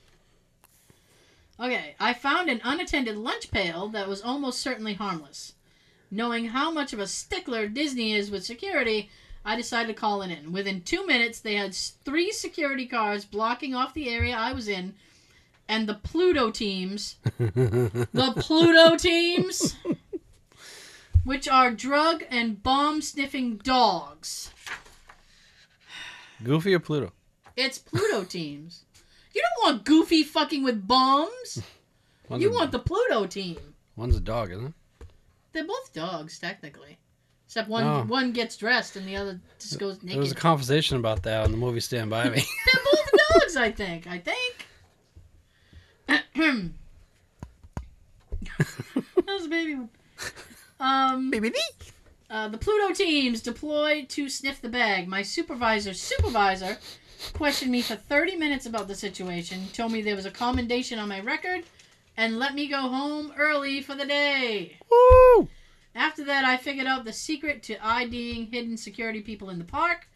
Okay, 1.60 1.96
I 2.00 2.14
found 2.14 2.50
an 2.50 2.62
unattended 2.64 3.18
lunch 3.18 3.50
pail 3.50 3.88
that 3.90 4.08
was 4.08 4.22
almost 4.22 4.60
certainly 4.60 4.94
harmless. 4.94 5.54
Knowing 6.12 6.46
how 6.46 6.72
much 6.72 6.94
of 6.94 7.00
a 7.00 7.08
stickler 7.08 7.68
Disney 7.68 8.14
is 8.14 8.32
with 8.32 8.46
security, 8.46 9.10
I 9.44 9.56
decided 9.56 9.88
to 9.88 10.00
call 10.00 10.22
it 10.22 10.32
in. 10.32 10.52
Within 10.52 10.82
two 10.82 11.06
minutes, 11.06 11.40
they 11.40 11.56
had 11.56 11.74
three 11.74 12.32
security 12.32 12.86
cars 12.86 13.26
blocking 13.26 13.74
off 13.74 13.94
the 13.94 14.10
area 14.10 14.36
I 14.36 14.54
was 14.54 14.68
in, 14.68 14.94
and 15.68 15.88
the 15.88 15.96
Pluto 15.96 16.52
teams 16.52 17.16
the 17.38 18.34
Pluto 18.38 18.96
teams, 18.96 19.76
which 21.24 21.48
are 21.48 21.72
drug 21.72 22.24
and 22.30 22.62
bomb 22.64 23.02
sniffing 23.02 23.58
dogs. 23.58 24.52
Goofy 26.44 26.74
or 26.74 26.80
Pluto? 26.80 27.12
It's 27.56 27.78
Pluto 27.80 28.24
teams. 28.24 28.86
You 29.34 29.42
don't 29.42 29.74
want 29.74 29.86
Goofy 29.86 30.24
fucking 30.24 30.64
with 30.64 30.88
bombs. 30.88 31.62
You 32.30 32.50
a, 32.50 32.54
want 32.54 32.74
the 32.74 32.80
Pluto 32.80 33.26
team. 33.26 33.56
One's 33.96 34.18
a 34.18 34.20
dog, 34.20 34.52
isn't 34.52 34.66
it? 34.66 34.74
They're 35.54 35.64
both 35.66 35.94
dogs, 35.94 36.38
technically. 36.38 36.98
Except 37.46 37.70
one 37.70 37.86
Oh. 37.86 38.04
one 38.04 38.34
gets 38.34 38.58
dressed 38.58 38.98
and 38.98 39.08
the 39.08 39.16
other 39.16 39.40
just 39.60 39.80
goes 39.80 40.04
naked. 40.04 40.16
There 40.16 40.20
was 40.20 40.34
a 40.34 40.36
conversation 40.36 40.98
about 40.98 41.24
that 41.24 41.46
in 41.46 41.52
the 41.52 41.58
movie 41.58 41.80
Stand 41.80 42.10
By 42.10 42.26
Me. 42.26 42.44
They're 42.66 42.84
both 42.84 43.12
dogs, 43.32 43.56
I 43.56 43.72
think. 43.72 44.08
I 44.08 44.20
think. 44.20 44.68
that 48.58 49.24
was 49.26 49.46
a 49.46 49.50
baby 49.50 49.76
one. 49.76 49.90
Um, 50.80 51.30
Uh, 52.30 52.50
the 52.50 52.58
Pluto 52.58 52.94
teams 52.94 53.42
deployed 53.42 54.10
to 54.10 54.30
sniff 54.30 54.62
the 54.62 54.70
bag. 54.70 55.08
My 55.08 55.22
supervisor's 55.22 56.02
supervisor 56.02 56.78
questioned 57.34 57.72
me 57.72 57.82
for 57.82 57.96
30 57.96 58.36
minutes 58.36 58.66
about 58.66 58.88
the 58.88 58.96
situation, 58.96 59.68
told 59.74 59.92
me 59.92 60.02
there 60.02 60.16
was 60.16 60.26
a 60.26 60.32
commendation 60.32 61.00
on 61.00 61.08
my 61.08 61.22
record, 61.22 61.64
and 62.18 62.38
let 62.38 62.54
me 62.54 62.68
go 62.68 62.82
home 62.82 63.34
early 63.38 63.82
for 63.82 63.96
the 63.96 64.06
day. 64.06 64.78
Woo! 64.92 65.48
After 65.96 66.24
that, 66.26 66.46
I 66.46 66.58
figured 66.58 66.86
out 66.86 67.06
the 67.06 67.14
secret 67.14 67.64
to 67.64 67.86
IDing 67.86 68.48
hidden 68.48 68.78
security 68.78 69.22
people 69.22 69.50
in 69.50 69.58
the 69.58 69.64
park, 69.64 70.08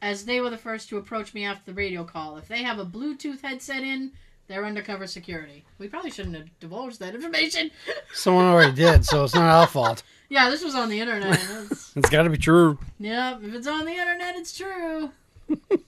as 0.00 0.24
they 0.24 0.40
were 0.40 0.50
the 0.50 0.58
first 0.58 0.88
to 0.88 0.96
approach 0.96 1.32
me 1.32 1.44
after 1.44 1.66
the 1.66 1.76
radio 1.76 2.02
call. 2.02 2.36
If 2.38 2.48
they 2.48 2.62
have 2.62 2.78
a 2.78 2.84
Bluetooth 2.84 3.42
headset 3.42 3.82
in, 3.82 4.12
they're 4.48 4.64
undercover 4.64 5.06
security. 5.06 5.64
We 5.78 5.88
probably 5.88 6.10
shouldn't 6.10 6.36
have 6.36 6.48
divulged 6.60 7.00
that 7.00 7.14
information. 7.14 7.70
Someone 8.12 8.44
already 8.46 8.74
did, 8.74 9.04
so 9.04 9.24
it's 9.24 9.34
not 9.34 9.44
our 9.44 9.66
fault. 9.66 10.02
yeah, 10.28 10.50
this 10.50 10.62
was 10.64 10.74
on 10.74 10.88
the 10.90 11.00
internet. 11.00 11.38
That's- 11.40 11.92
It's 11.96 12.08
got 12.10 12.22
to 12.24 12.30
be 12.30 12.38
true. 12.38 12.78
Yep, 13.00 13.40
if 13.44 13.54
it's 13.54 13.66
on 13.66 13.84
the 13.84 13.92
internet, 13.92 14.36
it's 14.36 14.56
true. 14.56 15.10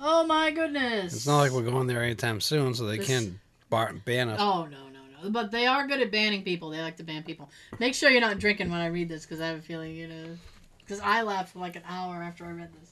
oh 0.00 0.24
my 0.26 0.50
goodness. 0.50 1.14
It's 1.14 1.26
not 1.26 1.38
like 1.40 1.52
we're 1.52 1.62
going 1.62 1.86
there 1.86 2.02
anytime 2.02 2.40
soon, 2.40 2.74
so 2.74 2.84
they 2.86 2.98
This- 2.98 3.06
can't 3.06 3.34
bar- 3.70 3.94
ban 4.04 4.28
us. 4.28 4.38
Oh 4.40 4.64
no 4.64 4.88
no 4.88 5.00
no! 5.24 5.30
But 5.30 5.50
they 5.50 5.66
are 5.66 5.86
good 5.86 6.00
at 6.00 6.10
banning 6.10 6.42
people. 6.42 6.70
They 6.70 6.80
like 6.80 6.96
to 6.98 7.04
ban 7.04 7.22
people. 7.22 7.50
Make 7.78 7.94
sure 7.94 8.10
you're 8.10 8.20
not 8.20 8.38
drinking 8.38 8.70
when 8.70 8.80
I 8.80 8.86
read 8.86 9.08
this, 9.08 9.22
because 9.24 9.40
I 9.40 9.46
have 9.48 9.58
a 9.58 9.62
feeling 9.62 9.94
you 9.94 10.08
know. 10.08 10.36
Because 10.80 11.00
I 11.00 11.22
laughed 11.22 11.52
for 11.52 11.60
like 11.60 11.76
an 11.76 11.82
hour 11.88 12.16
after 12.22 12.44
I 12.44 12.50
read 12.50 12.70
this. 12.80 12.90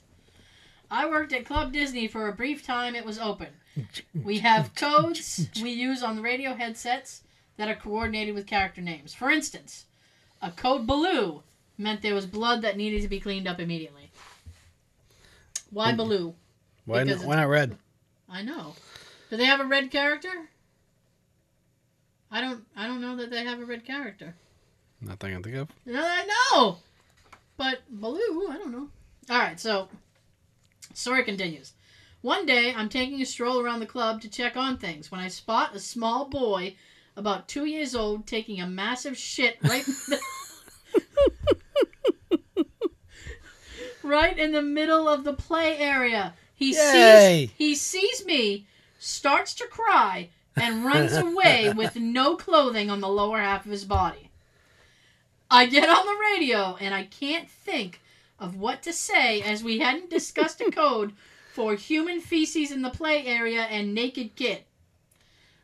I 0.90 1.08
worked 1.08 1.32
at 1.32 1.46
Club 1.46 1.72
Disney 1.72 2.08
for 2.08 2.28
a 2.28 2.32
brief 2.32 2.66
time. 2.66 2.94
It 2.94 3.04
was 3.04 3.18
open. 3.18 3.48
We 4.12 4.40
have 4.40 4.74
codes 4.74 5.48
we 5.62 5.70
use 5.70 6.02
on 6.02 6.16
the 6.16 6.22
radio 6.22 6.54
headsets 6.54 7.22
that 7.56 7.68
are 7.68 7.76
coordinated 7.76 8.34
with 8.34 8.46
character 8.46 8.80
names. 8.82 9.14
For 9.14 9.30
instance, 9.30 9.86
a 10.42 10.50
code 10.50 10.86
Baloo 10.86 11.42
meant 11.78 12.02
there 12.02 12.14
was 12.14 12.26
blood 12.26 12.62
that 12.62 12.76
needed 12.76 13.02
to 13.02 13.08
be 13.08 13.20
cleaned 13.20 13.46
up 13.46 13.60
immediately. 13.60 14.10
Why 15.70 15.92
Baloo? 15.94 16.34
why, 16.84 17.04
not, 17.04 17.24
why 17.24 17.36
not 17.36 17.48
red? 17.48 17.76
I 18.28 18.42
know. 18.42 18.74
Do 19.30 19.36
they 19.36 19.46
have 19.46 19.60
a 19.60 19.64
red 19.64 19.90
character? 19.90 20.48
I 22.30 22.40
don't. 22.40 22.64
I 22.76 22.86
don't 22.86 23.00
know 23.00 23.16
that 23.16 23.30
they 23.30 23.44
have 23.44 23.60
a 23.60 23.64
red 23.64 23.84
character. 23.84 24.34
Nothing 25.00 25.30
I 25.30 25.34
can 25.34 25.42
think 25.42 25.56
of. 25.56 25.68
No, 25.86 26.02
I 26.04 26.26
know. 26.26 26.78
But 27.56 27.80
Baloo, 27.88 28.48
I 28.50 28.58
don't 28.58 28.72
know. 28.72 28.88
All 29.30 29.38
right, 29.38 29.58
so 29.58 29.88
story 30.94 31.24
continues. 31.24 31.72
One 32.22 32.44
day, 32.44 32.74
I'm 32.74 32.88
taking 32.88 33.22
a 33.22 33.26
stroll 33.26 33.60
around 33.60 33.80
the 33.80 33.86
club 33.86 34.20
to 34.22 34.28
check 34.28 34.56
on 34.56 34.76
things 34.76 35.10
when 35.10 35.20
I 35.20 35.28
spot 35.28 35.74
a 35.74 35.80
small 35.80 36.28
boy 36.28 36.76
about 37.16 37.48
two 37.48 37.64
years 37.64 37.94
old 37.94 38.26
taking 38.26 38.60
a 38.60 38.66
massive 38.66 39.16
shit 39.16 39.56
right 39.62 39.86
in 39.86 39.94
the, 40.08 40.20
right 44.02 44.38
in 44.38 44.52
the 44.52 44.62
middle 44.62 45.08
of 45.08 45.24
the 45.24 45.32
play 45.32 45.78
area. 45.78 46.34
He 46.54 46.74
Yay. 46.74 47.46
sees 47.46 47.50
he 47.56 47.74
sees 47.74 48.26
me, 48.26 48.66
starts 48.98 49.54
to 49.54 49.66
cry, 49.66 50.28
and 50.56 50.84
runs 50.84 51.12
away 51.16 51.72
with 51.74 51.96
no 51.96 52.36
clothing 52.36 52.90
on 52.90 53.00
the 53.00 53.08
lower 53.08 53.38
half 53.38 53.64
of 53.64 53.72
his 53.72 53.84
body. 53.86 54.30
I 55.50 55.66
get 55.66 55.88
on 55.88 56.06
the 56.06 56.20
radio 56.36 56.76
and 56.80 56.94
I 56.94 57.04
can't 57.04 57.48
think 57.48 58.00
of 58.40 58.56
what 58.56 58.82
to 58.82 58.92
say 58.92 59.42
as 59.42 59.62
we 59.62 59.78
hadn't 59.78 60.10
discussed 60.10 60.60
a 60.60 60.70
code 60.72 61.12
for 61.52 61.74
human 61.74 62.20
feces 62.20 62.72
in 62.72 62.82
the 62.82 62.90
play 62.90 63.26
area 63.26 63.62
and 63.62 63.94
naked 63.94 64.34
kid. 64.34 64.64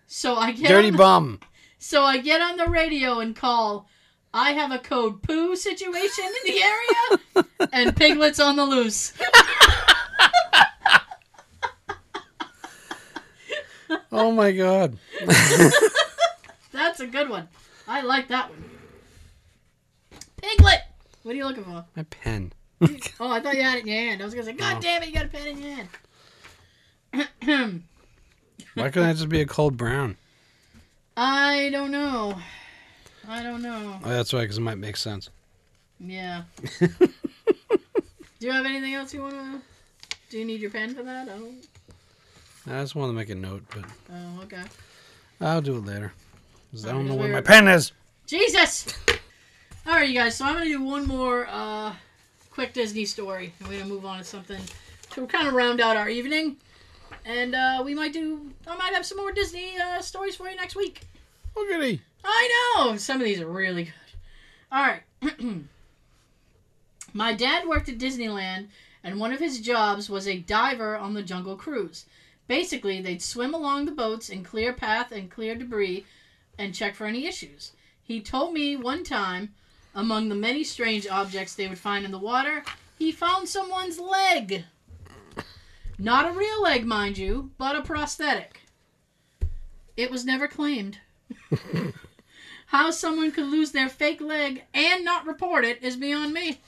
So 0.06 0.36
I 0.36 0.52
get 0.52 0.68
Dirty 0.68 0.90
the, 0.90 0.98
bum. 0.98 1.40
so 1.78 2.04
I 2.04 2.18
get 2.18 2.40
on 2.40 2.56
the 2.56 2.66
radio 2.66 3.18
and 3.18 3.34
call. 3.34 3.88
I 4.34 4.52
have 4.52 4.70
a 4.70 4.78
code 4.78 5.22
poo 5.22 5.56
situation 5.56 6.24
in 6.24 6.52
the 6.52 6.62
area 6.62 7.68
and 7.72 7.96
piglets 7.96 8.38
on 8.38 8.56
the 8.56 8.66
loose. 8.66 9.14
Oh 14.12 14.32
my 14.32 14.52
god. 14.52 14.96
That's 16.72 17.00
a 17.00 17.06
good 17.06 17.28
one. 17.28 17.48
I 17.86 18.02
like 18.02 18.28
that 18.28 18.50
one. 18.50 18.64
Piglet. 20.36 20.80
What 21.22 21.32
are 21.32 21.38
you 21.38 21.44
looking 21.44 21.64
for? 21.64 21.84
My 21.94 22.02
pen. 22.04 22.52
Oh, 23.20 23.30
I 23.32 23.40
thought 23.40 23.56
you 23.56 23.62
had 23.62 23.78
it 23.78 23.82
in 23.82 23.86
your 23.88 23.96
hand. 23.96 24.20
I 24.20 24.24
was 24.26 24.34
gonna 24.34 24.44
say, 24.46 24.52
God 24.52 24.76
Oh. 24.76 24.80
damn 24.80 25.02
it, 25.02 25.08
you 25.08 25.14
got 25.14 25.24
a 25.24 25.28
pen 25.28 25.46
in 25.46 25.58
your 25.62 25.74
hand. 27.12 27.82
Why 28.74 28.90
couldn't 28.90 29.08
that 29.08 29.16
just 29.16 29.28
be 29.30 29.40
a 29.40 29.46
cold 29.46 29.76
brown? 29.76 30.16
I 31.16 31.70
don't 31.72 31.90
know. 31.90 32.36
I 33.28 33.42
don't 33.42 33.62
know. 33.62 33.98
Oh, 34.04 34.08
that's 34.10 34.34
right, 34.34 34.42
because 34.42 34.58
it 34.58 34.62
might 34.62 34.76
make 34.78 34.96
sense. 34.98 35.30
Yeah. 35.98 36.42
Do 36.80 37.08
you 38.40 38.52
have 38.52 38.66
anything 38.66 38.92
else 38.94 39.14
you 39.14 39.22
wanna? 39.22 39.62
Do 40.28 40.38
you 40.38 40.44
need 40.44 40.60
your 40.60 40.70
pen 40.70 40.94
for 40.94 41.02
that? 41.04 41.28
I 41.28 41.38
don't. 41.38 41.66
I 42.66 42.82
just 42.82 42.94
want 42.94 43.08
to 43.10 43.14
make 43.14 43.30
a 43.30 43.34
note, 43.34 43.62
but 43.74 43.84
Oh, 44.12 44.40
okay. 44.42 44.62
I'll 45.40 45.62
do 45.62 45.76
it 45.76 45.86
later. 45.86 46.12
'Cause 46.72 46.84
I 46.84 46.92
don't 46.92 47.06
know 47.08 47.14
where 47.14 47.32
my 47.32 47.40
pen 47.40 47.68
is. 47.68 47.92
Jesus. 48.26 48.86
All 49.86 49.94
right, 49.94 50.08
you 50.08 50.14
guys. 50.18 50.36
So 50.36 50.44
I'm 50.44 50.54
gonna 50.54 50.66
do 50.66 50.82
one 50.82 51.06
more 51.06 51.46
uh, 51.48 51.94
quick 52.56 52.72
Disney 52.72 53.04
story, 53.04 53.52
and 53.60 53.68
we're 53.68 53.78
gonna 53.78 53.90
move 53.92 54.06
on 54.06 54.16
to 54.16 54.24
something 54.24 54.62
to 55.10 55.26
kind 55.26 55.46
of 55.46 55.52
round 55.52 55.78
out 55.78 55.94
our 55.94 56.08
evening. 56.08 56.56
And 57.26 57.54
uh, 57.54 57.82
we 57.84 57.94
might 57.94 58.14
do. 58.14 58.50
I 58.66 58.74
might 58.76 58.94
have 58.94 59.04
some 59.04 59.18
more 59.18 59.30
Disney 59.30 59.78
uh, 59.78 60.00
stories 60.00 60.36
for 60.36 60.48
you 60.48 60.56
next 60.56 60.74
week. 60.74 61.02
Look 61.54 61.68
at 61.68 61.82
he. 61.82 62.00
I 62.24 62.72
know 62.78 62.96
some 62.96 63.18
of 63.18 63.26
these 63.26 63.42
are 63.42 63.46
really 63.46 63.84
good. 63.84 63.92
All 64.72 64.86
right. 64.86 65.02
My 67.12 67.34
dad 67.34 67.68
worked 67.68 67.90
at 67.90 67.98
Disneyland, 67.98 68.68
and 69.04 69.20
one 69.20 69.34
of 69.34 69.40
his 69.40 69.60
jobs 69.60 70.08
was 70.08 70.26
a 70.26 70.38
diver 70.38 70.96
on 70.96 71.12
the 71.12 71.22
Jungle 71.22 71.56
Cruise. 71.56 72.06
Basically, 72.48 73.02
they'd 73.02 73.20
swim 73.20 73.52
along 73.52 73.84
the 73.84 73.92
boats 73.92 74.30
and 74.30 74.42
clear 74.42 74.72
path 74.72 75.12
and 75.12 75.30
clear 75.30 75.54
debris 75.56 76.06
and 76.56 76.74
check 76.74 76.94
for 76.94 77.06
any 77.06 77.26
issues. 77.26 77.72
He 78.02 78.22
told 78.22 78.54
me 78.54 78.76
one 78.76 79.04
time, 79.04 79.52
among 79.96 80.28
the 80.28 80.34
many 80.34 80.62
strange 80.62 81.08
objects 81.08 81.54
they 81.54 81.66
would 81.66 81.78
find 81.78 82.04
in 82.04 82.12
the 82.12 82.18
water, 82.18 82.62
he 82.98 83.10
found 83.10 83.48
someone's 83.48 83.98
leg. 83.98 84.64
Not 85.98 86.28
a 86.28 86.38
real 86.38 86.62
leg, 86.62 86.84
mind 86.84 87.16
you, 87.18 87.50
but 87.58 87.74
a 87.74 87.82
prosthetic. 87.82 88.60
It 89.96 90.10
was 90.10 90.24
never 90.26 90.46
claimed. 90.46 90.98
How 92.66 92.90
someone 92.90 93.32
could 93.32 93.46
lose 93.46 93.72
their 93.72 93.88
fake 93.88 94.20
leg 94.20 94.64
and 94.74 95.04
not 95.04 95.26
report 95.26 95.64
it 95.64 95.82
is 95.82 95.96
beyond 95.96 96.34
me. 96.34 96.60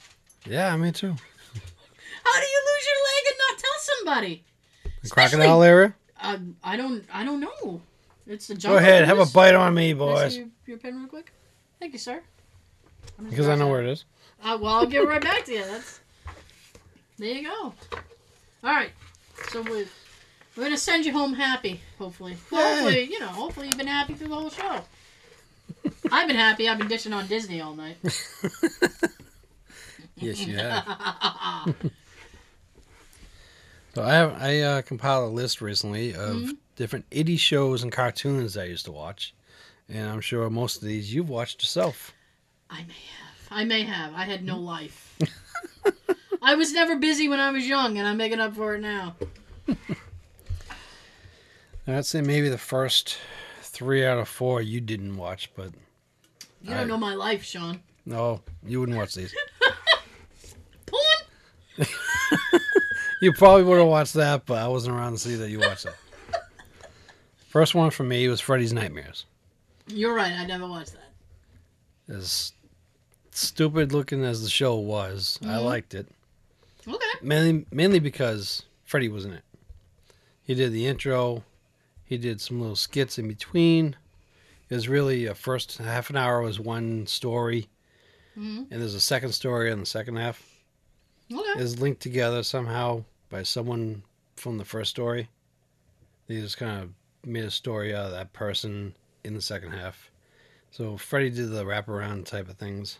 Yeah, 0.45 0.75
me 0.75 0.91
too. 0.91 1.09
How 1.11 2.39
do 2.39 2.45
you 2.45 2.61
lose 2.65 2.87
your 2.87 2.99
leg 3.05 3.23
and 3.27 3.37
not 3.49 3.59
tell 3.59 3.79
somebody? 3.79 4.43
The 5.03 5.09
crocodile 5.09 5.63
era? 5.63 5.95
Uh, 6.19 6.37
I 6.63 6.75
don't. 6.77 7.05
I 7.13 7.23
don't 7.23 7.39
know. 7.39 7.81
It's 8.25 8.47
the 8.47 8.55
Go 8.55 8.77
ahead, 8.77 9.05
have 9.05 9.19
a 9.19 9.25
bite 9.25 9.55
on 9.55 9.73
me, 9.73 9.93
Can 9.93 10.01
I 10.01 10.05
boys. 10.05 10.37
your, 10.37 10.47
your 10.65 10.77
pen 10.77 10.97
real 10.97 11.07
quick? 11.07 11.31
Thank 11.79 11.93
you, 11.93 11.99
sir. 11.99 12.21
Because 13.27 13.47
I 13.47 13.55
know 13.55 13.67
where 13.67 13.81
it 13.83 13.89
is. 13.89 14.05
Uh, 14.43 14.57
well, 14.61 14.75
I'll 14.75 14.85
give 14.85 15.03
it 15.03 15.07
right 15.07 15.21
back 15.21 15.45
to 15.45 15.51
you. 15.53 15.65
That's 15.65 15.99
there 17.17 17.33
you 17.33 17.43
go. 17.49 17.73
All 18.63 18.73
right, 18.73 18.91
so 19.49 19.61
we're 19.61 19.85
we're 20.55 20.63
gonna 20.63 20.77
send 20.77 21.05
you 21.05 21.11
home 21.11 21.33
happy. 21.33 21.81
Hopefully, 21.97 22.37
Yay. 22.51 22.57
hopefully, 22.57 23.03
you 23.03 23.19
know, 23.19 23.27
hopefully 23.27 23.67
you've 23.67 23.77
been 23.77 23.87
happy 23.87 24.13
through 24.13 24.29
the 24.29 24.35
whole 24.35 24.49
show. 24.49 24.81
I've 26.11 26.27
been 26.27 26.37
happy. 26.37 26.67
I've 26.69 26.77
been 26.77 26.87
dishing 26.87 27.13
on 27.13 27.27
Disney 27.27 27.61
all 27.61 27.75
night. 27.75 27.97
Yes, 30.15 30.45
you 30.45 30.57
have. 30.57 30.85
So 33.95 34.03
I 34.03 34.13
have 34.13 34.41
I 34.41 34.59
uh, 34.59 34.81
compiled 34.83 35.31
a 35.31 35.33
list 35.33 35.61
recently 35.61 36.13
of 36.13 36.35
Mm-hmm. 36.35 36.51
different 36.75 37.05
80 37.11 37.37
shows 37.37 37.83
and 37.83 37.91
cartoons 37.91 38.55
I 38.55 38.65
used 38.65 38.85
to 38.85 38.91
watch, 38.91 39.33
and 39.89 40.07
I'm 40.09 40.21
sure 40.21 40.49
most 40.49 40.77
of 40.77 40.83
these 40.87 41.13
you've 41.13 41.29
watched 41.29 41.61
yourself. 41.63 42.13
I 42.69 42.83
may 42.83 42.93
have. 42.93 43.47
I 43.51 43.63
may 43.65 43.83
have. 43.83 44.13
I 44.13 44.23
had 44.25 44.43
no 44.43 44.55
hmm? 44.55 44.63
life. 44.63 45.17
I 46.41 46.55
was 46.55 46.71
never 46.71 46.95
busy 46.95 47.27
when 47.27 47.39
I 47.39 47.51
was 47.51 47.67
young, 47.67 47.97
and 47.97 48.07
I'm 48.07 48.17
making 48.17 48.39
up 48.39 48.55
for 48.55 48.75
it 48.75 48.81
now. 48.81 49.15
I'd 51.87 52.05
say 52.05 52.21
maybe 52.21 52.49
the 52.49 52.57
first 52.57 53.17
three 53.61 54.05
out 54.05 54.19
of 54.19 54.27
four 54.27 54.61
you 54.61 54.79
didn't 54.79 55.17
watch, 55.17 55.51
but 55.55 55.71
You 56.61 56.69
don't 56.69 56.77
I- 56.77 56.83
know 56.85 56.97
my 56.97 57.15
life, 57.15 57.43
Sean. 57.43 57.81
no, 58.05 58.41
you 58.65 58.79
wouldn't 58.79 58.97
watch 58.97 59.15
these. 59.15 59.33
Porn? 60.85 61.87
You 63.21 63.33
probably 63.33 63.63
would 63.63 63.79
have 63.79 63.87
watched 63.87 64.13
that, 64.13 64.45
but 64.45 64.59
I 64.59 64.67
wasn't 64.69 64.95
around 64.95 65.11
to 65.11 65.17
see 65.17 65.35
that 65.35 65.49
you 65.49 65.59
watched 65.59 65.83
that. 65.83 65.95
First 67.49 67.75
one 67.75 67.89
for 67.91 68.03
me 68.03 68.25
was 68.29 68.39
Freddy's 68.39 68.71
Nightmares. 68.71 69.25
You're 69.87 70.13
right. 70.13 70.31
I 70.31 70.45
never 70.45 70.65
watched 70.65 70.93
that. 70.93 72.15
As 72.15 72.53
stupid 73.39 73.91
looking 73.93 74.23
as 74.23 74.43
the 74.43 74.49
show 74.49 74.75
was, 74.75 75.39
I 75.41 75.45
Mhm. 75.55 75.65
liked 75.65 75.93
it. 75.93 76.07
Okay. 76.87 77.05
Mainly, 77.21 77.65
mainly 77.71 77.99
because 77.99 78.63
Freddy 78.85 79.09
was 79.09 79.25
in 79.25 79.33
it. 79.33 79.43
He 80.43 80.55
did 80.55 80.71
the 80.73 80.87
intro. 80.87 81.43
He 82.05 82.17
did 82.17 82.41
some 82.41 82.59
little 82.59 82.75
skits 82.75 83.19
in 83.19 83.27
between. 83.27 83.95
It 84.69 84.75
was 84.75 84.87
really 84.89 85.25
a 85.25 85.35
first 85.35 85.77
half 85.77 86.09
an 86.09 86.15
hour 86.17 86.41
was 86.41 86.59
one 86.59 87.05
story, 87.07 87.69
hmm 88.35 88.63
and 88.71 88.81
there's 88.81 88.93
a 88.95 89.01
second 89.01 89.33
story 89.33 89.71
in 89.71 89.79
the 89.79 89.85
second 89.85 90.15
half. 90.17 90.43
Okay. 91.31 91.61
Is 91.61 91.79
linked 91.79 92.01
together 92.01 92.41
somehow 92.43 93.03
by 93.29 93.43
someone 93.43 94.03
from 94.35 94.57
the 94.57 94.65
first 94.65 94.89
story. 94.89 95.29
They 96.27 96.39
just 96.41 96.57
kind 96.57 96.81
of 96.83 96.93
made 97.29 97.43
a 97.45 97.51
story 97.51 97.93
out 97.93 98.05
of 98.07 98.11
that 98.11 98.33
person 98.33 98.95
in 99.23 99.33
the 99.35 99.41
second 99.41 99.71
half. 99.73 100.09
So 100.71 100.97
Freddy 100.97 101.29
did 101.29 101.49
the 101.51 101.65
wraparound 101.65 102.25
type 102.25 102.49
of 102.49 102.57
things, 102.57 102.97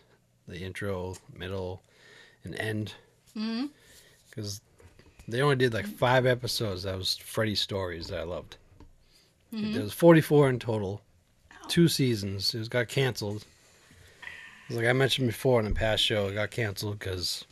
the 0.50 0.62
intro, 0.64 1.16
middle, 1.36 1.82
and 2.44 2.54
end. 2.56 2.94
because 4.28 4.60
they 5.28 5.40
only 5.42 5.56
did 5.56 5.72
like 5.74 5.86
five 5.86 6.26
episodes. 6.26 6.82
That 6.84 6.96
was 6.98 7.16
Freddy 7.16 7.54
stories 7.54 8.08
that 8.08 8.20
I 8.20 8.24
loved. 8.24 8.56
hmm 9.50 9.72
There 9.72 9.82
was 9.82 9.92
44 9.92 10.48
in 10.50 10.58
total, 10.58 11.00
two 11.68 11.88
seasons. 11.88 12.54
It 12.54 12.58
was, 12.58 12.68
got 12.68 12.88
canceled. 12.88 13.44
Like 14.70 14.86
I 14.86 14.92
mentioned 14.92 15.26
before 15.26 15.58
in 15.60 15.66
the 15.68 15.74
past 15.74 16.02
show, 16.02 16.28
it 16.28 16.34
got 16.34 16.50
canceled 16.50 16.98
because 17.00 17.44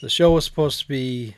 the 0.00 0.08
show 0.08 0.32
was 0.32 0.44
supposed 0.44 0.80
to 0.80 0.88
be 0.88 1.34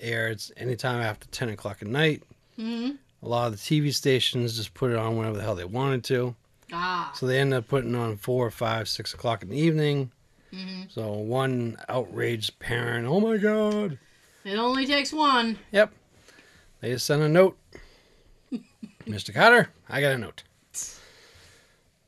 aired 0.00 0.42
anytime 0.56 1.02
after 1.02 1.26
10 1.28 1.50
o'clock 1.50 1.78
at 1.82 1.88
night. 1.88 2.22
hmm 2.56 2.90
A 3.22 3.28
lot 3.28 3.46
of 3.46 3.52
the 3.52 3.58
TV 3.58 3.92
stations 3.94 4.56
just 4.56 4.74
put 4.74 4.90
it 4.90 4.96
on 4.96 5.16
whenever 5.16 5.36
the 5.36 5.42
hell 5.42 5.54
they 5.54 5.64
wanted 5.64 6.04
to. 6.04 6.34
Ah. 6.72 7.12
So 7.14 7.26
they 7.26 7.38
ended 7.38 7.58
up 7.58 7.68
putting 7.68 7.94
on 7.94 8.16
four, 8.16 8.50
five, 8.50 8.88
six 8.88 9.14
o'clock 9.14 9.42
in 9.42 9.48
the 9.50 9.58
evening. 9.58 10.10
hmm 10.52 10.82
So 10.88 11.12
one 11.12 11.76
outraged 11.88 12.58
parent, 12.58 13.06
oh 13.06 13.20
my 13.20 13.36
god, 13.36 13.98
It 14.44 14.56
only 14.58 14.86
takes 14.86 15.12
one. 15.12 15.58
Yep. 15.72 15.92
They 16.80 16.90
just 16.92 17.06
sent 17.06 17.22
a 17.22 17.28
note. 17.28 17.56
Mr. 19.06 19.32
Kotter, 19.34 19.68
I 19.88 20.00
got 20.00 20.12
a 20.14 20.18
note. 20.18 20.42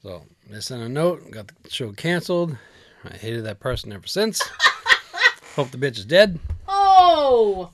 So 0.03 0.23
they 0.49 0.61
sent 0.61 0.83
a 0.83 0.89
note, 0.89 1.29
got 1.33 1.49
the 1.49 1.69
show 1.69 1.91
canceled. 1.91 2.57
I 3.05 3.17
hated 3.17 3.45
that 3.45 3.59
person 3.59 3.93
ever 3.93 4.07
since. 4.07 4.41
Hope 5.57 5.73
the 5.73 5.79
bitch 5.79 5.99
is 5.99 6.05
dead. 6.05 6.39
Oh. 6.69 7.71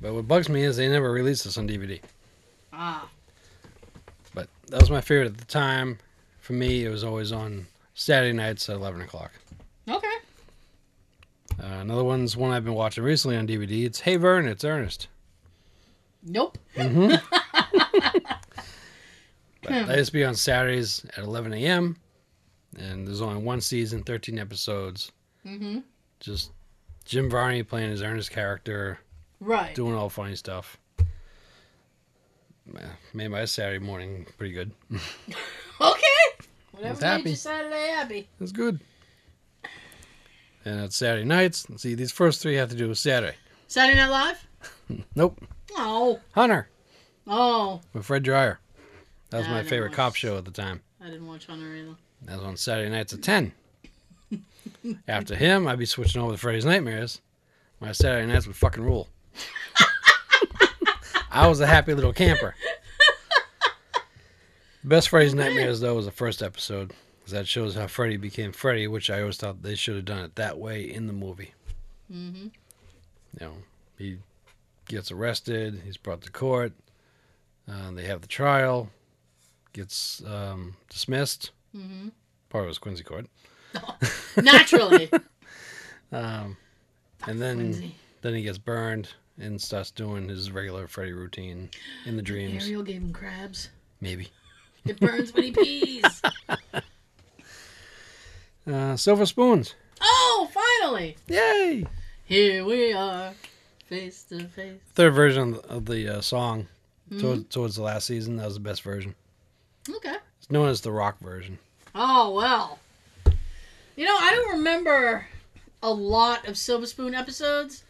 But 0.00 0.14
what 0.14 0.26
bugs 0.26 0.48
me 0.48 0.62
is 0.62 0.78
they 0.78 0.88
never 0.88 1.12
released 1.12 1.44
this 1.44 1.58
on 1.58 1.68
DVD. 1.68 2.00
Ah. 2.72 3.06
That 4.68 4.80
was 4.80 4.90
my 4.90 5.00
favorite 5.00 5.26
at 5.26 5.36
the 5.38 5.44
time. 5.44 5.98
For 6.40 6.52
me, 6.52 6.84
it 6.84 6.88
was 6.90 7.04
always 7.04 7.32
on 7.32 7.66
Saturday 7.94 8.32
nights 8.32 8.68
at 8.68 8.76
11 8.76 9.00
o'clock. 9.02 9.32
Okay. 9.88 10.06
Uh, 11.62 11.66
another 11.80 12.04
one's 12.04 12.36
one 12.36 12.50
I've 12.50 12.64
been 12.64 12.74
watching 12.74 13.04
recently 13.04 13.36
on 13.36 13.46
DVD. 13.46 13.84
It's 13.84 14.00
Hey 14.00 14.16
Vern, 14.16 14.46
it's 14.48 14.64
Ernest. 14.64 15.08
Nope. 16.22 16.58
Mm-hmm. 16.76 17.14
But 19.62 19.86
that 19.86 19.96
used 19.96 20.08
to 20.08 20.12
be 20.12 20.24
on 20.24 20.34
Saturdays 20.34 21.06
at 21.16 21.24
11 21.24 21.54
a.m. 21.54 21.96
And 22.78 23.06
there's 23.06 23.22
only 23.22 23.42
one 23.42 23.62
season, 23.62 24.02
13 24.02 24.38
episodes. 24.38 25.10
Mm-hmm. 25.46 25.78
Just 26.20 26.50
Jim 27.06 27.30
Varney 27.30 27.62
playing 27.62 27.90
his 27.90 28.02
Ernest 28.02 28.30
character, 28.30 28.98
Right. 29.40 29.74
doing 29.74 29.94
all 29.94 30.10
funny 30.10 30.36
stuff. 30.36 30.76
Made 33.12 33.28
my 33.28 33.44
Saturday 33.44 33.84
morning 33.84 34.26
pretty 34.38 34.54
good. 34.54 34.72
Okay. 35.80 36.46
Whatever 36.70 36.92
It's 36.92 37.00
made 37.02 37.06
happy. 37.08 37.30
you 37.30 37.36
Saturday 37.36 37.88
happy. 37.88 38.28
It's 38.40 38.52
good. 38.52 38.78
And 40.64 40.80
it's 40.80 40.94
Saturday 40.96 41.24
nights. 41.24 41.66
See, 41.76 41.94
these 41.94 42.12
first 42.12 42.40
three 42.40 42.54
have 42.54 42.70
to 42.70 42.76
do 42.76 42.88
with 42.88 42.96
Saturday. 42.98 43.36
Saturday 43.66 43.98
Night 43.98 44.08
Live? 44.10 44.46
Nope. 45.16 45.40
Oh. 45.72 46.20
Hunter 46.32 46.68
Oh. 47.26 47.80
with 47.92 48.06
Fred 48.06 48.22
Dryer. 48.22 48.60
That 49.30 49.38
was 49.38 49.46
Nah, 49.48 49.54
my 49.54 49.62
favorite 49.64 49.88
watch- 49.90 49.96
cop 49.96 50.14
show 50.14 50.38
at 50.38 50.44
the 50.44 50.50
time. 50.52 50.80
I 51.00 51.06
didn't 51.06 51.26
watch 51.26 51.46
Hunter 51.46 51.74
either. 51.74 51.96
That 52.22 52.36
was 52.38 52.46
on 52.46 52.56
Saturday 52.56 52.90
nights 52.90 53.12
at 53.12 53.22
10. 53.22 53.52
After 55.08 55.34
him, 55.34 55.66
I'd 55.66 55.78
be 55.80 55.86
switching 55.86 56.22
over 56.22 56.32
to 56.32 56.38
Freddy's 56.38 56.64
Nightmares. 56.64 57.20
My 57.80 57.90
Saturday 57.92 58.26
nights 58.32 58.46
would 58.46 58.54
fucking 58.56 58.84
rule. 58.84 59.08
I 61.34 61.48
was 61.48 61.60
a 61.60 61.66
happy 61.66 61.92
little 61.94 62.12
camper. 62.12 62.54
Best 64.84 65.08
Freddy's 65.08 65.34
Nightmares, 65.34 65.80
though, 65.80 65.96
was 65.96 66.04
the 66.04 66.12
first 66.12 66.42
episode. 66.42 66.92
that 67.28 67.48
shows 67.48 67.74
how 67.74 67.88
Freddy 67.88 68.16
became 68.16 68.52
Freddy, 68.52 68.86
which 68.86 69.10
I 69.10 69.20
always 69.20 69.36
thought 69.36 69.62
they 69.62 69.74
should 69.74 69.96
have 69.96 70.04
done 70.04 70.24
it 70.24 70.36
that 70.36 70.58
way 70.58 70.84
in 70.84 71.08
the 71.08 71.12
movie. 71.12 71.52
Mm-hmm. 72.12 72.44
You 72.44 73.40
know, 73.40 73.52
he 73.98 74.18
gets 74.86 75.10
arrested, 75.10 75.82
he's 75.84 75.96
brought 75.96 76.22
to 76.22 76.30
court, 76.30 76.72
uh, 77.68 77.90
they 77.92 78.04
have 78.04 78.20
the 78.20 78.28
trial, 78.28 78.90
gets 79.72 80.22
um, 80.24 80.76
dismissed. 80.88 81.50
Mm-hmm. 81.76 82.10
Part 82.48 82.62
of 82.62 82.66
it 82.66 82.68
was 82.68 82.78
Quincy 82.78 83.02
Court. 83.02 83.26
Naturally. 84.36 85.10
Um, 86.12 86.56
and 87.26 87.42
then 87.42 87.56
Quincy. 87.56 87.94
then 88.22 88.34
he 88.34 88.42
gets 88.42 88.58
burned 88.58 89.08
and 89.38 89.60
starts 89.60 89.90
doing 89.90 90.28
his 90.28 90.50
regular 90.50 90.86
Freddy 90.86 91.12
routine 91.12 91.70
in 92.06 92.16
the 92.16 92.22
dreams. 92.22 92.64
Ariel 92.64 92.82
gave 92.82 93.02
him 93.02 93.12
crabs. 93.12 93.70
Maybe. 94.00 94.28
It 94.84 95.00
burns 95.00 95.32
when 95.32 95.44
he 95.44 95.50
pees. 95.52 96.22
Uh, 98.66 98.96
Silver 98.96 99.26
Spoons. 99.26 99.74
oh, 100.00 100.48
finally. 100.52 101.16
Yay! 101.28 101.86
Here 102.24 102.64
we 102.64 102.92
are, 102.92 103.32
face 103.86 104.22
to 104.24 104.46
face. 104.48 104.80
Third 104.94 105.14
version 105.14 105.58
of 105.68 105.84
the 105.86 106.16
uh, 106.16 106.20
song 106.22 106.68
Mhm. 107.10 107.20
towards, 107.20 107.44
towards 107.48 107.76
the 107.76 107.82
last 107.82 108.06
season. 108.06 108.36
That 108.36 108.46
was 108.46 108.54
the 108.54 108.60
best 108.60 108.82
version. 108.82 109.14
Okay. 109.88 110.16
It's 110.38 110.50
known 110.50 110.68
as 110.68 110.80
the 110.80 110.90
rock 110.92 111.18
version. 111.20 111.58
Oh, 111.94 112.30
well. 112.32 112.78
You 113.96 114.06
know, 114.06 114.16
I 114.18 114.32
don't 114.34 114.56
remember 114.56 115.26
a 115.82 115.92
lot 115.92 116.48
of 116.48 116.56
Silver 116.56 116.86
Spoon 116.86 117.14
episodes. 117.14 117.83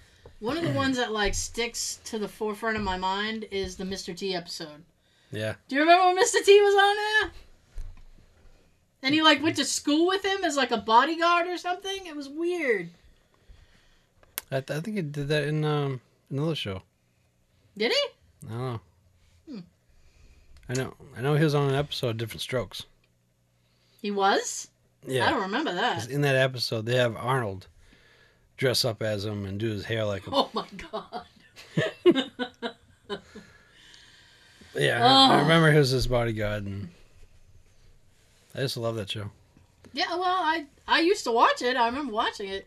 One 0.44 0.58
of 0.58 0.62
the 0.62 0.72
ones 0.72 0.98
that, 0.98 1.10
like, 1.10 1.32
sticks 1.32 2.00
to 2.04 2.18
the 2.18 2.28
forefront 2.28 2.76
of 2.76 2.82
my 2.82 2.98
mind 2.98 3.46
is 3.50 3.76
the 3.76 3.84
Mr. 3.84 4.14
T 4.14 4.34
episode. 4.34 4.84
Yeah. 5.32 5.54
Do 5.68 5.74
you 5.74 5.80
remember 5.80 6.04
when 6.04 6.22
Mr. 6.22 6.44
T 6.44 6.60
was 6.60 6.74
on 6.74 6.96
there? 6.96 7.30
And 9.04 9.14
he, 9.14 9.22
like, 9.22 9.42
went 9.42 9.56
to 9.56 9.64
school 9.64 10.06
with 10.06 10.22
him 10.22 10.44
as, 10.44 10.54
like, 10.54 10.70
a 10.70 10.76
bodyguard 10.76 11.46
or 11.46 11.56
something? 11.56 12.04
It 12.04 12.14
was 12.14 12.28
weird. 12.28 12.90
I, 14.50 14.60
th- 14.60 14.78
I 14.78 14.82
think 14.82 14.96
he 14.96 15.02
did 15.02 15.28
that 15.28 15.44
in 15.44 15.64
um, 15.64 16.02
another 16.28 16.54
show. 16.54 16.82
Did 17.74 17.92
he? 17.92 18.46
I 18.46 18.50
don't 18.50 18.60
know. 18.60 18.80
Hmm. 19.48 19.58
I 20.68 20.74
know. 20.74 20.94
I 21.16 21.22
know 21.22 21.36
he 21.36 21.44
was 21.44 21.54
on 21.54 21.70
an 21.70 21.74
episode 21.74 22.10
of 22.10 22.16
Different 22.18 22.42
Strokes. 22.42 22.82
He 24.02 24.10
was? 24.10 24.68
Yeah. 25.06 25.26
I 25.26 25.30
don't 25.30 25.40
remember 25.40 25.72
that. 25.72 26.10
In 26.10 26.20
that 26.20 26.36
episode, 26.36 26.84
they 26.84 26.96
have 26.96 27.16
Arnold 27.16 27.66
dress 28.56 28.84
up 28.84 29.02
as 29.02 29.24
him 29.24 29.44
and 29.46 29.58
do 29.58 29.70
his 29.70 29.84
hair 29.84 30.04
like 30.04 30.24
him. 30.24 30.34
Oh, 30.36 30.50
my 30.52 30.66
God. 30.90 31.24
Yeah, 34.76 35.04
I- 35.06 35.34
I 35.34 35.38
Oh. 35.38 35.42
remember 35.42 35.70
he 35.70 35.78
was 35.78 35.90
his 35.90 36.08
bodyguard, 36.08 36.64
and 36.64 36.88
I 38.54 38.58
just 38.60 38.76
love 38.76 38.96
that 38.96 39.08
show. 39.10 39.30
Yeah, 39.92 40.10
well, 40.16 40.24
I 40.24 40.66
I 40.88 40.98
used 41.00 41.22
to 41.24 41.30
watch 41.32 41.62
it. 41.62 41.76
I 41.76 41.86
remember 41.86 42.12
watching 42.12 42.48
it. 42.48 42.66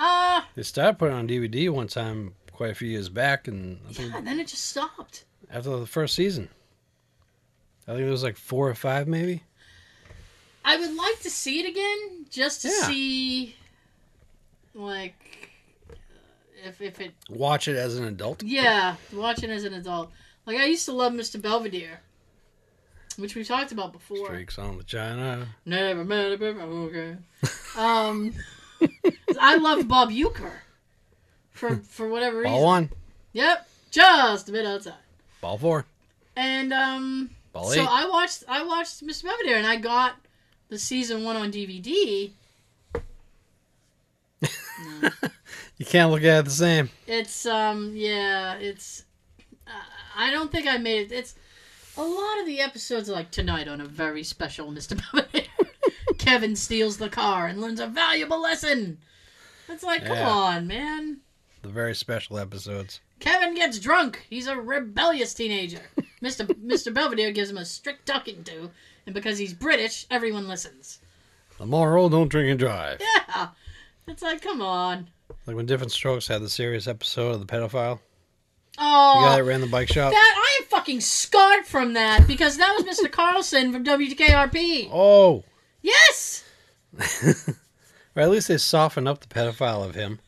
Uh, 0.00 0.42
They 0.56 0.64
started 0.64 0.98
putting 0.98 1.14
it 1.16 1.18
on 1.20 1.28
DVD 1.28 1.70
one 1.70 1.86
time 1.86 2.34
quite 2.52 2.70
a 2.72 2.74
few 2.74 2.88
years 2.88 3.08
back, 3.08 3.46
and 3.46 3.78
I 3.88 3.92
think 3.92 4.12
yeah, 4.12 4.20
then 4.20 4.40
it 4.40 4.48
just 4.48 4.64
stopped. 4.64 5.24
after 5.48 5.76
the 5.78 5.86
first 5.86 6.14
season, 6.16 6.48
I 7.86 7.92
think 7.92 8.02
it 8.06 8.10
was 8.10 8.24
like 8.24 8.36
four 8.36 8.68
or 8.68 8.74
five, 8.74 9.06
maybe. 9.06 9.44
I 10.64 10.76
would 10.76 10.94
like 10.94 11.20
to 11.20 11.30
see 11.30 11.60
it 11.60 11.68
again, 11.68 12.26
just 12.30 12.62
to 12.62 12.68
Yeah. 12.68 12.86
see, 12.88 13.54
like, 14.78 15.50
if 16.64 16.80
if 16.80 17.00
it. 17.00 17.12
Watch 17.28 17.68
it 17.68 17.76
as 17.76 17.96
an 17.98 18.04
adult. 18.04 18.42
Yeah, 18.42 18.96
watch 19.12 19.42
it 19.42 19.50
as 19.50 19.64
an 19.64 19.74
adult. 19.74 20.10
Like 20.46 20.56
I 20.58 20.64
used 20.66 20.84
to 20.86 20.92
love 20.92 21.12
Mr. 21.12 21.40
Belvedere, 21.40 22.00
which 23.16 23.34
we 23.34 23.44
talked 23.44 23.72
about 23.72 23.92
before. 23.92 24.26
Streaks 24.26 24.58
on 24.58 24.78
the 24.78 24.84
China. 24.84 25.48
Never 25.66 26.04
met 26.04 26.32
a 26.32 26.38
better 26.38 26.60
okay. 26.62 27.16
Um, 27.76 28.34
I 29.40 29.56
loved 29.56 29.86
Bob 29.88 30.10
Uecker 30.10 30.50
for 31.50 31.76
for 31.76 32.08
whatever 32.08 32.38
reason. 32.38 32.52
Ball 32.52 32.64
one, 32.64 32.90
Yep, 33.32 33.68
just 33.90 34.48
a 34.48 34.52
bit 34.52 34.66
outside. 34.66 34.94
ball 35.40 35.58
four, 35.58 35.84
And 36.34 36.72
um, 36.72 37.30
ball 37.52 37.70
so 37.70 37.82
eight. 37.82 37.88
I 37.88 38.08
watched 38.08 38.44
I 38.48 38.64
watched 38.64 39.06
Mr. 39.06 39.24
Belvedere, 39.24 39.58
and 39.58 39.66
I 39.66 39.76
got 39.76 40.14
the 40.70 40.78
season 40.78 41.24
one 41.24 41.36
on 41.36 41.52
DVD. 41.52 42.32
No. 45.02 45.10
you 45.76 45.86
can't 45.86 46.10
look 46.10 46.22
at 46.22 46.40
it 46.40 46.44
the 46.44 46.50
same. 46.50 46.90
It's 47.06 47.46
um 47.46 47.92
yeah, 47.94 48.54
it's 48.54 49.04
uh, 49.66 49.70
I 50.16 50.30
don't 50.30 50.50
think 50.50 50.66
I 50.66 50.78
made 50.78 51.10
it. 51.10 51.14
It's 51.14 51.34
a 51.96 52.02
lot 52.02 52.40
of 52.40 52.46
the 52.46 52.60
episodes 52.60 53.10
are 53.10 53.14
like 53.14 53.30
tonight 53.30 53.68
on 53.68 53.80
a 53.80 53.86
very 53.86 54.22
special 54.22 54.70
Mr. 54.70 55.00
Belvedere. 55.12 55.48
Kevin 56.18 56.56
steals 56.56 56.98
the 56.98 57.08
car 57.08 57.46
and 57.46 57.60
learns 57.60 57.80
a 57.80 57.86
valuable 57.86 58.40
lesson. 58.40 58.98
It's 59.68 59.82
like, 59.82 60.04
come 60.04 60.18
on, 60.18 60.66
man. 60.66 61.18
The 61.62 61.68
very 61.68 61.94
special 61.94 62.38
episodes. 62.38 63.00
Kevin 63.20 63.54
gets 63.54 63.78
drunk. 63.78 64.26
He's 64.30 64.46
a 64.46 64.56
rebellious 64.56 65.34
teenager. 65.34 65.82
Mr. 66.22 66.46
Mr. 66.46 66.92
Belvedere 66.92 67.32
gives 67.32 67.50
him 67.50 67.58
a 67.58 67.64
strict 67.64 68.06
talking 68.06 68.44
to, 68.44 68.70
and 69.06 69.14
because 69.14 69.38
he's 69.38 69.52
British, 69.52 70.06
everyone 70.10 70.48
listens. 70.48 71.00
The 71.58 71.66
moral: 71.66 72.08
don't 72.08 72.28
drink 72.28 72.50
and 72.50 72.58
drive. 72.58 73.00
Yeah. 73.00 73.48
It's 74.08 74.22
like, 74.22 74.42
come 74.42 74.60
on. 74.62 75.08
Like 75.46 75.56
when 75.56 75.66
Different 75.66 75.92
Strokes 75.92 76.28
had 76.28 76.42
the 76.42 76.48
serious 76.48 76.86
episode 76.86 77.32
of 77.34 77.40
the 77.40 77.46
pedophile, 77.46 78.00
Oh, 78.80 79.20
the 79.20 79.26
guy 79.28 79.36
that 79.36 79.44
ran 79.44 79.60
the 79.60 79.66
bike 79.66 79.88
shop. 79.88 80.12
That 80.12 80.34
I 80.36 80.62
am 80.62 80.68
fucking 80.68 81.00
scarred 81.00 81.66
from 81.66 81.94
that 81.94 82.26
because 82.28 82.56
that 82.58 82.74
was 82.78 82.84
Mr. 82.98 83.10
Carlson 83.10 83.72
from 83.72 83.84
WKRP. 83.84 84.88
Oh, 84.92 85.44
Yes. 85.82 86.44
or 88.16 88.22
at 88.22 88.30
least 88.30 88.48
they 88.48 88.58
softened 88.58 89.08
up 89.08 89.20
the 89.20 89.26
pedophile 89.26 89.84
of 89.84 89.94
him. 89.94 90.20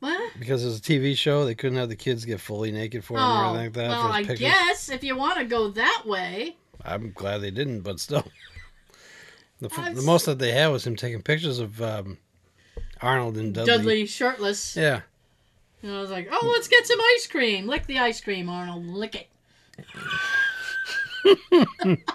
What? 0.00 0.32
Because 0.38 0.62
it 0.62 0.66
was 0.66 0.78
a 0.78 0.82
TV 0.82 1.16
show, 1.16 1.44
they 1.44 1.54
couldn't 1.54 1.78
have 1.78 1.88
the 1.88 1.96
kids 1.96 2.24
get 2.24 2.40
fully 2.40 2.70
naked 2.72 3.04
for 3.04 3.14
him 3.16 3.22
or 3.22 3.26
Oh, 3.26 3.54
anything 3.54 3.64
like 3.64 3.72
that. 3.74 3.88
well, 3.88 4.12
I 4.12 4.20
pictures. 4.24 4.40
guess 4.40 4.88
if 4.90 5.02
you 5.02 5.16
want 5.16 5.38
to 5.38 5.44
go 5.44 5.70
that 5.70 6.02
way. 6.04 6.56
I'm 6.84 7.12
glad 7.12 7.38
they 7.38 7.50
didn't, 7.50 7.80
but 7.80 8.00
still. 8.00 8.24
The, 9.60 9.68
the 9.94 10.02
most 10.02 10.26
that 10.26 10.40
they 10.40 10.50
had 10.50 10.66
was 10.68 10.84
him 10.86 10.96
taking 10.96 11.22
pictures 11.22 11.58
of 11.60 11.80
um, 11.80 12.18
Arnold 13.00 13.36
and 13.36 13.54
Dudley. 13.54 13.76
Dudley, 13.76 14.06
shirtless. 14.06 14.76
Yeah. 14.76 15.00
And 15.82 15.92
I 15.92 16.00
was 16.00 16.10
like, 16.10 16.28
oh, 16.30 16.50
let's 16.54 16.68
get 16.68 16.86
some 16.86 16.98
ice 17.14 17.26
cream. 17.26 17.66
Lick 17.66 17.86
the 17.86 17.98
ice 17.98 18.20
cream, 18.20 18.48
Arnold. 18.48 18.86
Lick 18.86 19.14
it. 19.14 19.28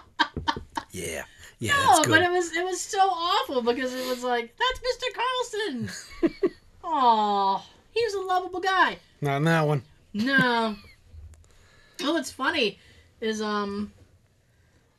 Yeah. 0.92 1.24
Yeah, 1.60 1.74
No, 1.74 2.04
but 2.08 2.22
it 2.22 2.32
was 2.32 2.56
it 2.56 2.64
was 2.64 2.80
so 2.80 3.00
awful 3.00 3.62
because 3.62 3.94
it 3.94 4.08
was 4.08 4.24
like 4.24 4.56
that's 4.58 4.80
Mr. 4.80 5.14
Carlson. 5.14 6.52
Aw, 6.86 7.66
he 7.92 8.04
was 8.04 8.14
a 8.14 8.22
lovable 8.22 8.62
guy. 8.62 8.98
Not 9.20 9.38
in 9.38 9.44
that 9.44 9.68
one. 9.68 9.84
No. 10.14 10.76
oh, 12.02 12.14
what's 12.14 12.32
funny 12.32 12.80
is 13.20 13.42
um, 13.42 13.92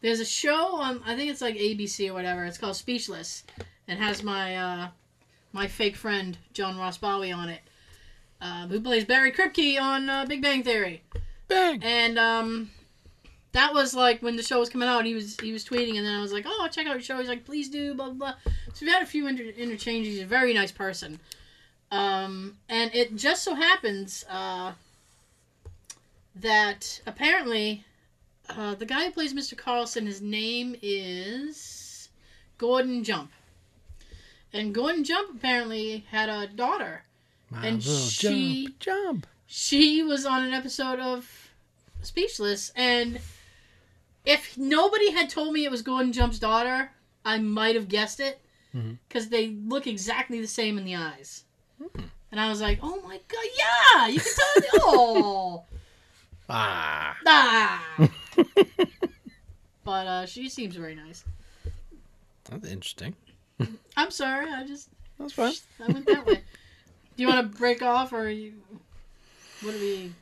there's 0.02 0.20
a 0.20 0.24
show 0.24 0.76
on 0.76 1.02
I 1.06 1.16
think 1.16 1.30
it's 1.30 1.40
like 1.40 1.56
ABC 1.56 2.10
or 2.10 2.12
whatever. 2.12 2.44
It's 2.44 2.58
called 2.58 2.76
Speechless, 2.76 3.44
and 3.88 3.98
has 3.98 4.22
my 4.22 4.56
uh, 4.56 4.88
my 5.52 5.66
fake 5.66 5.96
friend 5.96 6.36
John 6.52 6.78
Ross 6.78 6.98
Bowie 6.98 7.32
on 7.32 7.48
it, 7.48 7.60
uh, 8.40 8.66
who 8.66 8.80
plays 8.80 9.04
Barry 9.04 9.32
Kripke 9.32 9.80
on 9.80 10.08
uh, 10.08 10.24
Big 10.26 10.42
Bang 10.42 10.62
Theory. 10.62 11.02
Bang! 11.48 11.80
And 11.82 12.18
um, 12.18 12.70
that 13.52 13.74
was 13.74 13.94
like 13.94 14.22
when 14.22 14.36
the 14.36 14.42
show 14.42 14.60
was 14.60 14.68
coming 14.68 14.88
out. 14.88 15.04
He 15.04 15.14
was 15.14 15.38
he 15.40 15.52
was 15.52 15.64
tweeting, 15.64 15.96
and 15.96 16.06
then 16.06 16.14
I 16.14 16.20
was 16.20 16.32
like, 16.32 16.44
"Oh, 16.46 16.68
check 16.70 16.86
out 16.86 16.92
your 16.92 17.02
show." 17.02 17.18
He's 17.18 17.28
like, 17.28 17.44
"Please 17.44 17.68
do." 17.68 17.94
Blah 17.94 18.10
blah. 18.10 18.14
blah. 18.14 18.52
So 18.74 18.86
we 18.86 18.92
had 18.92 19.02
a 19.02 19.06
few 19.06 19.26
inter- 19.26 19.44
interchanges. 19.44 20.14
He's 20.14 20.22
a 20.22 20.26
very 20.26 20.54
nice 20.54 20.72
person. 20.72 21.18
Um, 21.90 22.56
and 22.68 22.94
it 22.94 23.16
just 23.16 23.42
so 23.42 23.54
happens 23.54 24.24
uh, 24.30 24.72
that 26.36 27.00
apparently 27.06 27.84
uh, 28.48 28.76
the 28.76 28.86
guy 28.86 29.04
who 29.06 29.10
plays 29.10 29.34
Mr. 29.34 29.56
Carlson, 29.56 30.06
his 30.06 30.22
name 30.22 30.76
is 30.82 32.08
Gordon 32.58 33.02
Jump. 33.02 33.32
And 34.52 34.74
Gordon 34.74 35.04
Jump 35.04 35.36
apparently 35.36 36.06
had 36.10 36.28
a 36.28 36.46
daughter. 36.48 37.04
My 37.50 37.66
And 37.66 37.82
she- 37.82 38.66
jump, 38.66 38.78
jump. 38.80 39.26
She 39.46 40.02
was 40.02 40.24
on 40.26 40.44
an 40.44 40.52
episode 40.52 41.00
of 41.00 41.50
Speechless, 42.02 42.70
and 42.76 43.20
if 44.24 44.56
nobody 44.56 45.10
had 45.10 45.28
told 45.28 45.52
me 45.52 45.64
it 45.64 45.70
was 45.70 45.82
Gordon 45.82 46.12
Jump's 46.12 46.38
daughter, 46.38 46.92
I 47.24 47.38
might 47.38 47.74
have 47.74 47.88
guessed 47.88 48.20
it 48.20 48.40
because 49.08 49.28
they 49.28 49.48
look 49.48 49.86
exactly 49.88 50.40
the 50.40 50.46
same 50.46 50.78
in 50.78 50.84
the 50.84 50.94
eyes. 50.96 51.44
And 52.30 52.38
I 52.40 52.48
was 52.48 52.60
like, 52.60 52.78
"Oh 52.82 53.00
my 53.02 53.20
god, 53.26 53.44
yeah! 53.58 54.06
You 54.06 54.20
can 54.20 54.32
tell." 54.34 54.70
oh, 54.84 55.64
Ah. 56.48 57.16
ah. 57.26 58.08
but 59.84 60.06
uh, 60.06 60.26
she 60.26 60.48
seems 60.48 60.76
very 60.76 60.94
nice. 60.94 61.24
That's 62.48 62.66
interesting. 62.68 63.14
I'm 63.96 64.10
sorry, 64.10 64.50
I 64.50 64.66
just 64.66 64.88
That's 65.18 65.32
fine. 65.32 65.52
I 65.82 65.92
went 65.92 66.06
that 66.06 66.26
way. 66.26 66.34
Do 66.34 67.22
you 67.22 67.28
want 67.28 67.52
to 67.52 67.58
break 67.58 67.82
off, 67.82 68.12
or 68.12 68.28
you? 68.28 68.54
What 69.62 69.72
do 69.72 69.80
we? 69.80 70.12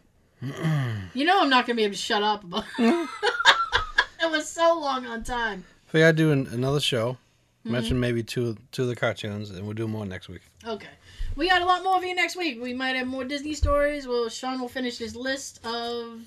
You 1.15 1.24
know, 1.24 1.40
I'm 1.40 1.51
not 1.51 1.66
gonna 1.66 1.77
be 1.77 1.85
able 1.85 1.94
to 1.94 1.98
shut 2.01 2.23
up 2.23 2.44
about. 2.44 2.65
it 2.78 4.31
was 4.31 4.48
so 4.48 4.78
long 4.78 5.06
on 5.06 5.24
time. 5.24 5.65
We 5.93 6.01
gotta 6.01 6.12
do 6.12 6.32
an, 6.32 6.47
another 6.48 6.81
show. 6.81 7.12
Mm-hmm. 7.12 7.73
Mention 7.73 8.01
maybe 8.01 8.23
two 8.23 8.56
two 8.73 8.82
of 8.82 8.89
the 8.89 8.97
cartoons, 8.97 9.51
and 9.51 9.65
we'll 9.65 9.74
do 9.74 9.89
more 9.89 10.06
next 10.06 10.28
week. 10.28 10.43
Okay, 10.65 10.89
we 11.35 11.48
got 11.48 11.62
a 11.62 11.65
lot 11.65 11.82
more 11.82 11.97
of 11.97 12.05
you 12.05 12.15
next 12.15 12.36
week. 12.36 12.60
We 12.60 12.73
might 12.73 12.97
have 12.97 13.06
more 13.06 13.24
Disney 13.24 13.55
stories. 13.55 14.06
Well, 14.06 14.28
Sean 14.28 14.60
will 14.60 14.69
finish 14.69 14.98
his 14.98 15.16
list 15.16 15.65
of 15.65 16.20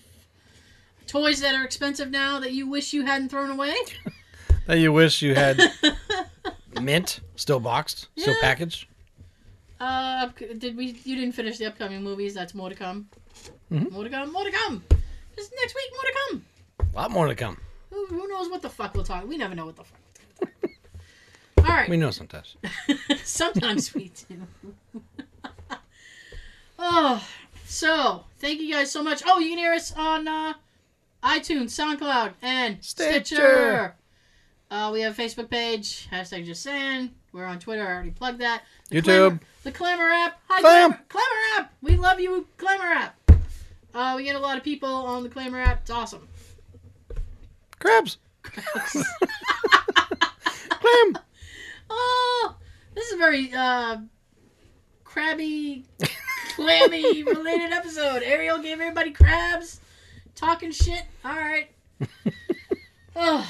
toys 1.07 1.41
that 1.41 1.55
are 1.55 1.65
expensive 1.65 2.09
now 2.09 2.39
that 2.39 2.53
you 2.53 2.67
wish 2.67 2.93
you 2.93 3.05
hadn't 3.05 3.29
thrown 3.29 3.51
away. 3.51 3.75
That 4.67 4.77
you 4.77 4.93
wish 4.93 5.23
you 5.23 5.33
had 5.33 5.59
mint, 6.79 7.19
still 7.35 7.59
boxed, 7.59 8.07
still 8.17 8.33
Yeah. 8.35 8.41
packaged. 8.41 8.87
Uh, 9.79 10.27
did 10.59 10.77
we? 10.77 10.97
You 11.03 11.15
didn't 11.15 11.31
finish 11.33 11.57
the 11.57 11.65
upcoming 11.65 12.03
movies. 12.03 12.33
That's 12.35 12.53
more 12.53 12.69
to 12.69 12.75
come. 12.75 13.09
Mhm. 13.71 13.91
More 13.91 14.03
to 14.03 14.09
come. 14.09 14.31
More 14.31 14.43
to 14.43 14.51
come. 14.51 14.83
Just 15.35 15.51
next 15.59 15.73
week. 15.75 15.91
More 15.93 16.03
to 16.03 16.13
come. 16.29 16.45
A 16.93 16.95
lot 16.97 17.11
more 17.11 17.27
to 17.27 17.35
come. 17.35 17.57
Who, 17.89 18.05
who 18.05 18.27
knows 18.27 18.49
what 18.49 18.61
the 18.61 18.69
fuck 18.69 18.93
we'll 18.93 19.03
talk? 19.03 19.27
We 19.27 19.37
never 19.37 19.55
know 19.55 19.65
what 19.65 19.75
the 19.75 19.83
fuck. 19.83 19.99
we'll 20.39 20.49
talk 20.49 20.53
about. 21.57 21.69
All 21.69 21.75
right. 21.77 21.89
We 21.89 21.97
know 21.97 22.11
sometimes. 22.11 22.55
Sometimes 23.23 23.93
we 23.93 24.11
do. 24.29 24.47
oh, 26.79 27.27
so 27.65 28.23
thank 28.39 28.59
you 28.59 28.71
guys 28.73 28.91
so 28.91 29.03
much. 29.03 29.21
Oh, 29.25 29.39
you 29.39 29.49
can 29.49 29.57
hear 29.57 29.73
us 29.73 29.93
on 29.95 30.27
uh, 30.27 30.53
iTunes, 31.23 31.69
SoundCloud, 31.71 32.33
and 32.41 32.83
Stitcher. 32.83 33.23
Stitcher. 33.25 33.95
Uh, 34.71 34.89
we 34.93 35.01
have 35.01 35.19
a 35.19 35.21
Facebook 35.21 35.49
page. 35.49 36.07
Hashtag 36.09 36.45
just 36.45 36.63
saying. 36.63 37.11
We're 37.33 37.45
on 37.45 37.59
Twitter. 37.59 37.85
I 37.85 37.93
already 37.93 38.11
plugged 38.11 38.39
that. 38.39 38.63
The 38.89 39.01
YouTube. 39.01 39.31
Clammr, 39.31 39.39
the 39.63 39.71
Clammr 39.73 40.25
app. 40.25 40.39
Hi, 40.47 40.61
Clam. 40.61 40.93
Clammr. 40.93 41.07
Clammr 41.09 41.59
app. 41.59 41.73
We 41.81 41.97
love 41.97 42.21
you, 42.21 42.47
Clammr 42.57 42.95
app. 42.95 43.17
Uh, 43.93 44.13
we 44.15 44.23
get 44.23 44.37
a 44.37 44.39
lot 44.39 44.57
of 44.57 44.63
people 44.63 44.87
on 44.89 45.23
the 45.23 45.29
Clammr 45.29 45.61
app. 45.61 45.81
It's 45.81 45.89
awesome. 45.89 46.25
Crabs. 47.79 48.17
Clam. 48.43 49.05
Oh, 51.93 52.55
this 52.95 53.07
is 53.07 53.15
a 53.15 53.17
very 53.17 53.51
uh, 53.53 53.97
crabby, 55.03 55.83
clammy 56.55 57.21
related 57.23 57.73
episode. 57.73 58.23
Ariel 58.23 58.59
gave 58.59 58.79
everybody 58.79 59.11
crabs, 59.11 59.81
talking 60.35 60.71
shit. 60.71 61.03
All 61.25 61.35
right. 61.35 61.69
oh. 63.17 63.45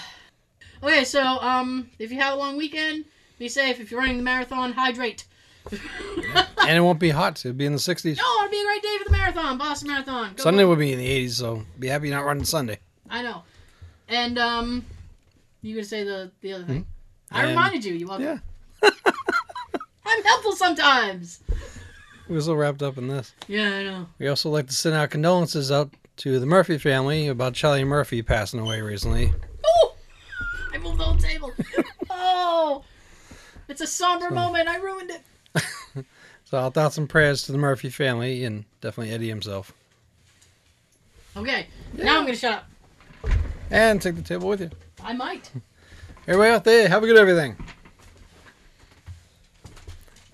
Okay, 0.83 1.03
so 1.03 1.21
um, 1.21 1.89
if 1.99 2.11
you 2.11 2.19
have 2.19 2.33
a 2.33 2.37
long 2.37 2.57
weekend, 2.57 3.05
be 3.37 3.47
safe. 3.47 3.79
If 3.79 3.91
you're 3.91 3.99
running 3.99 4.17
the 4.17 4.23
marathon, 4.23 4.73
hydrate. 4.73 5.25
and 5.71 6.77
it 6.77 6.81
won't 6.81 6.99
be 6.99 7.09
hot. 7.09 7.39
It'll 7.45 7.53
be 7.55 7.65
in 7.65 7.73
the 7.73 7.77
60s. 7.77 8.17
No, 8.17 8.23
it'll 8.39 8.49
be 8.51 8.59
a 8.61 8.65
great 8.65 8.81
day 8.81 8.97
for 8.97 9.11
the 9.11 9.17
marathon, 9.17 9.57
Boston 9.59 9.89
Marathon. 9.89 10.33
Go 10.35 10.43
Sunday 10.43 10.63
will 10.63 10.75
be 10.75 10.91
in 10.91 10.97
the 10.97 11.07
80s, 11.25 11.31
so 11.33 11.63
be 11.77 11.87
happy 11.87 12.07
you're 12.07 12.17
not 12.17 12.25
running 12.25 12.45
Sunday. 12.45 12.79
I 13.09 13.21
know. 13.21 13.43
And 14.07 14.39
um, 14.39 14.85
you 15.61 15.75
gonna 15.75 15.85
say 15.85 16.03
the 16.03 16.31
the 16.41 16.53
other 16.53 16.65
thing? 16.65 16.85
I 17.31 17.41
And- 17.41 17.49
reminded 17.49 17.85
you. 17.85 17.93
You 17.93 18.07
welcome. 18.07 18.25
Yeah. 18.83 18.89
I'm 20.05 20.23
helpful 20.23 20.53
sometimes. 20.53 21.41
We're 22.27 22.41
so 22.41 22.53
wrapped 22.55 22.81
up 22.81 22.97
in 22.97 23.07
this. 23.07 23.33
Yeah, 23.47 23.69
I 23.71 23.83
know. 23.83 24.07
We 24.19 24.27
also 24.27 24.49
like 24.49 24.67
to 24.67 24.73
send 24.73 24.95
our 24.95 25.07
condolences 25.07 25.71
out 25.71 25.93
to 26.17 26.39
the 26.39 26.45
Murphy 26.45 26.77
family 26.77 27.27
about 27.27 27.53
Charlie 27.53 27.83
Murphy 27.83 28.21
passing 28.21 28.59
away 28.59 28.81
recently. 28.81 29.33
I 30.73 30.77
moved 30.77 30.99
the 30.99 31.03
whole 31.03 31.17
table. 31.17 31.51
oh! 32.09 32.83
It's 33.67 33.81
a 33.81 33.87
somber 33.87 34.31
moment. 34.31 34.67
I 34.67 34.77
ruined 34.77 35.11
it. 35.11 35.21
So 36.51 36.57
our 36.57 36.69
thoughts 36.69 36.97
and 36.97 37.07
prayers 37.07 37.43
to 37.43 37.53
the 37.53 37.57
Murphy 37.57 37.89
family 37.89 38.43
and 38.43 38.65
definitely 38.81 39.13
Eddie 39.13 39.29
himself. 39.29 39.71
Okay, 41.37 41.67
now 41.93 42.17
I'm 42.19 42.25
gonna 42.25 42.35
shut 42.35 42.65
up. 43.23 43.31
And 43.69 44.01
take 44.01 44.17
the 44.17 44.21
table 44.21 44.49
with 44.49 44.59
you. 44.59 44.69
I 45.01 45.13
might. 45.13 45.49
Everybody 46.27 46.51
out 46.51 46.65
there, 46.65 46.89
have 46.89 47.03
a 47.03 47.05
good 47.05 47.17
everything. 47.17 47.55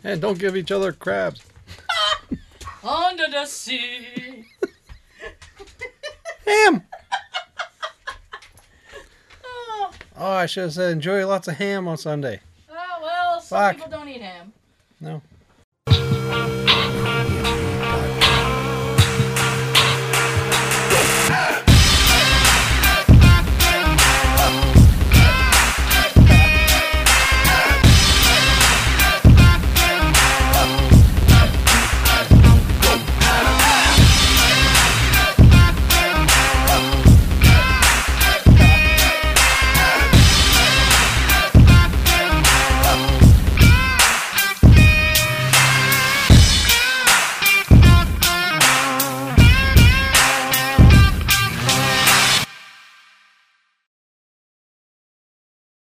And 0.03 0.19
don't 0.19 0.39
give 0.39 0.57
each 0.57 0.71
other 0.71 0.91
crabs. 0.91 1.45
Under 2.83 3.27
the 3.29 3.45
sea. 3.45 4.45
Ham! 6.47 6.81
Oh, 10.19 10.31
I 10.31 10.45
should 10.47 10.63
have 10.63 10.73
said 10.73 10.91
enjoy 10.91 11.25
lots 11.27 11.47
of 11.47 11.55
ham 11.55 11.87
on 11.87 11.97
Sunday. 11.97 12.39
Oh 12.69 12.99
well, 13.01 13.39
some 13.39 13.59
Fuck. 13.59 13.75
people 13.75 13.91
don't 13.91 14.09
eat 14.09 14.21
ham. 14.21 14.51
No. 14.99 15.21